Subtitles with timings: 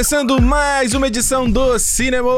[0.00, 2.30] começando mais uma edição do Cinema,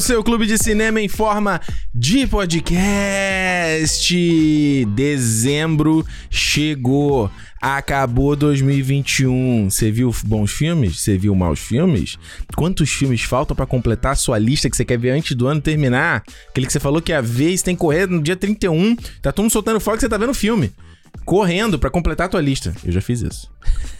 [0.00, 1.60] seu clube de cinema em forma
[1.94, 4.04] de podcast.
[4.96, 7.30] Dezembro chegou.
[7.62, 9.70] Acabou 2021.
[9.70, 10.98] Você viu bons filmes?
[10.98, 12.18] Você viu maus filmes?
[12.56, 15.60] Quantos filmes faltam pra completar a sua lista que você quer ver antes do ano
[15.60, 16.24] terminar?
[16.48, 18.96] Aquele que você falou que ver, você tem que correr no dia 31.
[19.22, 20.72] Tá todo mundo soltando fogo que você tá vendo filme.
[21.24, 22.72] Correndo pra completar a tua lista.
[22.84, 23.50] Eu já fiz isso.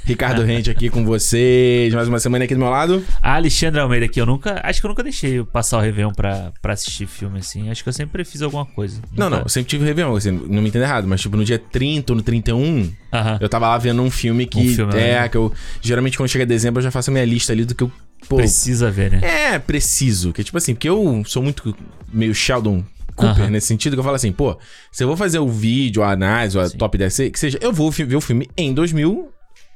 [0.04, 1.92] Ricardo Rente aqui com vocês.
[1.92, 3.04] Mais uma semana aqui do meu lado.
[3.22, 4.60] Alexandre Almeida aqui, eu nunca.
[4.64, 7.70] Acho que eu nunca deixei passar o Réveillon pra, pra assistir filme assim.
[7.70, 9.00] Acho que eu sempre fiz alguma coisa.
[9.16, 11.44] Não, Nunca- não, eu sempre tive Réveillon, assim, não me entenda errado, mas tipo, no
[11.44, 13.38] dia 30 ou no 31, Aham.
[13.40, 14.58] eu tava lá vendo um filme que.
[14.58, 15.28] Um filme, é, né?
[15.28, 15.52] que eu.
[15.82, 17.92] Geralmente quando chega dezembro eu já faço a minha lista ali do que eu.
[18.28, 19.20] Pô, Precisa ver, né?
[19.22, 20.32] é, preciso.
[20.32, 21.76] Que tipo assim, porque eu sou muito
[22.12, 22.82] meio Sheldon
[23.18, 23.50] Cooper Aham.
[23.50, 24.56] nesse sentido, que eu falo assim, pô,
[24.92, 26.78] se eu vou fazer o vídeo, a análise, a Sim.
[26.78, 29.28] top 10, que seja, eu vou ver o filme em 2000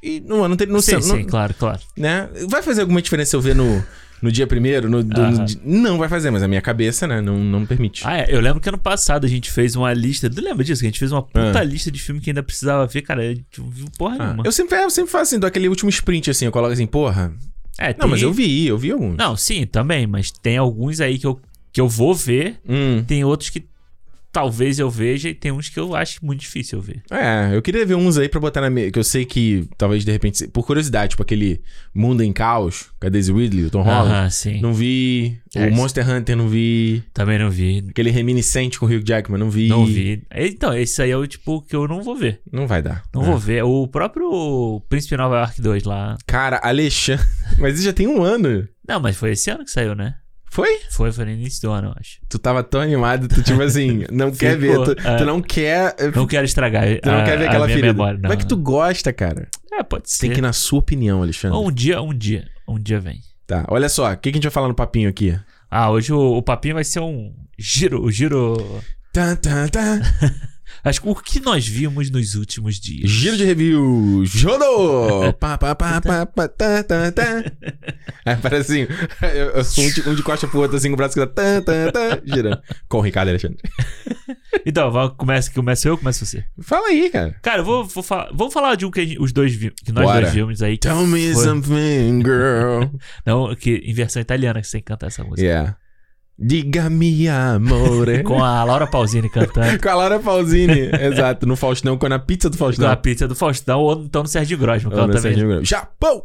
[0.02, 0.72] e no ano anterior.
[0.74, 1.80] No sim, no- sim, claro, claro.
[1.96, 2.28] né?
[2.48, 3.84] Vai fazer alguma diferença eu ver no,
[4.20, 4.88] no dia primeiro?
[4.90, 5.44] No, do- no Aham.
[5.44, 8.02] di- não vai fazer, mas a minha cabeça, né, não, não permite.
[8.06, 10.28] Ah, é, eu lembro que ano passado a gente fez uma lista.
[10.30, 10.80] Tu lembra disso?
[10.80, 11.62] Que a gente fez uma puta Ah.
[11.64, 13.22] lista de filme que ainda precisava ver, cara.
[13.34, 14.42] Gente não viu porra Ah, nenhuma.
[14.44, 17.32] eu sempre, eu sempre faço assim, dou aquele último sprint assim, eu coloco assim, porra.
[17.78, 19.16] É, Não, tem- mas eu vi, eu vi alguns.
[19.16, 20.06] Não, sim, também.
[20.06, 21.40] Mas tem alguns aí que eu,
[21.72, 22.60] que eu vou ver.
[22.68, 23.02] Hum.
[23.06, 23.64] Tem outros que
[24.30, 25.28] talvez eu veja.
[25.28, 27.02] E tem uns que eu acho muito difícil eu ver.
[27.10, 28.90] É, eu queria ver uns aí pra botar na minha.
[28.90, 30.46] Que eu sei que talvez de repente.
[30.48, 31.60] Por curiosidade, tipo aquele
[31.94, 34.10] Mundo em Caos, com a Daisy Ridley, o Tom Holland.
[34.10, 34.60] Aham, sim.
[34.60, 35.38] Não vi.
[35.54, 35.72] É, o.
[35.74, 37.02] Monster Hunter não vi.
[37.12, 37.84] Também não vi.
[37.90, 39.68] Aquele Reminiscente com o Hugh Jackman, não vi.
[39.68, 40.22] Não vi.
[40.34, 42.40] Então, esse aí é o tipo que eu não vou ver.
[42.50, 43.02] Não vai dar.
[43.14, 43.26] Não É.
[43.26, 43.62] vou ver.
[43.64, 46.16] O próprio Príncipe Nova York 2 lá.
[46.26, 47.22] Cara, Alexandre.
[47.58, 48.66] Mas isso já tem um ano.
[48.88, 50.14] Não, mas foi esse ano que saiu, né?
[50.52, 50.80] Foi?
[50.90, 52.18] Foi, foi no início do ano, eu acho.
[52.28, 54.72] Tu tava tão animado, tu tipo assim, não quer ver.
[54.78, 55.16] Ficou, Tu, é.
[55.16, 55.96] tu não quer.
[56.14, 56.84] Não quero estragar.
[57.00, 57.94] Tu não a, quer ver aquela minha ferida.
[57.94, 58.28] memória, não.
[58.28, 59.48] Como é que tu gosta, cara?
[59.72, 60.20] É, pode ser.
[60.20, 61.56] Tem que ir na sua opinião, Alexandre.
[61.56, 62.46] Um dia, um dia.
[62.68, 63.18] Um dia vem.
[63.46, 65.34] Tá, olha só, o que, que a gente vai falar no papinho aqui?
[65.70, 68.02] Ah, hoje o, o papinho vai ser um giro.
[68.04, 68.82] O giro.
[69.10, 70.00] Tá, tá, tá.
[70.84, 73.08] Acho que o que nós vimos nos últimos dias.
[73.08, 74.22] Giro de review.
[74.24, 75.32] Jodo!
[75.38, 77.44] pá, pá, pá, pá, pá, tá, tá, tá.
[78.26, 80.94] Aí parece assim, eu, eu sou um de, um de costa pro outro, assim, com
[80.94, 82.60] o braço que tá, tá, tá, tá, girando.
[82.88, 83.58] Com o Ricardo Alexandre.
[84.64, 86.44] Então, vai, começa, começa eu começa você?
[86.60, 87.34] Fala aí, cara.
[87.42, 88.30] Cara, eu vou, vou falar.
[88.32, 90.20] Vamos falar de um que a gente- os dois vi, que nós Bora.
[90.22, 90.74] dois vimos aí.
[90.78, 92.84] que Tell me foi- something, girl.
[93.26, 95.42] Não, que em versão italiana que você tem que cantar essa música.
[95.42, 95.76] Yeah.
[96.38, 98.22] Diga-me, amore.
[98.24, 99.80] Com a Laura Pausini cantando.
[99.80, 100.90] Com a Laura Pausini.
[101.00, 102.94] Exato, no Faustão, com a pizza do Faustão.
[102.96, 104.92] pizza do Faustão ou então no Sérgio Grosman.
[104.92, 105.64] Ou no Grosman.
[105.64, 106.24] Japão!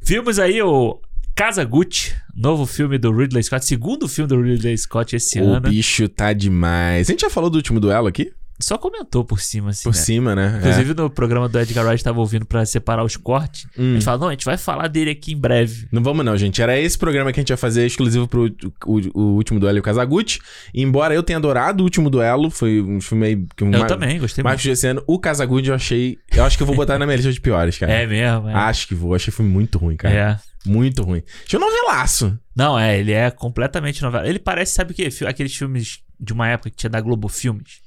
[0.00, 1.00] Vimos aí o
[1.34, 5.68] Casa Gucci, novo filme do Ridley Scott, segundo filme do Ridley Scott esse O ano.
[5.68, 7.08] bicho tá demais.
[7.08, 8.32] A gente já falou do último duelo aqui?
[8.60, 9.84] Só comentou por cima, assim.
[9.84, 10.00] Por né?
[10.00, 10.56] cima, né?
[10.58, 13.66] Inclusive no programa do Edgar Wright tava ouvindo pra separar os cortes.
[13.76, 13.80] É.
[13.80, 13.90] Hum.
[13.90, 15.86] A gente fala, não, a gente vai falar dele aqui em breve.
[15.92, 16.60] Não vamos não, gente.
[16.60, 18.46] Era esse programa que a gente ia fazer exclusivo pro
[18.84, 20.40] o, o último duelo e o Kazaguchi.
[20.74, 24.18] E embora eu tenha adorado o último duelo, foi um filme aí que Eu também,
[24.18, 24.72] gostei mais muito.
[24.72, 25.02] esse ano.
[25.06, 26.18] O Kazaguchi eu achei.
[26.32, 27.92] Eu acho que eu vou botar na minha lista de piores, cara.
[27.92, 28.54] É mesmo, é.
[28.54, 29.14] Acho que vou.
[29.14, 30.14] Achei filme muito ruim, cara.
[30.14, 30.38] É.
[30.68, 31.22] Muito ruim.
[31.46, 32.38] Achei um novelaço.
[32.54, 34.28] Não, é, ele é completamente novela.
[34.28, 35.08] Ele parece, sabe o quê?
[35.26, 37.80] Aqueles filmes de uma época que tinha da Globo Filmes.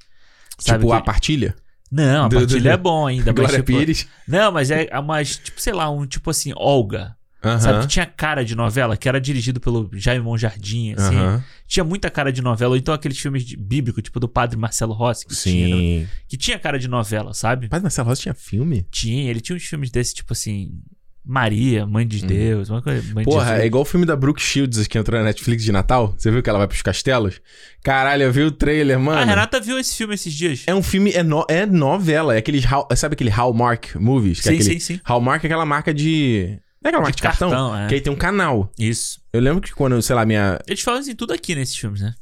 [0.64, 1.56] Sabe tipo, que- a partilha.
[1.92, 3.78] Não, a Do- do- partilha é bom ainda, mas Glória tipo...
[3.78, 4.08] Pires.
[4.28, 7.16] Não, mas é mais, tipo, sei lá, um tipo assim, Olga.
[7.44, 7.60] Aham.
[7.60, 11.16] Sabe, que tinha cara de novela, que era dirigido pelo Jaime Monjardim, assim.
[11.18, 11.44] Aham.
[11.68, 12.72] Tinha muita cara de novela.
[12.74, 15.76] Ou então aqueles filmes bíblicos, tipo do Padre Marcelo Rossi, que tinha, né?
[15.82, 16.08] Sim.
[16.30, 17.68] que tinha cara de novela, sabe?
[17.72, 18.86] Mas Marcelo Rossi tinha filme?
[18.92, 20.72] Tinha, ele tinha uns filmes desse, tipo assim,
[21.24, 23.02] Maria, Mãe de Deus, uma coisa.
[23.14, 23.30] Mãe de.
[23.32, 23.62] Porra, Jesus.
[23.62, 26.16] é igual o filme da Brooke Shields que entrou na Netflix de Natal.
[26.18, 27.40] Você viu que ela vai pros castelos?
[27.84, 29.22] Caralho, eu vi o trailer, mano.
[29.22, 30.64] A Renata viu esse filme esses dias.
[30.66, 32.34] É um filme, é, no- é novela.
[32.36, 32.66] É aqueles.
[32.96, 34.40] Sabe aquele Hallmark Movies?
[34.40, 35.00] É sim, aquele, sim, sim.
[35.04, 36.58] Hallmark é aquela marca de.
[36.84, 37.76] Não é aquela marca de, cartão?
[37.78, 37.88] é.
[37.88, 38.72] Que aí tem um canal.
[38.80, 39.20] Isso.
[39.32, 40.60] Eu lembro que quando, sei lá, minha.
[40.68, 42.14] Eles fazem tudo aqui nesses filmes, né?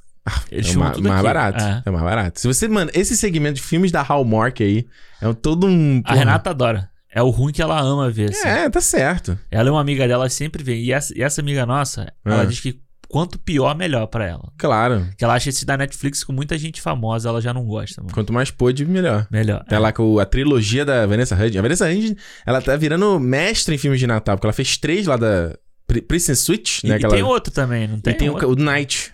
[0.51, 1.01] Eles é mais aqui.
[1.01, 1.63] barato.
[1.63, 1.83] É.
[1.85, 1.89] É.
[1.89, 2.39] mais barato.
[2.39, 4.85] Se você, mano, esse segmento de filmes da Hallmark aí
[5.21, 6.01] é todo um.
[6.05, 6.89] A Renata adora.
[7.13, 8.47] É o ruim que ela ama ver, assim.
[8.47, 9.37] É, tá certo.
[9.49, 10.75] Ela é uma amiga dela, sempre vê.
[10.75, 12.45] E essa, e essa amiga nossa, ela Ah.
[12.45, 14.51] diz que quanto pior, melhor pra ela.
[14.59, 15.07] Claro.
[15.17, 18.13] Que ela acha esse da Netflix com muita gente famosa, ela já não gosta, mano.
[18.13, 19.25] Quanto mais pôde, melhor.
[19.31, 19.65] Melhor.
[19.67, 21.55] Tem lá com a trilogia da Vanessa Hudgens.
[21.57, 22.15] A Vanessa Hudgens,
[22.45, 25.57] ela tá virando mestre em filmes de Natal, porque ela fez três lá da
[25.87, 26.93] Pri- Princess Switch, E, né?
[26.93, 28.13] e aquela- tem outro também, não tem?
[28.13, 28.51] E tem o, outro?
[28.51, 29.11] o Knight.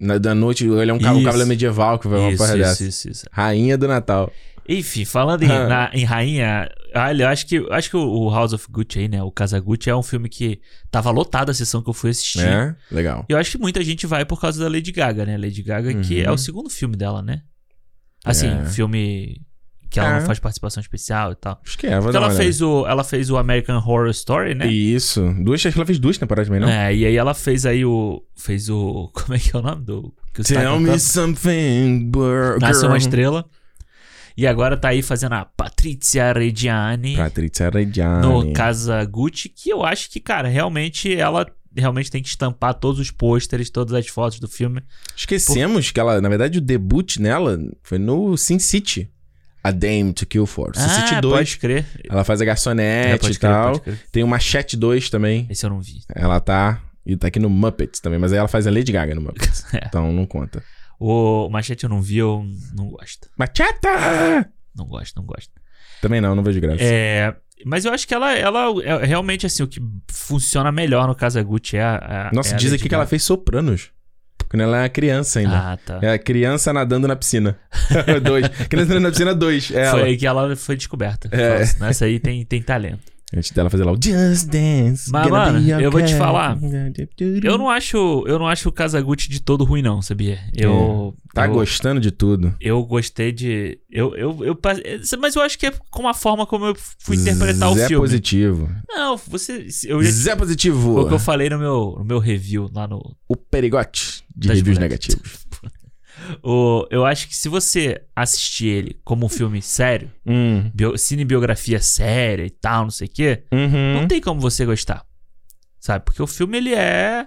[0.00, 1.24] Na, da noite, ele é um, um Isso.
[1.24, 2.84] cavaleiro medieval que vai uma Isso, porra isso, dessa.
[2.84, 3.24] isso, isso.
[3.30, 4.32] Rainha do Natal.
[4.66, 5.68] Enfim, falando em, Ah.
[5.68, 9.22] na- em rainha, olha, eu acho que, acho que o House of Gucci aí, né,
[9.22, 10.60] o Casa Gucci é um filme que
[10.90, 12.40] tava lotado a sessão que eu fui assistir.
[12.46, 12.74] É?
[12.90, 13.24] Legal.
[13.28, 15.36] E eu acho que muita gente vai por causa da Lady Gaga, né?
[15.36, 16.26] Lady Gaga, que Uhum.
[16.26, 17.42] é o segundo filme dela, né?
[18.24, 18.64] Assim, É.
[18.66, 19.40] filme
[19.90, 20.18] Que ela É.
[20.18, 21.60] não faz participação especial e tal.
[21.64, 24.66] Acho que é, Porque ela fez, o, ela fez o American Horror Story, né?
[24.66, 25.22] Isso.
[25.40, 26.68] Duas, acho que ela fez duas temporadas também, não?
[26.68, 28.20] É, e aí ela fez aí o.
[28.34, 29.08] Fez o.
[29.14, 30.12] Como é que é o nome do.
[30.32, 32.90] Que você tá Tell me something, bur- Nasceu girl.
[32.92, 33.44] uma estrela.
[34.36, 38.26] E agora tá aí fazendo a Patrizia Reggiani Patrícia Reggiani.
[38.26, 41.46] no Casa Gucci, que eu acho que, cara, realmente ela
[41.76, 44.80] realmente tem que estampar todos os pôsteres, todas as fotos do filme.
[45.16, 49.08] Esquecemos que ela, na verdade, o debut nela foi no Sin City.
[49.62, 50.72] A Dame to Kill For.
[50.76, 51.32] Sin City 2.
[51.34, 51.86] Ah, pode crer.
[52.10, 53.78] Ela faz a É, garçonete pode e tal.
[53.80, 53.98] crer.
[54.12, 55.46] Tem o Machete 2 também.
[55.48, 56.02] Esse eu não vi.
[56.14, 56.82] Ela tá.
[57.06, 59.64] E tá aqui no Muppets também, mas aí ela faz a Lady Gaga no Muppets.
[59.74, 59.86] É.
[59.86, 60.62] Então não conta.
[60.98, 62.44] O Machete eu não vi, eu
[62.76, 63.28] não gosto.
[63.36, 64.50] Macheta!
[64.76, 65.50] Não gosto, não gosto.
[66.00, 66.82] Também não, não vejo graça.
[66.82, 69.80] É, mas eu acho que ela, ela é realmente assim, o que
[70.10, 72.28] funciona melhor no Casa Gucci é a.
[72.28, 73.90] a- Nossa, é a diz aqui que ela fez Sopranos.
[74.48, 75.72] Quando ela é criança ainda.
[75.72, 75.98] Ah, tá.
[76.02, 77.58] É a criança nadando na piscina.
[78.22, 78.46] dois.
[78.68, 79.70] Criança nadando na piscina, dois.
[79.70, 80.04] É Foi ela.
[80.08, 81.28] aí que ela foi descoberta.
[81.32, 81.58] É.
[81.60, 83.13] Nossa, Nessa aí tem, tem talento.
[83.36, 85.10] Antes dela fazer lá o Just Dance.
[85.10, 86.56] Mas, mano, eu vou te falar,
[87.42, 90.38] Eu não acho, eu não acho o Kazaguchi de todo ruim, não, sabia?
[90.54, 91.14] Eu.
[91.34, 92.54] Tá eu, gostando de tudo.
[92.60, 93.78] Eu gostei de.
[93.90, 94.58] Eu, eu, eu,
[95.18, 98.06] mas eu acho que é com a forma como eu fui interpretar o Zé filme.
[98.06, 98.70] positivo.
[98.88, 99.66] Não, você.
[99.84, 100.94] Eu já, Zé positivo.
[100.94, 103.16] foi o que eu falei no meu, no meu review lá no.
[103.28, 104.78] O perigote de reviews mulheres.
[104.78, 105.43] negativos.
[106.42, 110.70] O, eu acho que se você assistir ele como um filme sério, Hum.
[110.74, 113.94] bio, cinebiografia séria e tal, não sei o quê, Uhum.
[114.00, 115.04] não tem como você gostar.
[115.80, 116.04] Sabe?
[116.04, 117.26] Porque o filme ele é.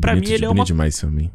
[0.00, 1.30] pra Bonito mim, ele é uma- demais também.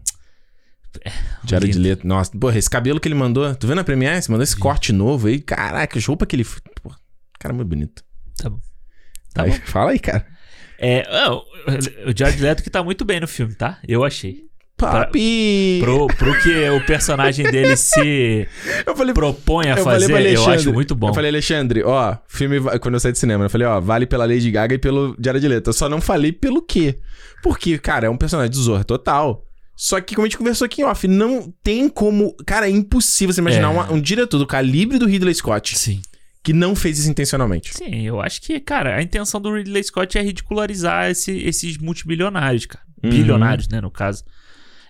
[1.43, 2.07] Diário de letra.
[2.07, 3.55] Nossa, porra, esse cabelo que ele mandou.
[3.55, 4.21] Tu vendo a Premiere?
[4.29, 4.61] Mandou esse Vi.
[4.61, 5.39] corte novo aí.
[5.39, 6.45] Caraca, as roupas que ele.
[6.83, 6.97] Porra,
[7.39, 8.03] cara, muito bonito.
[8.37, 8.59] Tá bom.
[9.33, 9.59] Tá Aí, bom.
[9.65, 10.27] Fala aí, cara.
[10.77, 11.43] É, o-
[12.09, 13.79] o Jared Leto que tá muito bem no filme, tá?
[13.87, 14.43] Eu achei.
[14.87, 15.79] Papi!
[15.81, 18.47] Pro, pro que o personagem dele se
[18.85, 21.09] Eu falei, propõe a eu fazer, pra eu acho muito bom.
[21.09, 22.59] Eu falei, Alexandre, ó, filme.
[22.79, 25.47] Quando eu saí do cinema, eu falei, ó, vale pela Lady Gaga e pelo Jared
[25.47, 25.69] Leto.
[25.69, 26.97] Eu só não falei pelo quê.
[27.43, 29.43] Porque, cara, é um personagem de Zorra total.
[29.75, 32.35] Só que, como a gente conversou aqui em off, não tem como.
[32.45, 33.71] Cara, é impossível você imaginar É.
[33.71, 36.01] uma- um diretor do calibre do Ridley Scott Sim.
[36.43, 37.73] que não fez isso intencionalmente.
[37.75, 42.67] Sim, eu acho que, cara, a intenção do Ridley Scott é ridicularizar esse- esses multimilionários,
[42.67, 42.85] cara.
[43.03, 43.09] Uhum.
[43.09, 44.23] Bilionários, né, no caso.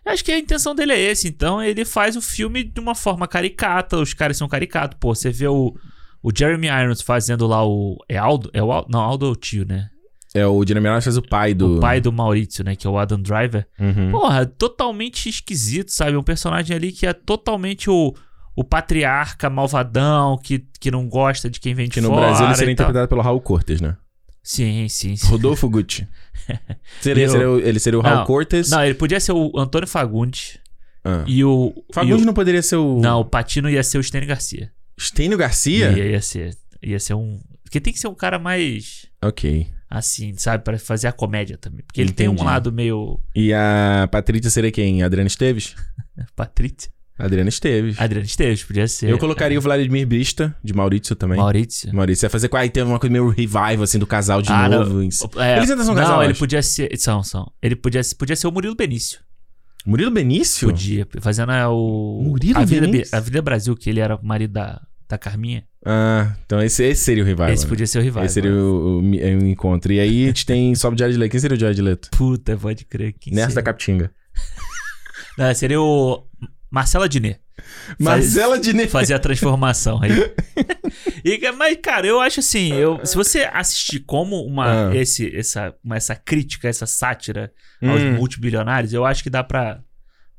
[0.05, 1.27] Eu acho que a intenção dele é esse.
[1.27, 3.97] Então, ele faz o filme de uma forma caricata.
[3.97, 4.97] Os caras são caricatos.
[4.99, 5.75] Pô, você vê o,
[6.23, 7.97] o Jeremy Irons fazendo lá o...
[8.09, 8.49] É Aldo?
[8.53, 8.87] É o Aldo?
[8.91, 9.89] Não, Aldo é o tio, né?
[10.33, 11.77] É, o Jeremy Irons faz o pai do.
[11.77, 12.73] O pai do Maurício, né?
[12.75, 13.67] Que é o Adam Driver.
[13.77, 14.11] Uhum.
[14.11, 16.15] Porra, totalmente esquisito, sabe?
[16.15, 18.15] Um personagem ali que é totalmente o,
[18.55, 22.27] o patriarca malvadão, que, que não gosta de quem vem de Que no fora.
[22.27, 23.97] Brasil ele seria interpretado pelo Raul Cortes, né?
[24.43, 25.27] Sim, sim, sim.
[25.27, 26.07] Rodolfo Gucci.
[27.01, 28.69] Seria, seria o- ele seria o Raul Não, Cortes.
[28.69, 30.57] Não, ele podia ser o Antônio Fagundes
[31.03, 31.23] Ah.
[31.27, 31.71] e o.
[31.93, 32.99] Fagundes e o- não poderia ser o.
[32.99, 34.71] Não, o Patino ia ser o Stênio Garcia.
[34.99, 35.91] Stênio Garcia?
[35.91, 36.57] Ia, ia ser.
[36.81, 37.39] Ia ser um.
[37.63, 39.05] Porque tem que ser um cara mais.
[39.23, 39.67] Ok.
[39.89, 40.63] Assim, sabe?
[40.63, 41.83] Pra fazer a comédia também.
[41.85, 43.19] Porque ele tem um lado meio.
[43.35, 45.03] E a Patrícia seria quem?
[45.03, 45.75] Adriana Esteves?
[46.35, 46.91] Patrícia.
[47.21, 47.99] Adriana Esteves.
[47.99, 49.09] Adriano Esteves, podia ser.
[49.09, 51.37] Eu colocaria o Vladimir Brista, de Maurício também.
[51.37, 51.93] Maurício.
[51.93, 52.49] Maurício ia fazer.
[52.53, 54.79] Aí teve uma coisa meio revival, assim, do casal de Ah, não.
[54.83, 55.01] novo.
[55.39, 56.39] É, Eles ainda são não, casal, ele acho.
[56.39, 56.89] podia ser.
[56.97, 57.51] São, são.
[57.61, 59.19] Ele podia, podia ser o Murilo Benício.
[59.85, 60.67] Murilo Benício?
[60.67, 61.07] Podia.
[61.19, 62.21] Fazendo é, o.
[62.23, 63.15] Murilo a Vida, Benício?
[63.17, 65.63] a Vida Brasil, que ele era o marido da, da Carminha.
[65.85, 67.49] Ah, então esse, esse seria o revival.
[67.49, 67.69] Esse né?
[67.69, 68.23] podia ser o rival.
[68.23, 69.91] Esse seria o, o, o encontro.
[69.91, 71.31] E aí a gente tem sobe o Jared Leto.
[71.31, 72.09] Quem seria o Jared Leto?
[72.11, 73.15] Puta, pode crer.
[73.19, 73.63] Quem Nessa da?
[73.63, 74.11] Capitinga.
[75.37, 76.23] Não, seria o
[76.71, 77.37] Marcela Diné.
[77.99, 78.87] Marcela Diné.
[78.87, 80.11] Fazer a transformação aí.
[81.23, 84.95] E, mas, cara, eu acho assim, eu, se você assistir como uma, Ah.
[84.95, 87.51] esse, essa, uma- essa crítica, essa sátira
[87.81, 88.13] aos Hum.
[88.13, 89.79] multibilionários, eu acho que dá pra,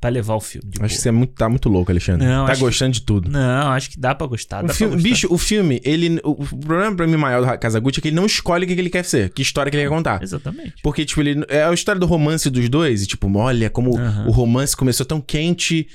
[0.01, 0.69] pra levar o filme.
[0.69, 1.03] de Acho que boa.
[1.03, 2.27] você é muito, tá muito louco, Alexandre.
[2.27, 3.31] Não, tá acho que- gostando de tudo.
[3.31, 4.65] Não, acho que dá pra gostar.
[4.65, 5.09] O dá filme, gostar.
[5.09, 6.21] bicho, o filme, ele.
[6.25, 8.75] O, o problema pra mim maior do Casagutti é que ele não escolhe o que
[8.75, 10.21] que ele quer ser, que história que ele quer contar.
[10.23, 10.75] Exatamente.
[10.83, 11.45] Porque, tipo, ele.
[11.49, 13.93] É a história do romance dos dois, e, tipo, olha como
[14.27, 15.87] o romance começou tão quente,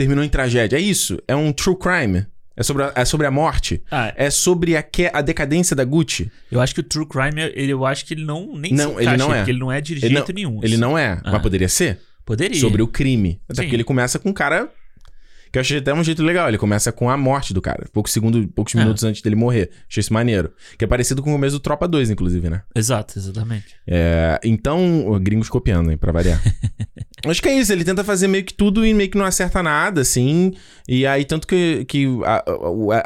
[0.00, 0.76] terminou em tragédia.
[0.76, 1.18] É isso.
[1.28, 2.26] É um true crime.
[2.56, 3.82] É sobre a, é sobre a morte.
[3.90, 6.30] Ah, É sobre a, que, a decadência da Gucci.
[6.50, 9.02] eu acho que o True Crime, ele, eu acho que ele não nem Não, se
[9.02, 9.36] ele não é.
[9.38, 10.58] porque ele não é de Ele jeito nenhum.
[10.62, 10.76] Ele assim.
[10.80, 11.32] não é, Ah.
[11.32, 12.00] mas poderia ser.
[12.24, 12.60] Poderia.
[12.60, 13.40] Sobre o crime.
[13.48, 13.66] Até Sim.
[13.66, 14.68] porque ele começa com um cara.
[15.52, 16.48] Que eu achei até um jeito legal.
[16.48, 17.86] Ele começa com a morte do cara.
[17.92, 18.78] Poucos segundos, poucos É.
[18.78, 19.70] minutos antes dele morrer.
[19.88, 20.52] Achei isso maneiro.
[20.78, 22.62] Que é parecido com o começo do Tropa 2, inclusive, né?
[22.74, 23.74] Exato, exatamente.
[23.86, 26.40] É, então, gringos copiando, hein, pra variar.
[27.26, 29.62] Acho que é isso, ele tenta fazer meio que tudo e meio que não acerta
[29.62, 30.52] nada, assim.
[30.88, 32.44] E aí, tanto que, que a,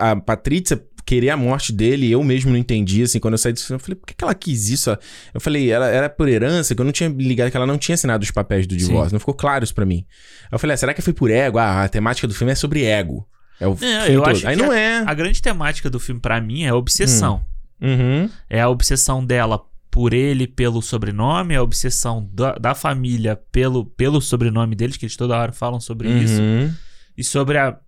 [0.07, 3.53] a, a Patrícia querer a morte dele, eu mesmo não entendi, assim, quando eu saí
[3.53, 4.97] disso, eu falei, por que, que ela quis isso?
[5.33, 7.95] Eu falei, ela era por herança, que eu não tinha ligado que ela não tinha
[7.95, 10.07] assinado os papéis do divórcio, não ficou claro isso pra mim.
[10.45, 11.59] Aí eu falei, ah, será que foi por ego?
[11.59, 13.27] Ah, a temática do filme é sobre ego.
[13.61, 14.31] É o Não, filme eu todo.
[14.33, 15.05] acho Aí não é.
[15.07, 17.43] A grande temática do filme, pra mim, é a obsessão.
[17.81, 18.29] Uhum.
[18.49, 24.21] É a obsessão dela por ele pelo sobrenome, a obsessão da, da família pelo, pelo
[24.21, 26.41] sobrenome deles, que eles toda hora falam sobre isso.
[26.41, 26.73] Uhum.
[27.17, 27.79] E sobre a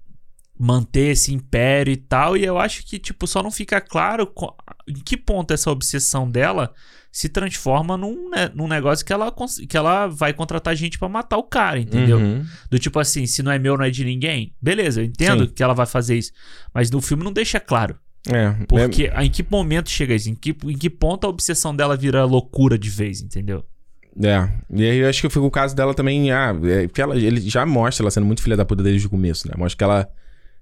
[0.59, 2.37] manter esse império e tal.
[2.37, 4.33] E eu acho que, tipo, só não fica claro
[4.89, 6.73] em que ponto essa obsessão dela
[7.13, 9.35] se transforma num, né, num negócio que ela,
[9.69, 12.19] que ela vai contratar gente pra matar o cara, entendeu?
[12.19, 12.45] Uhum.
[12.71, 14.55] Do tipo assim, se não é meu, não é de ninguém.
[14.61, 15.53] Beleza, eu entendo Sim.
[15.55, 16.33] que ela vai fazer isso.
[16.75, 17.99] Mas no filme não deixa claro.
[18.29, 20.29] É, Porque em que momento chega isso?
[20.29, 23.65] Em que, em que ponto a obsessão dela vira loucura de vez, entendeu?
[24.23, 27.17] É, e aí eu acho que foi o caso dela também, ah, é, porque ela,
[27.17, 29.55] ele já mostra ela sendo muito filha da puta desde o começo, né?
[29.57, 30.09] Mostra que ela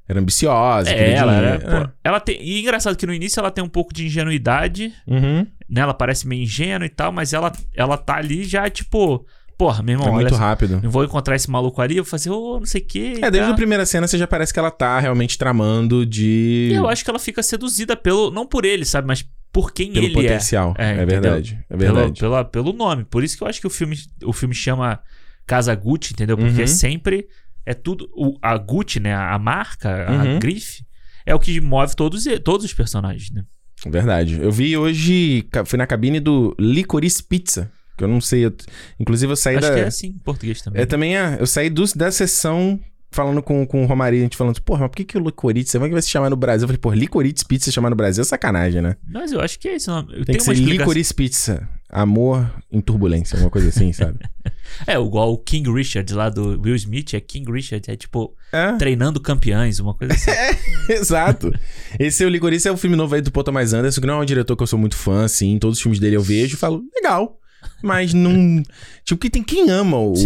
[0.08, 1.62] era ambiciosa, É, queria ela, dinheiro.
[1.66, 2.38] era, pô, ela tem.
[2.42, 5.14] E engraçado que no início ela tem um pouco de ingenuidade, É.
[5.14, 5.46] Uhum.
[5.68, 5.80] né?
[5.80, 9.24] Ela parece meio ingênua e tal, mas ela, ela tá ali já, tipo,
[9.56, 10.80] porra, meu irmão, É muito olha, rápido.
[10.82, 13.14] eu vou encontrar esse maluco ali, eu vou fazer, ô, não sei o quê.
[13.22, 13.52] É, desde tal.
[13.52, 16.70] a primeira cena você já parece que ela tá realmente tramando de.
[16.72, 18.30] E eu acho que ela fica seduzida pelo.
[18.30, 19.06] Não por ele, sabe?
[19.08, 20.74] Mas por quem pelo ele potencial.
[20.76, 21.06] É, É, entendeu?
[21.22, 21.58] verdade.
[21.70, 21.76] É é.
[21.76, 22.18] verdade.
[22.20, 23.04] Pelo, pela, pelo nome.
[23.04, 25.00] Por isso que eu acho que o filme, o filme chama
[25.46, 26.36] Casa Gucci, entendeu?
[26.36, 26.62] Porque Uhum.
[26.62, 27.26] é sempre.
[27.66, 28.08] É tudo.
[28.14, 29.14] O, a Gucci, né?
[29.14, 30.36] A marca, Uhum.
[30.36, 30.84] a grife,
[31.26, 33.42] é o que move todos, todos os personagens, né?
[33.86, 34.38] Verdade.
[34.40, 38.54] Eu vi hoje, fui na cabine do Licorice Pizza, que eu não sei, eu-
[38.98, 39.74] inclusive eu saí Acho da...
[39.74, 40.82] que é assim em português também.
[40.82, 42.80] É, também é, eu saí do, da sessão
[43.10, 45.72] falando com, com o Romaria, a gente falando, porra, mas por que que o Licorice,
[45.72, 46.64] como é que vai se chamar no Brasil?
[46.64, 48.96] Eu falei, porra, Licorice Pizza chamar no Brasil é sacanagem, né?
[49.06, 50.08] Mas eu acho que é esse nome.
[50.12, 50.78] Tem Tem que uma ser explicação.
[50.78, 54.18] Licorice Pizza, amor em turbulência, alguma coisa assim, sabe?
[54.86, 58.72] É, igual o King Richard lá do Will Smith, é King Richard, é tipo É,
[58.72, 60.30] treinando campeões, uma coisa assim.
[60.92, 61.52] exato.
[61.98, 64.14] Esse é o Licorice, é o filme novo aí do Paul Thomas Anderson, que não
[64.14, 66.54] é um diretor que eu sou muito fã, assim, todos os filmes dele eu vejo
[66.56, 67.38] e falo, legal.
[67.82, 68.62] Mas não.
[69.04, 70.12] Tipo, que tem quem ama o.
[70.12, 70.16] O-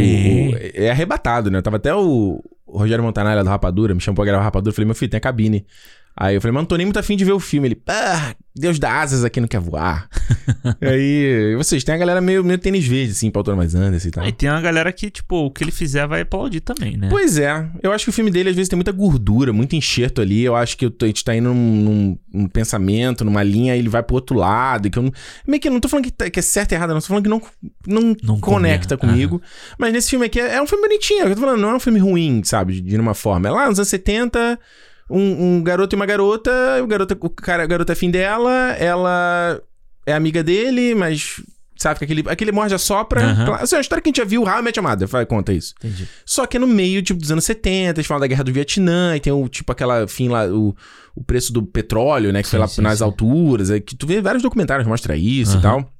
[0.75, 1.61] é arrebatado, né?
[1.61, 4.71] Tava até o, o Rogério Montanalha do Rapadura, me chamou pra gravar Rapadura.
[4.71, 5.67] Eu falei, meu filho, tem a cabine.
[6.21, 7.69] Aí eu falei, mas não tô nem muito afim de ver o filme.
[7.69, 10.09] Ele, pá, Deus dá asas aqui não quer voar.
[10.83, 14.11] e aí, vocês, tem a galera meio, meio tênis verde, assim, Paul Thomas Anderson e
[14.11, 14.25] tal.
[14.25, 17.07] Aí tem uma galera que, tipo, o que ele fizer vai aplaudir também, né?
[17.09, 20.21] Pois é, eu acho que o filme dele às vezes tem muita gordura, muito enxerto
[20.21, 20.43] ali.
[20.43, 23.79] Eu acho que eu tô- a gente tá indo num, num- pensamento, numa linha, aí
[23.79, 24.89] ele vai pro outro lado.
[24.89, 25.13] e Que eu não,
[25.47, 27.01] meio que eu não tô falando que, tá- que é certo e errado, não.
[27.01, 27.41] Tô falando que não,
[27.87, 29.41] não, Não conecta comigo.
[29.79, 31.27] Mas nesse filme aqui é, é um filme bonitinho.
[31.27, 32.81] Eu tô falando, não é um filme ruim, sabe?
[32.81, 33.49] De uma forma.
[33.49, 34.59] É lá nos anos 70.
[35.11, 36.51] Um, um garoto e uma garota,
[36.83, 39.61] o, garoto, o cara, a garota é fim dela, ela
[40.05, 41.43] é amiga dele, mas
[41.77, 43.21] sabe que aquele, aquele morde a sopra.
[43.35, 45.25] Claro, Assim, é uma história que a gente já viu, How I Met Mother, vai,
[45.25, 45.75] conta isso.
[45.79, 46.09] Entendi.
[46.27, 49.17] Só que é no meio, tipo, dos anos 70, eles falam da guerra do Vietnã,
[49.17, 50.75] e tem o, tipo, aquela, fim lá, o,
[51.15, 53.05] o preço do petróleo, né, que foi Sim, lá sim, nas sim.
[53.05, 55.63] alturas, é, que tu vê vários documentários que mostra isso e Aham.
[55.63, 55.93] tal.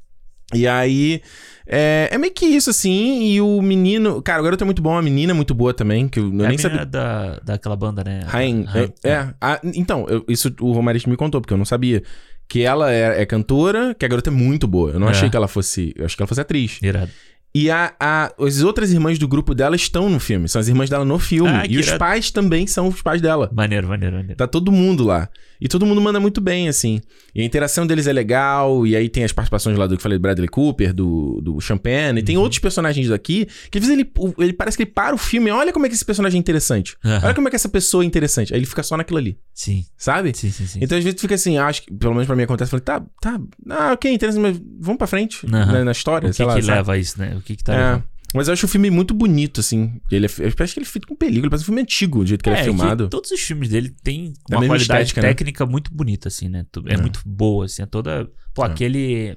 [0.55, 1.21] E aí,
[1.69, 4.23] é, é meio que isso, assim, e o menino...
[4.23, 6.43] Cara, o garoto é muito bom, a menina é muito boa também, que eu, eu
[6.43, 6.87] é a nem sabia...
[6.87, 8.23] da, daquela banda, né?
[8.27, 8.65] Rain,
[9.03, 9.29] é, é.
[9.41, 12.03] Ah, então, eu- isso o Romarista me contou, porque eu não sabia.
[12.49, 14.93] Que ela é, é cantora, que a garota é muito boa.
[14.93, 15.11] Eu não É.
[15.11, 15.93] achei que ela fosse...
[15.97, 16.79] Eu achei que ela fosse atriz.
[16.83, 17.11] Irado.
[17.55, 20.49] E a, a- as outras irmãs do grupo dela estão no filme.
[20.49, 21.51] São as irmãs dela no filme.
[21.51, 21.99] Ah, e os irado.
[21.99, 23.51] pais também são os pais dela.
[23.55, 24.37] Maneiro, maneiro, maneiro.
[24.37, 25.29] Tá todo mundo lá.
[25.61, 27.01] E todo mundo manda muito bem, assim.
[27.35, 28.87] E a interação deles é legal.
[28.87, 32.19] E aí tem as participações lá do que falei do Bradley Cooper, do, do Champagne.
[32.19, 32.25] E Uhum.
[32.25, 33.47] tem outros personagens daqui.
[33.71, 35.51] Que às vezes ele, ele parece que ele para o filme.
[35.51, 36.97] Olha como é que esse personagem é interessante.
[37.05, 37.21] Aham.
[37.27, 38.53] Olha como é que essa pessoa é interessante.
[38.55, 39.39] Aí ele fica só naquilo ali.
[39.53, 40.33] Sim, Sabe?
[40.37, 40.79] sim, sim, sim.
[40.83, 42.85] Então às vezes tu fica assim, acho que, pelo menos pra mim acontece, eu falei,
[42.85, 45.73] tá, tá, ah, ok, interessante, mas vamos pra frente Aham.
[45.73, 46.55] na, na história, o que sei lá.
[46.55, 47.35] que leva a isso, né?
[47.37, 47.77] O que que tá É.
[47.77, 48.05] levando?
[48.35, 50.01] Mas eu acho o filme muito bonito, assim.
[50.11, 52.27] Ele é, eu acho que ele é feito com película, parece um filme antigo, do
[52.27, 53.09] jeito que ele é que filmado.
[53.09, 55.29] todos os filmes dele têm uma qualidade estética, né?
[55.29, 56.67] técnica muito bonita, assim, né?
[56.87, 56.97] É, É.
[56.99, 57.83] muito boa, assim.
[57.83, 58.31] É toda.
[58.55, 58.69] Pô, É.
[58.69, 59.37] aquele.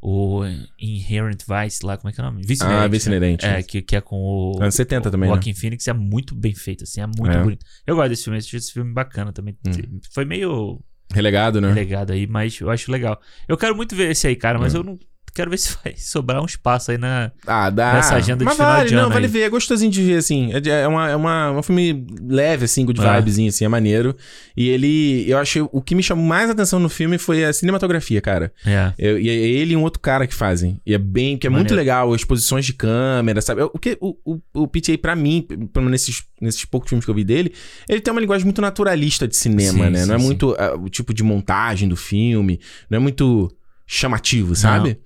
[0.00, 0.42] O
[0.78, 2.42] Inherent Vice lá, como é que é o nome?
[2.46, 3.44] Vice Ah, Vice Inerente.
[3.44, 4.62] É, que, que é com o.
[4.62, 5.42] Anos 70 também, O né?
[5.54, 7.42] Phoenix é muito bem feito, assim, é muito É.
[7.42, 7.66] bonito.
[7.84, 9.58] Eu gosto desse filme, assisti esse filme bacana também.
[9.66, 9.98] Hum.
[10.12, 10.80] Foi meio
[11.12, 11.72] Relegado, né?
[11.72, 13.20] legado aí, mas eu acho legal.
[13.48, 14.96] Eu quero muito ver esse aí, cara, mas eu não
[15.32, 17.30] quero ver se vai sobrar um espaço aí na.
[17.46, 17.94] Ah, dá.
[17.94, 19.32] Nessa agenda de Mas final vale, de não, ano vale aí.
[19.32, 19.40] ver.
[19.42, 20.52] É gostosinho de ver, assim.
[20.52, 23.16] É, de- é uma, é uma, um filme leve, assim, good É.
[23.16, 24.16] vibezinho, assim, é maneiro.
[24.56, 28.20] E ele, eu achei, o que me chamou mais atenção no filme foi a cinematografia,
[28.20, 28.52] cara.
[28.66, 28.92] É.
[28.98, 30.80] Eu- e é ele e um outro cara que fazem.
[30.86, 31.76] E é bem, que é muito Maneiro.
[31.76, 33.62] legal, as posições de câmera, sabe?
[33.62, 37.10] O que o, o, o PTA, pra mim, pelo menos nesses, nesses poucos filmes que
[37.10, 37.52] eu vi dele,
[37.88, 40.00] ele tem uma linguagem muito naturalista de cinema, Sim, né?
[40.02, 40.24] sim, não é sim.
[40.24, 43.50] muito ah, o tipo de montagem do filme, não é muito
[43.86, 44.98] chamativo, sabe?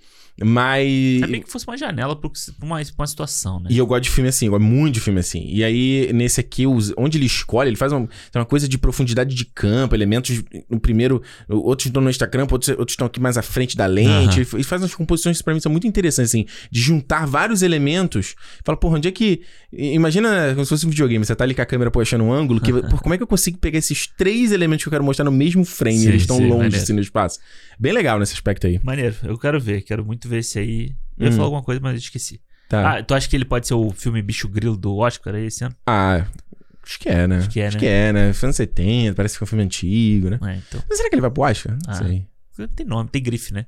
[0.45, 1.23] Mas.
[1.23, 2.31] É meio que fosse uma janela pra
[2.63, 3.69] uma, pra uma situação, né?
[3.71, 5.45] E eu gosto de filme assim, eu gosto muito de filme assim.
[5.49, 9.45] E aí, nesse aqui, onde ele escolhe, ele faz uma, uma coisa de profundidade de
[9.45, 10.43] campo, elementos.
[10.69, 14.41] No primeiro, outros estão no campo, outros, outros estão aqui mais à frente da lente.
[14.41, 14.49] Aham.
[14.55, 18.35] Ele faz umas composições que pra mim são muito interessantes, assim, de juntar vários elementos.
[18.65, 19.43] Fala, porra, onde é que.
[19.73, 22.61] Imagina como se fosse um videogame, você tá ali com a câmera puxando um ângulo,
[22.61, 25.25] que, porra, como é que eu consigo pegar esses três elementos que eu quero mostrar
[25.25, 25.99] no mesmo frame?
[25.99, 26.77] Sim, eles estão longe maneiro.
[26.77, 27.39] assim no espaço.
[27.79, 28.81] Bem legal nesse aspecto aí.
[28.83, 30.95] Maneiro, eu quero ver, quero muito ver esse aí.
[31.19, 31.33] Eu ia Hum.
[31.33, 32.41] falar alguma coisa, mas eu esqueci.
[32.69, 32.97] Tá.
[32.99, 35.63] Ah, tu acha que ele pode ser o filme Bicho Grilo do Oscar aí esse
[35.65, 35.75] ano?
[35.87, 36.27] Ah,
[36.85, 37.39] acho que é, né?
[37.39, 37.81] Acho que é, Acho né?
[37.81, 38.33] que é, né?
[38.33, 40.39] Foi anos 70, parece que foi um filme antigo, né?
[40.43, 40.83] É, então.
[40.89, 41.73] Mas será que ele vai pro Oscar?
[41.73, 41.95] Não Ah.
[41.95, 42.27] sei.
[42.75, 43.67] Tem nome, tem grife, né?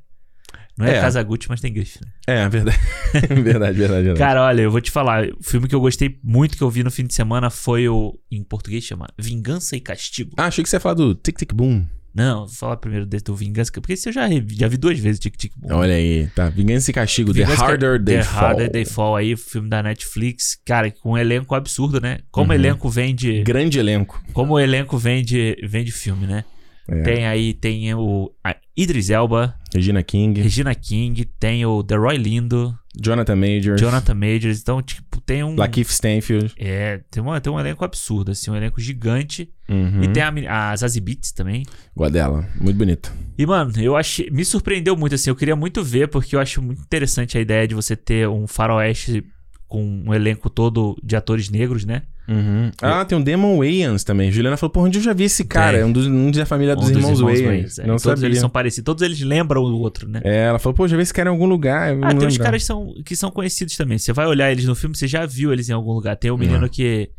[0.77, 1.01] Não é, É.
[1.01, 2.11] Casagutti, mas tem grife, né?
[2.27, 2.79] É, verdade.
[3.43, 4.19] verdade, verdade, verdade.
[4.19, 5.25] Cara, olha, eu vou te falar.
[5.39, 8.19] O filme que eu gostei muito que eu vi no fim de semana foi o.
[8.31, 10.33] Em português chama Vingança e Castigo.
[10.37, 11.87] Ah, achei que você ia falar do Tic Tic Boom.
[12.15, 15.53] Não, vou falar primeiro do Vingança, porque eu já, já vi duas vezes Tic Tic
[15.57, 15.75] Boom.
[15.77, 16.49] Olha aí, tá.
[16.49, 18.45] Vingança e Castigo, Vingança The Harder They The Fall.
[18.45, 20.57] Harder They Fall aí, filme da Netflix.
[20.65, 22.21] Cara, com um elenco absurdo, né?
[22.31, 22.57] Como Uhum.
[22.57, 23.43] o elenco vem de.
[23.43, 24.23] Grande elenco.
[24.33, 26.45] Como o elenco vem de, vem de filme, né?
[26.89, 27.03] É.
[27.03, 28.31] Tem aí, tem o
[28.77, 34.61] Idris Elba, Regina King, Regina King, tem o The Roy Lindo, Jonathan Majors, Jonathan Majors.
[34.61, 35.57] Então, tipo, tem um.
[35.57, 36.53] Lakeith Stanfield.
[36.57, 39.51] É, tem, uma, tem um elenco absurdo, assim, um elenco gigante.
[39.69, 40.03] Uhum.
[40.05, 41.65] E tem a, a Zazie Beetz também.
[42.13, 42.49] Dela.
[42.61, 43.13] Muito bonita.
[43.37, 44.31] E, mano, eu achei.
[44.31, 45.31] Me surpreendeu muito, assim.
[45.31, 48.47] Eu queria muito ver, porque eu acho muito interessante a ideia de você ter um
[48.47, 49.25] faroeste
[49.67, 52.03] com um elenco todo de atores negros, né?
[52.27, 52.71] Uhum.
[52.81, 54.33] Ah, tem o Damon Wayans também.
[54.33, 55.79] Juliana falou, porra, onde eu já vi esse cara?
[55.79, 57.79] É um, dos, um da família dos Um irmãos, Wayans.
[57.79, 57.83] é.
[57.83, 58.27] Não Todos sabia.
[58.27, 58.85] eles são parecidos.
[58.85, 60.21] Todos eles lembram o outro, né?
[60.25, 61.93] É, ela falou, pô, já vi esse cara em algum lugar.
[61.95, 63.99] eu Ah, tem uns caras que são, que são conhecidos também.
[63.99, 66.17] Você vai olhar eles no filme, você já viu eles em algum lugar.
[66.17, 66.69] Tem o menino Uhum.
[66.69, 67.11] que,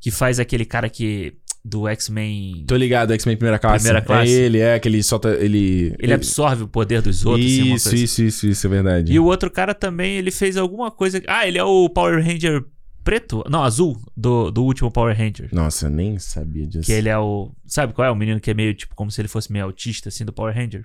[0.00, 1.32] que faz aquele cara que.
[1.66, 2.64] Do X-Men.
[2.68, 3.84] Tô ligado, X-Men Primeira Classe.
[3.84, 4.30] Primeira Classe.
[4.30, 5.30] É ele, é, que ele solta.
[5.30, 5.94] Ele.
[5.98, 7.42] Ele absorve o poder dos outros.
[7.46, 9.10] assim, Isso, coisa isso, isso, isso, é verdade.
[9.10, 11.22] E o outro cara também, ele fez alguma coisa.
[11.26, 12.62] Ah, ele é o Power Ranger
[13.04, 13.44] preto?
[13.48, 15.48] Não, azul, do, do último Power Ranger.
[15.52, 16.86] Nossa, eu nem sabia disso.
[16.86, 17.52] Que ele é o.
[17.66, 18.10] Sabe qual é?
[18.10, 20.54] O menino que é meio tipo como se ele fosse meio autista, assim, do Power
[20.54, 20.84] Ranger.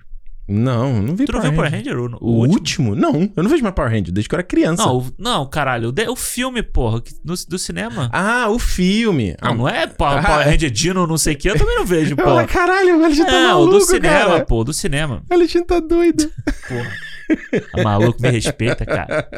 [0.52, 1.96] Não, não vi Tu não viu o Power Ranger?
[1.96, 2.96] O, O, último?
[2.96, 4.84] Não, eu não vejo mais Power Ranger desde que eu era criança.
[4.84, 5.94] Não, o- não, caralho.
[6.08, 8.10] O, filme, porra, no, do cinema.
[8.12, 9.36] Ah, o filme.
[9.40, 10.50] Não, ah, não é Power, Ah, Power é.
[10.50, 13.40] Ranger Dino, não sei o que, eu também não vejo, falo, caralho, o Alexandre tá
[13.42, 14.44] Não, maluco, do cinema, cara.
[14.44, 15.22] pô, do cinema.
[15.30, 16.28] O Alexandre tá doido.
[16.66, 16.90] Porra.
[17.72, 19.28] Tá maluco, me respeita, cara.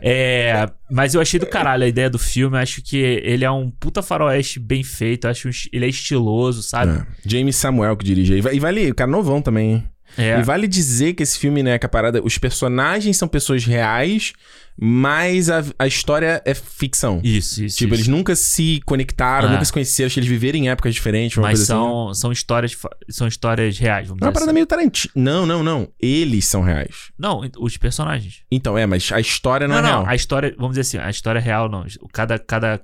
[0.00, 2.56] É, mas eu achei do caralho a ideia do filme.
[2.56, 5.26] eu Acho que ele é um puta faroeste bem feito.
[5.26, 6.92] eu Acho ele é estiloso, sabe?
[6.92, 8.34] É, James Samuel que dirige.
[8.34, 9.72] E E vale, o cara novão também.
[9.72, 9.88] hein?
[10.16, 10.38] É.
[10.38, 14.32] E vale dizer que esse filme, né, que a parada, os personagens são pessoas reais,
[14.80, 17.20] mas a, a história é ficção.
[17.22, 17.76] Isso, isso.
[17.78, 18.02] tipo, isso.
[18.02, 19.52] eles nunca se conectaram, Ah.
[19.52, 21.66] nunca se conheceram, acho que eles viveram em épocas diferentes, Mas coisa assim.
[21.72, 22.76] são, são histórias
[23.08, 24.54] são histórias reais, vamos É uma dizer parada assim.
[24.54, 25.12] meio Tarantino.
[25.14, 25.88] Não, não, não.
[26.00, 27.12] Eles são reais.
[27.18, 28.42] Não, os personagens.
[28.50, 30.10] Então, é, mas a história não, Não, é não, real.
[30.10, 31.84] a história, vamos dizer assim, a história é real não.
[32.12, 32.80] Cada, cada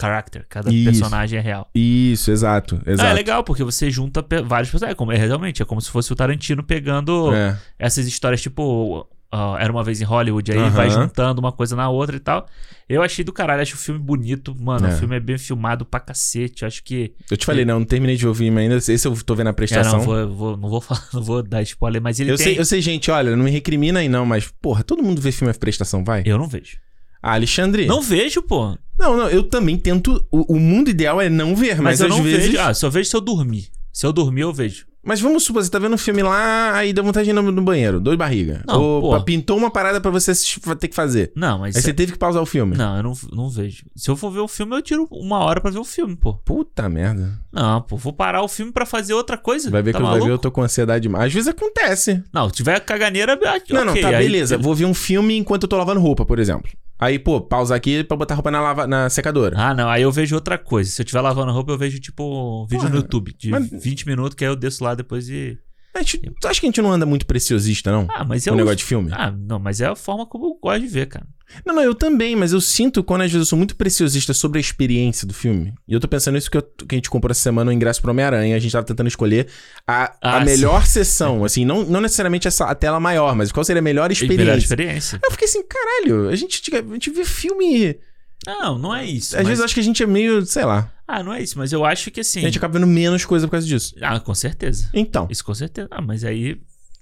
[0.00, 0.84] character, cada Isso.
[0.90, 1.68] personagem é real.
[1.74, 3.06] Isso, exato, exato.
[3.08, 4.94] Ah, é legal, porque você junta pe- vários personagens.
[4.94, 7.56] É, como, é realmente, é como se fosse o Tarantino pegando É.
[7.78, 10.70] essas histórias, tipo, ah, Era uma vez em Hollywood, aí Aham.
[10.70, 12.46] vai juntando uma coisa na outra e tal.
[12.88, 14.86] Eu achei do caralho, acho o filme bonito, mano.
[14.86, 14.94] É.
[14.94, 16.62] O filme é bem filmado pra cacete.
[16.62, 17.14] Eu acho que.
[17.30, 18.76] Eu te falei, não, não terminei de ouvir ainda.
[18.76, 19.98] Esse eu tô vendo a É, prestação.
[19.98, 22.44] não, vou, vou- não vou falar, não vou dar spoiler, mas ele eu, tem.
[22.46, 25.32] sei, eu sei, gente, olha, não me recrimina aí não, mas, porra, todo mundo vê
[25.32, 26.22] filme F prestação, vai?
[26.26, 26.76] Eu não vejo.
[27.22, 27.86] Ah, Alexandre.
[27.86, 28.76] Não vejo, pô.
[28.98, 30.26] Não, não, eu também tento.
[30.30, 32.46] O, o mundo ideal é não ver, mas, Mas, eu às não vezes.
[32.48, 32.60] vejo.
[32.60, 33.68] Ah, só vejo se eu dormir.
[33.92, 34.86] Se eu dormir, eu vejo.
[35.04, 37.42] Mas vamos supor, você tá vendo um filme lá, aí dá vontade de ir no,
[37.42, 38.62] no banheiro, dor de barriga.
[38.66, 40.32] Não, Ou pintou uma parada pra você
[40.78, 41.32] ter que fazer.
[41.34, 41.74] Não, mas.
[41.74, 42.76] Aí você teve que pausar o filme.
[42.76, 43.84] Não, eu não, não vejo.
[43.96, 46.34] Se eu for ver o filme, eu tiro uma hora pra ver o filme, pô.
[46.34, 47.38] Puta merda.
[47.52, 49.70] Não, pô, vou parar o filme pra fazer outra coisa.
[49.70, 50.26] Vai ver tá que eu, maluco?
[50.26, 51.26] ver, eu tô com ansiedade demais.
[51.26, 52.22] Às vezes acontece.
[52.32, 54.56] Não, se tiver caganeira, ah, Não, não, ok, tá, aí- beleza.
[54.56, 56.70] Vou ver um filme enquanto eu tô lavando roupa, por exemplo.
[57.02, 59.56] Aí, pô, pausar aqui pra botar roupa na, lava, na secadora.
[59.58, 60.88] Ah, não, aí eu vejo outra coisa.
[60.88, 63.68] Se eu estiver lavando roupa, eu vejo, tipo, um vídeo Porra, no YouTube de mas-
[63.70, 65.58] 20 minutos, que aí eu desço lá depois e.
[65.94, 66.02] A
[66.40, 68.06] tu acha que a gente não anda muito preciosista, não?
[68.10, 68.54] Ah, mas eu.
[68.54, 69.10] o negócio de filme?
[69.12, 71.26] Ah, não, mas é a forma como eu gosto de ver, cara.
[71.66, 74.56] Não, não, eu também, mas eu sinto quando às vezes eu sou muito preciosista sobre
[74.58, 75.74] a experiência do filme.
[75.86, 78.00] E eu tô pensando nisso que, eu- que a gente comprou essa semana o ingresso
[78.00, 78.56] pro Homem-Aranha.
[78.56, 79.48] A gente tava tentando escolher
[79.86, 80.46] a, a Ah, sim.
[80.46, 81.44] melhor sessão.
[81.44, 84.44] Assim, não, não necessariamente essa, a tela maior, mas qual seria a melhor experiência.
[84.46, 85.16] Melhor experiência.
[85.16, 87.98] Aí eu fiquei assim, caralho, a gente, a gente vê filme.
[88.46, 89.36] Não, não é isso.
[89.36, 90.90] Às mas- vezes eu acho que a gente é meio, sei lá.
[91.06, 92.40] Ah, não é isso, mas eu acho que assim.
[92.40, 93.94] A gente acaba vendo menos coisa por causa disso.
[94.02, 94.88] Ah, com certeza.
[94.94, 95.88] Então, Isso com certeza.
[95.90, 96.58] Ah, mas aí.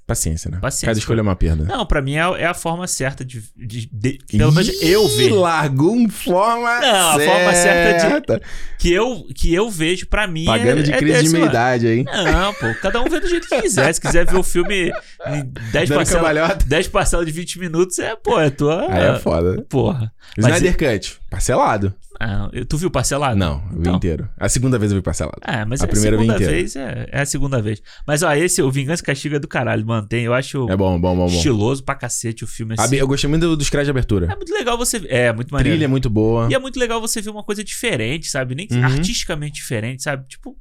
[0.06, 0.58] paciência, né?
[0.60, 0.86] Paciência.
[0.86, 1.62] Cada escolha é uma perda.
[1.64, 3.40] Não, pra mim é, é a forma certa de.
[3.56, 5.36] de- de- pelo menos eu vejo.
[5.36, 7.32] largou uma forma Não, a certa.
[7.32, 8.42] forma certa de-
[8.80, 10.46] Que eu, que eu vejo, pra mim.
[10.46, 12.02] Pagando é, de é crise de desse meia idade aí.
[12.02, 13.92] Não, pô, cada um vê do jeito que quiser.
[13.94, 14.90] Se quiser ver o filme
[15.28, 16.64] Em 10 Dando parcelas, cambalhota.
[16.66, 18.92] 10 parcelas de 20 minutos é, pô, é tua.
[18.92, 19.64] Aí é foda.
[19.68, 20.12] Porra.
[20.36, 21.94] Mas Snyder Cut, parcelado.
[22.18, 23.34] Ah, tu viu parcelado?
[23.38, 23.96] Não, eu vi Então.
[23.96, 24.28] inteiro.
[24.38, 25.38] A segunda vez eu vi parcelado.
[25.42, 27.82] É, mas A é primeira segunda vez, é, é a segunda vez.
[28.06, 30.24] Mas ó, esse, o Vingança e Castigo é do caralho, mantém.
[30.24, 31.32] Eu acho É bom, bom, bom, bom.
[31.34, 32.96] estiloso pra cacete o filme assim.
[32.96, 34.26] Eu gostei muito do- dos créditos de abertura.
[34.32, 35.00] É muito legal você.
[35.08, 35.70] É, muito maneiro.
[35.76, 36.48] Trilha é muito boa.
[36.50, 38.54] E é muito legal você ver uma coisa diferente, sabe?
[38.54, 38.84] Nem Uhum.
[38.84, 40.26] artisticamente diferente, sabe?
[40.28, 40.56] Tipo,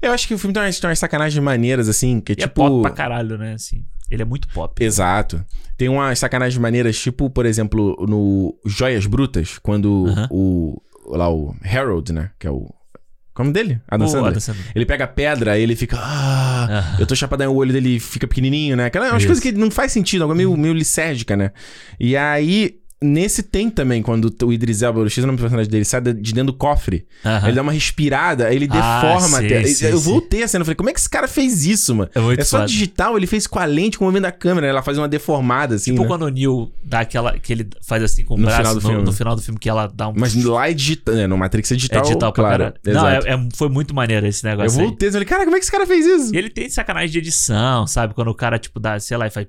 [0.00, 2.38] Eu acho que o filme tem umas, tem umas sacanagens maneiras, assim, que é e
[2.42, 2.54] é tipo.
[2.54, 3.52] pop pra caralho, né?
[3.54, 4.82] Assim, ele é muito pop.
[4.84, 5.44] Exato.
[5.76, 10.28] Tem umas sacanagens maneiras, tipo, por exemplo, no Joias Brutas, quando Aham.
[10.30, 10.80] o.
[11.06, 12.30] Lá, o Harold, né?
[12.38, 12.72] Que é o.
[13.34, 13.80] Como dele?
[13.88, 14.28] Adam Sandler.
[14.28, 14.64] Adam Sandler.
[14.74, 15.98] Ele pega a pedra, ele fica.
[16.00, 16.96] Ah, Ah.
[17.00, 18.84] eu tô chapadão, o olho dele fica pequenininho, né?
[18.86, 19.26] Aquela, umas Isso.
[19.26, 21.50] coisas que não faz sentido, algo meio, meio lisérgica, né?
[21.98, 25.70] E aí, nesse tem também, quando o Idris Elba, eu esqueci o nome do personagem
[25.70, 27.06] dele, sai de dentro do cofre.
[27.24, 27.46] Aham.
[27.48, 29.64] Ele dá uma respirada, aí ele Ah, deforma sim, até.
[29.64, 30.04] sim, eu sim.
[30.10, 32.10] voltei a cena, eu falei, como é que esse cara fez isso, mano?
[32.14, 32.68] É É só foda.
[32.68, 35.74] digital, ele fez com a lente, com o movimento da câmera, ela faz uma deformada,
[35.76, 36.08] assim, Tipo né?
[36.08, 37.38] quando o Neil dá aquela.
[37.38, 39.04] que ele faz assim com o No braço final do no, filme.
[39.04, 40.14] no final do filme, que ela dá um.
[40.16, 41.26] Mas lá é digital, né?
[41.26, 42.58] No Matrix é é digital, digital pra claro.
[42.64, 42.76] caralho.
[42.86, 44.80] Não, é, é- foi muito maneiro esse Eu negócio.
[44.80, 44.86] aí.
[44.86, 46.34] voltei, eu falei, cara, como é que esse cara fez isso?
[46.34, 48.14] E ele tem sacanagem de edição, sabe?
[48.14, 49.46] Quando o cara, tipo, dá, sei lá, e faz.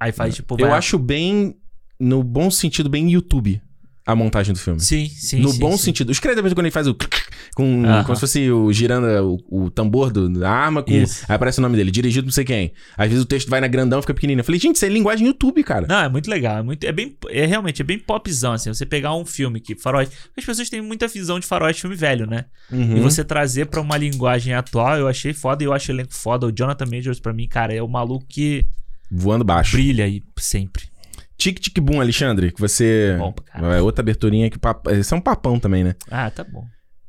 [0.00, 0.56] aí faz, tipo.
[0.58, 1.56] Eu vai- acho bem,
[1.98, 3.60] no bom sentido, bem YouTube,
[4.06, 4.80] a montagem do filme.
[4.80, 5.40] Sim, sim.
[5.40, 5.84] no sim, bom sim.
[5.84, 6.10] sentido.
[6.10, 6.94] Os créditos quando ele faz o
[7.56, 8.04] com Aham.
[8.04, 9.06] como se fosse o girando
[9.50, 11.24] o, o tambor do- da arma com Isso.
[11.28, 12.72] aí aparece o nome dele, dirigido não sei quem.
[12.98, 14.40] Às vezes o texto vai na grandão, fica pequenininho.
[14.40, 15.86] Eu falei, gente, isso é linguagem YouTube, cara.
[15.88, 16.58] Não, é muito legal.
[16.58, 17.16] É, muito, é bem.
[17.30, 18.68] É realmente, é bem popzão, assim.
[18.74, 19.74] Você pegar um filme que.
[19.74, 20.14] Faroeste.
[20.36, 22.44] As pessoas têm muita visão de faroeste filme velho, né?
[22.70, 22.98] Uhum.
[22.98, 26.12] E você trazer pra uma linguagem atual, eu achei foda e eu acho o elenco
[26.12, 26.46] foda.
[26.46, 28.66] O Jonathan Majors, pra mim, cara, é o maluco que
[29.10, 29.76] voando baixo.
[29.76, 30.92] brilha aí sempre.
[31.36, 33.34] Tic tic boom, Alexandre, que você Bom
[33.72, 34.90] é outra aberturinha que papo...
[34.90, 35.94] esse é um papão também, né?
[36.10, 36.64] Ah, tá bom.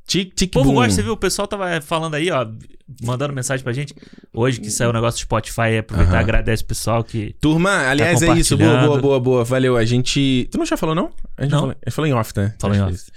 [0.08, 0.76] Tic tic O povo boom.
[0.76, 1.14] gosta, você viu?
[1.14, 2.46] O pessoal tava falando aí, ó,
[3.04, 3.96] mandando mensagem pra gente.
[4.34, 6.20] Hoje que saiu o negócio do Spotify, aproveitar Aham.
[6.20, 7.36] e agradece o pessoal que.
[7.42, 8.58] Turma, aliás, é isso.
[8.58, 9.44] Boa, boa, boa, boa.
[9.44, 9.78] Valeu.
[9.78, 10.48] A gente.
[10.52, 11.12] Tu não já falou, não?
[11.38, 11.60] A gente, Não.
[11.62, 12.54] Falou, a gente falou em off, né?
[12.60, 12.92] Falou em off.
[12.92, 13.12] é isso.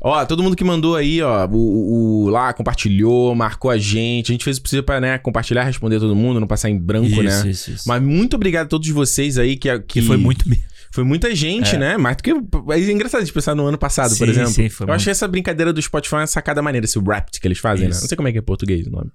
[0.00, 4.30] Ó, todo mundo que mandou aí, ó, o, o- lá, compartilhou, marcou a gente.
[4.30, 7.06] A gente fez o possível pra, né, compartilhar, responder todo mundo, não passar em branco,
[7.06, 7.50] isso, né?
[7.50, 7.84] isso, isso.
[7.86, 9.78] Mas muito obrigado a todos vocês aí que.
[9.80, 10.44] Que foi muito.
[10.92, 11.78] Foi muita gente, É.
[11.78, 11.96] né?
[11.96, 12.30] Mais do que.
[12.30, 14.50] É engraçado de pensar no ano passado, por Sim, exemplo.
[14.50, 14.96] sim, foi Eu muito.
[15.00, 17.94] achei essa brincadeira do Spotify uma sacada maneira, esse Wrapped que eles fazem, né?
[17.94, 19.10] Não sei como é que é em português o nome.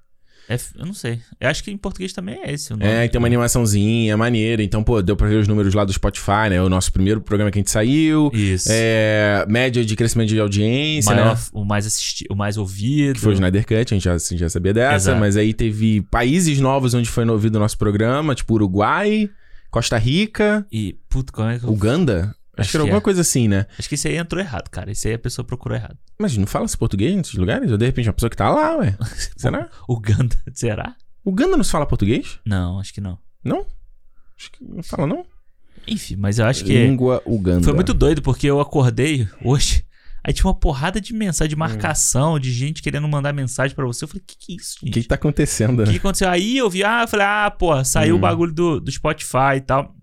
[0.48, 1.20] É, eu não sei.
[1.40, 2.90] Eu acho que em português também é esse o nome.
[2.90, 4.62] É, tem uma animaçãozinha maneira.
[4.62, 6.62] Então, pô, deu pra ver os números lá do Spotify, né?
[6.62, 8.30] O nosso primeiro programa que a gente saiu.
[8.34, 8.70] Isso.
[8.72, 11.42] É, média de crescimento de audiência, Maior, né?
[11.54, 13.16] o mais assistido, o mais ouvido.
[13.16, 14.96] Que foi o Snyder Cut, a gente já, a gente já sabia dessa.
[14.96, 15.20] Exato.
[15.20, 19.30] Mas aí teve países novos onde foi ouvido o nosso programa, tipo Uruguai,
[19.72, 21.70] Costa Rica, E, puto, como é que eu...
[21.70, 22.36] Uganda.
[22.58, 23.02] Acho, Acho que era que alguma é.
[23.02, 23.66] coisa assim, né?
[23.78, 24.92] Acho que isso aí entrou errado, cara.
[24.92, 25.98] Isso aí a pessoa procurou errado.
[26.20, 27.72] Mas não fala-se português nesses lugares?
[27.72, 28.96] Ou de repente uma pessoa que tá lá, ué?
[29.38, 29.70] Será?
[29.90, 30.96] Uganda, será?
[31.26, 32.40] Uganda não se fala português?
[32.46, 33.18] Não, acho que não.
[33.44, 33.66] Não?
[34.38, 35.26] Acho que não fala, não.
[35.88, 37.64] Enfim, mas eu acho que Língua Uganda.
[37.64, 39.84] foi muito doido porque eu acordei hoje.
[40.24, 44.04] Aí tinha uma porrada de mensagem, de marcação, de gente querendo mandar mensagem pra você.
[44.06, 44.94] Eu falei, que que é isso, O gente?
[44.96, 45.92] que, que tá acontecendo, O né?
[45.92, 46.28] que aconteceu?
[46.30, 48.18] Aí eu vi, ah, eu falei, ah, pô, saiu Hum.
[48.18, 49.95] o bagulho do, do Spotify e tal.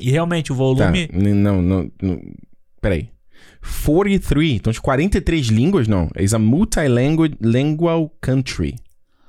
[0.00, 1.08] E realmente o Tá, volume.
[1.12, 2.20] n- não, não, não.
[2.80, 3.10] Peraí.
[3.84, 6.08] 43, então de 43 línguas, não.
[6.14, 8.76] É a multilingual country.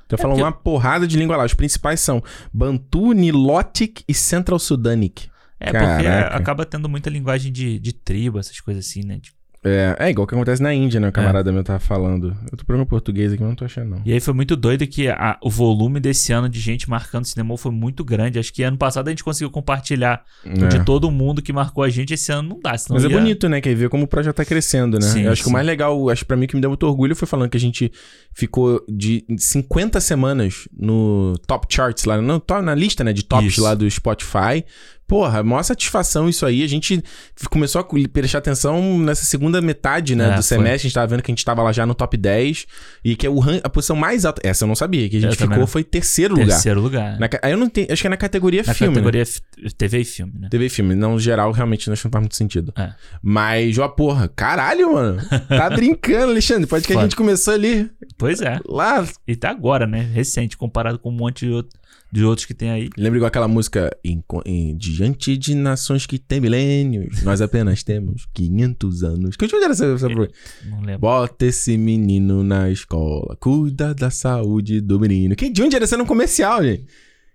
[0.06, 1.46] Então falam porque- uma porrada de língua lá.
[1.46, 2.22] Os principais são
[2.54, 5.30] Bantu, Nilotic e Central Sudanic.
[5.60, 6.36] É, porque Caraca.
[6.36, 9.20] acaba tendo muita linguagem de, de tribo, essas coisas assim, né?
[9.22, 9.32] De-
[9.64, 11.02] É, é igual que acontece na Índia, É.
[11.02, 11.10] né?
[11.10, 12.36] O camarada meu tava falando.
[12.52, 14.02] Eu tô procurando português aqui, mas não tô achando, não.
[14.04, 17.56] E aí foi muito doido que a- o volume desse ano de gente marcando cinema
[17.58, 18.40] foi muito grande.
[18.40, 20.68] Acho que ano passado a gente conseguiu compartilhar É.
[20.68, 22.12] de todo mundo que marcou a gente.
[22.14, 23.62] Esse ano não dá, senão Mas é ia- bonito, né?
[23.62, 25.06] Quer ver como o projeto tá crescendo, né?
[25.06, 25.54] Sim, eu acho que o sim.
[25.54, 27.60] mais legal, acho que pra mim que me deu muito orgulho foi falando que a
[27.60, 27.92] gente
[28.34, 33.62] ficou de 50 semanas no top charts lá, top- na lista, né, de tops Isso.
[33.62, 34.66] lá do Spotify.
[35.08, 36.64] Porra, maior satisfação isso aí.
[36.64, 37.04] A gente
[37.50, 40.44] começou a prestar atenção nessa segunda metade, né, É, do foi.
[40.44, 40.74] semestre.
[40.74, 42.66] A gente tava vendo que a gente tava lá já no top 10
[43.04, 44.42] e que é o a posição mais alta.
[44.48, 46.48] Essa eu não sabia, que a gente Eu ficou foi terceiro lugar.
[46.48, 47.20] terceiro lugar.
[47.20, 48.92] Na ca- aí eu não tenho, acho que é na categoria Na filme.
[48.96, 49.02] né?
[49.02, 49.42] categoria f-
[49.78, 50.48] TV e filme, né?
[50.50, 50.96] TV e filme.
[50.96, 52.74] Não, no geral, realmente não faz muito sentido.
[52.78, 52.94] É.
[53.22, 55.22] Mas, ó, porra, caralho, mano.
[55.50, 56.68] Tá brincando, Alexandre.
[56.68, 58.60] Pode que a gente começou ali, Pois é.
[58.66, 59.06] lá.
[59.28, 60.00] E tá agora, né?
[60.14, 61.78] Recente, comparado com um monte de, outro-
[62.12, 62.90] de outros que tem aí.
[62.98, 68.28] Lembra igual aquela música em, em- Diante de nações que têm milênios, nós apenas temos
[68.34, 69.36] 500 anos.
[69.38, 71.00] Que onde era essa, essa Não lembro.
[71.00, 75.36] Bota esse menino na escola, cuida da saúde do menino.
[75.36, 76.86] Que, de onde era essa no comercial, gente?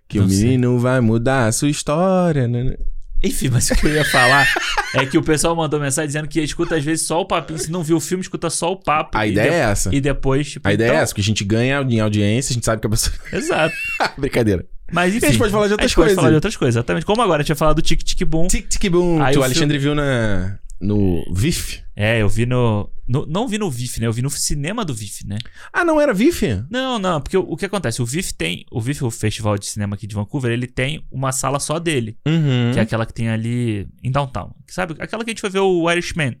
[0.07, 0.43] Que Não o sei.
[0.43, 2.77] menino vai mudar a sua história, né?
[3.27, 4.47] Enfim, mas o que eu ia falar
[4.95, 7.59] é que o pessoal mandou mensagem dizendo que escuta às vezes só o papinho.
[7.59, 9.17] Se não viu o filme, escuta só o papo.
[9.17, 9.95] A ideia de- é essa.
[9.95, 10.67] E depois, tipo.
[10.67, 12.87] A ideia então- é essa, porque a gente ganha em audiência, a gente sabe que
[12.87, 13.15] a pessoa...
[13.33, 13.75] Exato.
[14.17, 14.65] Brincadeira.
[14.91, 15.25] Mas enfim.
[15.25, 16.15] a gente pode falar de outras a gente pode coisas.
[16.15, 17.05] falar de outras coisas, exatamente.
[17.05, 18.47] Como agora a gente vai falar do Tic Tic Boom.
[18.47, 21.81] Tic Tic Boom, Aí que o o Alexandre viu na, no VIF.
[21.95, 24.05] É, eu vi no, no- Não vi no VIF, né?
[24.07, 25.37] Eu vi no cinema do VIF, né?
[25.73, 26.43] Ah, não era VIF?
[26.69, 28.01] Não, não, porque o, o que acontece?
[28.01, 28.65] O VIF tem.
[28.71, 32.17] O VIF, o Festival de Cinema aqui de Vancouver, ele tem uma sala só dele.
[32.27, 32.71] Uhum.
[32.73, 34.53] Que é aquela que tem ali em Downtown.
[34.67, 34.95] Sabe?
[34.99, 36.35] Aquela que a gente foi ver o Irishman.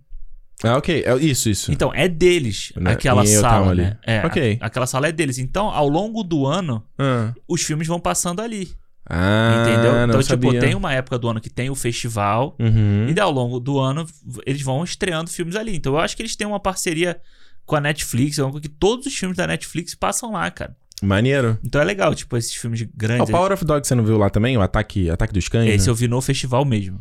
[0.63, 1.03] Ah, ok.
[1.05, 1.71] É, isso, isso.
[1.71, 2.91] Então, é deles Né?
[2.91, 3.81] aquela sala, ali.
[3.83, 3.97] né?
[4.03, 4.57] É, Ok.
[4.59, 5.37] a- aquela sala é deles.
[5.37, 8.71] Então, ao longo do ano, Ah, os filmes vão passando ali.
[9.09, 9.93] Ah, entendeu?
[9.93, 10.59] não Então, tipo, sabia.
[10.59, 12.55] tem uma época do ano que tem o festival.
[12.59, 13.07] Uhum.
[13.07, 14.05] E daí, ao longo do ano,
[14.45, 15.75] eles vão estreando filmes ali.
[15.75, 17.19] Então, eu acho que eles têm uma parceria
[17.65, 18.37] com a Netflix.
[18.39, 20.75] É que todos os filmes da Netflix passam lá, cara.
[21.01, 21.57] Maneiro.
[21.63, 23.29] Então é legal, tipo, esses filmes Ah, o grandes.
[23.29, 24.57] Power of Dog você não viu lá também?
[24.57, 25.69] O Ataque, Ataque dos Cães?
[25.69, 25.91] Esse né?
[25.91, 26.99] eu vi no festival mesmo.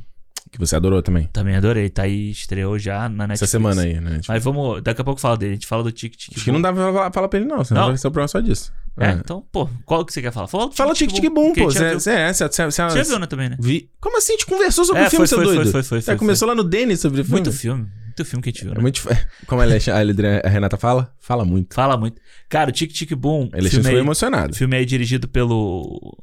[0.53, 1.25] Que você adorou também.
[1.33, 1.89] Também adorei.
[1.89, 3.43] Tá aí, estreou já na Netflix.
[3.43, 4.21] Essa semana aí, né?
[4.21, 5.53] Tipo, Mas vamos, daqui a pouco fala dele.
[5.53, 7.49] A gente fala do Tic Tic acho que não dá pra falar, falar pra ele,
[7.49, 7.65] não.
[7.65, 7.89] Senão Não?
[7.89, 8.73] vai ser o problema só disso.
[8.99, 9.13] É, É.
[9.13, 10.49] então, pô, qual que você quer falar?
[10.49, 11.65] Fala, Fala Tic Tic Boom, pô.
[11.65, 13.57] Você é, você Você já viu, né, também, né?
[13.61, 13.91] Vi.
[14.01, 14.33] Como assim?
[14.33, 15.71] A gente conversou sobre É, o filme, seu doido?
[15.71, 17.41] foi, foi, foi, É, começou lá no Denis sobre o filme.
[17.41, 17.83] Muito filme.
[18.07, 18.81] Muito filme que a gente viu, É né?
[18.81, 19.03] muito...
[19.47, 21.13] Como a, Renata fala?
[21.21, 21.75] Fala muito.
[21.75, 22.21] Fala muito.
[22.49, 24.55] Cara, o Tic Tic Boom, Ele foi emocionado.
[24.57, 26.17] filme aí dirigido pelo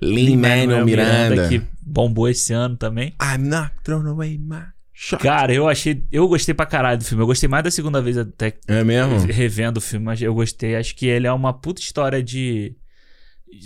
[0.00, 1.48] Lin-Manuel Miranda.
[1.48, 3.14] que bombou esse ano também.
[3.20, 4.62] I'm not throwing away my
[5.04, 5.20] shot.
[5.22, 6.04] Cara, eu achei.
[6.12, 7.22] Eu gostei pra caralho do filme.
[7.22, 9.18] Eu gostei mais da segunda vez até É mesmo?
[9.26, 10.76] revendo o filme, mas eu gostei.
[10.76, 12.76] Acho que ele é uma puta história de.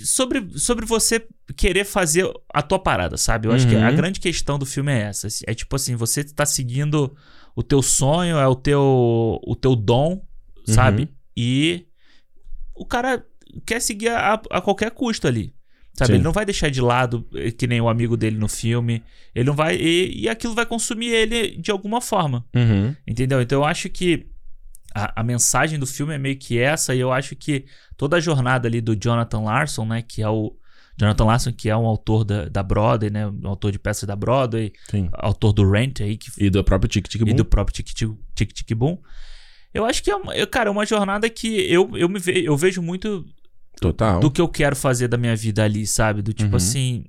[0.05, 1.25] Sobre, sobre você
[1.57, 3.46] querer fazer a tua parada, sabe?
[3.46, 3.85] Eu acho que Uhum.
[3.87, 5.29] a grande questão do filme é essa.
[5.46, 7.14] É tipo assim, você tá seguindo
[7.55, 10.20] o teu sonho, é o teu, o teu dom,
[10.64, 11.03] sabe?
[11.03, 11.09] Uhum.
[11.37, 11.87] E
[12.75, 13.25] o cara
[13.64, 15.55] quer seguir a, a qualquer custo ali.
[15.97, 16.09] Sabe?
[16.09, 16.15] Sim.
[16.15, 19.03] Ele não vai deixar de lado, eh, que nem o amigo dele no filme.
[19.35, 19.77] Ele não vai.
[19.77, 22.45] E, e aquilo vai consumir ele de alguma forma.
[22.55, 22.95] Uhum.
[23.07, 23.41] Entendeu?
[23.41, 24.27] Então eu acho que
[24.95, 27.65] a, a mensagem do filme é meio que essa, e eu acho que
[27.97, 30.03] toda a jornada ali do Jonathan Larson, né?
[30.03, 30.55] Que é o.
[30.99, 33.27] Jonathan Larson, que é um autor da, da Broadway, né?
[33.27, 35.11] Um autor de peças da Broadway, Sim.
[35.13, 37.31] autor do Rent aí, que, E do próprio Tic Tic Boom.
[37.31, 38.97] e do próprio Tic Tic, Tic Tic Boom.
[39.75, 42.43] Eu acho que é uma, eu- cara, é uma jornada que eu, eu, me ve,
[42.47, 43.27] eu vejo muito
[43.81, 44.21] Total.
[44.21, 46.23] do que eu quero fazer da minha vida ali, sabe?
[46.23, 46.57] Do tipo Uhum.
[46.57, 47.05] assim.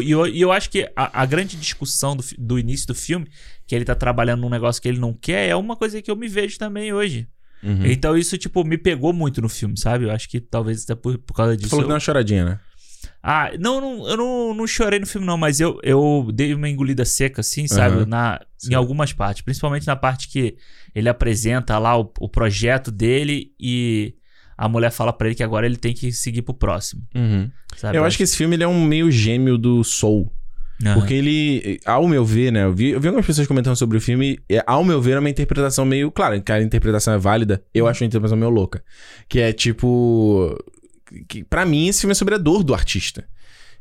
[0.00, 3.26] E eu, e eu acho que a, a grande discussão do, do início do filme,
[3.66, 6.16] que ele tá trabalhando num negócio que ele não quer, é uma coisa que eu
[6.16, 7.28] me vejo também hoje.
[7.62, 7.84] Uhum.
[7.86, 10.06] Então isso, tipo, me pegou muito no filme, sabe?
[10.06, 11.70] Eu acho que talvez até por, por causa Você disso.
[11.70, 12.60] falou eu- que deu uma choradinha, né?
[13.22, 16.68] Ah, não, não, eu não, não chorei no filme, não, mas eu, eu dei uma
[16.68, 17.96] engolida seca, assim, sabe?
[17.98, 18.06] Aham.
[18.06, 18.72] Na, Sim.
[18.72, 19.42] em algumas partes.
[19.42, 20.56] Principalmente na parte que
[20.94, 24.14] ele apresenta lá o, o projeto dele e
[24.56, 27.02] a mulher fala pra ele que agora ele tem que seguir pro próximo.
[27.14, 27.50] Uhum.
[27.76, 27.96] Sabe?
[27.96, 30.32] Eu acho que esse filme ele é um meio gêmeo do Soul.
[30.84, 30.94] Aham.
[30.94, 32.64] Porque ele, ao meu ver, né?
[32.64, 34.38] Eu vi, eu vi algumas pessoas comentando sobre o filme.
[34.48, 36.10] é, ao meu ver, é uma interpretação meio.
[36.10, 37.62] Claro, que a interpretação é válida.
[37.72, 38.82] Eu acho uma interpretação meio louca.
[39.28, 40.56] Que é tipo.
[41.28, 43.24] Que, pra mim, esse filme é sobre a dor do artista.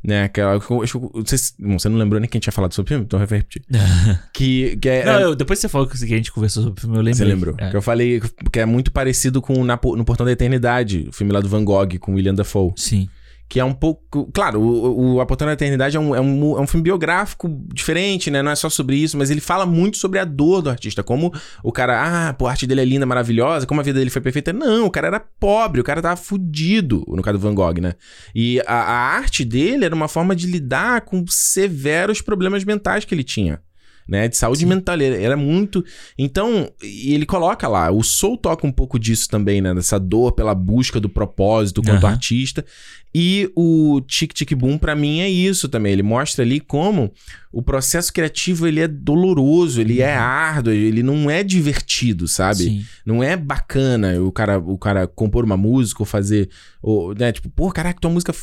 [0.03, 0.29] Né?
[0.35, 2.89] Eu, sei se- bom, você não lembrou nem que a gente tinha falado sobre o
[2.89, 3.05] filme?
[3.05, 3.61] Então eu vou repetir.
[4.33, 5.05] que, que é.
[5.05, 7.13] Não, é- eu- depois você falou que a gente conversou sobre o filme, eu lembrei.
[7.13, 7.55] você lembrou?
[7.59, 7.69] É.
[7.69, 11.31] Que eu falei que é muito parecido com Na No Portão da Eternidade, o filme
[11.31, 12.71] lá do Van Gogh, com William Dafoe.
[12.75, 13.07] Sim.
[13.51, 14.31] Que é um pouco.
[14.31, 17.49] Claro, o, o A Portão da Eternidade é um, é, um, é um filme biográfico
[17.73, 18.41] diferente, né?
[18.41, 21.03] Não é só sobre isso, mas ele fala muito sobre a dor do artista.
[21.03, 24.09] Como o cara, ah, pô, a arte dele é linda, maravilhosa, como a vida dele
[24.09, 24.53] foi perfeita.
[24.53, 27.95] Não, o cara era pobre, o cara tava fudido, no caso do Van Gogh, né?
[28.33, 33.13] E a, a arte dele era uma forma de lidar com severos problemas mentais que
[33.13, 33.59] ele tinha.
[34.07, 34.65] Né, de saúde Sim.
[34.65, 35.85] mental, ele era muito.
[36.17, 39.73] Então, e ele coloca lá, o Soul toca um pouco disso também, né?
[39.73, 42.13] Dessa dor pela busca do propósito quanto Aham.
[42.13, 42.65] artista.
[43.13, 45.91] E o Tic Tic Boom, pra mim, é isso também.
[45.91, 47.11] Ele mostra ali como
[47.51, 52.63] o processo criativo ele é doloroso, ele é árduo, ele não é divertido, sabe?
[52.63, 52.85] Sim.
[53.05, 56.49] Não é bacana o cara, o cara compor uma música ou fazer.
[56.81, 58.33] Ou, né, tipo, pô, caraca, tua música.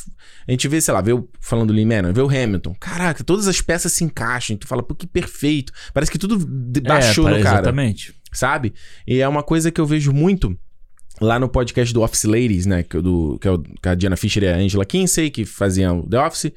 [0.47, 2.75] A gente vê, sei lá, vê o, falando do Lee Manor, vê o Hamilton.
[2.79, 4.55] Caraca, todas as peças se encaixam.
[4.55, 5.73] Tu fala, pô, que perfeito.
[5.93, 8.13] Parece que tudo de- baixou é, no cara Exatamente.
[8.31, 8.73] sabe?
[9.07, 10.55] E é uma coisa que eu vejo muito
[11.21, 12.83] lá no podcast do Office Ladies, né?
[12.83, 15.29] Que, é o do, que é o, que a Diana Fisher e a Angela Kinsey,
[15.29, 16.51] que faziam The Office.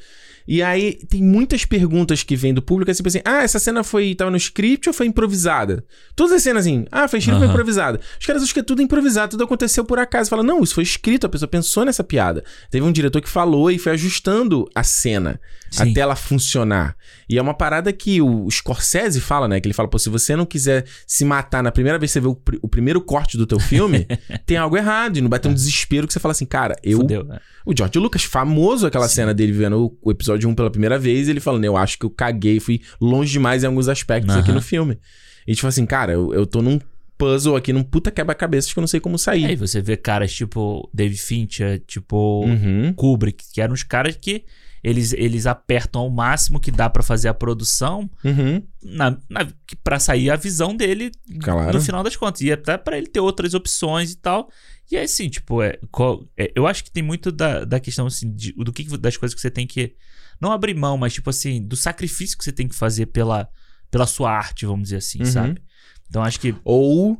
[0.46, 3.84] E aí tem muitas perguntas que vêm do público, é tipo assim, ah, essa cena
[3.84, 5.84] foi tava no script ou foi improvisada?
[6.16, 8.00] Todas as cenas assim, ah, foi escrito ou foi improvisada?
[8.20, 10.28] Os caras acham que é tudo improvisado, tudo aconteceu por acaso.
[10.30, 12.42] Fala, não, isso foi escrito, a pessoa pensou nessa piada.
[12.70, 15.90] Teve um diretor que falou e foi ajustando a cena Sim.
[15.90, 16.96] até ela funcionar.
[17.28, 19.60] E é uma parada que o Scorsese fala, né?
[19.60, 22.20] Que ele fala, pô, se você não quiser se matar na primeira vez que você
[22.20, 24.06] vê o, pri- o primeiro corte do teu filme,
[24.44, 25.16] tem algo errado.
[25.16, 26.98] E não vai ter um desespero que você fala assim, cara, eu.
[26.98, 27.26] Fudeu.
[27.32, 27.40] é.
[27.64, 31.28] O George Lucas, famoso aquela cena dele vendo o, o episódio 1 pela primeira vez,
[31.28, 34.56] ele falando, eu acho que eu caguei, fui longe demais em alguns aspectos aqui Aham.
[34.56, 34.98] no filme.
[35.46, 36.78] E tipo assim, cara, eu, eu tô num
[37.18, 39.46] puzzle aqui num puta quebra-cabeças que eu não sei como sair.
[39.46, 42.92] Aí você vê caras tipo David Fincher, tipo Uhum.
[42.94, 44.44] Kubrick, que eram os caras que
[44.82, 48.60] eles, eles apertam ao máximo que dá pra fazer a produção Uhum.
[48.82, 49.46] na, na,
[49.84, 51.72] pra sair a visão dele Claro.
[51.72, 52.40] no final das contas.
[52.40, 54.50] E até pra ele ter outras opções e tal.
[54.90, 58.06] E aí, assim, tipo, é, qual- é, eu acho que tem muito da, da questão,
[58.08, 59.94] assim, de- do que, das coisas que você tem que.
[60.42, 63.48] Não abrir mão, mas, tipo assim, do sacrifício que você tem que fazer pela,
[63.90, 65.26] pela sua arte, vamos dizer assim, Uhum.
[65.26, 65.62] sabe?
[66.10, 66.54] Então acho que.
[66.64, 67.16] Ou,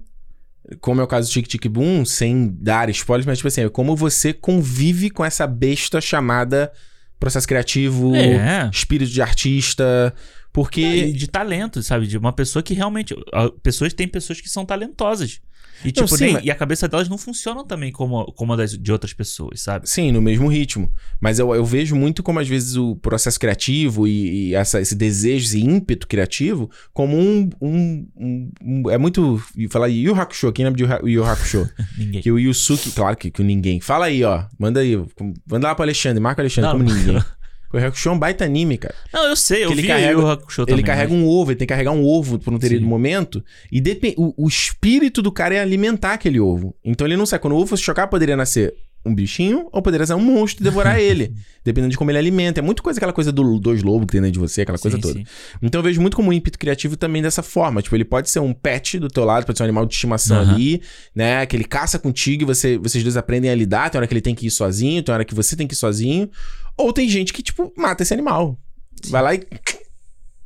[0.80, 3.68] como é o caso do Tic Tic Boom, sem dar spoilers, mas tipo assim, é
[3.68, 6.72] como você convive com essa besta chamada
[7.20, 8.68] processo criativo, É.
[8.72, 10.12] espírito de artista,
[10.52, 10.82] porque...
[10.82, 12.06] E de talento, sabe?
[12.08, 13.14] De uma pessoa que realmente.
[13.62, 15.40] Pessoas tem pessoas que são talentosas.
[15.84, 18.52] E, Não, tipo, sim, nem- mas- e a cabeça delas não funciona também como, como
[18.52, 19.88] a das, de outras pessoas, sabe?
[19.88, 20.90] Sim, no mesmo ritmo.
[21.20, 24.94] Mas eu, eu vejo muito como, às vezes, o processo criativo e, e essa- esse
[24.94, 27.50] desejo, esse ímpeto criativo, como um.
[27.60, 29.42] um- um- um- é muito.
[29.70, 31.68] Falar Yu Hakusho, quem lembra de Yu Ha- Yu Hakusho?
[31.98, 32.22] Ninguém.
[32.22, 33.80] que o Yusuke, claro que, que o ninguém.
[33.80, 34.44] Fala aí, ó.
[34.58, 34.96] Manda aí.
[35.48, 37.22] Manda lá pro Alexandre, marca o Alexandre Não, como ninguém.
[37.72, 38.94] O Hakusho é um baita anime, cara.
[39.12, 40.74] Não, eu sei, eu ele vi carrega- Yu Hakusho também.
[40.80, 43.42] ele carrega um ovo, ele tem que carregar um ovo por um determinado momento.
[43.70, 46.74] E depen- o, o espírito do cara é alimentar aquele ovo.
[46.84, 47.42] Então ele não sabe.
[47.42, 50.64] Quando o ovo fosse chocar, poderia nascer um bichinho ou poderia ser um monstro e
[50.64, 51.34] devorar ele.
[51.64, 52.60] Dependendo de como ele alimenta.
[52.60, 54.96] É muito coisa aquela coisa do dois lobos que tem dentro de você, aquela coisa
[54.96, 55.14] Sim, toda.
[55.18, 55.24] sim.
[55.60, 57.82] Então eu vejo muito como um ímpeto criativo também dessa forma.
[57.82, 60.38] Tipo, ele pode ser um pet do teu lado, pode ser um animal de estimação
[60.38, 60.54] Aham.
[60.54, 60.82] ali,
[61.14, 61.44] né?
[61.46, 63.90] Que ele caça contigo e você, vocês dois aprendem a lidar.
[63.90, 65.76] Tem hora que ele tem que ir sozinho, tem hora que você tem que ir
[65.76, 66.30] sozinho.
[66.76, 68.58] Ou tem gente que, tipo, mata esse animal.
[69.08, 69.46] Vai lá e.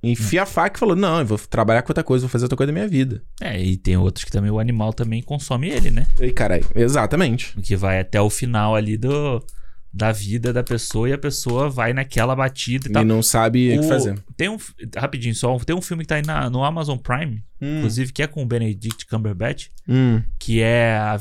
[0.02, 2.56] Enfia a faca e falou: Não, eu vou trabalhar com outra coisa, vou fazer outra
[2.56, 3.24] coisa da minha vida.
[3.40, 6.06] É, e tem outros que também o animal também consome ele, né?
[6.20, 7.52] E caralho, exatamente.
[7.58, 9.44] O que vai até o final ali do,
[9.92, 13.02] da vida da pessoa e a pessoa vai naquela batida e tal.
[13.02, 14.16] E não sabe o que fazer.
[14.36, 14.58] Tem um.
[14.96, 18.22] Rapidinho só, tem um filme que tá aí na- no Amazon Prime, Hum, inclusive, que
[18.22, 21.18] é com o Benedict Cumberbatch, hum, que é a,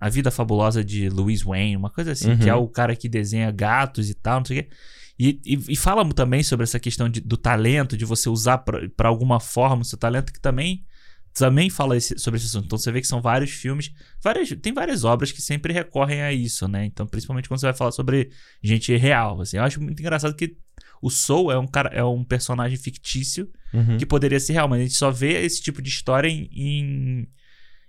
[0.00, 2.38] a Vida Fabulosa de Louis Wayne, uma coisa assim, Uhum.
[2.38, 4.68] que é o cara que desenha gatos e tal, não sei o quê.
[5.18, 8.88] E, e, e fala também sobre essa questão de- do talento, de você usar pra
[8.96, 10.84] pra alguma forma o seu talento, que também
[11.32, 12.66] também fala esse- sobre esse assunto.
[12.66, 13.90] Então você vê que são vários filmes,
[14.22, 16.84] várias, tem várias obras que sempre recorrem a isso, né?
[16.84, 18.30] Então, principalmente quando você vai falar sobre
[18.62, 19.56] gente real, assim.
[19.56, 20.56] Eu acho muito engraçado que
[21.02, 23.96] o Soul é um cara, é um personagem fictício uhum.
[23.98, 27.28] que poderia ser real, mas a gente só vê esse tipo de história em, em,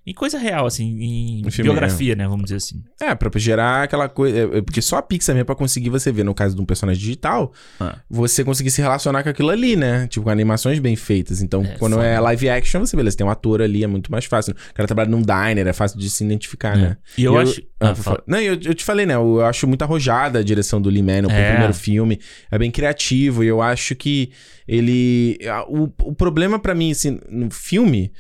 [0.08, 2.28] em coisa real, assim, em biografia, né?
[2.28, 2.84] Vamos dizer assim.
[3.02, 4.38] É, pra gerar aquela coisa.
[4.38, 6.66] é, é, Porque só a Pixar mesmo pra conseguir você ver, no caso de um
[6.66, 7.98] personagem digital, Ah.
[8.10, 10.08] você conseguir se relacionar com aquilo ali, né?
[10.08, 11.42] Tipo, com animações bem feitas.
[11.42, 14.26] Então, É, quando é live action, você, beleza, tem um ator ali, é muito mais
[14.26, 14.54] fácil.
[14.54, 16.98] O cara trabalha num diner, é fácil de se identificar, né?
[17.18, 17.62] E eu, E acho.
[17.80, 18.24] Ah, Ah, fala.
[18.28, 19.16] Não, eu, eu te falei, né?
[19.16, 21.26] Eu acho muito arrojada a direção do Lee Mann, É.
[21.26, 22.20] o primeiro filme.
[22.52, 24.32] É bem criativo e eu acho que
[24.68, 25.38] ele...
[25.68, 28.12] O, o problema pra mim, assim, no filme...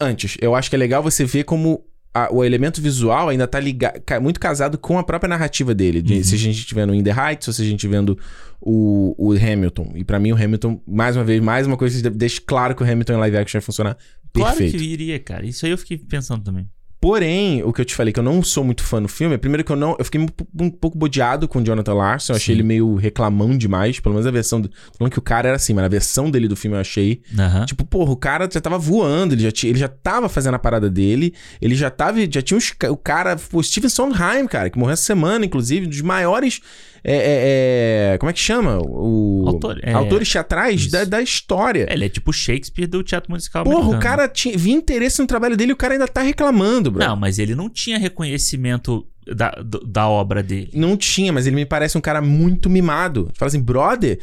[0.00, 3.58] Antes, eu acho que é legal você ver como a- o elemento visual ainda tá
[3.58, 6.00] liga, ca- muito casado com a própria narrativa dele.
[6.00, 6.24] De- Uhum.
[6.24, 8.16] Se a gente estiver no In The Heights, ou se a gente vendo
[8.60, 9.92] o, o Hamilton.
[9.96, 12.82] E pra mim o Hamilton, mais uma vez, mais uma coisa que deixa claro que
[12.82, 13.96] o Hamilton em live action vai funcionar
[14.32, 14.78] Claro perfeito.
[14.82, 15.46] que iria, cara.
[15.46, 16.68] Isso aí eu fiquei pensando também.
[17.04, 19.36] Porém, o que eu te falei que eu não sou muito fã no filme, é
[19.38, 19.94] primeiro que eu não.
[19.98, 20.26] Eu fiquei um,
[20.58, 22.32] um pouco bodeado com o Jonathan Larson.
[22.32, 22.60] Eu achei Sim.
[22.60, 24.00] ele meio reclamão demais.
[24.00, 24.58] Pelo menos a versão.
[24.58, 27.20] Do, falando que o cara era assim, mas a versão dele do filme eu achei.
[27.38, 27.66] Aham.
[27.66, 30.58] Tipo, porra, o cara já tava voando, ele já, tinha, ele já tava fazendo a
[30.58, 31.34] parada dele.
[31.60, 32.18] Ele já tava.
[32.30, 33.36] Já tinha ca- o cara.
[33.52, 36.62] O Steven Sondheim, cara, que morreu essa semana, inclusive, um dos maiores.
[37.04, 38.78] é, é, é, como é que chama?
[38.82, 41.86] O, Autor- é, autores teatrais da, da história.
[41.90, 44.02] Ele é tipo Shakespeare do teatro musical Porra, o americano.
[44.02, 47.38] cara tinha, via interesse no trabalho dele e o cara ainda tá reclamando, Não, mas
[47.38, 49.50] ele não tinha reconhecimento da,
[49.86, 50.70] da obra dele.
[50.74, 53.30] Não tinha, mas ele me parece um cara muito mimado.
[53.34, 54.18] Fala assim, brother,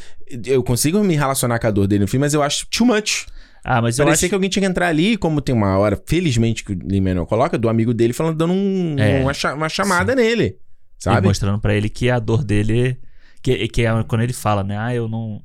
[0.45, 3.25] eu consigo me relacionar com a dor dele no filme, mas eu acho too much.
[3.63, 6.01] Ah, mas eu Parecia acho que alguém tinha que entrar ali, como tem uma hora,
[6.07, 9.21] felizmente, que o Lin-Manuel coloca, do amigo dele falando, dando um- É.
[9.21, 10.43] uma, uma chamada nele.
[10.43, 10.57] ele
[10.97, 11.27] Sabe?
[11.27, 12.97] mostrando pra ele que a dor dele.
[13.41, 14.77] Que, que é quando ele fala, né?
[14.77, 15.41] Ah, eu não.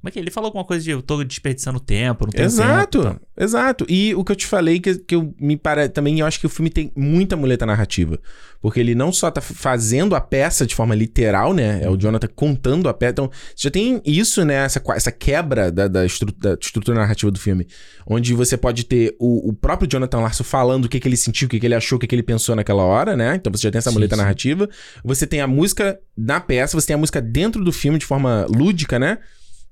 [0.00, 0.22] Como é que é?
[0.22, 3.20] ele falou alguma coisa de eu tô desperdiçando tempo, não tenho Exato, tempo.
[3.36, 3.44] tal.
[3.44, 3.86] exato.
[3.88, 6.46] E o que eu te falei, que, que eu, me parece também, eu acho que
[6.46, 8.18] o filme tem muita muleta narrativa.
[8.62, 11.80] Porque ele não só tá fazendo a peça de forma literal, né?
[11.82, 13.12] É o Jonathan contando a peça.
[13.12, 14.54] Então, você já tem isso, né?
[14.64, 17.66] Essa, essa quebra da, da, estru- da estrutura narrativa do filme.
[18.06, 21.46] Onde você pode ter o, o próprio Jonathan Larson falando o que, que ele sentiu,
[21.46, 23.34] o que, que ele achou, o que, que ele pensou naquela hora, né?
[23.36, 24.20] Então você já tem essa Sim, muleta sim.
[24.22, 24.68] narrativa.
[25.04, 28.46] Você tem a música na peça, você tem a música dentro do filme de forma
[28.48, 29.18] lúdica, né?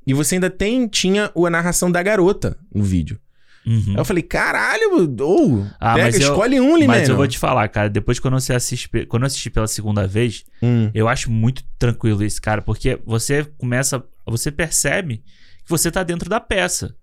[0.08, 3.18] E você ainda tem, tinha a narração da garota no vídeo.
[3.66, 3.84] Uhum.
[3.90, 6.86] Aí eu falei, caralho, ou Ah, pega, eu- escolhe um, Limeno.
[7.00, 10.06] Mas eu vou te falar, cara, depois quando você assiste, quando eu assisti pela segunda
[10.06, 15.18] vez, Hum, eu acho muito tranquilo isso, cara, porque você começa, você percebe
[15.64, 16.94] que você tá dentro da peça,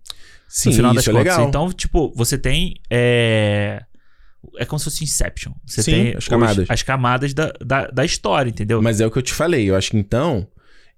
[0.47, 1.33] sim, no final isso das é contas.
[1.33, 1.47] legal.
[1.47, 3.83] Então, tipo, você tem é,
[4.57, 5.53] É como se fosse Inception.
[5.65, 6.65] Você Sim, tem as os- camadas.
[6.69, 8.79] as camadas da, da, da história, entendeu?
[8.81, 9.67] Mas é o que eu te falei.
[9.69, 10.47] Eu acho que então.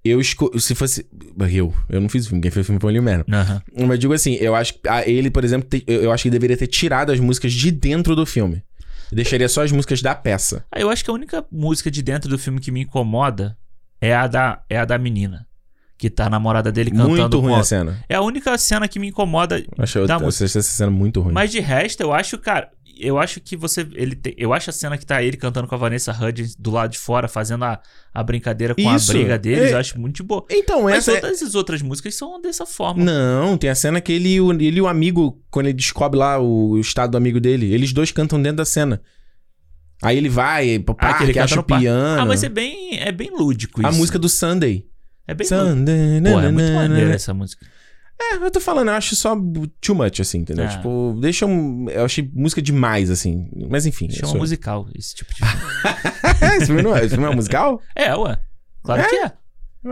[0.04, 0.58] Eu esco...
[0.60, 1.06] Se fosse.
[1.52, 1.74] Eu.
[1.90, 2.42] Eu não fiz o filme.
[2.42, 3.26] Quem fez o filme foi o Manuel.
[3.32, 3.62] Aham.
[3.88, 6.30] Mas digo assim, eu acho que ah, ele, por exemplo, te- eu eu acho que
[6.30, 8.64] deveria ter tirado as músicas de dentro do filme.
[9.12, 10.66] Deixaria só as músicas da peça.
[10.72, 13.58] Ah, eu acho que a única música de dentro do filme que me incomoda
[14.00, 15.46] é a da, é a da menina.
[15.98, 17.10] Que tá a namorada dele cantando.
[17.10, 17.98] Muito ruim a cena.
[18.08, 19.64] É a única cena que me incomoda.
[19.80, 20.46] Acho Da eu, música.
[20.46, 21.34] essa cena muito ruim.
[21.34, 22.70] Mas de resto, eu acho, cara.
[23.00, 23.88] Eu acho que você.
[23.94, 26.72] Ele tem- eu acho a cena que tá ele cantando com a Vanessa Hudgens do
[26.72, 27.80] lado de fora, fazendo a,
[28.14, 30.46] a brincadeira com Isso, a briga deles, é- eu acho muito boa.
[30.50, 31.14] Então, Mas essa.
[31.14, 33.04] é- todas as outras músicas são dessa forma.
[33.04, 36.18] Não, tem a cena que ele, e o- ele e o amigo, quando ele descobre
[36.20, 39.02] lá o estado do amigo dele, eles dois cantam dentro da cena.
[40.02, 42.22] Aí ele vai pro Ah, que ele canta acha o piano.
[42.22, 43.90] Ah, mas é bem, é bem lúdico isso.
[43.90, 44.86] A música do Sunday.
[45.28, 45.70] É bem lúdico.
[45.70, 46.22] Sunday.
[46.22, 47.66] Pô, é muito maneira essa música.
[48.20, 49.36] É, eu tô falando, eu acho só
[49.80, 50.66] too much, assim, entendeu?
[50.66, 50.70] Ah.
[50.70, 51.88] Tipo, deixa um.
[51.90, 53.48] Eu achei música demais, assim.
[53.70, 54.10] Mas enfim.
[54.10, 55.54] Chama sou- musical, esse tipo de filme.
[56.58, 57.82] esse, filme não é, esse filme é musical?
[57.96, 58.40] é, ué.
[58.84, 59.32] Claro que é.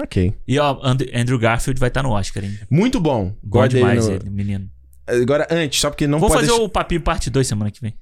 [0.02, 0.34] Ok.
[0.48, 2.58] E ó, And- Andrew Garfield vai estar no Oscar, hein?
[2.70, 3.36] Muito bom.
[3.44, 4.70] Bom demais no- ele, menino.
[5.08, 6.42] Agora, antes, só porque não Vou pode.
[6.42, 7.94] fazer deixar- o Papinho Parte 2 semana que vem.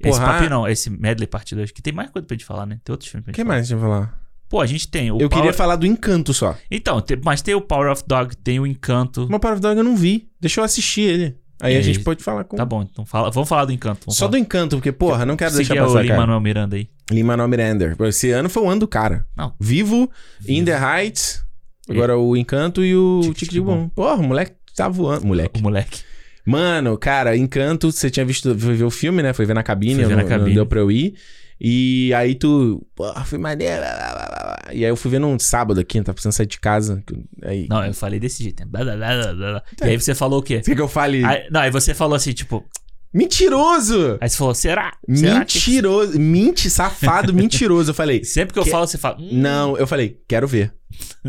[0.00, 0.32] Esse Porra.
[0.32, 2.80] Papinho não, esse Medley Parte 2, que tem mais coisa pra gente falar, né?
[2.82, 3.54] Tem outros filmes pra O gente que falar.
[3.54, 4.23] mais deixa eu falar?
[4.54, 5.30] Pô, a gente tem o eu Power...
[5.30, 6.56] queria falar do Encanto só.
[6.70, 9.24] Então, tem- mas tem o Power of Dog, tem o Encanto.
[9.26, 10.28] Uma Power of Dog eu não vi.
[10.40, 11.36] Deixa eu assistir ele.
[11.60, 11.82] Aí E a aí?
[11.82, 12.56] gente pode falar com.
[12.56, 14.12] Tá bom, então fala, vamos falar do Encanto.
[14.12, 16.12] Só do Encanto, porque, porra, não quero Seguir deixar o passar, cara.
[16.14, 16.88] Lin-Manuel Miranda aí.
[17.10, 17.96] Lin-Manuel Miranda.
[18.08, 19.26] Esse ano foi o ano do cara.
[19.36, 19.52] Não.
[19.58, 20.08] Vivo,
[20.46, 21.42] In the Heights,
[21.90, 23.88] agora o Encanto e o Tic, Tic Boom.
[23.88, 25.26] Porra, o moleque tá voando.
[25.26, 25.58] Moleque.
[25.58, 26.02] O moleque.
[26.46, 29.32] Mano, cara, Encanto, você tinha visto, foi ver o filme, né?
[29.32, 30.54] Foi ver na cabine, Fui ver eu na não, não cabine.
[30.54, 31.14] deu pra eu ir.
[31.60, 33.80] E aí tu, porra, foi maneiro.
[33.80, 34.74] blá, blá, blá, blá.
[34.74, 37.02] E aí eu fui ver num sábado aqui, não tava precisando sair de casa.
[37.42, 38.60] Aí, Não, eu falei desse jeito.
[38.60, 38.66] né?
[38.68, 39.62] Blá, blá, blá, blá, blá.
[39.82, 40.56] E aí você falou o quê?
[40.62, 41.24] Você quer que eu fale?
[41.24, 42.64] Aí- não, aí você falou assim, tipo...
[43.12, 44.18] Mentiroso!
[44.20, 44.92] Aí você falou, será?
[45.14, 46.18] Será que- Mentiroso.
[46.18, 47.90] Mente, safado, mentiroso.
[47.90, 49.16] Eu falei, Sempre que eu Que- falo, você fala...
[49.20, 50.74] hum, não, eu falei, quero ver.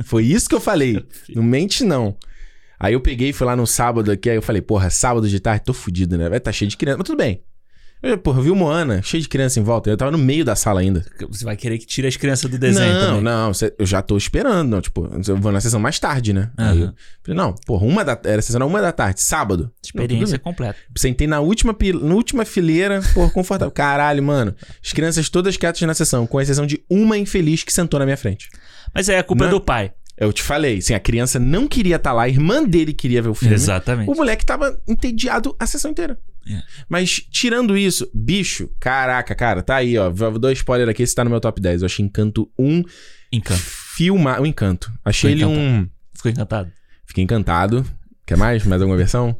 [0.04, 1.06] Foi isso que eu falei.
[1.34, 2.18] Não mente, não.
[2.80, 5.40] Aí eu peguei e fui lá no sábado aqui, aí eu falei, porra, sábado de
[5.40, 6.28] tarde, tô fudido, né?
[6.28, 6.98] Vai estar cheio de criança.
[6.98, 7.42] Mas tudo bem.
[8.08, 9.90] Eu, porra, eu vi o Moana, cheio de criança em volta.
[9.90, 11.04] Eu tava no meio da sala ainda.
[11.30, 13.22] Você vai querer que tire as crianças do desenho não, também.
[13.24, 14.70] não, cê- eu já tô esperando.
[14.70, 16.52] Não, tipo, eu vou na sessão mais tarde, né?
[16.56, 16.94] Aí eu
[17.24, 19.64] falei, não, porra, uma da, era a sessão uma da tarde, sábado.
[19.64, 20.44] Não, Experiência bem.
[20.44, 20.78] completa.
[20.96, 23.72] Sentei na última, na última fileira, porra, confortável.
[23.74, 24.56] Caralho, mano.
[24.84, 28.18] As crianças todas quietas na sessão, com exceção de uma infeliz que sentou na minha
[28.18, 28.50] frente.
[28.94, 29.54] Mas aí a culpa é Não.
[29.58, 29.92] do pai.
[30.18, 33.28] Eu te falei, assim, a criança não queria estar lá, a irmã dele queria ver
[33.30, 33.54] o filme.
[33.54, 34.10] Exatamente.
[34.10, 36.18] O moleque tava entediado a sessão inteira.
[36.48, 36.62] É.
[36.88, 40.10] Mas, tirando isso, bicho, caraca, cara, tá aí, ó.
[40.10, 41.82] Vou dar spoiler aqui, esse tá no meu top 10.
[41.82, 42.84] Eu achei Encanto um
[43.32, 43.60] Encanto.
[43.62, 44.40] filma...
[44.40, 44.92] Um encanto.
[45.04, 45.90] Achei Ficou ele um...
[46.14, 46.72] Ficou encantado?
[47.06, 47.86] Fiquei encantado.
[48.26, 48.66] Quer mais?
[48.66, 49.36] Mais alguma versão?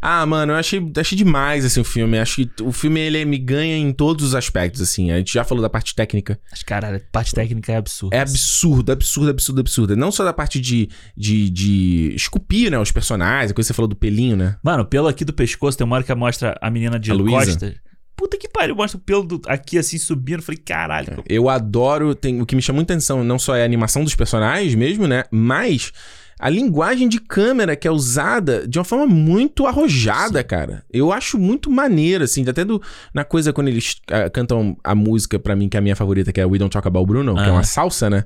[0.00, 2.18] Ah, mano, eu achei, achei demais, assim, o filme.
[2.18, 5.10] Acho que o filme, ele me ganha em todos os aspectos, assim.
[5.10, 6.38] A gente já falou da parte técnica.
[6.50, 8.16] Mas, caralho, a parte técnica é absurda.
[8.16, 9.96] É absurdo, absurdo, absurdo, absurdo.
[9.96, 13.74] Não só da parte de, de, de esculpir, né, os personagens, a coisa que você
[13.76, 14.56] falou do pelinho, né?
[14.62, 17.74] Mano, pelo aqui do pescoço, tem uma hora que mostra a menina de A costas.
[18.16, 20.38] Puta que pariu, mostra o pelo do- aqui assim subindo.
[20.38, 21.22] Eu Falei, caralho.
[21.28, 22.14] Eu adoro.
[22.14, 25.06] Tem, o que me chama muita atenção não só é a animação dos personagens mesmo,
[25.06, 25.24] né?
[25.30, 25.92] Mas
[26.38, 30.84] a linguagem de câmera que é usada de uma forma muito arrojada, cara.
[30.92, 32.46] Eu acho muito maneiro, assim.
[32.46, 32.80] Até do,
[33.14, 36.32] na coisa quando eles ah, cantam a música, pra mim, que é a minha favorita,
[36.32, 38.24] que é We Don't Talk About Bruno, que é uma salsa, né?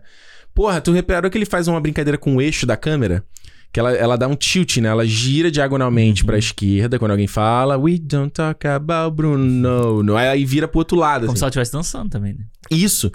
[0.52, 3.24] Porra, tu reparou que ele faz uma brincadeira com o eixo da câmera?
[3.72, 4.88] Que ela, ela dá um tilt, né?
[4.88, 10.02] Ela gira diagonalmente pra esquerda quando alguém fala We don't talk about Bruno.
[10.02, 10.16] No.
[10.16, 11.20] Aí, aí vira pro outro lado.
[11.20, 11.38] Como assim.
[11.38, 12.44] se ela estivesse dançando também, né?
[12.68, 13.12] Isso.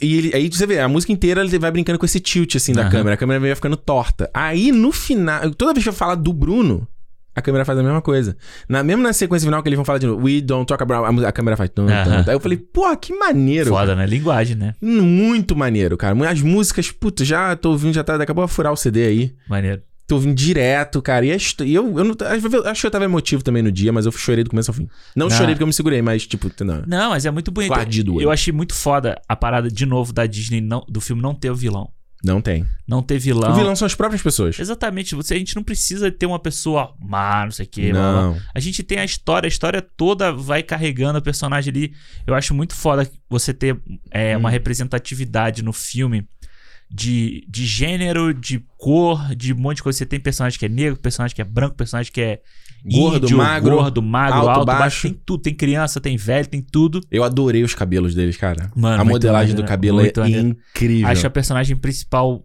[0.00, 2.72] E, ele, aí você vê, a música inteira ele vai brincando com esse tilt, assim,
[2.72, 2.90] da Aham.
[2.90, 3.14] câmera.
[3.14, 4.30] A câmera vai ficando torta.
[4.32, 5.50] Aí, no final...
[5.52, 6.86] Toda vez que eu falar do Bruno,
[7.34, 8.36] a câmera faz a mesma coisa.
[8.68, 11.24] Na, mesmo na sequência final que eles vão falar de novo, We don't talk about...
[11.24, 11.70] A, câmera faz...
[11.70, 11.92] Tum, tum.
[12.26, 13.70] Aí eu falei, porra, que maneiro.
[13.70, 14.06] Foda, né?
[14.06, 14.74] Linguagem, né?
[14.80, 16.16] Muito maneiro, cara.
[16.28, 18.14] As músicas, puta, já tô ouvindo, já tá...
[18.16, 19.34] Acabou a furar o CD aí.
[19.48, 19.82] Maneiro.
[20.08, 21.24] Tô ouvindo direto, cara.
[21.26, 22.16] E, e eu, eu não...
[22.18, 24.74] eu Acho que eu tava emotivo também no dia, mas eu chorei do começo ao
[24.74, 24.88] fim.
[25.14, 25.30] Não Ah.
[25.30, 26.50] chorei porque eu me segurei, mas, tipo...
[26.64, 26.82] Não.
[26.86, 27.70] Não, mas é muito bonito.
[27.72, 28.20] Guardido.
[28.20, 31.50] Eu achei muito foda a parada de novo da Disney não, do filme não ter
[31.50, 31.90] o vilão.
[32.24, 32.66] Não tem.
[32.84, 33.52] Não ter vilão.
[33.52, 34.58] O vilão são as próprias pessoas.
[34.58, 35.14] Exatamente.
[35.14, 37.90] Você, a gente não precisa ter uma pessoa má, não sei o quê.
[37.92, 38.22] blá, blá, blá.
[38.30, 38.38] Não.
[38.52, 41.92] A gente tem a história, a história toda vai carregando o personagem ali.
[42.26, 43.78] Eu acho muito foda você ter
[44.10, 44.40] é, Hum.
[44.40, 46.26] uma representatividade no filme
[46.90, 49.98] de, de gênero, de cor, de um monte de coisa.
[49.98, 52.40] Você tem personagem que é negro, personagem que é branco, personagem que é
[52.84, 54.80] Gordo, índio, magro, gordo, magro, alto, alto, baixo.
[54.80, 55.02] baixo.
[55.02, 55.42] Tem tudo.
[55.42, 57.00] Tem criança, tem velho, tem tudo.
[57.10, 58.70] Eu adorei os cabelos deles, cara.
[58.74, 60.56] Mano, a modelagem maneiro, do cabelo é maneiro.
[60.70, 61.08] incrível.
[61.08, 62.44] Acho a personagem principal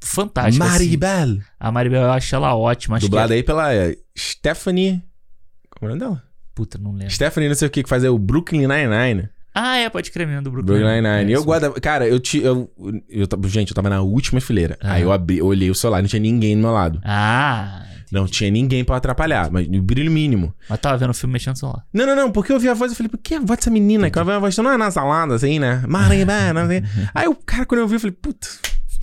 [0.00, 0.64] fantástica.
[0.64, 0.72] assim.
[0.72, 1.38] Maribel.
[1.58, 2.96] A Maribel, eu acho ela ótima.
[2.96, 5.02] Acho Dublada que aí pela é, Stephanie.
[5.70, 6.22] Como é o nome dela?
[6.54, 7.10] Puta, não lembro.
[7.12, 9.28] Stephanie, não sei o que, que faz é o Brooklyn Nine-Nine.
[9.58, 10.76] Ah, é, pode crer mesmo, do Brooklyn.
[10.80, 11.32] Brooklyn Nine-Nine.
[11.32, 11.70] É, eu guarda.
[11.80, 12.38] Cara, eu te.
[12.42, 12.70] Eu,
[13.08, 14.76] eu, tava- gente, eu tava na última fileira.
[14.82, 14.92] Ah.
[14.92, 17.00] Aí eu abri, eu olhei o celular, não tinha ninguém do meu lado.
[17.02, 20.54] Ah, Não tinha ninguém pra atrapalhar, mas o brilho mínimo.
[20.68, 21.82] mas tava vendo o filme mexendo no celular.
[21.92, 23.70] Não, não, não, porque eu ouvi a voz e falei, por que a voz dessa
[23.70, 24.10] menina?
[24.10, 25.82] Que ela vai a voz, não é na salada, assim, né?
[26.54, 26.82] Não sei.
[27.14, 28.46] Aí o cara, quando eu ouvi, eu falei, puta,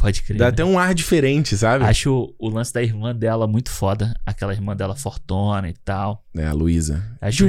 [0.04, 0.38] Pode crer.
[0.38, 1.86] dá até um ar diferente, sabe?
[1.86, 4.14] Acho o, o lance da irmã dela muito foda.
[4.26, 6.24] Aquela irmã dela fortona e tal.
[6.36, 7.02] É, a Luísa.
[7.22, 7.46] Acho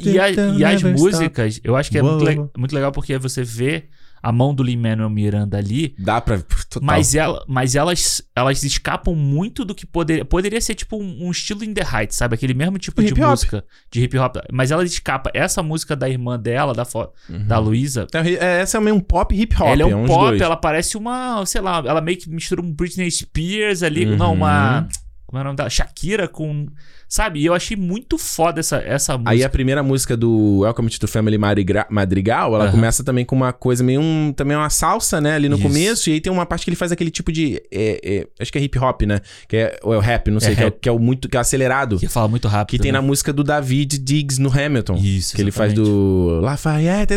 [0.00, 1.00] E, a- e as never stop.
[1.00, 3.84] músicas, eu acho que é muito, le- muito legal porque você vê
[4.22, 6.38] a mão do Lin-Manuel Miranda ali, Dá pra.
[6.40, 6.82] Total.
[6.82, 10.24] mas, ela, mas elas, elas escapam muito do que poderia...
[10.24, 12.34] Poderia ser tipo um, um estilo In The Heights, sabe?
[12.34, 13.30] Aquele mesmo tipo de Hip hop.
[13.30, 14.36] música de hip hop.
[14.52, 15.30] Mas ela escapa.
[15.34, 16.86] Essa música da irmã dela, da,
[17.28, 17.46] Uhum.
[17.46, 19.66] da Luísa, É, essa é meio um pop hip hop.
[19.68, 20.40] ela é um uns pop, dois.
[20.40, 24.16] ela parece uma, sei lá, ela meio que mistura um Britney Spears ali, Uhum.
[24.16, 24.88] não, uma,
[25.26, 25.70] como é o nome dela?
[25.70, 26.66] Shakira com,
[27.10, 27.40] sabe?
[27.40, 29.30] E eu achei muito foda essa, essa música.
[29.32, 32.70] Aí a primeira música do Welcome to the Family Madrigal, ela Aham.
[32.70, 35.62] começa também com uma coisa meio um, também uma salsa, né, ali no Isso.
[35.64, 38.52] começo, e aí tem uma parte que ele faz aquele tipo de, é, é, acho
[38.52, 40.62] que é hip hop, né, que é, ou é o rap, não sei, É que,
[40.62, 42.70] é, o- que é o muito, que é acelerado, Que fala muito rápido.
[42.70, 42.98] que tem né?
[42.98, 44.94] na música do David Diggs no Hamilton.
[44.96, 45.92] Isso, Que ele faz exatamente.
[45.92, 47.12] do Lafayette,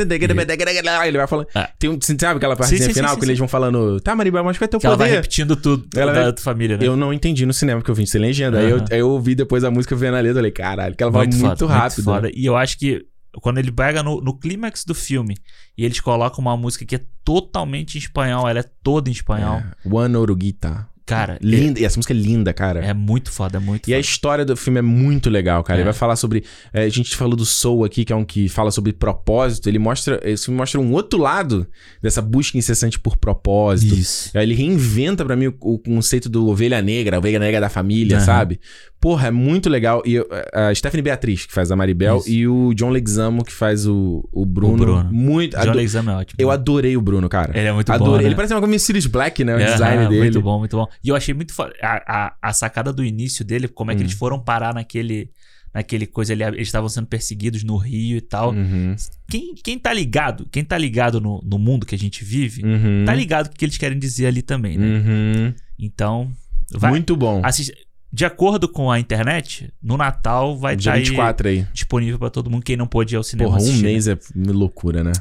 [1.07, 1.47] ele vai falando.
[1.53, 1.69] É.
[1.77, 4.43] Tem um, sabe aquela partezinha Sim, sim, final sim, que eles vão falando, tá, Maribel,
[4.43, 5.17] mas vai ter o Que ela vai poder.
[5.17, 6.85] repetindo tudo Ela da tua família, né?
[6.87, 8.59] Eu não entendi no cinema, porque eu vim sem legenda.
[8.59, 11.11] Aí, eu, eu ouvi depois a música vendo a letra, eu falei, caralho, que ela
[11.11, 12.03] vai muito, foda, rápido.
[12.03, 12.31] foda.
[12.33, 13.05] E eu acho que
[13.41, 15.35] quando ele pega no, no clímax do filme
[15.77, 19.57] e eles colocam uma música que é totalmente em espanhol, ela é toda em espanhol.
[19.85, 20.87] É, One Oruguita.
[21.05, 21.81] Cara, Linda.
[21.81, 22.81] E essa música é linda, cara.
[22.85, 23.99] é, é muito foda, é muito E a foda.
[24.07, 25.77] história do filme é muito legal, cara.
[25.77, 25.81] É.
[25.81, 26.45] Ele vai falar sobre.
[26.71, 29.67] é, a gente falou do Soul aqui, que é um que fala sobre propósito.
[29.67, 30.21] Ele mostra.
[30.23, 31.67] Esse filme mostra um outro lado
[32.01, 33.93] dessa busca incessante por propósito.
[33.93, 34.31] Isso.
[34.37, 37.67] Aí ele reinventa pra mim o, o conceito do ovelha negra, a ovelha negra da
[37.69, 38.25] família, Aham.
[38.25, 38.61] sabe?
[39.03, 40.01] Porra, é muito legal.
[40.05, 42.29] E eu- a Stephanie Beatriz, que faz a Maribel, Isso.
[42.29, 44.77] e o John Leguizamo, que faz o, o Bruno.
[44.77, 45.09] Bruno.
[45.11, 45.57] Muito.
[45.59, 46.37] John Leguizamo é ótimo.
[46.39, 47.51] Eu adorei o Bruno, cara.
[47.53, 48.19] Ele é muito bom, adorei.
[48.21, 48.27] né?
[48.29, 49.55] Ele parece uma coisa Sirius Black, né?
[49.55, 50.21] O É, design dele.
[50.21, 50.87] Muito bom, muito bom.
[51.03, 51.73] E eu achei muito foda.
[51.83, 54.05] A, a, a sacada do início dele, como é que Hum.
[54.05, 55.29] eles foram parar naquele.
[55.73, 58.51] Naquele coisa ali, eles estavam sendo perseguidos no Rio e tal.
[58.53, 58.95] Uhum.
[59.27, 63.03] Quem, quem tá ligado, quem tá ligado no, no mundo que a gente vive, Uhum.
[63.07, 64.85] tá ligado o que eles querem dizer ali também, né?
[64.85, 65.53] Uhum.
[65.79, 66.31] Então,
[66.71, 66.91] vai.
[66.91, 67.41] Muito bom.
[67.43, 67.73] assiste-
[68.13, 71.67] de acordo com a internet, no Natal vai estar aí 24 aí.
[71.73, 72.63] disponível pra todo mundo.
[72.63, 73.89] Quem não pôde ir ao cinema Porra, um assistir, né?
[73.89, 75.11] mês é loucura, né?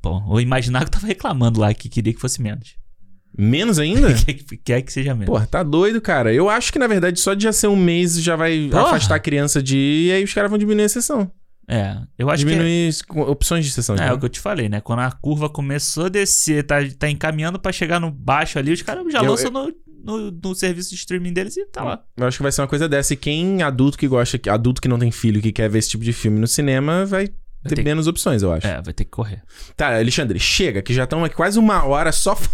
[0.00, 2.76] Bom, o Imaginário tava reclamando lá que queria que fosse menos.
[3.36, 4.14] Menos ainda?
[4.14, 5.26] quer, que- que seja menos.
[5.26, 6.32] Porra, tá doido, cara.
[6.32, 8.84] Eu acho que, na verdade, só de já ser um mês já vai Porra.
[8.84, 11.30] afastar a criança de ir, e aí os caras vão diminuir a sessão.
[11.68, 12.50] É, eu acho que.
[12.52, 13.96] diminuir com- opções de sessão.
[13.96, 14.16] É, é entendeu?
[14.16, 14.80] o que eu te falei, né?
[14.80, 18.82] Quando a curva começou a descer, tá, tá encaminhando pra chegar no baixo ali, os
[18.82, 19.72] caras já Eu- lançam no,
[20.06, 22.00] no, no serviço de streaming deles e tá lá.
[22.16, 23.12] Eu acho que vai ser uma coisa dessa.
[23.12, 26.04] E quem adulto que gosta, adulto que não tem filho, que quer ver esse tipo
[26.04, 27.28] de filme no cinema, vai
[27.68, 28.66] ter ter- menos opções, eu acho.
[28.66, 29.42] É, vai ter que correr.
[29.76, 32.38] Tá, Alexandre, chega, que já estamos aqui quase uma hora só.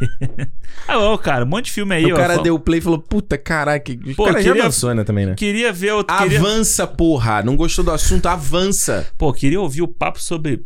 [0.88, 2.16] Ah, ô, cara, um monte de filme aí, o ó.
[2.18, 3.92] cara Fal- deu play e falou: Puta, caraca.
[3.92, 5.34] O Pô, cara já queria- avançou, né, também, né?
[5.34, 6.14] Queria ver outro.
[6.16, 6.38] Queria...
[6.38, 7.42] Avança, porra.
[7.42, 8.26] Não gostou do assunto?
[8.26, 9.06] Avança.
[9.16, 10.64] Pô, queria ouvir o papo sobre.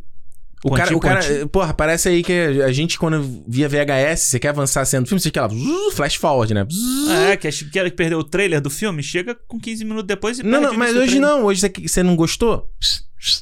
[0.65, 4.49] O cara, o cara, porra, parece aí que a gente, quando via VHS, você quer
[4.49, 5.49] avançar sendo filme, você quer lá,
[5.93, 6.67] flash forward, né?
[6.71, 7.11] Zzz.
[7.11, 10.43] É, que acho que perdeu o trailer do filme, chega com 15 minutos depois e
[10.43, 11.45] Não, não, mas hoje não.
[11.45, 12.69] Hoje você, não gostou?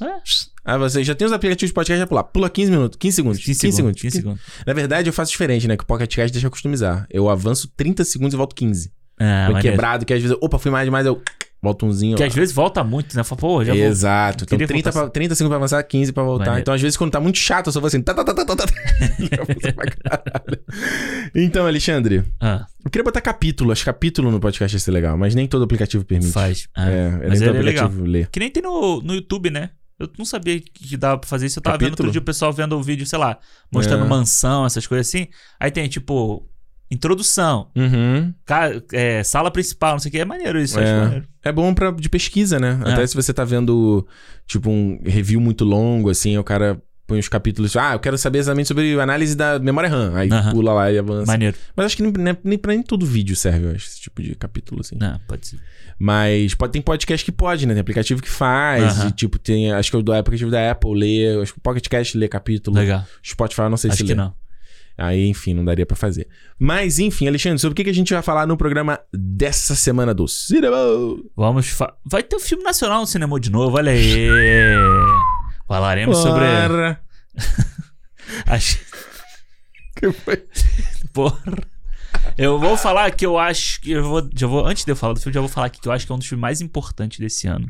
[0.03, 0.07] É,
[0.65, 2.25] Ah, você já tem os aplicativos de podcast, já pula.
[2.25, 3.45] Pula 15 minutos, 15 segundos.
[3.45, 4.01] 15 segundos.
[4.03, 4.41] 15 segundos.
[4.67, 5.77] Na verdade, eu faço diferente, né?
[5.77, 7.07] Que o Pocket Cast deixa eu customizar.
[7.11, 8.91] Eu avanço 30 segundos e volto 15.
[9.19, 9.61] É, Foi maneiro.
[9.61, 11.23] quebrado, que às vezes, opa, fui mais demais, eu
[11.63, 12.17] volto umzinho.
[12.17, 13.25] Que às vezes volta muito, né?
[13.25, 13.83] Fala, pô, já vou.
[13.83, 14.45] Exato.
[14.45, 16.45] Então, Queria 30, voltar pra, 30 segundos pra avançar, 15 pra voltar.
[16.47, 16.61] Maneiro.
[16.63, 18.01] Então, às vezes, quando tá muito chato, eu só vou assim.
[18.03, 18.67] Tá, tá, tá, tá, tá, tá.
[20.03, 20.59] Caralho.
[21.35, 23.73] então, Alexandre, Ah, eu queria botar capítulo.
[23.73, 26.33] Acho que capítulo no podcast ia ser legal, mas nem todo aplicativo permite.
[26.33, 26.69] faz.
[26.77, 27.87] Ah, É, mas nem todo é legal.
[27.87, 28.27] aplicativo lê.
[28.27, 29.71] Que nem tem no, no YouTube, né?
[29.99, 31.59] Eu não sabia que dava pra fazer isso.
[31.59, 32.09] Eu tava vendo Capítulo?
[32.09, 33.39] outro dia o pessoal vendo o vídeo, sei lá,
[33.73, 34.09] mostrando É.
[34.09, 35.27] mansão, essas coisas assim.
[35.59, 36.47] Aí tem, tipo,
[36.91, 38.33] introdução, Uhum.
[38.93, 40.19] é, sala principal, não sei o que.
[40.19, 40.85] É maneiro isso, É.
[40.85, 41.25] acho maneiro.
[41.45, 42.79] É bom pra, de pesquisa, né?
[42.85, 42.93] É.
[42.93, 44.07] Até se você tá vendo,
[44.47, 47.77] tipo, um review muito longo, assim, o cara põe os capítulos.
[47.77, 50.13] Ah, eu quero saber exatamente sobre análise da memória RAM.
[50.17, 50.53] Aí Aham.
[50.53, 51.31] pula lá e avança.
[51.31, 51.57] Maneiro.
[51.77, 54.21] Mas acho que nem, nem, nem pra nem todo vídeo serve, eu acho, esse tipo
[54.23, 54.97] de capítulo, assim.
[54.99, 55.61] Não, pode ser.
[55.99, 57.73] Mas pode, tem podcast que pode, né?
[57.75, 58.99] Tem aplicativo que faz.
[58.99, 59.09] Aham.
[59.09, 59.73] E, tipo, tem.
[59.73, 61.41] Acho que o do aplicativo da Apple lê.
[61.41, 62.77] Acho que o Pocket Cast lê capítulo.
[62.77, 63.05] Legal.
[63.25, 64.15] Spotify, não sei Acho se que lê.
[64.15, 64.35] não.
[64.99, 66.27] Aí, enfim, não daria pra fazer.
[66.59, 70.15] Mas, enfim, Alexandre, sobre o que que a gente vai falar no programa dessa semana
[70.15, 70.77] do Cinema?
[71.37, 71.69] Vamos.
[71.69, 71.95] Fa...
[72.05, 74.29] Vai ter um filme nacional no cinema de novo, olha aí.
[75.69, 76.45] Falaremos sobre.
[76.45, 77.01] Bora.
[78.47, 78.79] Acho...
[79.97, 80.45] Que foi?
[81.15, 81.39] Porra.
[82.37, 85.15] Eu vou falar que eu acho que eu vou, já vou antes de eu falar
[85.15, 86.61] do filme, já vou falar aqui que eu acho que é um dos filmes mais
[86.61, 87.67] importantes desse ano,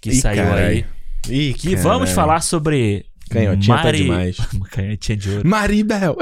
[0.00, 0.66] que Ih, saiu carai.
[0.66, 0.86] aí.
[1.28, 3.04] Ih, E vamos falar sobre.
[3.30, 4.36] Canhotinha tá demais.
[4.70, 5.48] Canhotinha de ouro.
[5.48, 6.16] Maribel.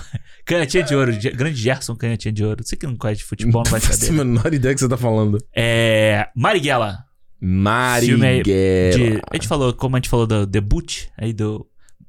[0.44, 1.12] Canhotinha de ouro.
[1.34, 2.64] Grande Gerson, canhotinha de ouro.
[2.64, 4.24] Você que não conhece de futebol, não vai faço a saber.
[4.24, 5.38] menor ideia que você tá falando.
[5.54, 6.26] É.
[6.34, 7.04] Marighella.
[7.40, 8.42] Marighella.
[8.42, 11.66] de- a gente falou, como a gente falou do debut aí do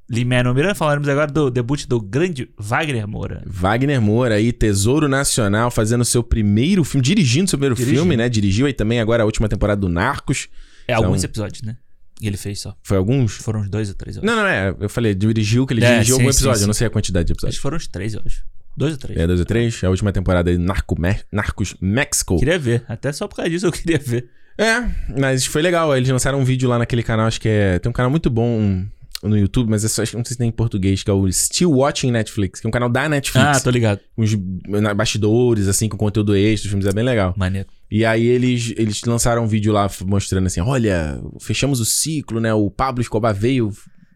[0.10, 3.44] Lin-Manuel Miranda, falaremos agora do debut do grande Wagner Moura.
[3.46, 8.00] Wagner Moura aí, Tesouro Nacional, fazendo seu primeiro filme, dirigindo seu primeiro Dirigindo.
[8.02, 8.28] filme, né?
[8.30, 10.48] Dirigiu aí também agora a última temporada do Narcos.
[10.88, 11.78] É Então- alguns episódios, né?
[12.22, 12.76] E ele fez só.
[12.84, 13.34] Foi alguns?
[13.38, 14.24] Foram uns dois ou três, eu.
[14.24, 14.76] Não, não, é.
[14.80, 16.58] Eu falei, dirigiu, que ele É, dirigiu sim, algum sim, episódio.
[16.60, 16.64] sim.
[16.64, 17.56] Eu não sei a quantidade de Acho episódios.
[17.58, 18.44] que foram uns três, eu acho.
[18.76, 19.20] Dois ou três.
[19.20, 19.84] É, dois ou três.
[19.84, 22.38] A última temporada aí, Narco Me- Narcos Mexico.
[22.38, 22.84] Queria ver.
[22.88, 24.30] Até só por causa disso eu queria ver.
[24.58, 24.90] É,
[25.20, 25.96] mas foi legal.
[25.96, 27.80] Eles lançaram um vídeo lá naquele canal, acho que é.
[27.80, 28.86] Tem um canal muito bom
[29.24, 31.14] no YouTube, mas é só, acho que não sei se tem em português, que é
[31.14, 33.46] o Still Watching Netflix, que é um canal da Netflix.
[33.58, 34.00] Ah, tô ligado.
[34.16, 34.34] Com os
[34.68, 37.34] na- bastidores, assim, com conteúdo extra, os filmes é bem legal.
[37.38, 37.68] Maneiro.
[37.92, 42.54] E aí eles, eles lançaram um vídeo lá mostrando assim: olha, fechamos o ciclo, né?
[42.54, 43.72] O Pablo Escobar veio.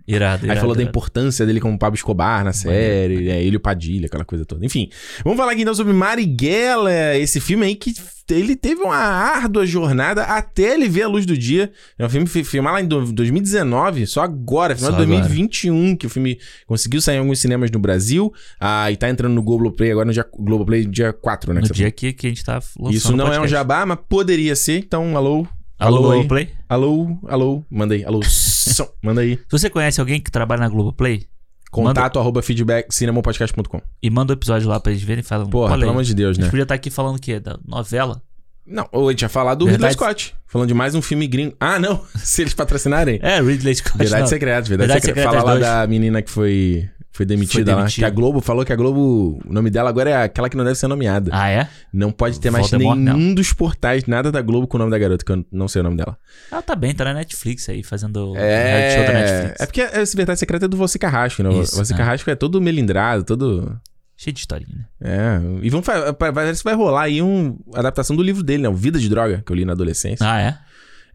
[0.07, 3.57] Irado, Aí irado, falou da importância dele como Pablo Escobar na série, é, ele e
[3.57, 4.65] o Padilha, aquela coisa toda.
[4.65, 4.89] Enfim,
[5.23, 7.93] vamos falar aqui então sobre Marighella, esse filme aí que
[8.29, 11.71] ele teve uma árdua jornada até ele ver a luz do dia.
[11.99, 15.19] É um filme fi- filmado lá em do- 2019, só agora, final de agora.
[15.19, 18.33] 2021, que o filme conseguiu sair em alguns cinemas no Brasil.
[18.59, 21.61] Ah, e tá entrando no Globoplay agora no dia, Globoplay dia 4, né?
[21.61, 24.55] No dia que, que a gente tá lançando isso não é um jabá, mas poderia
[24.55, 24.77] ser.
[24.79, 25.45] Então, alô.
[25.79, 26.07] Alô, Alô.
[26.11, 26.49] Globoplay?
[26.69, 27.63] Alô, alô.
[27.69, 28.05] Manda aí.
[28.05, 28.21] Alô.
[29.01, 29.35] Manda aí.
[29.37, 31.25] Se você conhece alguém que trabalha na Globoplay
[31.71, 33.81] Contato arroba feedback cinemopodcast.com.
[34.01, 35.49] e manda o episódio lá pra eles verem e falam.
[35.49, 36.49] Porra, pelo amor de Deus, A gente né?
[36.51, 37.39] podia estar aqui falando o quê?
[37.39, 38.21] Da novela?
[38.65, 40.35] Não, ou a gente ia falar do Verdade- Ridley Scott.
[40.45, 41.55] Falando de mais um filme gringo.
[41.59, 42.01] Ah, não.
[42.15, 43.19] Se eles patrocinarem.
[43.23, 43.97] É, Ridley Scott.
[43.97, 44.27] Verdade não.
[44.27, 45.19] Secreta, Verdade, Verdade Secreta.
[45.31, 47.79] Secreta Fala lá da menina que foi, foi demitida Foi lá.
[47.81, 48.07] demitida.
[48.07, 49.39] Que a Globo falou que a Globo.
[49.47, 51.29] O nome dela agora é aquela que não deve ser nomeada.
[51.31, 51.69] Ah, é?
[51.93, 54.97] Não pode ter mais Voldemort, nenhum dos portais, nada da Globo com o nome da
[54.97, 56.17] garota, que eu não sei o nome dela.
[56.51, 59.61] Ela tá bem, tá na Netflix aí, fazendo reality show da É, Netflix.
[59.61, 61.53] é porque esse Verdade Secreta é do Você Carrasco, né?
[61.59, 61.97] Isso, Você é.
[61.97, 63.79] Carrasco é todo melindrado, todo.
[64.17, 64.85] Cheio de historinha, né?
[65.01, 65.39] É.
[65.65, 65.85] E vamos
[66.17, 68.69] parece que vai rolar aí uma adaptação do livro dele, né?
[68.69, 70.25] O Vida de Droga, que eu li na adolescência.
[70.27, 70.57] Ah, é?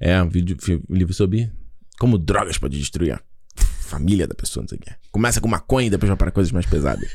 [0.00, 0.56] É, um, vídeo,
[0.88, 1.50] um livro sobre
[1.98, 3.18] como drogas podem destruir
[3.88, 4.90] família da pessoa, não sei o que.
[5.10, 7.08] Começa com maconha e depois vai para coisas mais pesadas.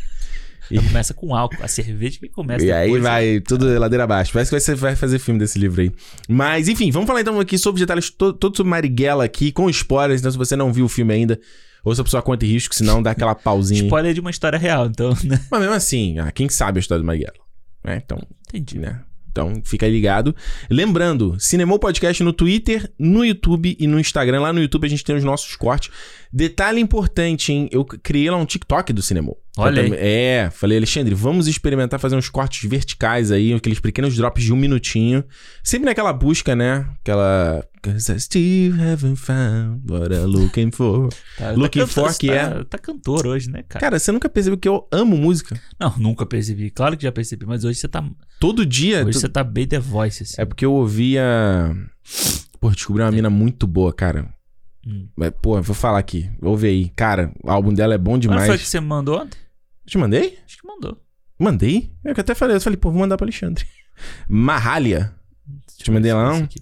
[0.71, 1.61] E- começa com álcool.
[1.61, 2.99] A cerveja que começa E aí né?
[2.99, 4.31] vai tudo ladeira abaixo.
[4.33, 5.91] Parece que vai, ser- vai fazer filme desse livro aí.
[6.27, 10.21] Mas, enfim, vamos falar então aqui sobre detalhes to- todos sobre Marighella aqui, com spoilers.
[10.21, 11.39] Então, se você não viu o filme ainda,
[11.83, 13.83] ouça por sua conta e risco, senão dá aquela pausinha.
[13.83, 15.39] Spoiler de uma história real, então, né?
[15.51, 17.33] Mas mesmo assim, ah, quem sabe a história do Marighella?
[17.83, 18.01] Né?
[18.03, 18.17] Então,
[18.53, 18.79] Entendi.
[18.79, 19.01] né?
[19.29, 20.33] Então, fica aí ligado.
[20.69, 24.39] Lembrando, Cinemou Podcast no Twitter, no YouTube e no Instagram.
[24.41, 25.89] Lá no YouTube a gente tem os nossos cortes.
[26.35, 27.69] Detalhe importante, hein?
[27.71, 29.37] Eu criei lá um TikTok do Cinemou.
[29.55, 29.91] Olha aí.
[29.95, 34.55] É, falei, Alexandre, vamos experimentar fazer uns cortes verticais aí, aqueles pequenos drops de um
[34.55, 35.23] minutinho.
[35.63, 36.87] Sempre naquela busca, né?
[37.01, 37.63] Aquela...
[37.83, 41.09] 'Cause I still haven't found what I'm looking for.
[41.37, 43.81] Tá, Looking tá for, que tá, é- Tá cantor hoje, né, cara?
[43.81, 45.59] Cara, você nunca percebeu que eu amo música?
[45.79, 46.71] Não, nunca percebi.
[46.71, 48.03] Claro que já percebi, mas hoje você tá.
[48.39, 49.03] Todo dia...
[49.05, 50.35] Hoje tu- você tá bem The Voice, assim.
[50.39, 51.75] É porque eu ouvia.
[52.59, 54.33] Pô, descobri uma mina muito boa, cara.
[54.85, 55.07] Hum.
[55.15, 56.29] Mas, Pô, vou falar aqui.
[56.41, 56.89] Ouve aí.
[56.95, 58.47] Cara, o álbum dela é bom demais.
[58.47, 59.37] foi que você mandou ontem?
[59.85, 60.37] Te mandei?
[60.45, 60.97] Acho que mandou.
[61.39, 61.91] Mandei?
[62.03, 62.55] É que eu até falei.
[62.55, 63.65] Eu falei, pô, vou mandar pro Alexandre.
[65.67, 66.43] Deixa Te mandei lá, não?
[66.43, 66.59] Aqui.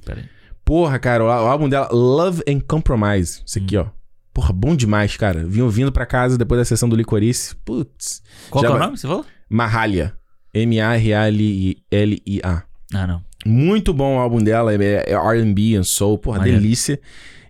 [0.66, 3.42] Porra, cara, o, álbum dela, Love and Compromise.
[3.46, 3.82] Isso aqui, Hum.
[3.82, 3.88] ó.
[4.34, 5.46] Porra, bom demais, cara.
[5.46, 7.56] Vim ouvindo pra casa depois da sessão do Licorice.
[7.58, 8.24] Putz.
[8.50, 9.26] Qual que é o nome que você falou?
[9.50, 10.14] Mahalia.
[10.54, 12.64] M-A-R-A-L-I-A.
[12.94, 13.24] Ah, não.
[13.46, 16.60] Muito bom o álbum dela, é, é R&B and soul, porra, Maneiro.
[16.60, 17.00] delícia.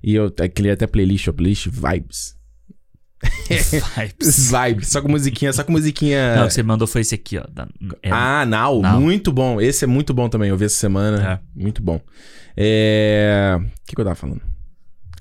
[0.04, 2.36] E eu criei até playlist, ó, playlist Vibes.
[3.48, 4.52] Vibes.
[4.52, 6.36] Vibes, só com musiquinha, só com musiquinha...
[6.38, 7.44] Não, o que você mandou foi esse aqui, ó.
[7.52, 7.68] da-
[8.02, 9.00] é- ah, Now, Now.
[9.00, 9.62] muito bom.
[9.62, 11.42] Esse é muito bom também, eu vi essa semana.
[11.56, 12.02] Muito bom.
[12.58, 13.58] É...
[13.60, 14.42] O que, que eu tava falando?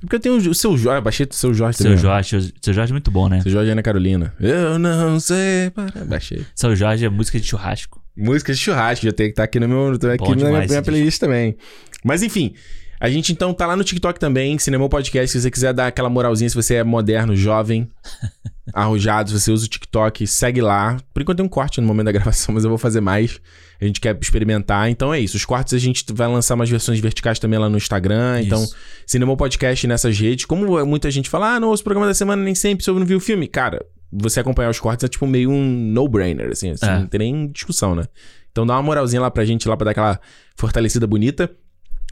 [0.01, 1.99] Porque eu tenho o seu Jorge, eu baixei o seu Jorge Seu também.
[1.99, 2.01] ó.
[2.03, 3.43] Jorge, seu- seu Jorge é muito bom, né?
[3.43, 4.35] Seu Jorge e Ana Carolina.
[4.41, 6.05] Eu não sei para...
[6.07, 6.47] Baixei.
[6.55, 8.03] Seu Jorge é música de churrasco.
[8.17, 10.47] Música de churrasco, já tem que estar aqui no meu, tá aqui Bom na minha,
[10.49, 11.55] demais minha playlist também.
[12.03, 12.55] Mas enfim,
[13.01, 16.11] a gente então tá lá no TikTok também, Cinema Podcast, se você quiser dar aquela
[16.11, 17.91] moralzinha, se você é moderno, jovem,
[18.75, 20.99] arrojado, se você usa o TikTok, segue lá.
[21.13, 23.41] Por enquanto tem um corte no momento da gravação, mas eu vou fazer mais.
[23.81, 25.37] A gente quer experimentar, então é isso.
[25.39, 28.77] Os cortes a gente vai lançar umas versões verticais também lá no Instagram, então Isso.
[29.07, 30.45] Cinema Podcast nessas redes.
[30.45, 32.99] Como muita gente fala, ah, não ouço o programa da semana nem sempre se eu
[32.99, 33.49] não vi o filme.
[33.49, 33.83] Cara,
[34.13, 36.99] você acompanhar os cortes é tipo meio um no-brainer, assim, assim É.
[36.99, 38.05] não tem nem discussão, né?
[38.53, 40.21] Então dá uma moralzinha lá pra gente, lá pra dar aquela
[40.57, 41.51] fortalecida bonita.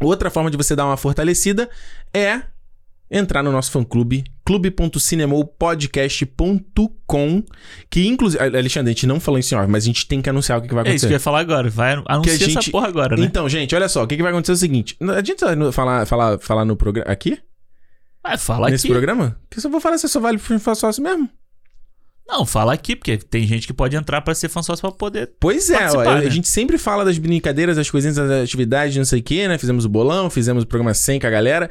[0.01, 1.69] Outra forma de você dar uma fortalecida
[2.15, 2.43] é
[3.11, 7.43] entrar no nosso fã-clube, clube.cinemopodcast.com,
[7.91, 8.43] que inclusive...
[8.43, 10.63] Alexandre, a gente não falou isso em off, mas a gente tem que anunciar o
[10.63, 11.09] que, que vai É isso acontecer.
[11.09, 11.71] que eu ia falar agora.
[11.71, 13.25] Vai anunciar gente- essa porra agora, né?
[13.25, 14.97] Então, gente, olha só, o que, que vai acontecer é o seguinte.
[15.01, 17.11] A gente vai falar, falar, falar no programa...
[17.11, 17.39] Aqui?
[18.23, 18.93] Vai, fala Nesse aqui.
[18.93, 19.39] programa?
[19.49, 21.31] Porque se eu vou falar, se só vale pro sócio mesmo.
[22.29, 25.31] Não, fala aqui, porque tem gente que pode entrar pra ser fã sócio pra poder.
[25.41, 26.31] Pois é, ó, Participar, a né?
[26.31, 29.57] gente sempre fala das brincadeiras, das coisinhas, das atividades, não sei o quê, né?
[29.57, 31.71] Fizemos o bolão, fizemos o programa 100 com a galera.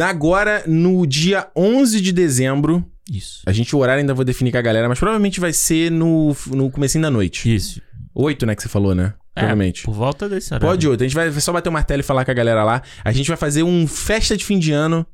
[0.00, 2.82] Agora, no dia 11 de dezembro,
[3.12, 3.42] Isso.
[3.44, 6.34] a gente, o horário ainda vou definir com a galera, mas provavelmente vai ser no,
[6.46, 7.54] no comecinho da noite.
[7.54, 7.82] Isso.
[8.14, 9.12] 8, né, que você falou, né?
[9.34, 9.82] Provavelmente.
[9.82, 10.68] É, por volta desse horário.
[10.68, 11.04] Pode 8.
[11.04, 12.82] A gente vai só bater o martelo e falar com a galera lá.
[13.04, 15.06] A gente vai fazer um festa de fim de ano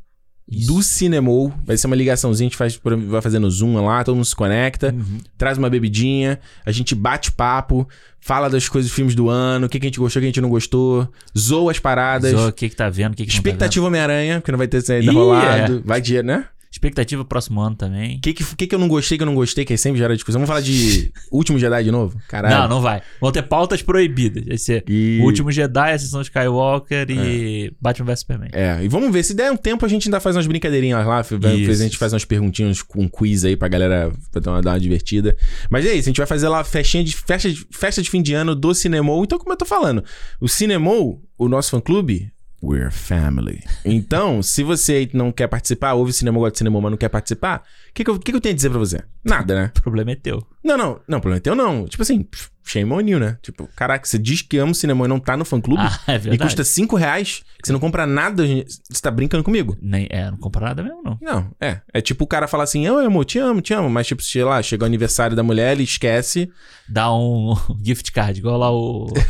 [0.49, 0.73] Isso.
[0.73, 1.53] do Cinemol.
[1.65, 2.79] Vai ser uma ligaçãozinha, a gente faz,
[3.09, 4.95] vai fazer no Zoom lá, todo mundo se conecta.
[4.95, 5.19] Uhum.
[5.39, 7.89] traz uma bebidinha, a gente bate papo,
[8.21, 10.27] fala das coisas dos filmes do ano, o que, que a gente gostou, o que
[10.27, 12.33] a gente não gostou, zoa as paradas.
[12.33, 14.69] Zoa, O que que tá vendo, o que que tá Expectativa Homem-Aranha, porque não vai
[14.69, 15.77] ter saída Ih, rolado.
[15.79, 15.81] é.
[15.85, 16.47] Vai de, né?
[16.75, 18.17] Expectativa próximo ano também.
[18.17, 20.41] O que, que, que, eu não gostei, que eu não gostei, que sempre gera discussão.
[20.41, 22.21] Vamos falar de Último Jedi de novo?
[22.29, 22.63] Caralho.
[22.63, 23.01] Não, não vai.
[23.21, 24.45] Vão ter pautas proibidas.
[24.45, 25.21] Vai ser E...
[25.23, 28.49] O Último Jedi, a Sessão Skywalker e Batman vs Superman.
[28.53, 31.21] É, e vamos ver, se der um tempo a gente ainda faz umas brincadeirinhas lá,
[31.21, 31.37] Isso.
[31.37, 34.71] a gente faz umas perguntinhas com um quiz aí pra galera pra dar uma, dar
[34.73, 35.37] uma divertida.
[35.71, 38.21] Mas é isso, a gente vai fazer lá festinha de, festa, de, festa de fim
[38.21, 39.23] de ano do Cinemol.
[39.23, 40.03] Então, como eu tô falando,
[40.41, 42.34] o Cinemol, o nosso fã-clube,
[42.65, 43.63] we're family.
[43.85, 47.09] Então, se você não quer participar, ouve o Cinemol, gosta de Cinemol, mas não quer
[47.09, 49.01] participar, o que, que, eu- que, que eu tenho a dizer pra você?
[49.25, 49.71] Nada, né?
[49.79, 50.43] O problema é teu.
[50.65, 51.87] Não, não, não, problema é teu não.
[51.87, 52.27] Tipo assim,
[52.65, 53.37] shame on you, né?
[53.43, 56.15] Tipo, caraca, você diz que ama o Cinemol e não tá no fã-clube Ah, é
[56.15, 56.43] e verdade.
[56.43, 59.77] custa 5 reais, que você não compra nada, você tá brincando comigo.
[59.83, 61.19] Nem, é, não compra nada mesmo, não.
[61.21, 61.81] Não, é.
[61.93, 63.91] É tipo o cara falar assim, eu amo, te amo, te amo.
[63.91, 66.51] Mas, tipo, sei lá, chega o aniversário da mulher, ele esquece.
[66.89, 67.55] Dá um
[67.85, 69.07] gift card, igual lá o.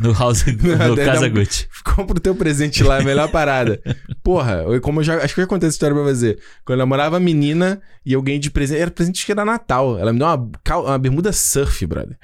[0.00, 0.44] No House.
[0.46, 1.68] No Casa um- Gucci.
[1.84, 3.80] Compra o teu presente lá, é a melhor parada.
[4.20, 5.16] Porra, eu- como eu já.
[5.18, 6.36] Acho que eu já contei essa história pra você.
[6.64, 8.80] Quando eu namorava a menina e eu ganhei de presente.
[8.80, 9.96] Era presente que era Natal.
[9.98, 12.16] Ela me deu uma, cal- uma bermuda surf, brother.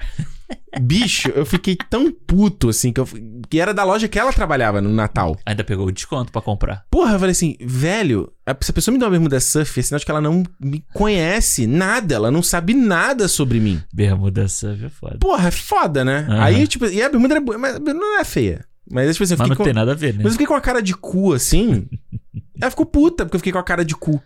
[0.81, 3.07] Bicho, eu fiquei tão puto, assim, que, eu,
[3.49, 5.37] que era da loja que ela trabalhava no Natal.
[5.45, 6.85] Ainda pegou o desconto pra comprar.
[6.89, 8.31] Porra, eu falei assim, velho,
[8.61, 10.83] se a pessoa me dá uma bermuda surf, é sinal de que ela não me
[10.93, 13.81] conhece nada, ela não sabe nada sobre mim.
[13.93, 15.17] Bermuda surf é foda.
[15.19, 16.25] Porra, é foda, né?
[16.29, 16.41] Aham.
[16.43, 18.65] Aí, tipo, e a bermuda era boa, mas não é feia.
[18.91, 19.63] Mas, tipo assim, eu Mas fiquei não com...
[19.65, 20.19] tem nada a ver, né?
[20.23, 21.87] Mas eu fiquei com a cara de cu, assim.
[22.59, 24.19] Ela ficou puta, porque eu fiquei com a cara de cu.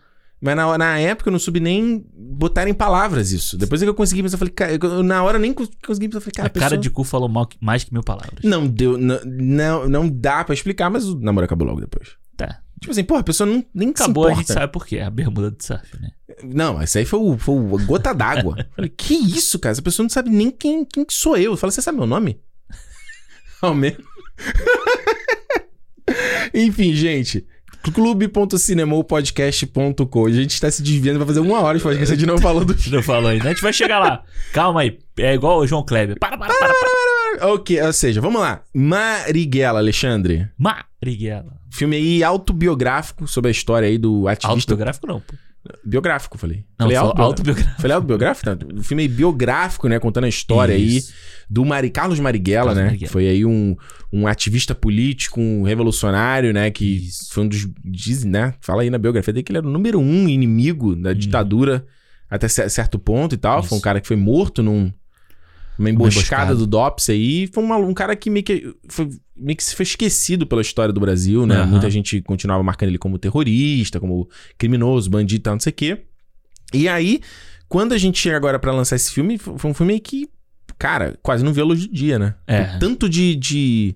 [0.44, 3.58] Mas na, na época eu não soube nem botar em palavras isso.
[3.58, 5.70] Depois é que eu consegui pensar, eu falei, cara, eu- na hora eu nem cons-
[5.86, 7.94] consegui pensar, eu falei, cara, a cara pessoa- de cu falou mal que- mais que
[7.94, 8.44] mil palavras.
[8.44, 12.10] Não deu, não, não, não dá pra explicar, mas o namoro acabou logo depois.
[12.36, 12.60] Tá.
[12.82, 14.48] Tipo assim, porra, a pessoa não, nem Acabou, se a importa.
[14.48, 15.00] gente sabe por quê.
[15.00, 16.10] A bermuda de surf, né?
[16.44, 18.58] Não, esse aí foi, o, foi a gota d'água.
[18.76, 19.72] Falei, que isso, cara?
[19.72, 21.54] Essa pessoa não sabe nem quem, quem que sou eu.
[21.54, 22.42] Eu falei, você sabe meu nome?
[23.62, 24.04] Ao menos.
[26.54, 27.46] Enfim, gente.
[27.92, 32.38] clube.cinemopodcast.com A gente tá se desviando, vai fazer uma hora de podcast, a gente não
[32.38, 32.74] falou do...
[32.92, 33.46] Não falou ainda.
[33.46, 34.24] A gente vai chegar lá.
[34.52, 35.00] Calma aí.
[35.18, 36.18] É igual o João Kleber.
[36.20, 37.54] Para, para, para, para.
[37.54, 38.62] Ok, ou seja, vamos lá.
[38.74, 40.48] Marighella, Alexandre.
[40.58, 41.58] Marighella.
[41.72, 44.52] Filme aí autobiográfico sobre a história aí do ativista...
[44.52, 45.34] Autobiográfico não, pô.
[45.86, 46.66] Biográfico, falei.
[46.78, 47.82] Não, falei autobiográfico.
[47.82, 48.50] Falei autobiográfico?
[48.50, 49.98] Não, um filme aí biográfico, né?
[49.98, 51.14] Contando a história aí Isso.
[51.50, 52.84] do Mari, Carlos Marighella, Carlos né?
[52.86, 53.12] Marighella.
[53.12, 53.76] Foi aí um,
[54.12, 56.70] um ativista político, um revolucionário, né?
[56.70, 57.34] Que Isso.
[57.34, 57.68] foi um dos.
[57.84, 58.54] Diz, né?
[58.60, 61.86] Fala aí na biografia dele que ele era o número um inimigo da ditadura
[62.30, 63.60] até cer- certo ponto e tal.
[63.62, 63.70] Isso.
[63.70, 64.92] Foi um cara que foi morto num.
[65.80, 67.48] Uma emboscada, do DOPS aí.
[67.48, 68.76] Foi uma- um cara que meio que.
[68.90, 71.56] Foi, meio que se foi esquecido pela história do Brasil, né?
[71.58, 71.66] Aham.
[71.68, 75.76] Muita gente continuava marcando ele como terrorista, como criminoso, bandido e tal, não sei o
[75.76, 76.04] quê.
[76.74, 77.20] E aí,
[77.68, 80.28] quando a gente chega agora pra lançar esse filme, foi um filme que,
[80.78, 82.36] cara, quase não vê a luz do dia, né?
[82.48, 82.78] É.
[82.78, 83.96] Tanto de, de.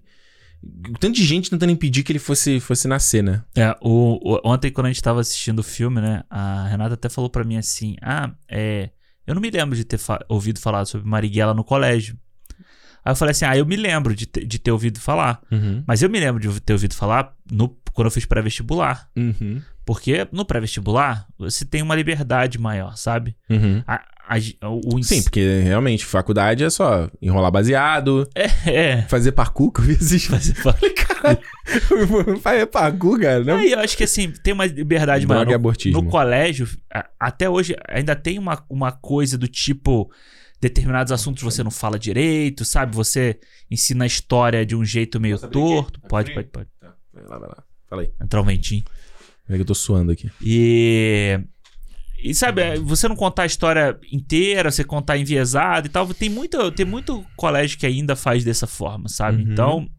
[0.99, 3.43] Tanto de gente tentando impedir que ele fosse, fosse nascer, né?
[3.55, 7.07] É, o, o- ontem quando a gente tava assistindo o filme, né, a Renata até
[7.07, 8.89] falou pra mim assim, ah, é,
[9.27, 12.17] eu não me lembro de ter fa- ouvido falar sobre Marighella no colégio.
[13.05, 15.83] Aí eu falei assim, ah, eu me lembro de, ter- de ter ouvido falar, Uhum.
[15.85, 19.09] mas eu me lembro de ter ouvido falar no, quando eu fiz pré-vestibular.
[19.15, 19.61] Uhum.
[19.85, 23.35] Porque no pré-vestibular, você tem uma liberdade maior, sabe?
[23.49, 23.81] Uhum.
[23.87, 24.03] A-
[24.63, 28.27] o, Sim, porque realmente, faculdade é só enrolar baseado,
[28.65, 30.25] É, fazer parkour, que eu vi esses...
[30.25, 30.53] fazer
[30.93, 31.39] caralho,
[32.41, 33.55] fazer parkour, cara, não?
[33.57, 35.39] Aí eu acho que assim, tem uma liberdade maior.
[35.39, 36.01] Droga e No, abortismo.
[36.01, 40.11] no colégio, a- até hoje, ainda tem uma, uma coisa do tipo.
[40.59, 42.95] Determinados assuntos você não fala direito, sabe?
[42.95, 45.49] Você ensina a história de um jeito meio aqui?
[45.49, 46.01] torto.
[46.09, 46.67] Pode pode, pode.
[46.81, 47.63] Tá, vai lá, vai lá.
[47.87, 48.09] Fala aí.
[48.19, 48.83] Entrar um ventinho.
[49.47, 50.31] É que eu tô suando aqui.
[50.41, 51.39] E.
[52.29, 56.07] E sabe, você não contar a história inteira, você contar enviesado e tal.
[56.13, 59.43] Tem muito, tem muito colégio que ainda faz dessa forma, sabe?
[59.43, 59.51] Uhum.
[59.51, 59.89] Então,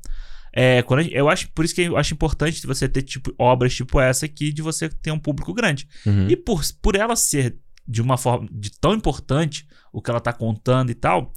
[0.51, 3.75] É, quando gente- eu acho, por isso que eu acho importante você ter tipo, obras
[3.75, 5.87] tipo essa aqui, de você ter um público grande.
[6.07, 6.27] Uhum.
[6.29, 7.57] E por, por ela ser
[7.87, 11.33] de uma forma de tão importante o que ela tá contando e tal,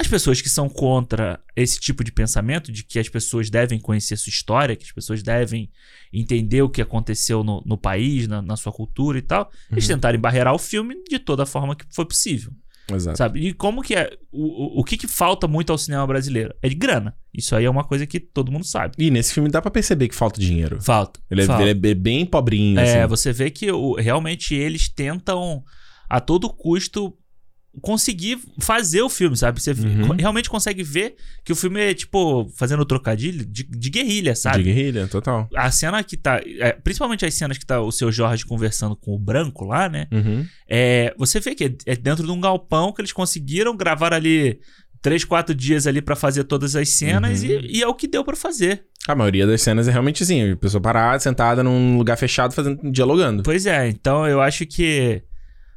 [0.00, 4.16] as pessoas que são contra esse tipo de pensamento, de que as pessoas devem conhecer
[4.16, 5.70] sua história, que as pessoas devem
[6.12, 9.94] entender o que aconteceu no, no país, na, na sua cultura e tal, eles Uhum.
[9.96, 12.52] tentarem barrerar o filme de toda a forma que foi possível.
[12.92, 13.18] Exato.
[13.18, 13.46] Sabe?
[13.46, 14.10] E como que é.
[14.32, 16.52] O, o, o que, que falta muito ao cinema brasileiro?
[16.60, 17.14] É de grana.
[17.32, 18.94] Isso aí é uma coisa que todo mundo sabe.
[18.98, 20.82] E nesse filme dá pra perceber que falta dinheiro.
[20.82, 21.20] Falta.
[21.30, 21.62] Ele é, falta.
[21.62, 23.08] ele é bem pobrinho, É, assim.
[23.08, 25.62] você vê que o- realmente eles tentam
[26.08, 27.16] a todo custo
[27.80, 29.60] conseguir fazer o filme, sabe?
[29.62, 30.16] Você Uhum.
[30.18, 31.14] realmente consegue ver
[31.44, 34.58] que o filme é, tipo, fazendo trocadilho de, de guerrilha, sabe?
[34.58, 35.48] De guerrilha, total.
[35.54, 36.40] A cena que tá.
[36.58, 40.06] é, principalmente as cenas que tá o seu Jorge conversando com o branco lá, né?
[40.12, 40.44] Uhum.
[40.68, 44.58] É, você vê que é- dentro de um galpão que eles conseguiram gravar ali
[45.00, 47.48] três, quatro dias ali pra fazer todas as cenas Uhum.
[47.50, 48.84] e, e é o que deu pra fazer.
[49.08, 52.90] A maioria das cenas é realmente assim, a pessoa parada, sentada num lugar fechado, fazendo,
[52.92, 53.42] dialogando.
[53.42, 55.22] Pois é, então eu acho que.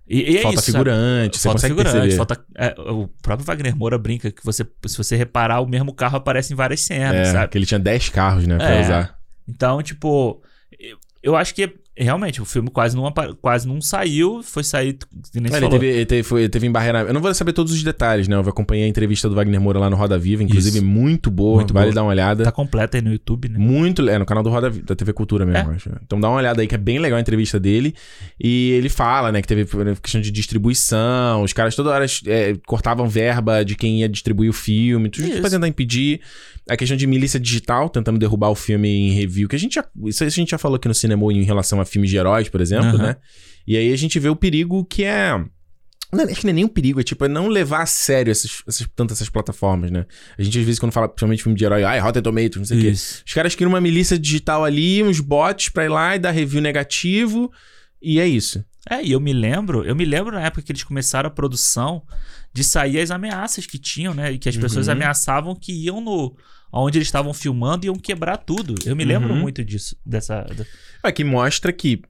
[0.07, 0.83] E, e é falta isso, sabe?
[0.89, 2.15] figurante, você falta consegue figurante, perceber.
[2.17, 2.45] falta.
[2.55, 6.51] é, o próprio Wagner Moura brinca que você, se você reparar, o mesmo carro aparece
[6.51, 7.47] em várias cenas, é, sabe?
[7.49, 8.81] que ele tinha 10 carros, né, pra É.
[8.81, 9.17] usar.
[9.47, 10.41] Então, tipo,
[11.21, 14.97] eu acho que realmente o filme quase não, quase não saiu, foi sair.
[15.35, 17.01] nem É, Ele teve, ele teve, foi- ele teve em Barreira.
[17.01, 18.35] Eu não vou saber todos os detalhes, né?
[18.35, 20.85] Eu acompanhei a entrevista do Wagner Moura lá no Roda Viva, inclusive Isso.
[20.85, 21.95] muito boa, Muito vale boa.
[21.95, 22.43] dar uma olhada.
[22.43, 23.57] Tá completa aí no YouTube, né?
[23.59, 24.07] Muito.
[24.09, 25.89] É, no canal do Roda Viva, da TV Cultura mesmo, acho.
[26.03, 27.93] Então dá uma olhada aí, que é bem legal a entrevista dele.
[28.39, 29.65] E ele fala, né, que teve
[30.01, 34.53] questão de distribuição, os caras toda hora é, cortavam verba de quem ia distribuir o
[34.53, 35.41] filme, tudo Isso.
[35.41, 36.21] pra tentar impedir.
[36.69, 39.85] A questão de milícia digital, tentando derrubar o filme em review, que a gente já.
[40.05, 42.61] Isso a gente já falou aqui no cinema em relação a filmes de heróis, por
[42.61, 42.97] exemplo, Aham.
[42.97, 43.15] né?
[43.67, 45.33] E aí a gente vê o perigo que é.
[46.11, 48.29] Não, acho que não é nem um perigo, é tipo, é não levar a sério
[48.29, 50.05] essas, essas, tanto essas plataformas, né?
[50.37, 52.77] A gente às vezes quando fala, principalmente filme de herói, ai, Rotten Tomatoes, não sei
[52.77, 52.89] o quê.
[52.91, 53.23] Isso.
[53.25, 56.61] Os caras criam uma milícia digital ali, uns bots pra ir lá e dar review
[56.61, 57.51] negativo,
[57.99, 58.63] e é isso.
[58.87, 62.03] É, e eu me lembro, eu me lembro na época que eles começaram a produção
[62.53, 64.31] de sair as ameaças que tinham, né?
[64.31, 64.93] E que as pessoas Uhum.
[64.93, 66.35] ameaçavam que iam no.
[66.75, 68.73] onde eles estavam filmando e iam quebrar tudo.
[68.85, 69.39] Eu me lembro Uhum.
[69.39, 69.95] muito disso.
[70.05, 70.45] Dessa.
[71.03, 72.01] É que mostra que,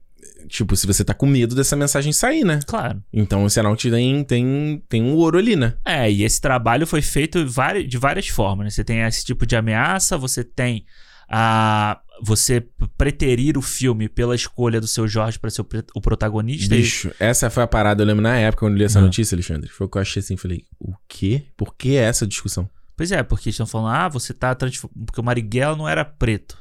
[0.48, 2.60] tipo, se você tá com medo dessa mensagem sair, né?
[2.66, 3.02] Claro.
[3.12, 5.74] Então o sinal te tem, tem, tem um ouro ali, né?
[5.84, 7.44] É, e esse trabalho foi feito
[7.86, 8.70] de várias formas, né?
[8.70, 10.86] Você tem esse tipo de ameaça, você tem
[11.28, 12.00] a.
[12.22, 12.64] Você
[12.96, 15.66] preterir o filme pela escolha do seu Jorge pra ser o,
[15.96, 16.72] o protagonista.
[16.74, 19.02] e- Bicho, essa foi a parada, eu lembro na época quando li essa Ah.
[19.02, 19.68] notícia, Alexandre.
[19.68, 21.42] Foi o que eu achei assim, falei, o quê?
[21.56, 22.70] Por que essa discussão?
[22.96, 25.06] Pois é, porque estão falando, ah, você tá transformando.
[25.06, 26.56] Porque o Marighella não era preto.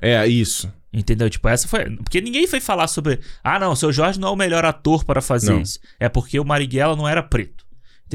[0.00, 0.72] É, é isso.
[0.92, 1.28] Entendeu?
[1.28, 1.96] Tipo, essa foi.
[1.96, 3.18] Porque ninguém foi falar sobre.
[3.42, 5.60] Ah, não, o seu Jorge não é o melhor ator para fazer Não.
[5.60, 5.80] isso.
[5.98, 7.61] É porque o Marighella não era preto.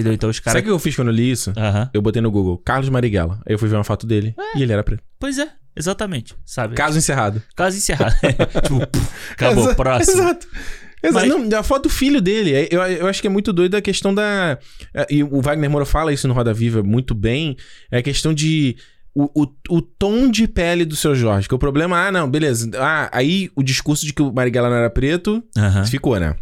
[0.02, 0.14] Entendeu?
[0.14, 0.62] Então os Sabe caras.
[0.62, 1.52] o que eu fiz quando eu li isso?
[1.58, 1.90] Aham.
[1.94, 3.40] Eu botei no Google, Carlos Marighella.
[3.48, 5.04] Aí eu fui ver uma foto dele e ele era preto.
[5.20, 6.36] Pois é, exatamente.
[6.46, 6.76] Sabe?
[6.76, 7.42] Caso encerrado.
[7.56, 8.16] Caso encerrado.
[8.64, 10.22] tipo, puf, acabou, Exa- próximo.
[10.22, 10.48] Exato.
[11.04, 11.28] Exato.
[11.30, 12.54] Mas- Não, a foto do filho dele.
[12.54, 14.58] É, Eu, eu acho que é muito doido a questão da.
[14.94, 17.56] é, E o Wagner Moura fala isso no Roda Viva muito bem.
[17.92, 18.76] É a questão de.
[19.20, 21.48] O, o, o tom de pele do seu Jorge.
[21.48, 22.70] Que o problema, ah, não, beleza.
[22.78, 25.86] Ah, aí o discurso de que o Marighella não era preto Aham.
[25.86, 26.36] ficou, né?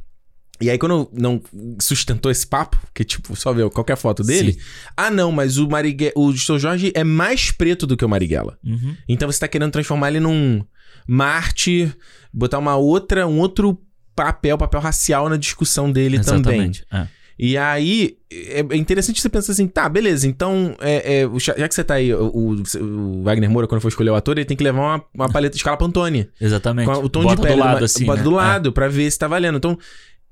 [0.62, 1.42] E aí, quando não
[1.82, 4.54] sustentou esse papo, que tipo, só ver qualquer foto dele.
[4.54, 4.60] Sim.
[4.96, 8.58] Ah, não, mas o Marighella, o seu Jorge é mais preto do que o Marighella.
[8.64, 8.96] Uhum.
[9.08, 10.64] Então você tá querendo transformar ele num
[11.08, 11.96] mártir,
[12.34, 13.80] botar uma outra, um outro
[14.16, 16.40] papel, papel racial na discussão dele também.
[16.70, 16.86] Exatamente.
[16.92, 17.08] É.
[17.38, 21.76] E aí, é é interessante você pensar assim, tá, beleza, então, é, é, já que
[21.76, 24.64] você tá aí, o, o- Wagner Moura, quando for escolher o ator, ele tem que
[24.64, 26.30] levar uma, uma paleta de escala Pantone.
[26.40, 26.86] Exatamente.
[26.90, 28.06] Com o tom Bota de pele do lado, ma- assim.
[28.06, 28.24] bota né?
[28.24, 29.58] do lado, pra ver se tá valendo.
[29.58, 29.78] Então,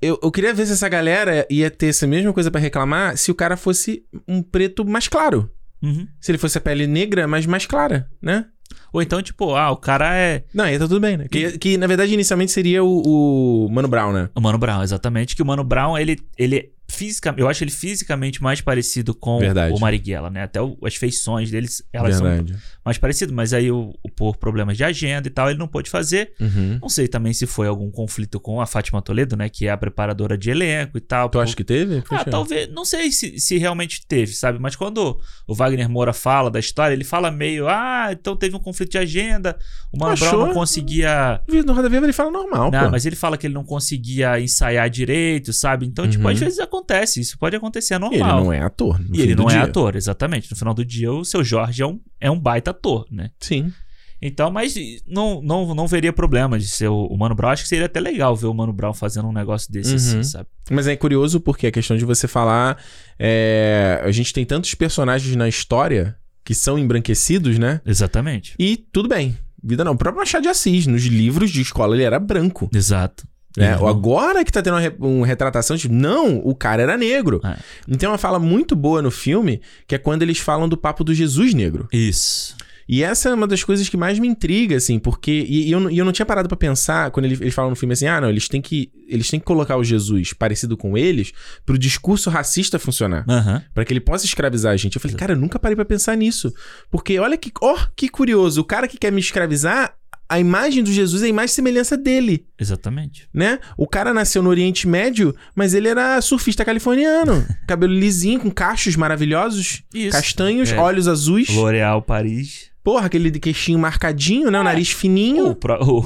[0.04, 3.30] eu, eu queria ver se essa galera ia ter essa mesma coisa pra reclamar se
[3.30, 5.50] o cara fosse um preto mais claro.
[5.82, 6.06] Uhum.
[6.20, 8.46] Se ele fosse a pele negra, mas mais clara, né?
[8.92, 10.44] Ou então, tipo, ah, o cara é.
[10.54, 11.26] Não, aí tá tudo bem, né?
[11.28, 14.30] Que, que, na verdade, inicialmente seria o, o Mano Brown, né?
[14.34, 15.34] O Mano Brown, exatamente.
[15.34, 17.40] Que o Mano Brown, ele, ele fisicamente.
[17.40, 19.74] Eu acho ele fisicamente mais parecido com Verdade.
[19.74, 20.42] o Marighella, né?
[20.42, 22.56] Até o- as feições deles, elas são verdade.
[22.84, 23.34] mais parecidas.
[23.34, 26.32] Mas aí, o, o- por problemas de agenda e tal, ele não pôde fazer.
[26.40, 26.78] Uhum.
[26.80, 29.48] Não sei também se foi algum conflito com a Fátima Toledo, né?
[29.48, 31.28] Que é a preparadora de elenco e tal.
[31.28, 31.98] Tu acha que teve?
[31.98, 32.24] Ah, Poxa.
[32.30, 32.68] talvez.
[32.72, 34.58] Não sei se, se realmente teve, sabe?
[34.58, 37.68] Mas quando o Wagner Moura fala da história, ele fala meio.
[37.68, 39.58] Ah, então teve um conflito de agenda.
[39.92, 40.16] O Mano?
[40.16, 41.40] Brown não conseguia.
[41.64, 42.90] No Roda Viva ele fala normal, Não, pô.
[42.90, 45.86] mas ele fala que ele não conseguia ensaiar direito, sabe?
[45.86, 46.30] Então, tipo, Uhum.
[46.30, 46.83] às vezes acontece.
[47.20, 48.18] Isso pode acontecer, é normal.
[48.38, 49.00] ele não é ator.
[49.12, 49.62] E ele não é dia.
[49.64, 50.50] ator, exatamente.
[50.50, 53.30] No final do dia, o seu Jorge é um, é um baita ator, né?
[53.40, 53.72] Sim.
[54.22, 54.74] Então, mas
[55.06, 57.50] não, não, não veria problema de ser o, o Mano Brown.
[57.50, 59.96] Acho que seria até legal ver o Mano Brown fazendo um negócio desse Uhum.
[59.96, 60.48] assim, sabe?
[60.70, 62.82] Mas é curioso porque a questão de você falar.
[63.18, 67.80] é, A gente tem tantos personagens na história que são embranquecidos, né?
[67.84, 68.54] Exatamente.
[68.58, 69.36] E tudo bem.
[69.62, 69.92] Vida não.
[69.92, 72.68] O próprio Machado de Assis, nos livros de escola, ele era branco.
[72.72, 73.26] Exato.
[73.56, 73.76] Né?
[73.76, 77.40] Não- Agora que tá tendo uma, re- uma retratação, tipo, não, o cara era negro.
[77.44, 77.56] É.
[77.86, 81.04] E tem uma fala muito boa no filme, que é quando eles falam do papo
[81.04, 81.88] do Jesus negro.
[81.92, 82.56] Isso.
[82.86, 85.30] E essa é uma das coisas que mais me intriga, assim, porque.
[85.48, 87.70] E, e eu, não- e eu não tinha parado pra pensar, quando ele- eles falam
[87.70, 88.90] no filme assim, ah, não, eles têm que.
[89.08, 91.32] Eles têm que colocar o Jesus parecido com eles
[91.64, 93.24] pro discurso racista funcionar.
[93.26, 93.62] Aham.
[93.72, 94.96] Pra que ele possa escravizar a gente.
[94.96, 96.52] Eu falei, cara, eu nunca parei pra pensar nisso.
[96.90, 97.50] Porque olha que.
[97.62, 98.60] Ó, que curioso.
[98.60, 99.94] O cara que quer me escravizar,
[100.34, 103.28] a imagem do Jesus é a imagem e semelhança dele Exatamente.
[103.32, 103.58] né?
[103.76, 107.46] O cara nasceu no Oriente Médio, mas ele era surfista californiano.
[107.68, 110.10] cabelo lisinho, com cachos maravilhosos, Isso.
[110.16, 110.78] castanhos, É.
[110.78, 111.48] olhos azuis.
[111.48, 112.70] L'Oréal Paris.
[112.82, 114.60] Porra, aquele queixinho marcadinho, né?
[114.60, 115.48] O nariz fininho.
[115.48, 116.00] O, pró- o,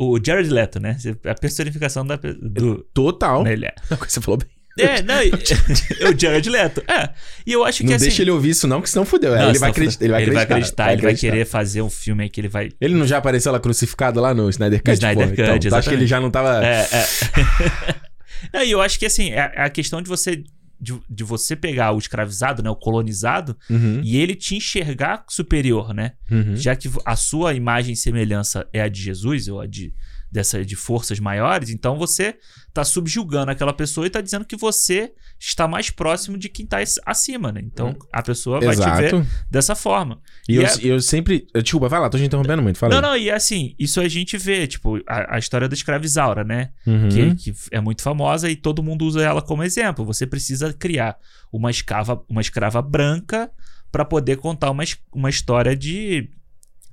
[0.00, 0.96] o, o Jared Leto, né?
[1.24, 2.84] A personificação da, do.
[2.92, 3.46] Total.
[3.46, 3.74] Ele é.
[4.08, 4.48] Você falou bem.
[4.78, 5.16] É, não,
[6.08, 6.82] o Jared Leto.
[6.88, 7.10] É.
[7.46, 8.04] E eu acho que Não assim.
[8.06, 9.30] deixa ele ouvir isso não, que senão fudeu.
[9.34, 10.42] Não, ele, senão vai acreditar, ele vai acreditar.
[10.42, 12.70] acreditar, ele vai querer fazer um filme aí que ele vai.
[12.80, 14.92] Ele não já apareceu lá crucificado lá no Snyder Cut?
[14.92, 15.34] Snyder pô?
[15.36, 16.64] Cut, então, tu acha que ele já não tava...
[16.64, 18.00] É, é.
[18.54, 20.42] Não, e eu acho que assim, é é a questão de você.
[20.82, 22.70] De, de você pegar o escravizado, né?
[22.70, 26.12] O colonizado, Uhum, e ele te enxergar superior, né?
[26.30, 26.56] uhum.
[26.56, 29.92] Já que a sua imagem e semelhança é a de Jesus, ou a de,
[30.32, 32.36] dessa, de forças maiores, então você
[32.72, 36.78] tá subjugando aquela pessoa e tá dizendo que você está mais próximo de quem tá
[37.04, 37.60] acima, né?
[37.64, 39.26] Então a pessoa vai te ver Exato.
[39.50, 40.20] dessa forma.
[40.48, 41.46] E, E eu, é- eu sempre...
[41.54, 44.36] Desculpa, vai lá, tô te interrompendo muito, fala Não, não, e assim, isso a gente
[44.38, 46.70] vê, tipo, a, a história da escravizaura, né?
[46.86, 47.08] Uhum.
[47.08, 50.04] Que, que é muito famosa e todo mundo usa ela como exemplo.
[50.04, 51.16] Você precisa criar
[51.52, 53.50] uma escrava, uma escrava branca
[53.90, 56.30] para poder contar uma, uma história de,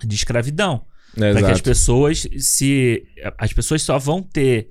[0.03, 0.83] de escravidão.
[1.15, 1.63] É, Para que as exato.
[1.63, 3.03] pessoas se.
[3.37, 4.69] As pessoas só vão ter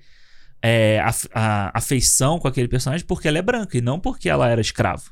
[0.63, 4.49] é, af- a, afeição com aquele personagem porque ela é branca e não porque ela
[4.49, 5.03] era escrava.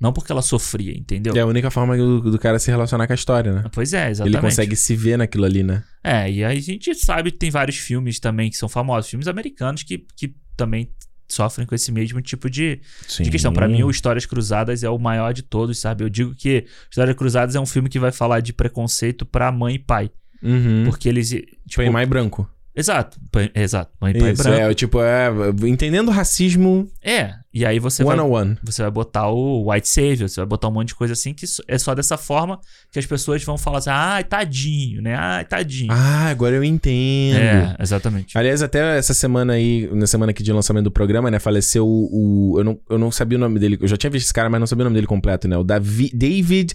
[0.00, 1.36] Não porque ela sofria, entendeu?
[1.36, 3.64] É a única forma do, do cara se relacionar com a história, né?
[3.72, 4.34] Pois é, exatamente.
[4.36, 5.84] Ele consegue se ver naquilo ali, né?
[6.02, 9.28] É, e aí a gente sabe que tem vários filmes também que são famosos, filmes
[9.28, 10.90] americanos que, que também
[11.28, 12.80] sofrem com esse mesmo tipo de,
[13.24, 13.52] de questão.
[13.52, 16.02] Pra mim, o Histórias Cruzadas é o maior de todos, sabe?
[16.02, 19.76] Eu digo que Histórias Cruzadas é um filme que vai falar de preconceito pra mãe
[19.76, 20.10] e pai.
[20.42, 20.82] Uhum.
[20.86, 21.30] Porque eles.
[21.30, 22.50] Tipo, Tipo, mais branco.
[22.76, 23.92] Exato, pai- exato.
[24.00, 24.58] Mãe e pai Isso, branco.
[24.60, 25.28] é, tipo, é,
[25.68, 28.58] entendendo o racismo É, e aí você one vai, on one.
[28.64, 31.46] você vai botar o white savior, você vai botar um monte de coisa assim que
[31.68, 32.58] é só dessa forma
[32.90, 35.14] que as pessoas vão falar assim, ai, tadinho, né?
[35.14, 35.92] Ai, tadinho.
[35.92, 37.36] Ah, agora eu entendo.
[37.38, 38.36] é, exatamente.
[38.36, 42.54] Aliás, até essa semana aí, na semana aqui de lançamento do programa, né, faleceu o.
[42.54, 43.78] o- eu, não, eu não sabia o nome dele.
[43.80, 45.56] Eu já tinha visto esse cara, mas não sabia o nome dele completo, né?
[45.56, 46.74] O Davi, David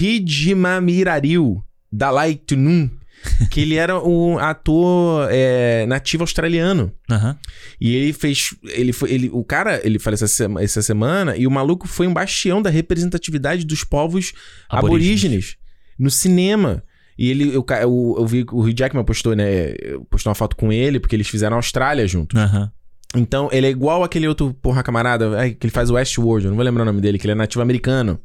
[0.00, 2.88] Hijimamirariu Dalai Tunum.
[3.50, 6.92] que ele era um ator é, nativo australiano.
[7.10, 7.36] Aham.
[7.80, 8.54] E ele fez.
[8.64, 9.10] Ele foi.
[9.12, 12.60] Ele, o cara, ele faleceu essa, sema- essa semana, e o maluco foi um bastião
[12.62, 14.32] da representatividade dos povos
[14.68, 15.24] Aborígenes.
[15.24, 15.56] aborígenes,
[15.98, 16.82] no cinema.
[17.18, 19.74] E ele, eu, eu, eu vi que o Hugh Jackman postou, né?
[20.08, 22.38] Postou uma foto com ele, porque eles fizeram a Austrália junto.
[22.38, 22.70] Aham.
[23.14, 26.50] Então, ele é igual aquele outro, porra, camarada, ai, que ele faz o Westworld, eu
[26.50, 28.20] não vou lembrar o nome dele, que ele é nativo americano.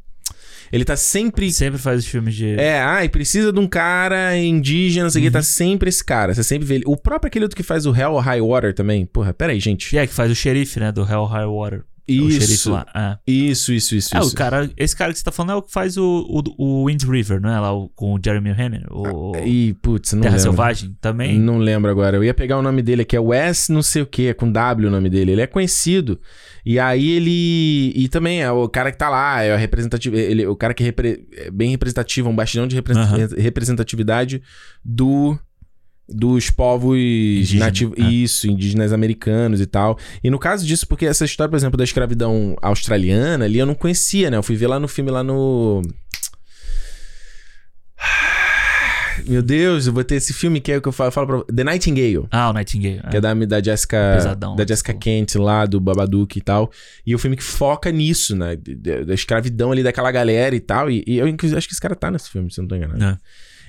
[0.71, 1.51] Ele tá sempre.
[1.51, 2.55] Sempre faz os filmes de.
[2.59, 5.29] É, ai, precisa de um cara indígena, não sei o Uhum.
[5.29, 6.33] que, tá sempre esse cara.
[6.33, 6.83] Você sempre vê ele.
[6.87, 9.05] O próprio aquele outro que faz o Hell or High Water também.
[9.05, 9.89] Porra, pera aí, gente.
[9.89, 10.91] Que é, que faz o xerife, né?
[10.91, 11.83] Do Hell High Water.
[12.07, 12.71] É Isso.
[12.71, 12.85] lá.
[12.93, 13.17] É.
[13.31, 14.15] Isso, isso, isso.
[14.15, 14.29] É, isso.
[14.31, 16.85] o cara, esse cara que você tá falando é o que faz o, o, o
[16.85, 17.59] Wind River, não é?
[17.59, 18.85] Lá o- com o Jeremy Renner.
[18.91, 20.51] O Ih, putz, não Terra lembro.
[20.51, 21.39] Selvagem também.
[21.39, 22.15] Não lembro agora.
[22.17, 24.51] Eu ia pegar o nome dele aqui, é Wes não sei o que, é com
[24.51, 25.31] W o nome dele.
[25.31, 26.19] Ele é conhecido.
[26.63, 27.91] E aí ele.
[27.95, 30.15] E também é o cara que tá lá, é o representativo.
[30.15, 33.17] Ele, o cara que repre- é bem representativo, um bastião de repre- Aham.
[33.37, 34.41] representatividade
[34.83, 35.37] do.
[36.07, 37.97] Dos povos Indígena, nativos.
[37.97, 38.03] é.
[38.03, 39.97] Isso, indígenas americanos e tal.
[40.23, 43.73] E no caso disso, porque essa história, por exemplo, da escravidão australiana ali, eu não
[43.73, 44.37] conhecia, né?
[44.37, 45.81] Eu fui ver lá no filme, lá no.
[49.27, 51.55] Meu Deus, eu vou ter esse filme que é o que eu falo, falo pra
[51.55, 52.27] The Nightingale.
[52.29, 53.01] Ah, o Nightingale.
[53.09, 54.13] Que é da, da Jessica.
[54.15, 55.03] Pesadão, da Jessica tipo.
[55.03, 56.71] Kent lá, do Babadook e tal.
[57.05, 58.55] E é um filme que foca nisso, né?
[58.55, 60.91] Da escravidão ali daquela galera e tal.
[60.91, 62.75] E, e eu inclusive, acho que esse cara tá nesse filme, se eu não tô
[62.75, 63.03] enganado.
[63.03, 63.17] É.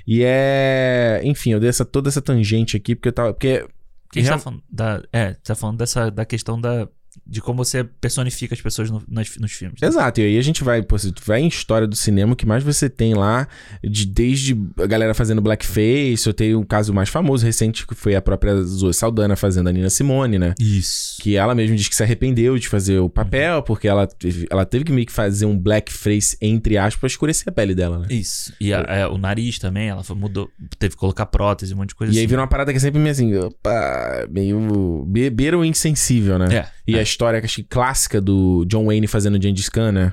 [0.07, 1.21] E é.
[1.25, 3.33] Enfim, eu dei essa, toda essa tangente aqui, porque eu tava.
[3.33, 3.67] Porque.
[4.13, 4.63] Quem Real- tá falando?
[4.71, 6.89] Da, é, tá falando dessa, da questão da,
[7.27, 9.81] de como você personifica as pessoas no- nas- nos filmes.
[9.81, 9.89] né?
[9.89, 12.37] Exato, e aí a gente vai, pô, se tu vai em história do cinema, o
[12.37, 13.47] que mais você tem lá,
[13.83, 18.15] de, desde a galera fazendo blackface, eu tenho um caso mais famoso, recente, que foi
[18.15, 20.55] a própria Zoe Saldana fazendo a Nina Simone, né?
[20.59, 21.21] Isso.
[21.23, 24.65] Que ela mesma diz que se arrependeu de fazer o papel, porque ela teve, ela
[24.65, 28.07] teve que meio que fazer um blackface, entre aspas, pra escurecer a pele dela, né?
[28.11, 28.53] Isso.
[28.61, 30.49] E a- é, o nariz também, ela foi- mudou,
[30.79, 32.29] teve que colocar prótese, um monte de coisa E aí assim.
[32.29, 36.55] vira uma parada que é sempre meio assim, opa, meio beberam insensível, né?
[36.55, 36.76] É.
[36.87, 37.01] E é.
[37.01, 40.13] a história, acho que clássica do John Wayne fazendo Gengis Khan, né?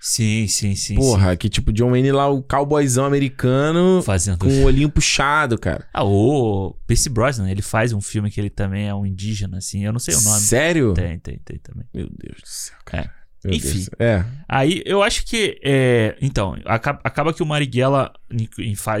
[0.00, 0.94] Sim, sim, sim.
[0.94, 4.06] Porra, que tipo John Wayne lá, o cowboyzão americano sim.
[4.06, 4.38] Fazendo.
[4.38, 5.86] com o olhinho puxado, cara.
[5.92, 9.84] Ah, o Pierce Brosnan, ele faz um filme que ele também é um indígena, assim.
[9.84, 10.40] Eu não sei o nome.
[10.40, 10.94] Sério?
[10.94, 11.84] Tem, tem, tem também.
[11.92, 13.12] Meu Deus do céu, cara.
[13.14, 13.17] É.
[13.44, 13.72] Meu Enfim.
[13.72, 13.90] Deus.
[14.00, 14.24] É.
[14.48, 15.60] Aí eu acho que.
[15.62, 18.48] é, então, acaba, acaba que o Marighella, em,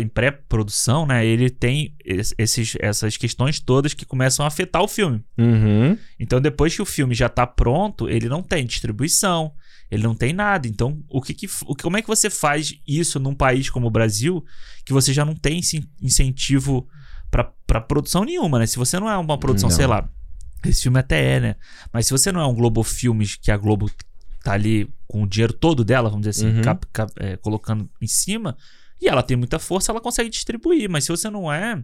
[0.00, 1.26] em pré-produção, né?
[1.26, 5.24] Ele tem es- esses, essas questões todas que começam a afetar o filme.
[5.36, 5.98] Uhum.
[6.20, 9.52] Então, depois que o filme já tá pronto, ele não tem distribuição,
[9.90, 10.68] ele não tem nada.
[10.68, 13.90] Então, o que que, o, como é que você faz isso num país como o
[13.90, 14.44] Brasil,
[14.84, 16.86] que você já não tem esse incentivo
[17.30, 18.66] pra, pra produção nenhuma, né?
[18.66, 19.76] Se você não é uma produção, Não.
[19.76, 20.08] sei lá,
[20.64, 21.56] esse filme até é, né?
[21.92, 23.90] Mas se você não é um Globo Filmes, que a Globo
[24.48, 26.62] tá ali com o dinheiro todo dela, vamos dizer assim, Uhum.
[26.62, 28.56] cap- cap- é, colocando em cima,
[29.00, 30.88] e ela tem muita força, ela consegue distribuir.
[30.90, 31.82] Mas se você não é,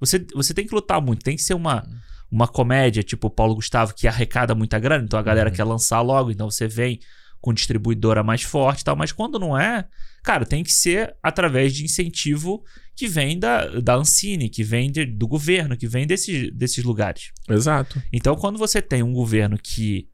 [0.00, 1.86] você, você tem que lutar muito, tem que ser uma
[2.30, 5.54] uma comédia, tipo o Paulo Gustavo, que arrecada muita grana, então a galera Uhum.
[5.56, 6.98] quer lançar logo, então você vem
[7.40, 9.86] com distribuidora mais forte e tal, mas quando não é,
[10.22, 12.64] cara, tem que ser através de incentivo
[12.96, 17.30] que vem da, da Ancine, que vem de- do governo, que vem desses, desses lugares.
[17.48, 18.02] Exato.
[18.12, 20.08] Então, quando você tem um governo que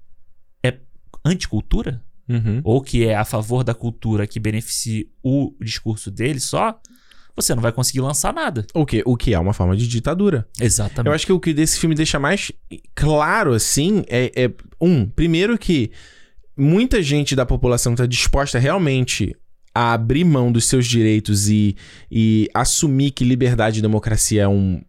[1.25, 2.61] anticultura, Uhum.
[2.63, 6.81] ou que é a favor da cultura que beneficie o discurso dele só,
[7.35, 8.67] você não vai conseguir lançar nada.
[8.75, 10.47] O que, o que é uma forma de ditadura.
[10.61, 11.09] Exatamente.
[11.09, 12.53] Eu acho que o que desse filme deixa mais
[12.95, 14.51] claro, assim, é, é,
[14.81, 15.91] um, primeiro que
[16.57, 19.35] muita gente da população está disposta realmente
[19.75, 21.77] a abrir mão dos seus direitos e,
[22.11, 24.83] e assumir que liberdade e democracia é um.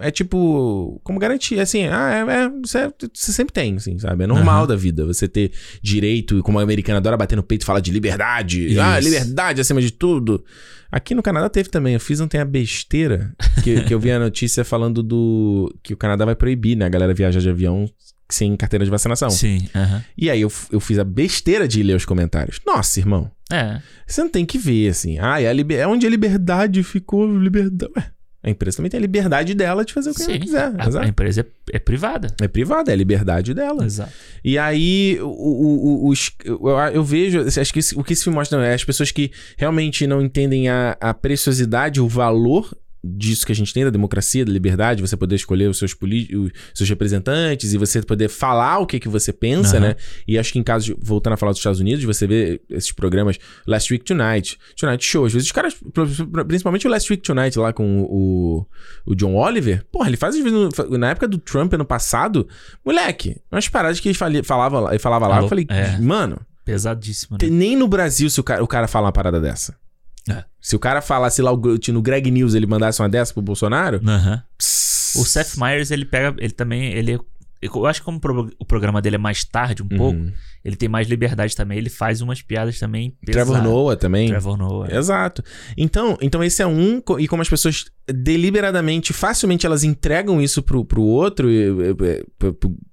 [0.00, 4.24] É tipo, como garantia, assim, ah, é, é, você, você sempre tem, assim, sabe?
[4.24, 4.66] É normal Aham.
[4.68, 5.52] da vida você ter
[5.82, 9.08] direito, como a americana adora bater no peito e falar de liberdade, ah, Isso.
[9.08, 10.44] liberdade acima de tudo.
[10.92, 14.18] Aqui no Canadá teve também, eu fiz ontem a besteira, que, que eu vi a
[14.18, 15.74] notícia falando do.
[15.82, 17.88] que o Canadá vai proibir, né, a galera viajar de avião
[18.30, 19.30] sem carteira de vacinação.
[19.30, 20.04] Sim, aham.
[20.16, 22.60] E aí eu, eu fiz a besteira de ler os comentários.
[22.66, 23.30] Nossa, irmão.
[23.52, 23.80] É.
[24.06, 25.18] Você não tem que ver, assim.
[25.18, 25.78] Ah, é, a liber...
[25.78, 27.38] é onde a liberdade ficou.
[27.38, 27.92] Liberdade.
[27.96, 28.10] Ué,
[28.44, 30.38] a empresa também tem a liberdade dela de fazer o que ela Sim.
[30.38, 30.72] quiser.
[30.78, 32.28] A, a empresa é, é privada.
[32.40, 33.84] É privada, é a liberdade dela.
[33.84, 34.12] Exato.
[34.44, 36.60] E aí, o, o, o- os- eu,
[36.92, 40.06] eu vejo, acho que esse- o que esse filme mostra é as pessoas que realmente
[40.06, 42.76] não entendem a, a preciosidade, o valor
[43.06, 46.50] disso que a gente tem, da democracia, da liberdade, você poder escolher os seus, os
[46.72, 49.88] seus representantes e você poder falar o que, que você pensa, Aham.
[49.88, 49.96] né?
[50.26, 52.92] E acho que em caso, de, voltando a falar dos Estados Unidos, você vê esses
[52.92, 55.74] programas Last Week Tonight, Tonight Show, às vezes os caras,
[56.46, 58.66] principalmente o Last Week Tonight lá com o,
[59.04, 60.58] o John Oliver, porra, ele faz às vezes,
[60.98, 62.48] na época do Trump ano passado,
[62.84, 65.48] moleque, umas paradas que ele falava, lá- ele falava lá, eu Alô?
[65.48, 65.98] falei, É.
[65.98, 67.48] mano, Pesadíssimo, né?
[67.50, 69.76] nem no Brasil se o cara, o cara fala uma parada dessa.
[70.28, 70.44] É.
[70.60, 74.00] Se o cara falasse lá o- no Greg News, ele mandasse uma dessa pro Bolsonaro,
[74.56, 76.34] pss, O Seth Meyers, ele pega.
[76.38, 76.92] Ele também.
[76.92, 77.20] Ele,
[77.72, 80.32] eu acho que como o pro- o programa dele é mais tarde um pouco, Uhum.
[80.64, 81.78] ele tem mais liberdade também.
[81.78, 83.48] Ele faz umas piadas também pesadas.
[83.50, 84.28] Trevor Noah também.
[84.28, 84.94] Trevor Noah.
[84.94, 85.42] Exato.
[85.76, 90.84] Então, então esse é um, e como as pessoas deliberadamente, facilmente elas entregam isso pro,
[90.84, 92.24] pro outro, e, e,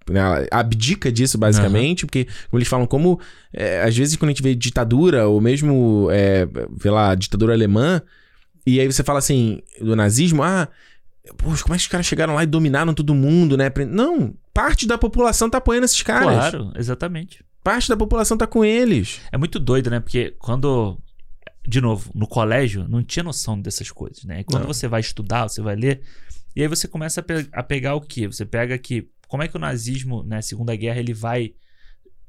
[0.09, 3.19] e, né, abdica disso basicamente, porque como eles falam, como
[3.53, 6.47] é, às vezes quando a gente vê ditadura, ou mesmo, é,
[6.77, 8.01] vê lá, ditadura alemã,
[8.65, 10.67] e aí você fala assim, do nazismo, ah,
[11.37, 13.71] poxa, como é que os caras chegaram lá e dominaram todo mundo, né?
[13.89, 16.51] Não, parte da população tá apoiando esses caras.
[16.51, 17.43] Claro, exatamente.
[17.63, 19.21] Parte da população tá com eles.
[19.31, 19.99] É muito doido, né?
[19.99, 20.97] Porque quando.
[21.67, 24.39] De novo, no colégio, não tinha noção dessas coisas, né?
[24.39, 24.73] E quando Não.
[24.73, 26.01] você vai estudar, você vai ler.
[26.55, 28.25] E aí você começa a, pe- a pegar o quê?
[28.27, 29.07] Você pega que.
[29.27, 31.53] Como é que o nazismo, né, Segunda Guerra, ele vai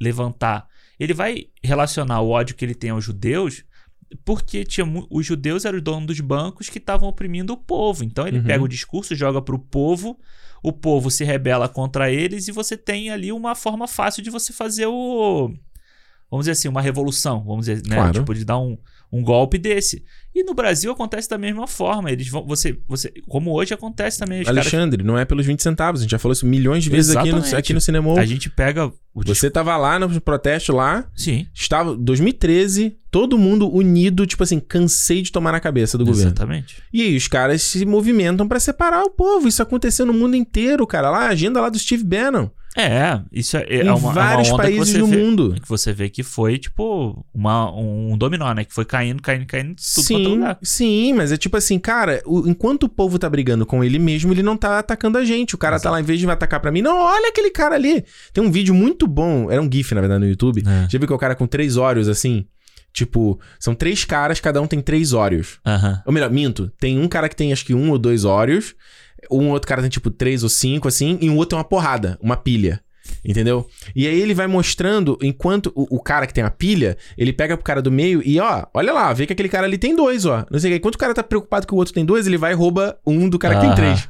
[0.00, 0.66] levantar?
[1.00, 3.64] Ele vai relacionar o ódio que ele tem aos judeus.
[4.26, 8.04] Porque tinha os judeus eram os donos dos bancos que estavam oprimindo o povo.
[8.04, 8.44] Então ele Uhum.
[8.44, 10.20] pega o discurso, joga pro povo,
[10.62, 14.52] o povo se rebela contra eles e você tem ali uma forma fácil de você
[14.52, 15.52] fazer o.
[16.30, 17.96] Vamos dizer assim, uma revolução, vamos dizer, né?
[17.96, 18.12] Claro.
[18.12, 18.78] Tipo, de dar um,
[19.12, 20.02] um golpe desse.
[20.34, 22.10] E no Brasil acontece da mesma forma.
[22.10, 22.46] Eles vão.
[22.46, 24.40] Você, você, como hoje acontece também.
[24.40, 26.00] Os caras, Alexandre, não é pelos 20 centavos.
[26.00, 28.18] A gente já falou isso milhões de vezes aqui no, aqui no Cinema.
[28.18, 33.70] a gente pega o Você tava lá no protesto lá, Sim, estava 2013, todo mundo
[33.70, 36.30] unido, tipo assim, cansei de tomar na cabeça do governo.
[36.30, 36.76] exatamente.
[36.90, 39.46] E aí os caras se movimentam pra separar o povo.
[39.46, 41.10] Isso aconteceu no mundo inteiro, cara.
[41.10, 42.48] Lá a agenda lá do Steve Bannon.
[42.74, 45.54] É, isso é, é em uma, é uma vários onda que países do vê- mundo.
[45.60, 48.64] Que você vê que foi, tipo, uma, um dominó, né?
[48.64, 50.58] Que foi caindo, caindo, caindo, tudo é Sim, lugar.
[50.62, 54.32] sim, mas é tipo assim, cara, o- enquanto o povo tá brigando com ele mesmo,
[54.32, 55.54] ele não tá atacando a gente.
[55.54, 58.04] O cara tá lá, em vez de atacar pra mim, não, olha aquele cara ali.
[58.32, 60.62] Tem um vídeo muito bom, era um GIF, na verdade, no YouTube.
[60.66, 60.88] É.
[60.88, 62.46] Já viu que é o cara com três óleos assim?
[62.90, 65.58] Tipo, são três caras, cada um tem três óleos.
[66.06, 66.70] Ou melhor, minto.
[66.78, 68.74] Tem um cara que tem acho que um ou dois óleos.
[69.32, 71.18] Um outro cara tem tipo três ou cinco, assim.
[71.20, 72.80] E um outro tem uma porrada, uma pilha.
[73.24, 73.66] Entendeu?
[73.94, 77.56] E aí ele vai mostrando, enquanto o, o cara que tem a pilha, ele pega
[77.56, 80.24] pro cara do meio e, ó, olha lá, vê que aquele cara ali tem dois,
[80.24, 80.46] ó.
[80.50, 80.78] Não sei o que.
[80.78, 83.28] Enquanto o cara tá preocupado que o outro tem dois, ele vai e rouba um
[83.28, 84.08] do cara que tem três.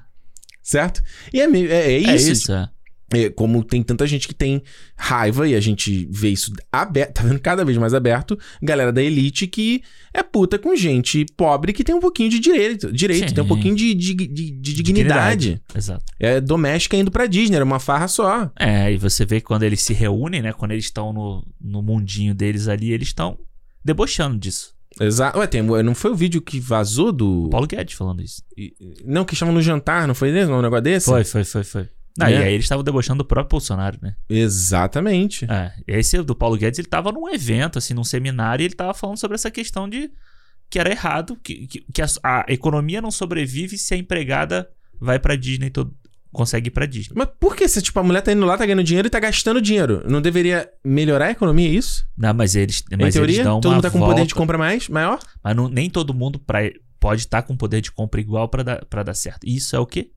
[0.63, 1.03] Certo?
[1.33, 2.33] E é, meio- é, é É isso.
[2.33, 2.69] isso, é.
[3.15, 4.63] É, como tem tanta gente que tem
[4.97, 9.03] raiva e a gente vê isso aberto, tá vendo cada vez mais aberto, galera da
[9.03, 9.83] elite que
[10.15, 13.35] é puta com gente pobre que tem um pouquinho de direito, direito Sim.
[13.35, 15.61] tem um pouquinho de, de, de- de dignidade.
[15.75, 16.05] Exato.
[16.19, 18.51] É doméstica indo pra Disney, era uma farra só.
[18.59, 20.53] É, e você vê que quando eles se reúnem, né?
[20.53, 23.39] Quando eles estão no, no mundinho deles ali, eles estão
[23.85, 24.73] debochando disso.
[25.01, 25.39] Exato.
[25.39, 27.49] Ué, tem, não foi o vídeo que vazou do.
[27.51, 28.43] Paulo Guedes falando isso.
[29.05, 30.55] Não, que chamam no jantar, não foi mesmo?
[30.55, 31.07] Um negócio desse?
[31.07, 31.89] Foi, foi, foi, foi.
[32.21, 32.31] É.
[32.31, 34.15] E aí eles estavam debochando do próprio Bolsonaro, né?
[34.29, 35.47] Exatamente.
[35.51, 35.73] É.
[35.87, 39.19] Esse do Paulo Guedes, ele tava num evento, assim, num seminário, e ele tava falando
[39.19, 40.11] sobre essa questão de
[40.71, 44.69] que era errado, que, que, que a, a economia não sobrevive se a empregada
[44.99, 45.95] vai pra Disney, todo,
[46.33, 47.15] consegue ir pra Disney.
[47.17, 49.21] Mas por que se, tipo, a mulher tá indo lá, tá ganhando dinheiro e tá
[49.21, 50.03] gastando dinheiro?
[50.09, 52.07] Não deveria melhorar a economia, é isso?
[52.17, 54.35] Não, mas eles, em mas teoria, eles dão todo mundo tá com volta, poder de
[54.35, 55.19] compra mais, maior?
[55.45, 56.61] Mas não- nem todo mundo pra,
[56.99, 59.45] pode estar com poder de compra igual pra dar, pra dar certo.
[59.47, 60.11] Isso é o quê?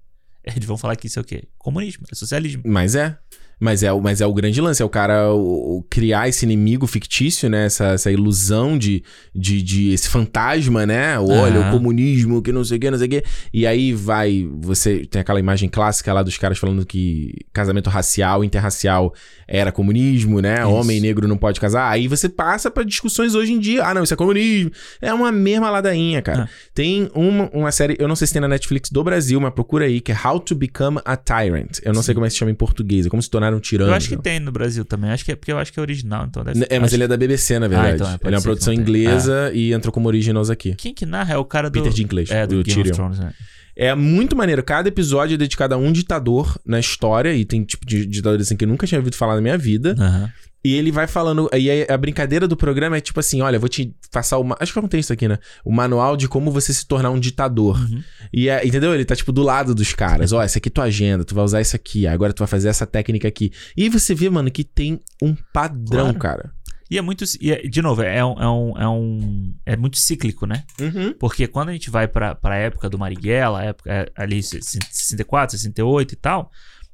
[0.45, 1.47] Eles vão falar que isso é o quê?
[1.57, 2.61] Comunismo, é socialismo.
[2.65, 3.17] Mas é.
[3.59, 6.45] Mas é, o- mas é o grande lance, é o cara o- o criar esse
[6.45, 7.65] inimigo fictício, né?
[7.65, 9.01] Essa, essa ilusão de,
[9.33, 11.17] de, de esse fantasma, né?
[11.19, 11.69] Olha, Aham.
[11.69, 13.23] o comunismo, que não sei o que, não sei o que.
[13.53, 18.43] E aí vai, você tem aquela imagem clássica lá dos caras falando que casamento racial,
[18.43, 19.13] interracial
[19.47, 20.55] era comunismo, né?
[20.59, 20.69] Isso.
[20.69, 21.89] Homem negro não pode casar.
[21.89, 23.85] Aí você passa pra discussões hoje em dia.
[23.85, 24.71] Ah, não, isso é comunismo.
[25.01, 26.49] É uma mesma ladainha, cara.
[26.51, 26.69] Ah.
[26.73, 29.85] Tem uma, uma série, eu não sei se tem na Netflix do Brasil, mas procura
[29.85, 31.79] aí, que é How to Become a Tyrant.
[31.83, 33.59] Eu não sei como é que se chama em português, é como se tornar um
[33.59, 33.91] tirano.
[33.91, 35.09] Eu acho que tem no Brasil também.
[35.11, 37.03] Acho que é porque eu acho que é original, então deve É, mas acho- ele
[37.03, 37.95] é da BBC, na verdade.
[37.95, 40.73] então é, ele é uma produção inglesa e entrou como originals aqui.
[40.75, 41.73] Quem que narra é o cara do.
[41.73, 42.91] Peter Dinklage, é, do o Game Tyrion.
[42.91, 43.31] of Thrones, né?
[43.75, 44.63] É muito maneiro.
[44.63, 47.33] Cada episódio é dedicado a um ditador na história.
[47.33, 49.95] E tem tipo de ditador assim que eu nunca tinha ouvido falar na minha vida.
[49.99, 50.31] Aham.
[50.63, 51.47] E ele vai falando.
[51.53, 54.55] E a brincadeira do programa é tipo assim: olha, eu vou te passar o.
[54.59, 55.37] Acho que eu não tenho isso aqui, né?
[55.63, 57.77] O manual de como você se tornar um ditador.
[57.79, 58.01] Uhum.
[58.33, 58.91] E é, entendeu?
[58.91, 60.31] Ele tá tipo do lado dos caras.
[60.33, 62.69] Ó, essa aqui é tua agenda, tu vai usar isso aqui, agora tu vai fazer
[62.69, 63.51] essa técnica aqui.
[63.77, 66.19] E aí você vê, mano, que tem um padrão, Claro.
[66.19, 66.51] cara.
[66.89, 67.23] E é muito.
[67.41, 68.77] E é- de novo, é um, é um.
[68.77, 69.55] É um.
[69.65, 70.63] É muito cíclico, né?
[70.79, 71.13] Uhum.
[71.19, 75.57] Porque quando a gente vai pra, pra época do Marighella, a época é, ali 64,
[75.57, 76.51] 68 e tal,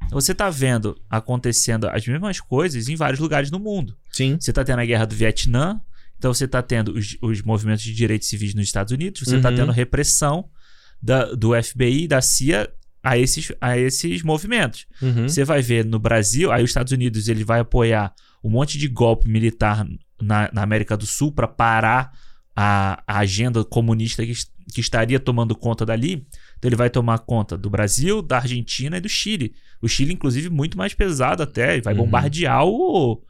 [0.09, 3.95] você tá vendo acontecendo as mesmas coisas em vários lugares no mundo.
[4.11, 4.38] Sim.
[4.39, 5.80] Você tá tendo a guerra do Vietnã,
[6.18, 9.49] então você tá tendo os, os movimentos de direitos civis nos Estados Unidos, você tá
[9.49, 9.55] Uhum.
[9.55, 10.49] tendo repressão
[11.01, 12.69] da, do FBI, da CIA
[13.03, 14.85] a esses, a esses movimentos.
[15.01, 15.27] Uhum.
[15.27, 18.13] Você vai ver no Brasil, aí os Estados Unidos ele vai apoiar
[18.43, 19.85] um monte de golpe militar
[20.22, 22.11] na, na América do Sul para parar
[22.55, 24.34] a, a agenda comunista que,
[24.73, 26.26] que estaria tomando conta dali.
[26.57, 29.53] Então ele vai tomar conta do Brasil, da Argentina e do Chile.
[29.81, 32.01] O Chile, inclusive, muito mais pesado até, e vai Uhum.
[32.05, 33.22] bombardear o,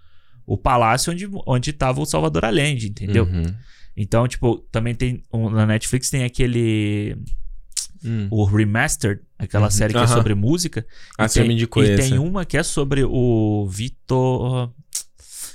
[0.45, 3.23] o palácio onde onde estava o Salvador Allende, entendeu?
[3.25, 3.43] Uhum.
[3.95, 7.15] Então, tipo, também tem um- na Netflix tem aquele
[8.03, 8.27] Hum.
[8.31, 9.71] o Remastered, aquela Uhum.
[9.71, 10.83] série que é sobre música.
[11.17, 14.73] Ah, E você me tem, indicou e tem uma que é sobre o Vitor.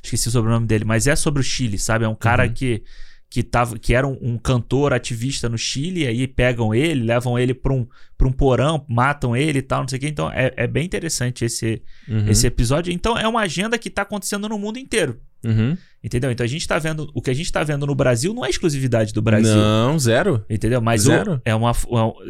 [0.06, 2.04] Esqueci o sobrenome dele, mas é sobre o Chile, sabe?
[2.04, 2.52] É um cara Uhum.
[2.52, 2.82] que,
[3.28, 7.38] que, tava, que era um, um cantor ativista no Chile, e aí pegam ele, levam
[7.38, 10.08] ele pra um, pra um porão, matam ele e tal, não sei o quê.
[10.08, 12.28] Então é, é bem interessante esse, Uhum.
[12.28, 12.92] esse episódio.
[12.92, 15.20] Então é uma agenda que tá acontecendo no mundo inteiro.
[15.44, 15.76] Uhum.
[16.02, 16.30] Entendeu?
[16.30, 17.10] Então a gente tá vendo.
[17.14, 19.54] O que a gente tá vendo no Brasil não é exclusividade do Brasil.
[19.54, 20.44] Não, zero.
[20.48, 20.80] Entendeu?
[20.80, 21.40] Mas o- Zero?
[21.44, 21.72] é, uma,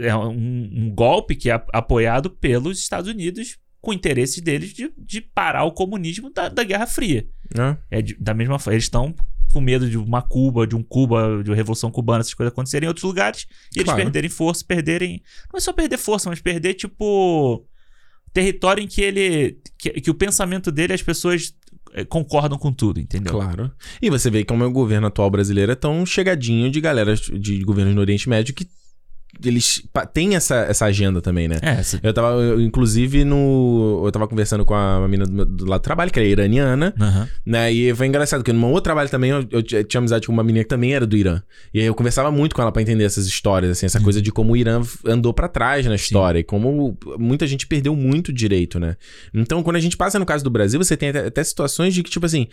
[0.03, 4.91] é um, um golpe que é ap- apoiado pelos Estados Unidos com interesses deles de,
[4.99, 7.25] de parar o comunismo da, da Guerra Fria.
[7.57, 9.15] Ah, É de- da mesma forma, eles estão
[9.53, 12.87] com medo de uma Cuba, de um Cuba, de uma Revolução Cubana, essas coisas acontecerem
[12.87, 14.03] em outros lugares e eles Claro.
[14.03, 15.23] perderem força, perderem.
[15.53, 17.65] Não é só perder força, mas perder, tipo.
[18.33, 19.59] Território em que ele.
[19.79, 21.55] que, que o pensamento dele, as pessoas
[21.95, 23.33] eh, concordam com tudo, entendeu?
[23.33, 23.71] Claro.
[24.03, 27.61] E você vê como é o governo atual brasileiro é tão chegadinho de galera de
[27.63, 28.67] governos no Oriente Médio que
[29.45, 29.83] eles
[30.13, 31.57] têm essa, essa agenda também, né?
[31.63, 34.03] É, essa- Eu tava, eu, inclusive, no.
[34.05, 36.95] Eu tava conversando com a menina do, meu- do lado do trabalho, que era iraniana,
[37.01, 37.29] Aham.
[37.45, 37.73] né?
[37.73, 40.65] E foi engraçado, porque num outro trabalho também eu, eu tinha amizade com uma menina
[40.65, 41.41] que também era do Irã.
[41.73, 44.31] E aí eu conversava muito com ela pra entender essas histórias, assim, essa coisa de
[44.33, 48.79] como o Irã andou pra trás na história e como muita gente perdeu muito direito,
[48.79, 48.97] né?
[49.35, 52.03] Então, quando a gente passa no caso do Brasil, você tem até, até situações de
[52.03, 52.47] que, tipo assim,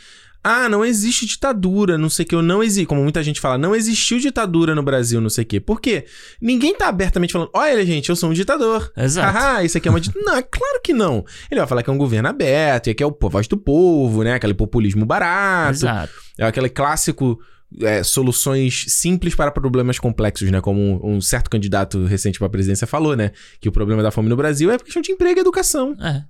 [0.44, 2.86] ah, não existe ditadura, não sei o que, eu não existe.
[2.86, 5.60] Como muita gente fala, não existiu ditadura no Brasil, não sei o quê.
[5.60, 6.06] Por quê?
[6.42, 8.92] Ninguém tá abertamente falando, olha, gente, eu sou um ditador.
[8.98, 9.38] Exato.
[9.38, 10.26] Haha, isso aqui é uma ditadura.
[10.26, 11.26] não, é claro que não.
[11.50, 14.24] Ele vai falar que é um governo aberto, e que é o voz do povo,
[14.24, 14.34] né?
[14.34, 15.72] Aquele populismo barato.
[15.72, 16.14] Exato.
[16.38, 17.40] É aquele clássico.
[17.82, 20.62] é, soluções simples para problemas complexos, né?
[20.62, 23.32] Como um, um certo candidato recente para a presidência falou, né?
[23.60, 25.96] Que o problema da fome no Brasil é questão de emprego e educação.
[26.00, 26.24] É.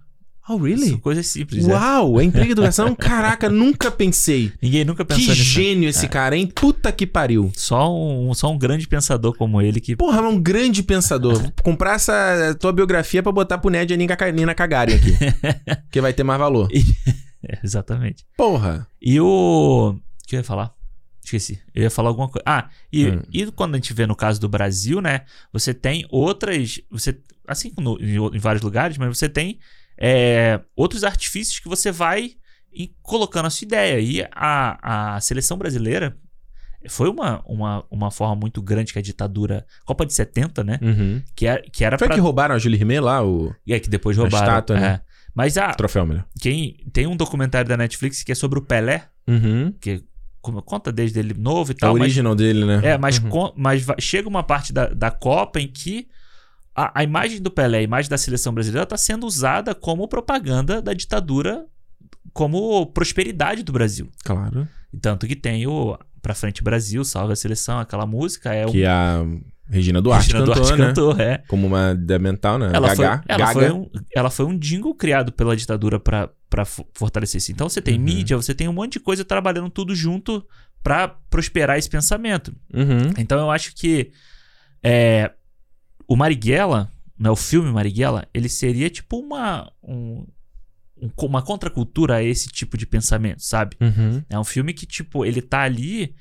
[0.50, 0.90] Oh, really?
[0.90, 1.74] São coisas simples, né?
[1.74, 2.94] Uau, é intriga e educação?
[3.00, 4.52] Caraca, nunca pensei.
[4.62, 5.40] Ninguém nunca pensou Que nisso.
[5.42, 5.64] né?
[5.64, 6.48] gênio esse cara, hein?
[6.54, 7.50] Puta que pariu.
[7.56, 9.96] Só um, só um grande pensador como ele que.
[9.96, 11.36] Porra, é um grande pensador.
[11.40, 14.96] Vou comprar essa tua biografia pra botar pro Ned e a Nina ca- Nina cagarem
[14.96, 15.12] aqui.
[15.90, 16.68] que vai ter mais valor.
[17.42, 18.26] É, exatamente.
[18.36, 18.86] Porra.
[19.02, 19.96] E o.
[19.96, 20.72] O que eu ia falar?
[21.24, 21.58] Esqueci.
[21.74, 22.44] Eu ia falar alguma coisa.
[22.46, 23.22] Ah, e, Hum.
[23.32, 25.22] e quando a gente vê no caso do Brasil, né?
[25.54, 26.82] Você tem outras.
[26.92, 27.18] Você,
[27.48, 29.58] assim como no- em, em vários lugares, mas você tem
[29.98, 32.32] é, outros artifícios que você vai
[33.02, 34.00] colocando a sua ideia.
[34.00, 36.18] E a, a seleção brasileira
[36.90, 39.66] foi uma, uma, uma forma muito grande que a ditadura.
[39.86, 40.80] Copa de 70, né?
[40.82, 41.22] Uhum.
[41.36, 42.16] Que, é, que era Foi pra.
[42.16, 44.46] que roubaram a Julie Rimet lá, o E é que depois a roubaram.
[44.46, 44.88] estátua, né?
[44.88, 45.14] é.
[45.36, 46.26] Mas a, troféu, melhor.
[46.40, 49.74] quem tem um documentário da Netflix que é sobre o Pelé, Uhum.
[49.80, 50.04] que
[50.42, 51.94] como- conta desde ele novo e A tal.
[51.94, 52.82] mas- original dele, né?
[52.84, 53.30] é, mas, Uhum.
[53.30, 56.08] com- mas chega uma parte da, da Copa em que
[56.76, 60.82] a, a imagem do Pelé, a imagem da seleção brasileira, está sendo usada como propaganda
[60.82, 61.66] da ditadura,
[62.34, 64.10] como prosperidade do Brasil.
[64.24, 64.68] Claro.
[64.92, 68.72] E tanto que tem o Pra Frente Brasil, Salve a Seleção, aquela música é o
[68.72, 69.24] Que a
[69.70, 70.88] Regina Duarte Cristina cantou, Duarte né?
[70.88, 71.38] cantou, é.
[71.48, 72.72] Como uma mental, né?
[72.74, 73.24] Ela, foi, Gaga.
[73.28, 73.54] ela, Gaga.
[73.54, 77.52] foi um, ela foi um jingle criado pela ditadura pra pra fo- fortalecer isso.
[77.52, 78.04] Então você tem Uhum.
[78.04, 80.46] mídia, você tem um monte de coisa trabalhando tudo junto
[80.84, 82.54] pra prosperar esse pensamento.
[82.74, 83.12] Uhum.
[83.18, 84.12] Então eu acho que
[84.84, 85.32] é,
[86.14, 90.26] o Marighella, né, o filme Marighella, ele seria tipo uma, um-
[91.02, 93.76] um- uma contracultura a esse tipo de pensamento, sabe?
[93.82, 94.24] Uhum.
[94.30, 96.16] É um filme que, tipo, ele tá ali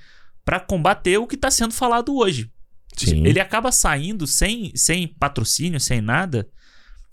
[0.44, 2.50] pra combater o que tá sendo falado hoje.
[2.96, 3.26] Sim.
[3.26, 6.46] Ele acaba saindo sem, sem patrocínio, sem nada,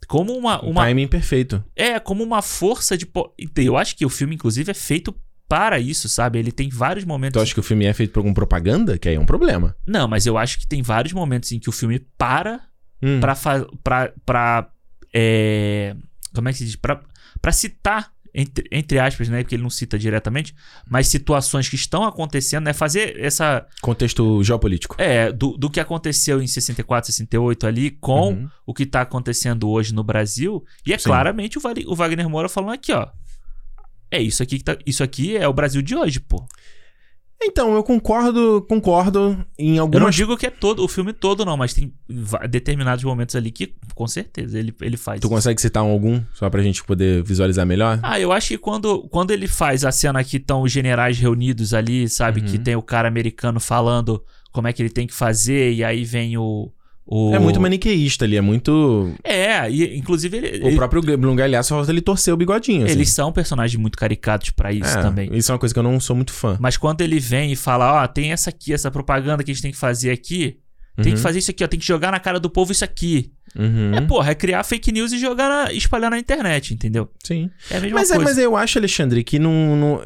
[0.07, 1.63] como uma, Um uma timing perfeito.
[1.75, 3.07] é como uma força de
[3.57, 5.15] eu acho que o filme inclusive é feito
[5.47, 6.37] para isso, sabe?
[6.37, 8.97] Ele tem vários momentos Tu acha que o filme é feito por alguma propaganda?
[8.99, 9.75] Que aí é um problema.
[9.87, 12.61] Não, mas eu acho que tem vários momentos em que o filme para
[13.01, 13.19] Hum.
[13.19, 13.35] pra,
[13.83, 14.69] pra, pra
[15.13, 15.95] é,
[16.33, 16.75] como é que se diz?
[16.75, 17.01] Pra,
[17.41, 19.41] pra citar, entre, entre aspas, né?
[19.41, 20.53] Porque ele não cita diretamente,
[20.87, 22.73] mas situações que estão acontecendo, né?
[22.73, 23.65] Fazer essa.
[23.81, 24.95] Contexto geopolítico.
[24.99, 28.49] É, do, do que aconteceu em 64, 68 ali com Uhum.
[28.67, 30.63] o que tá acontecendo hoje no Brasil.
[30.85, 31.05] E é Sim.
[31.05, 33.07] claramente o, o Wagner Moura falando aqui, ó.
[34.11, 34.77] É isso aqui que tá.
[34.85, 36.45] Isso aqui é o Brasil de hoje, pô.
[37.41, 41.45] Então, eu concordo, concordo em Eu não algumas digo que é todo, o filme todo,
[41.45, 41.93] não, mas tem
[42.49, 45.21] determinados momentos ali que, com certeza, ele, ele faz.
[45.21, 45.33] Tu isso.
[45.33, 47.99] consegue citar um algum, só pra gente poder visualizar melhor?
[48.03, 51.73] Ah, eu acho que quando, quando ele faz a cena que estão os generais reunidos
[51.73, 52.41] ali, sabe?
[52.41, 52.45] Uhum.
[52.47, 54.21] Que tem o cara americano falando
[54.51, 56.71] como é que ele tem que fazer, e aí vem o.
[57.11, 57.33] o...
[57.33, 59.11] É muito maniqueísta ali, é muito...
[59.23, 62.85] É, e inclusive ele, O ele- próprio Blum Galhaço só falta ele torcer o bigodinho,
[62.85, 62.93] assim.
[62.93, 65.29] eles são personagens muito caricatos pra isso É, também.
[65.33, 66.55] Isso é uma coisa que eu não sou muito fã.
[66.59, 69.63] Mas quando ele vem e fala, ó, tem essa aqui, essa propaganda que a gente
[69.63, 70.57] tem que fazer aqui,
[70.97, 72.83] tem que Uhum, fazer isso aqui, ó, tem que jogar na cara do povo isso
[72.83, 73.31] aqui.
[73.57, 73.93] uhum.
[73.95, 77.09] É, porra, é criar fake news e jogar na, espalhar na internet, entendeu?
[77.23, 77.49] Sim.
[77.71, 78.29] É a mesma Mas, é, coisa.
[78.29, 80.01] mas eu acho, Alexandre, que não, não-